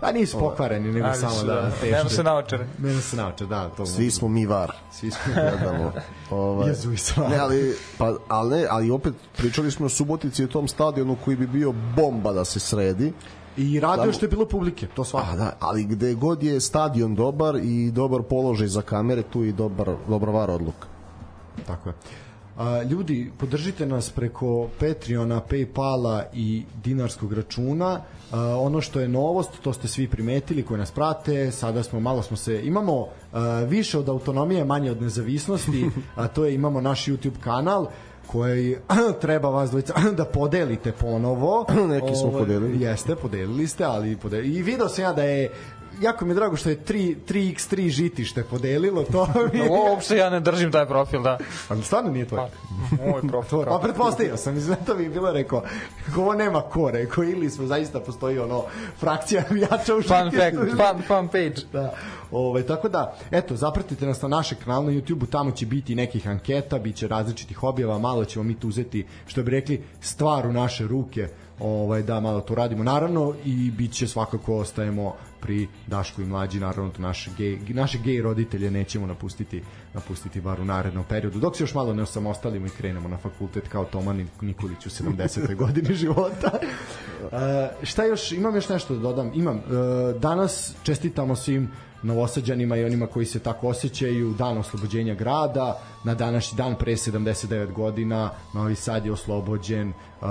Pa 0.00 0.12
nisu 0.12 0.38
pokvareni, 0.38 0.92
nego 0.92 1.06
Ali 1.06 1.16
samo 1.16 1.32
su, 1.32 1.46
da, 1.46 1.54
da, 1.54 1.70
nema 1.92 2.08
se 2.08 2.22
naočare. 2.22 2.66
Nema 2.78 3.00
se 3.00 3.16
naoče, 3.16 3.46
da. 3.46 3.68
To 3.68 3.86
Svi 3.86 4.10
smo 4.10 4.28
mi 4.28 4.46
var. 4.46 4.72
Svi 4.92 5.10
smo. 5.10 5.32
gledamo. 5.34 5.92
Ovaj, 6.30 6.68
Jezu 6.68 6.92
i 6.92 6.96
sva. 6.96 7.28
ne, 7.28 7.36
ali, 7.38 7.76
pa, 7.98 8.14
ali, 8.28 8.56
ne, 8.56 8.66
ali 8.70 8.90
opet 8.90 9.14
pričali 9.36 9.70
smo 9.70 9.86
o 9.86 9.88
Subotici 9.88 10.42
i 10.42 10.44
o 10.44 10.48
tom 10.48 10.68
stadionu 10.68 11.16
koji 11.24 11.36
bi 11.36 11.46
bio 11.46 11.72
bomba 11.96 12.32
da 12.32 12.44
se 12.44 12.60
sredi. 12.60 13.12
I 13.56 13.80
radio 13.80 14.12
što 14.12 14.24
je 14.24 14.30
bilo 14.30 14.46
publike, 14.46 14.86
to 14.86 15.04
svakako. 15.04 15.32
A, 15.32 15.36
da, 15.36 15.56
ali 15.60 15.84
gde 15.84 16.14
god 16.14 16.42
je 16.42 16.60
stadion 16.60 17.14
dobar 17.14 17.56
i 17.56 17.90
dobar 17.90 18.22
položaj 18.22 18.66
za 18.66 18.82
kamere, 18.82 19.22
tu 19.22 19.42
je 19.42 19.48
i 19.48 19.52
dobar, 19.52 19.94
dobra 20.08 20.32
var 20.32 20.50
odluka. 20.50 20.88
Tako 21.66 21.88
je. 21.88 21.94
A, 22.56 22.82
ljudi, 22.82 23.32
podržite 23.38 23.86
nas 23.86 24.10
preko 24.10 24.68
Patreona, 24.80 25.40
Paypala 25.50 26.22
i 26.32 26.64
dinarskog 26.84 27.32
računa. 27.32 28.00
A, 28.32 28.56
ono 28.58 28.80
što 28.80 29.00
je 29.00 29.08
novost, 29.08 29.50
to 29.62 29.72
ste 29.72 29.88
svi 29.88 30.08
primetili 30.08 30.62
koji 30.62 30.78
nas 30.78 30.90
prate, 30.90 31.50
sada 31.50 31.82
smo 31.82 32.00
malo 32.00 32.22
smo 32.22 32.36
se 32.36 32.66
imamo 32.66 33.06
a, 33.32 33.66
više 33.68 33.98
od 33.98 34.08
autonomije, 34.08 34.64
manje 34.64 34.90
od 34.90 35.02
nezavisnosti, 35.02 35.90
a 36.16 36.28
to 36.28 36.44
je 36.44 36.54
imamo 36.54 36.80
naš 36.80 37.06
YouTube 37.06 37.40
kanal 37.40 37.86
koji 38.26 38.76
treba 39.20 39.48
vas 39.48 39.70
dvojica 39.70 39.94
da 40.16 40.24
podelite 40.24 40.92
ponovo. 40.92 41.66
Neki 41.88 42.14
smo 42.14 42.28
Ovo, 42.28 42.38
podelili. 42.38 42.80
Jeste, 42.80 43.16
podelili 43.16 43.66
ste, 43.66 43.84
ali 43.84 44.16
podelili. 44.16 44.54
i 44.56 44.62
video 44.62 44.88
sam 44.88 45.04
ja 45.04 45.12
da 45.12 45.22
je 45.22 45.50
jako 46.00 46.24
mi 46.24 46.30
je 46.30 46.34
drago 46.34 46.56
što 46.56 46.68
je 46.68 46.76
3, 46.78 47.16
3x3 47.24 47.88
žitište 47.88 48.44
podelilo 48.44 49.02
to. 49.04 49.28
mi 49.52 49.58
je- 49.58 49.70
Uopšte 49.70 50.16
ja 50.16 50.30
ne 50.30 50.40
držim 50.40 50.72
taj 50.72 50.86
profil, 50.86 51.22
da. 51.22 51.38
Ali 51.68 51.82
stvarno 51.82 52.10
nije 52.10 52.26
tvoj. 52.26 52.40
Moj 53.00 53.20
profil. 53.22 53.64
Pa 53.64 53.78
pretpostavio 53.78 54.36
sam, 54.36 54.56
izgleda 54.56 54.84
to 54.84 54.94
mi 54.94 55.02
je 55.02 55.10
bilo 55.10 55.32
rekao, 55.32 55.62
ovo 56.16 56.34
nema 56.34 56.60
ko, 56.62 56.90
rekao, 56.90 57.24
ili 57.24 57.50
smo 57.50 57.66
zaista 57.66 58.00
postoji 58.00 58.38
ono 58.38 58.64
frakcija 58.98 59.42
navijača 59.42 59.96
u 59.96 60.02
Fun 60.02 60.16
žitištu. 60.24 60.76
fact, 60.76 60.96
fun, 60.96 61.02
fun 61.08 61.28
page. 61.28 61.54
Da. 61.72 61.94
Ove, 62.30 62.62
tako 62.62 62.88
da, 62.88 63.16
eto, 63.30 63.56
zapratite 63.56 64.06
nas 64.06 64.22
na 64.22 64.28
našem 64.28 64.58
kanalu 64.58 64.84
na 64.84 64.92
YouTube-u, 64.92 65.26
tamo 65.26 65.50
će 65.50 65.66
biti 65.66 65.94
nekih 65.94 66.28
anketa, 66.28 66.78
bit 66.78 66.96
će 66.96 67.08
različitih 67.08 67.62
objava, 67.62 67.98
malo 67.98 68.24
ćemo 68.24 68.42
mi 68.42 68.54
tu 68.54 68.68
uzeti, 68.68 69.06
što 69.26 69.42
bi 69.42 69.50
rekli, 69.50 69.84
stvar 70.00 70.46
u 70.46 70.52
naše 70.52 70.86
ruke, 70.86 71.28
ovaj, 71.58 72.02
da 72.02 72.20
malo 72.20 72.40
to 72.40 72.54
radimo. 72.54 72.84
Naravno, 72.84 73.34
i 73.44 73.70
bit 73.70 73.92
će 73.92 74.08
svakako 74.08 74.56
ostajemo 74.56 75.14
pri 75.40 75.68
Dašku 75.86 76.22
i 76.22 76.26
mlađi, 76.26 76.60
naravno, 76.60 76.90
to 76.90 77.02
naše 77.02 77.30
gej, 77.38 77.58
naše 77.68 77.98
gej 77.98 78.22
roditelje 78.22 78.70
nećemo 78.70 79.06
napustiti, 79.06 79.62
napustiti 79.94 80.40
bar 80.40 80.60
u 80.60 80.64
narednom 80.64 81.04
periodu. 81.08 81.38
Dok 81.38 81.56
se 81.56 81.62
još 81.62 81.74
malo 81.74 81.94
ne 81.94 82.02
osamostalimo 82.02 82.66
i 82.66 82.70
krenemo 82.70 83.08
na 83.08 83.16
fakultet 83.16 83.68
kao 83.68 83.84
Toma 83.84 84.14
Nikolić 84.40 84.86
u 84.86 84.90
70. 84.90 85.54
godini 85.64 85.94
života. 85.94 86.50
E, 87.32 87.68
šta 87.82 88.04
još, 88.04 88.32
imam 88.32 88.54
još 88.54 88.68
nešto 88.68 88.94
da 88.94 89.00
dodam? 89.00 89.30
Imam. 89.34 89.56
E, 89.56 89.62
danas 90.18 90.74
čestitamo 90.82 91.36
svim 91.36 91.70
novosađanima 92.02 92.76
i 92.76 92.84
onima 92.84 93.06
koji 93.06 93.26
se 93.26 93.38
tako 93.38 93.68
osjećaju 93.68 94.34
dan 94.38 94.58
oslobođenja 94.58 95.14
grada 95.14 95.80
na 96.04 96.14
današnji 96.14 96.56
dan 96.56 96.74
pre 96.78 96.92
79 96.92 97.72
godina 97.72 98.30
Novi 98.54 98.74
Sad 98.74 99.06
je 99.06 99.12
oslobođen 99.12 99.88
uh, 99.88 100.26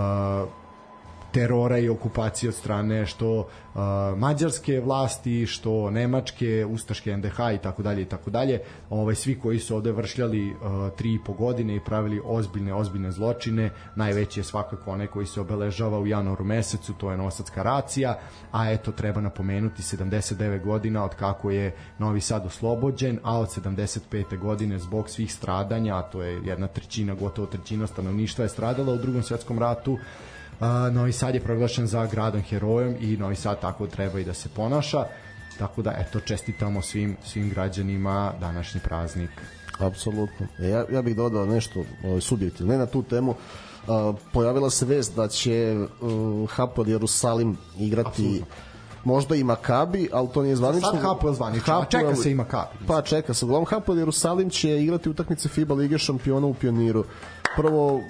terora 1.34 1.77
i 1.77 1.89
okupacije 1.89 2.49
od 2.49 2.55
strane 2.55 3.05
što 3.05 3.39
uh, 3.39 3.47
mađarske 4.18 4.80
vlasti, 4.80 5.45
što 5.45 5.89
nemačke, 5.89 6.65
ustaške 6.65 7.18
NDH 7.18 7.39
i 7.55 7.57
tako 7.57 7.84
dalje 7.84 8.01
i 8.01 8.05
tako 8.05 8.30
dalje. 8.30 8.61
Ovaj 8.89 9.15
svi 9.15 9.39
koji 9.39 9.60
su 9.60 9.76
ovde 9.76 9.91
vršljali 9.91 10.51
uh, 10.51 10.57
tri 10.97 11.14
i 11.14 11.19
po 11.26 11.34
godine 11.34 11.76
i 11.76 11.80
pravili 11.80 12.22
ozbiljne 12.26 12.73
ozbiljne 12.73 13.11
zločine, 13.11 13.69
najveći 13.95 14.39
je 14.39 14.43
svakako 14.43 14.91
onaj 14.91 15.07
koji 15.07 15.26
se 15.26 15.41
obeležava 15.41 15.99
u 15.99 16.07
januaru 16.07 16.45
mesecu, 16.45 16.93
to 16.93 17.11
je 17.11 17.18
Novosadska 17.18 17.64
racija, 17.64 18.19
a 18.51 18.72
eto 18.72 18.91
treba 18.91 19.22
napomenuti 19.22 19.81
79 19.81 20.64
godina 20.64 21.03
od 21.03 21.15
kako 21.15 21.51
je 21.51 21.76
Novi 21.99 22.22
Sad 22.22 22.45
oslobođen, 22.45 23.19
a 23.23 23.39
od 23.39 23.47
75. 23.47 24.39
godine 24.39 24.80
zbog 24.80 25.10
svih 25.10 25.34
stradanja, 25.34 25.97
a 25.97 26.01
to 26.01 26.23
je 26.23 26.41
jedna 26.45 26.68
trećina, 26.68 27.15
gotovo 27.15 27.47
trećina 27.47 27.88
stanovništva 27.88 28.45
je 28.45 28.49
stradala 28.49 28.93
u 28.93 28.97
drugom 28.97 29.23
svetskom 29.23 29.60
ratu, 29.60 29.97
A, 29.97 30.32
Novi 30.92 31.12
Sad 31.12 31.36
je 31.36 31.42
proglašen 31.42 31.88
za 31.88 32.06
gradom 32.06 32.42
herojom 32.42 32.96
i 33.00 33.18
Novi 33.18 33.36
Sad 33.36 33.62
tako 33.62 33.88
treba 33.88 34.20
i 34.20 34.24
da 34.24 34.34
se 34.34 34.50
ponaša. 34.50 35.06
Tako 35.60 35.82
da, 35.82 35.94
eto, 35.98 36.20
čestitamo 36.20 36.82
svim, 36.82 37.18
svim 37.24 37.50
građanima 37.50 38.34
današnji 38.40 38.82
praznik. 38.84 39.30
Apsolutno. 39.80 40.48
E, 40.60 40.70
ja, 40.70 40.86
ja 40.92 41.02
bih 41.02 41.16
dodao 41.16 41.46
nešto 41.46 41.84
ovaj, 42.04 42.22
subjektivno, 42.22 42.74
ne 42.74 42.80
na 42.80 42.86
tu 42.86 43.04
temu. 43.04 43.32
Uh, 43.32 44.16
pojavila 44.34 44.70
se 44.70 44.86
vest 44.86 45.16
da 45.16 45.28
će 45.28 45.76
uh, 46.02 46.50
Hapoel 46.50 46.90
Jerusalim 46.90 47.58
igrati 47.80 48.10
Apsolutno. 48.10 48.46
možda 49.04 49.36
i 49.36 49.44
Makabi, 49.44 50.10
ali 50.14 50.30
to 50.34 50.44
nije 50.44 50.56
zvanično. 50.56 50.92
Sad 50.92 51.02
Hapoel 51.02 51.34
zvanično, 51.34 51.80
a 51.80 51.86
čeka 51.86 52.16
se 52.16 52.32
i 52.32 52.36
Makabi. 52.36 52.86
Pa 52.88 53.02
čeka 53.02 53.34
se. 53.34 53.46
Uglavnom 53.46 53.66
Hapoel 53.66 53.98
Jerusalim 53.98 54.50
će 54.50 54.84
igrati 54.84 55.10
utakmice 55.10 55.50
FIBA 55.50 55.74
Lige 55.76 55.98
šampiona 55.98 56.48
u 56.48 56.54
Pioniru. 56.54 57.04
Prvo 57.56 58.02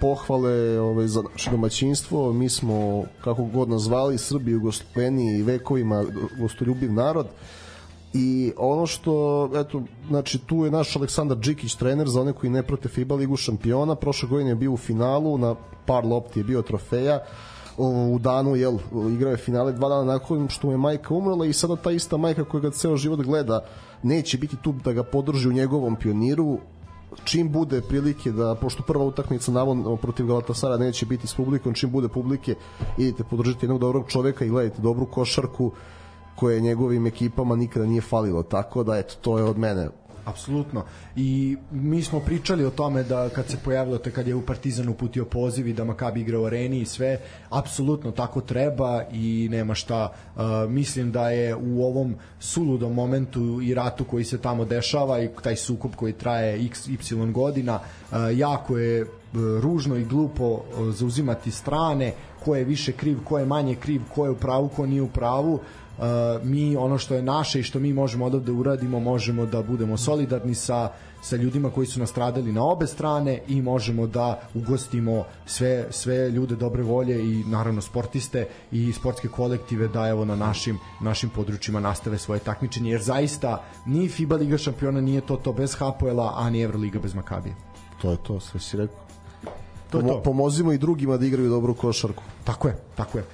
pohvale 0.00 0.80
ovaj, 0.80 1.06
za 1.06 1.22
naše 1.32 1.50
domaćinstvo. 1.50 2.32
Mi 2.32 2.48
smo, 2.48 3.04
kako 3.24 3.44
god 3.44 3.68
nazvali, 3.68 4.18
Srbi, 4.18 4.50
Jugosloveni 4.50 5.38
i 5.38 5.42
vekovima 5.42 6.04
gostoljubiv 6.38 6.92
narod. 6.92 7.26
I 8.12 8.52
ono 8.56 8.86
što, 8.86 9.50
eto, 9.54 9.82
znači 10.08 10.38
tu 10.38 10.64
je 10.64 10.70
naš 10.70 10.96
Aleksandar 10.96 11.38
Džikić, 11.38 11.74
trener 11.74 12.08
za 12.08 12.20
one 12.20 12.32
koji 12.32 12.50
ne 12.50 12.62
prate 12.62 12.88
FIBA 12.88 13.14
ligu 13.14 13.36
šampiona. 13.36 13.94
Prošle 13.94 14.28
godine 14.28 14.50
je 14.50 14.54
bio 14.54 14.72
u 14.72 14.76
finalu, 14.76 15.38
na 15.38 15.54
par 15.86 16.04
lopti 16.04 16.40
je 16.40 16.44
bio 16.44 16.62
trofeja 16.62 17.20
u 17.78 18.18
danu, 18.18 18.56
jel, 18.56 18.78
igrao 19.12 19.30
je 19.30 19.36
finale 19.36 19.72
dva 19.72 19.88
dana 19.88 20.04
nakon 20.04 20.48
što 20.48 20.66
mu 20.66 20.72
je 20.72 20.76
majka 20.76 21.14
umrla 21.14 21.46
i 21.46 21.52
sada 21.52 21.76
ta 21.76 21.90
ista 21.90 22.16
majka 22.16 22.44
koja 22.44 22.60
ga 22.60 22.70
ceo 22.70 22.96
život 22.96 23.20
gleda 23.20 23.60
neće 24.02 24.38
biti 24.38 24.56
tu 24.56 24.74
da 24.84 24.92
ga 24.92 25.02
podrži 25.02 25.48
u 25.48 25.52
njegovom 25.52 25.96
pioniru 25.96 26.58
čim 27.24 27.52
bude 27.52 27.80
prilike 27.80 28.32
da, 28.32 28.54
pošto 28.54 28.82
prva 28.82 29.04
utakmica 29.04 29.52
navodno 29.52 29.96
protiv 29.96 30.26
Galatasara 30.26 30.76
neće 30.76 31.06
biti 31.06 31.26
s 31.26 31.34
publikom, 31.34 31.74
čim 31.74 31.90
bude 31.90 32.08
publike 32.08 32.54
idite 32.98 33.24
podržite 33.24 33.66
jednog 33.66 33.80
dobrog 33.80 34.08
čoveka 34.08 34.44
i 34.44 34.48
gledajte 34.48 34.82
dobru 34.82 35.06
košarku 35.06 35.72
koje 36.36 36.60
njegovim 36.60 37.06
ekipama 37.06 37.56
nikada 37.56 37.86
nije 37.86 38.00
falilo, 38.00 38.42
tako 38.42 38.84
da 38.84 38.98
eto, 38.98 39.14
to 39.20 39.38
je 39.38 39.44
od 39.44 39.58
mene 39.58 39.88
Apsolutno. 40.28 40.84
I 41.16 41.56
mi 41.70 42.02
smo 42.02 42.20
pričali 42.20 42.64
o 42.64 42.70
tome 42.70 43.02
da 43.02 43.28
kad 43.28 43.48
se 43.48 43.56
pojavilo 43.64 43.98
te 43.98 44.10
kad 44.10 44.28
je 44.28 44.34
u 44.34 44.42
Partizan 44.42 44.88
uputio 44.88 45.24
poziv 45.24 45.68
i 45.68 45.72
da 45.72 45.84
Makabi 45.84 46.20
igra 46.20 46.40
u 46.40 46.44
areni 46.44 46.80
i 46.80 46.86
sve, 46.86 47.20
apsolutno 47.50 48.10
tako 48.10 48.40
treba 48.40 49.02
i 49.12 49.48
nema 49.50 49.74
šta. 49.74 50.12
Uh, 50.36 50.42
mislim 50.70 51.12
da 51.12 51.30
je 51.30 51.56
u 51.56 51.84
ovom 51.84 52.14
suludom 52.40 52.94
momentu 52.94 53.60
i 53.62 53.74
ratu 53.74 54.04
koji 54.04 54.24
se 54.24 54.38
tamo 54.38 54.64
dešava 54.64 55.22
i 55.22 55.30
taj 55.42 55.56
sukob 55.56 55.94
koji 55.96 56.12
traje 56.12 56.66
x, 56.66 56.88
y 56.88 57.32
godina, 57.32 57.80
uh, 58.10 58.16
jako 58.34 58.78
je 58.78 59.02
uh, 59.02 59.08
ružno 59.60 59.96
i 59.96 60.04
glupo 60.04 60.44
uh, 60.44 60.94
zauzimati 60.94 61.50
strane, 61.50 62.12
ko 62.44 62.56
je 62.56 62.64
više 62.64 62.92
kriv, 62.92 63.18
ko 63.24 63.38
je 63.38 63.46
manje 63.46 63.74
kriv, 63.74 64.02
ko 64.14 64.24
je 64.24 64.30
u 64.30 64.36
pravu, 64.36 64.68
ko 64.68 64.86
nije 64.86 65.02
u 65.02 65.08
pravu 65.08 65.60
mi 66.42 66.76
ono 66.76 66.98
što 66.98 67.14
je 67.14 67.22
naše 67.22 67.60
i 67.60 67.62
što 67.62 67.78
mi 67.78 67.92
možemo 67.92 68.24
odavde 68.24 68.52
uradimo 68.52 69.00
možemo 69.00 69.46
da 69.46 69.62
budemo 69.62 69.96
solidarni 69.96 70.54
sa 70.54 70.90
sa 71.22 71.36
ljudima 71.36 71.70
koji 71.70 71.86
su 71.86 72.00
nastradali 72.00 72.52
na 72.52 72.64
obe 72.64 72.86
strane 72.86 73.40
i 73.48 73.62
možemo 73.62 74.06
da 74.06 74.40
ugostimo 74.54 75.24
sve 75.46 75.86
sve 75.90 76.30
ljude 76.30 76.56
dobre 76.56 76.82
volje 76.82 77.32
i 77.32 77.44
naravno 77.44 77.80
sportiste 77.80 78.46
i 78.72 78.92
sportske 78.92 79.28
kolektive 79.28 79.88
da 79.88 80.08
evo 80.08 80.24
na 80.24 80.36
našim 80.36 80.78
našim 81.00 81.30
područjima 81.30 81.80
nastave 81.80 82.18
svoje 82.18 82.40
takmičenje 82.40 82.90
jer 82.90 83.02
zaista 83.02 83.64
ni 83.86 84.08
FIBA 84.08 84.36
Liga 84.36 84.58
šampiona 84.58 85.00
nije 85.00 85.20
to 85.20 85.36
to 85.36 85.52
bez 85.52 85.74
Hapoela, 85.78 86.32
a 86.36 86.50
ni 86.50 86.62
Evroliga 86.62 86.98
bez 86.98 87.14
Makabija. 87.14 87.54
to 88.02 88.10
je 88.10 88.16
to, 88.22 88.40
sve 88.40 88.60
si 88.60 88.76
rekao 88.76 88.98
To 89.90 89.98
je 89.98 90.06
to. 90.06 90.22
pomozimo 90.22 90.72
i 90.72 90.78
drugima 90.78 91.16
da 91.16 91.26
igraju 91.26 91.48
dobru 91.48 91.74
košarku 91.74 92.22
Tako 92.44 92.68
je, 92.68 92.76
tako 92.96 93.18
je. 93.18 93.24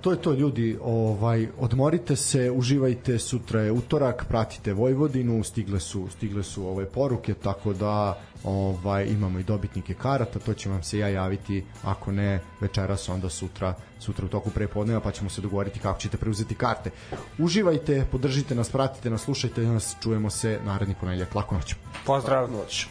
To 0.00 0.10
je 0.10 0.22
to 0.22 0.32
ljudi, 0.32 0.78
ovaj 0.82 1.48
odmorite 1.58 2.16
se, 2.16 2.50
uživajte, 2.50 3.18
sutra 3.18 3.60
je 3.60 3.72
utorak, 3.72 4.24
pratite 4.28 4.72
Vojvodinu, 4.72 5.44
stigle 5.44 5.80
su 5.80 6.08
stigle 6.10 6.42
su 6.42 6.68
ove 6.68 6.86
poruke, 6.86 7.34
tako 7.34 7.72
da 7.72 8.18
ovaj 8.44 9.06
imamo 9.06 9.38
i 9.38 9.42
dobitnike 9.42 9.94
karata, 9.94 10.38
to 10.38 10.54
će 10.54 10.68
vam 10.68 10.82
se 10.82 10.98
ja 10.98 11.08
javiti 11.08 11.64
ako 11.82 12.12
ne 12.12 12.40
večeras 12.60 13.08
onda 13.08 13.28
sutra 13.28 13.74
sutra 13.98 14.24
u 14.24 14.28
toku 14.28 14.50
prepodneva 14.50 15.00
pa 15.00 15.10
ćemo 15.10 15.30
se 15.30 15.40
dogovoriti 15.40 15.80
kako 15.80 16.00
ćete 16.00 16.16
preuzeti 16.16 16.54
karte. 16.54 16.90
Uživajte, 17.38 18.06
podržite 18.10 18.54
nas, 18.54 18.70
pratite 18.70 19.10
nas, 19.10 19.22
slušajte 19.22 19.60
nas, 19.60 19.96
čujemo 20.02 20.30
se 20.30 20.60
naredni 20.64 20.94
ponedeljak. 21.00 21.34
Laku 21.34 21.54
noć. 21.54 21.74
Pozdrav. 22.06 22.50
Noć. 22.52 22.86